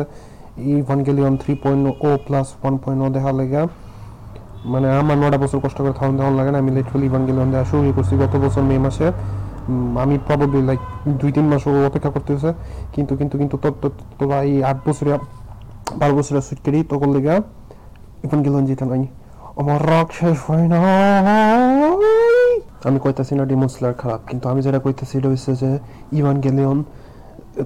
Evangelion 1.04 1.38
three 1.38 1.56
point 1.56 2.06
o 2.06 2.18
plus 2.28 2.48
one 2.64 2.78
point 2.78 3.04
o 3.04 3.10
দেখা 3.10 3.32
লেগে 3.32 3.68
মানে 4.66 4.88
আমার 4.98 5.18
নয়টা 5.18 5.38
বছর 5.38 5.60
কষ্ট 5.60 5.78
করে 5.78 5.94
থামন 5.94 6.16
দেওয়ান 6.18 6.36
লাগে 6.36 6.52
না, 6.52 6.58
আমি 6.58 6.72
লিটারালি 6.72 7.06
ইভান 7.06 7.26
গেলিয়ন 7.26 7.50
দেওয়া 7.52 7.66
শুরু 7.66 7.94
করছি 7.96 8.18
গত 8.18 8.36
বছর 8.36 8.62
মে 8.62 8.80
মাসে। 8.80 9.12
আমি 10.02 10.20
প্রবাবলি 10.28 10.62
লাইক 10.62 10.80
দুই, 11.08 11.32
তিন 11.32 11.46
মাস 11.46 11.68
অপেক্ষা 11.68 12.10
করতেছে, 12.10 12.54
কিন্তু 12.94 13.18
কিন্তু 13.18 13.38
কিন্তু 13.38 13.58
তোর, 13.58 13.92
তোর- 14.20 14.34
এই 14.34 14.64
আট 14.64 14.90
বছরে, 14.90 15.18
বারো 15.98 16.14
বছরের 16.16 16.42
সুইট 16.42 16.66
করি 16.66 16.84
তখন 16.84 17.14
লেগে 17.14 17.42
ইভান 18.24 18.40
গেলন 18.46 18.64
যেটা 18.66 18.86
নাই 18.86 19.04
আমার 19.62 19.80
রাগ 19.91 20.08
শেষ 20.20 20.38
হয় 20.48 20.68
না 20.68 20.80
আমি 22.88 23.00
কইতাছি 23.00 23.34
না 23.40 23.44
ডিমন 23.50 23.70
স্লেয়ার 23.76 23.96
খারাপ 24.02 24.22
কিন্তু 24.30 24.46
আমি 24.52 24.60
যেটা 24.66 24.80
কইতাছি 24.86 25.14
এটা 25.20 25.30
হচ্ছে 25.34 25.52
যে 25.62 25.70
Evangelion 26.46 26.78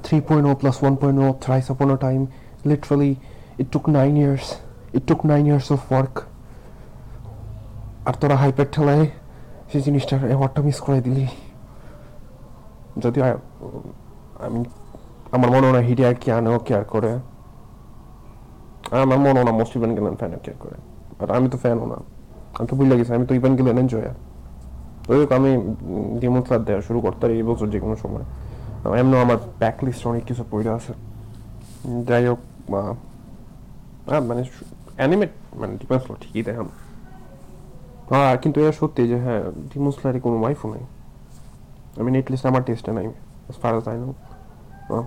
three 0.03 0.17
point 0.27 0.45
o 0.49 0.53
plus 0.61 0.77
one 0.81 0.93
point 1.01 1.17
o 1.23 1.27
thrice 1.43 1.65
upon 1.73 1.88
a 1.95 1.97
time 2.05 2.21
literally 2.69 3.11
it 3.61 3.67
took 3.71 3.85
nine 3.97 4.13
years 4.21 4.45
it 4.97 5.03
took 5.09 5.21
nine 5.31 5.43
years 5.49 5.67
of 5.75 5.81
work 5.91 6.13
আর 8.07 8.15
তোরা 8.21 8.35
হাইপের 8.35 8.67
ঠেলায় 8.71 9.05
সেই 9.71 9.81
জিনিসটার 9.81 10.19
অ্যাওয়ার্ডটা 10.21 10.61
মিস 10.67 10.77
করে 10.85 10.99
দিলি 11.01 11.25
যদি 13.03 13.19
আমি 14.45 14.59
আমার 15.35 15.49
মনে 15.55 15.65
হয় 15.67 15.85
হিডি 15.89 16.03
আর 16.09 16.15
কি 16.21 16.27
আনেও 16.38 16.57
কেয়ার 16.67 16.84
করে 16.85 17.11
আমার 18.93 19.17
মনে 19.17 19.33
হয় 19.33 19.43
না 19.43 19.51
মোস্ট 19.51 19.75
ইভেন 19.75 19.95
গেলেন 19.95 20.15
ফ্যান 20.15 20.31
কেয়ার 20.39 20.57
করে 20.59 20.77
আর 21.19 21.31
আমি 21.31 21.49
তো 21.49 21.57
ফ্যানও 21.57 21.85
না 21.85 21.97
আমি 22.53 22.67
তো 22.67 22.75
বুঝলে 22.75 22.97
গেছি 22.97 23.13
আমি 23.13 23.25
তো 23.25 23.35
ইভেন 23.35 23.55
গেলেন 23.55 23.77
এনজয় 23.77 24.09
ওই 25.09 25.17
হোক 25.21 25.31
আমি 25.31 25.49
ডিমন 26.19 26.41
ক্লাব 26.41 26.63
দেওয়া 26.63 26.81
শুরু 26.81 27.01
করতে 27.01 27.19
পারি 27.19 27.33
এই 27.33 27.43
বছর 27.43 27.69
যে 27.69 27.79
কোনো 27.79 27.95
সময় 27.95 28.25
এমন 28.99 29.13
আমার 29.17 29.37
ব্যাক 29.59 29.83
লিস্ট 29.83 30.07
অনেক 30.07 30.23
কিছু 30.25 30.43
পড়ে 30.51 30.69
আছে 30.69 30.93
যাই 32.07 32.27
হোক 32.27 32.39
আহ, 32.73 32.93
মানে 34.21 34.41
অ্যানিমেট 34.97 35.31
মানে 35.55 35.77
ডিপেন্স 35.77 36.03
ঠিকই 36.21 36.43
দেখাম 36.43 36.67
হ্যাঁ 38.09 38.37
কিন্তু 38.37 38.61
এটা 38.61 38.71
সত্যি 38.71 39.07
যে 39.07 39.19
হ্যাঁ 39.19 39.43
ডিমন 39.73 39.91
স্লারে 39.91 40.19
কোনো 40.19 40.39
ওয়াইফও 40.39 40.67
নাই 40.69 40.83
আমি 41.99 42.09
least 42.29 42.45
আমার 42.47 42.63
টেস্টে 42.63 42.91
নাই 42.91 43.07
as 43.49 43.87
I 43.87 43.95
know. 43.95 44.15
Well, 44.89 45.05